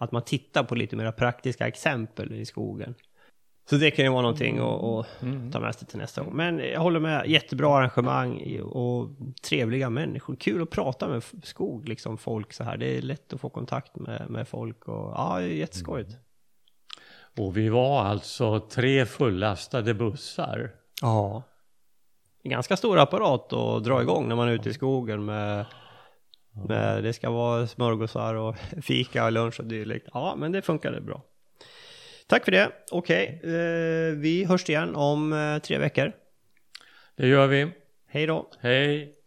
Att 0.03 0.12
man 0.12 0.23
tittar 0.23 0.65
på 0.65 0.74
lite 0.74 0.97
mer 0.97 1.12
praktiska 1.12 1.66
exempel 1.66 2.33
i 2.33 2.45
skogen. 2.45 2.95
Så 3.70 3.77
det 3.77 3.91
kan 3.91 4.05
ju 4.05 4.11
vara 4.11 4.23
någonting 4.23 4.59
att, 4.59 4.83
att 4.85 5.23
Mm. 5.23 5.53
ta 5.53 5.61
med 5.61 5.74
sig 5.74 5.89
till 5.89 5.99
nästa 5.99 6.23
gång. 6.23 6.37
Men 6.37 6.59
jag 6.59 6.81
håller 6.81 7.01
med, 7.01 7.27
jättebra 7.27 7.77
arrangemang 7.79 8.61
och 8.62 9.09
trevliga 9.49 9.91
människor. 9.91 10.37
Kul 10.37 10.62
att 10.62 10.70
prata 10.70 11.09
med 11.09 11.23
skog, 11.43 11.89
liksom 11.89 12.19
folk 12.19 12.53
så 12.53 12.65
här. 12.65 12.77
Det 12.77 12.97
är 12.99 13.03
lätt 13.03 13.33
att 13.33 13.41
få 13.41 13.49
kontakt 13.49 13.97
med, 13.97 14.31
med 14.31 14.49
folk 14.49 14.89
och 14.89 15.12
ja, 15.16 15.37
det 15.39 15.45
är 15.45 15.49
jätteskojigt. 15.49 16.11
Och 17.39 17.57
vi 17.57 17.69
var 17.69 18.03
alltså 18.03 18.61
tre 18.61 19.07
fullastade 19.07 19.95
bussar. 19.95 20.70
Ja. 21.03 21.43
En 22.43 22.51
ganska 22.51 22.77
stor 22.77 22.99
apparat 22.99 23.53
att 23.53 23.85
dra 23.85 24.03
igång 24.03 24.29
när 24.29 24.37
man 24.37 24.49
är 24.49 24.53
ute 24.53 24.69
i 24.69 24.74
skogen 24.74 25.24
med, 25.24 25.66
med 26.69 27.05
det 27.05 27.12
ska 27.12 27.31
vara 27.31 27.66
smörgåsar 27.66 28.35
och 28.35 28.57
fika 28.83 29.24
och 29.24 29.33
lunch 29.33 29.61
och 29.61 29.66
dylikt. 29.66 30.09
Ja, 30.12 30.35
men 30.39 30.53
det 30.53 30.62
funkade 30.62 31.01
bra. 31.01 31.23
Tack 32.27 32.45
för 32.45 32.53
det. 32.53 32.73
Okej, 32.91 33.41
eh, 33.45 34.16
vi 34.16 34.45
hörs 34.49 34.69
igen 34.69 34.97
om 34.97 35.33
eh, 35.33 35.59
tre 35.59 35.79
veckor. 35.79 36.12
Det 37.16 37.27
gör 37.27 37.47
vi. 37.47 37.73
Hej 38.09 38.27
då. 38.27 38.51
Hej. 38.61 39.22